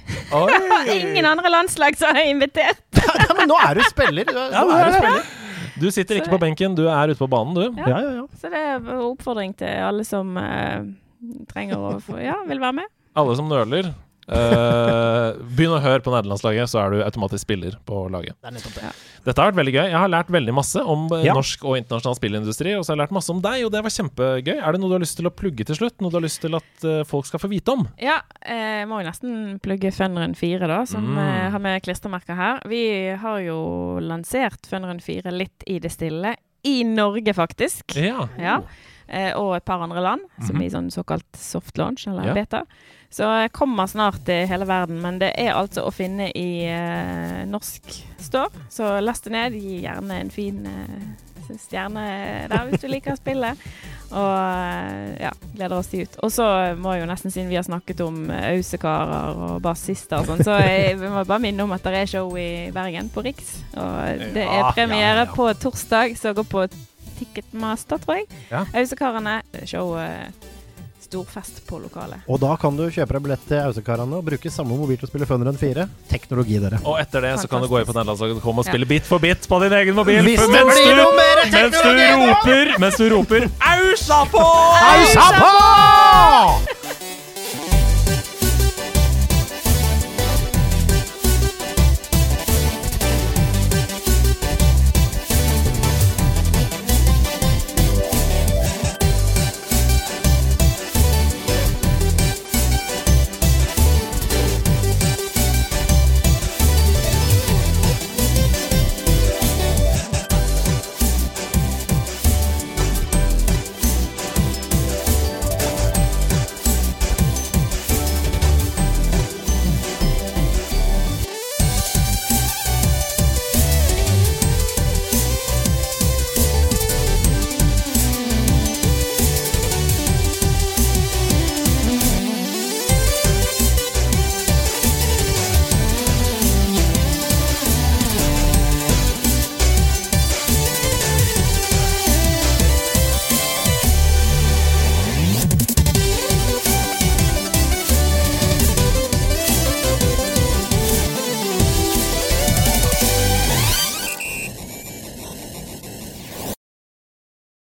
Ingen 0.97 1.27
andre 1.29 1.51
landslag 1.53 1.97
som 1.99 2.15
har 2.15 2.29
invitert. 2.29 2.83
Ja, 3.17 3.33
men 3.37 3.49
nå 3.49 3.55
er 3.63 3.77
du 3.79 3.83
spiller. 3.87 4.27
Du 4.27 4.37
Ja, 4.37 4.63
nå 4.67 4.75
er 4.75 4.89
du 4.91 4.97
spiller. 4.99 5.27
Du 5.77 5.85
sitter 5.93 6.17
ikke 6.17 6.33
på 6.33 6.39
benken, 6.41 6.73
du 6.77 6.87
er 6.89 7.11
ute 7.11 7.19
på 7.19 7.27
banen, 7.29 7.53
du. 7.53 7.65
Ja. 7.81 7.87
Ja, 7.91 7.97
ja, 8.01 8.11
ja. 8.21 8.25
Så 8.41 8.49
det 8.49 8.61
er 8.73 8.87
oppfordring 9.05 9.53
til 9.57 9.69
alle 9.85 10.05
som 10.07 10.31
eh, 10.41 10.87
trenger 11.51 11.77
å 11.77 11.91
få 12.03 12.17
Ja, 12.21 12.39
vil 12.49 12.61
være 12.63 12.79
med. 12.81 12.89
Alle 13.17 13.35
som 13.37 13.49
nøler, 13.49 13.91
eh, 14.27 15.37
begynn 15.57 15.75
å 15.77 15.81
høre 15.83 16.01
på 16.03 16.11
nederlandslaget, 16.13 16.69
så 16.71 16.81
er 16.83 16.93
du 16.95 17.03
automatisk 17.05 17.45
spiller 17.45 17.77
på 17.87 18.05
laget. 18.13 18.35
Det 18.41 18.49
er 18.49 18.57
det. 18.57 18.91
Dette 19.27 19.41
har 19.43 19.51
vært 19.51 19.59
veldig 19.59 19.73
gøy. 19.75 19.85
Jeg 19.91 19.97
har 19.99 20.11
lært 20.11 20.29
veldig 20.31 20.53
masse 20.55 20.83
om 20.83 21.07
eh, 21.15 21.25
Ja. 21.27 21.33
norsk 21.35 21.63
og 21.67 21.77
internasjonal 21.79 22.15
spillindustri, 22.19 22.75
og 22.77 22.83
så 22.85 22.93
har 22.93 22.97
jeg 22.97 23.03
lært 23.05 23.15
masse 23.17 23.31
om 23.33 23.41
deg, 23.43 23.65
og 23.65 23.71
det 23.73 23.83
var 23.83 23.95
kjempegøy. 23.97 24.55
Er 24.61 24.71
det 24.71 24.81
noe 24.81 24.89
du 24.89 24.95
har 24.97 25.03
lyst 25.03 25.17
til 25.19 25.27
å 25.29 25.33
plugge 25.35 25.65
til 25.67 25.75
slutt? 25.79 25.99
Noe 26.01 26.11
du 26.13 26.17
har 26.19 26.25
lyst 26.27 26.41
til 26.43 26.55
at 26.55 26.87
eh, 26.87 27.03
folk 27.07 27.25
skal 27.29 27.39
få 27.43 27.49
vite 27.51 27.75
om? 27.75 27.87
Ja, 27.99 28.19
eh, 28.41 28.83
må 28.87 29.01
jo 29.01 29.07
nesten 29.09 29.59
plugge 29.63 29.91
Funrun 29.95 30.35
4, 30.35 30.67
da, 30.67 30.83
som 30.85 31.03
Mm. 31.17 31.51
har 31.51 31.59
med 31.59 31.81
klistremerker 31.83 32.35
her. 32.35 32.59
Vi 32.67 33.15
har 33.15 33.39
jo 33.41 33.99
lansert 34.03 34.67
Funrun 34.67 34.99
4 35.01 35.31
litt 35.31 35.63
i 35.67 35.79
det 35.79 35.91
stille. 35.91 36.35
I 36.67 36.83
Norge, 36.83 37.31
faktisk. 37.33 37.95
Ja. 37.95 38.27
Ja. 38.37 38.61
Eh, 39.07 39.31
og 39.39 39.55
et 39.55 39.63
par 39.63 39.79
andre 39.79 40.01
land, 40.03 40.21
som 40.45 40.57
Mhm. 40.57 40.63
i 40.65 40.69
sånn 40.69 40.89
såkalt 40.91 41.23
soft 41.37 41.77
launch, 41.77 42.07
eller 42.07 42.25
Ja. 42.27 42.33
beta. 42.33 42.63
Så 43.09 43.27
jeg 43.41 43.53
kommer 43.55 43.87
snart 43.87 44.19
til 44.27 44.47
hele 44.49 44.67
verden, 44.67 44.99
men 45.01 45.19
det 45.21 45.31
er 45.39 45.55
altså 45.55 45.85
å 45.87 45.93
finne 45.95 46.27
i 46.35 46.65
eh, 46.67 47.45
norsk 47.47 47.93
store. 48.19 48.65
Så 48.69 48.97
last 49.01 49.27
det 49.27 49.33
ned. 49.33 49.55
Gi 49.55 49.79
gjerne 49.85 50.19
en 50.21 50.33
fin 50.33 50.65
eh, 50.67 51.05
stjerne 51.55 52.03
der 52.51 52.65
hvis 52.67 52.83
du 52.83 52.89
liker 52.91 53.15
spillet. 53.15 53.61
Og 54.07 54.33
eh, 54.39 55.15
ja, 55.23 55.31
gleder 55.55 55.77
oss 55.79 55.89
til 55.91 56.05
ut. 56.05 56.17
Og 56.23 56.31
så 56.31 56.47
må 56.79 56.95
jeg 56.95 57.03
jo 57.03 57.09
nesten, 57.09 57.33
siden 57.33 57.49
vi 57.51 57.59
har 57.59 57.65
snakket 57.67 58.03
om 58.05 58.27
eh, 58.31 58.49
ausekarer 58.55 59.41
og 59.47 59.55
bassister 59.63 60.21
og 60.21 60.29
sånn, 60.31 60.43
så 60.47 60.59
jeg, 60.63 60.95
vi 61.01 61.11
må 61.11 61.23
bare 61.27 61.43
minne 61.43 61.65
om 61.65 61.75
at 61.75 61.87
det 61.87 62.03
er 62.03 62.11
show 62.11 62.31
i 62.39 62.67
Bergen, 62.75 63.11
på 63.11 63.23
Riks. 63.27 63.57
Og 63.75 64.27
det 64.35 64.45
er 64.45 64.69
premiere 64.75 65.23
ja, 65.23 65.25
ja. 65.25 65.31
på 65.33 65.49
torsdag, 65.63 66.15
så 66.19 66.35
gå 66.37 66.47
på 66.47 66.67
Ticketmaster, 67.17 67.99
tror 68.03 68.21
jeg. 68.21 68.29
Ja. 68.51 68.63
Ausekarene. 68.77 69.41
Show 69.65 69.97
eh, 69.99 70.29
storfest 71.07 71.61
på 71.67 71.79
lokalet. 71.79 72.19
Og 72.27 72.39
da 72.41 72.55
kan 72.59 72.75
du 72.75 72.83
kjøpe 72.91 73.15
deg 73.15 73.23
billett 73.27 73.45
til 73.47 73.61
Ausekarane 73.63 74.17
og 74.19 74.25
bruke 74.27 74.51
samme 74.51 74.75
mobil 74.77 74.97
til 74.99 75.07
å 75.07 75.11
spille 75.11 75.27
Funrun 75.29 75.57
4. 75.59 75.87
Teknologi, 76.11 76.59
dere. 76.63 76.81
Og 76.83 76.99
etter 76.99 77.23
det 77.23 77.33
så 77.41 77.47
kan 77.51 77.63
du 77.63 77.69
gå 77.71 77.79
inn 77.81 77.87
på 77.87 77.95
nederlandslaget 77.95 78.41
og 78.41 78.43
komme 78.43 78.59
og 78.63 78.67
Ja. 78.67 78.71
spille 78.73 78.89
bit 78.89 79.07
for 79.07 79.19
bit 79.23 79.47
på 79.47 79.61
din 79.63 79.73
egen 79.79 79.95
mobil. 79.95 80.21
Hvis 80.27 80.39
for 80.41 80.51
mens, 80.51 80.75
du, 80.75 80.83
mens 81.55 81.79
du 81.81 81.89
roper 82.27 82.79
Mens 82.79 82.97
du 82.97 83.07
roper 83.15 83.47
Ausa 83.73 84.25
på! 84.31 84.43
Ausa 84.91 85.29
på! 85.39 86.76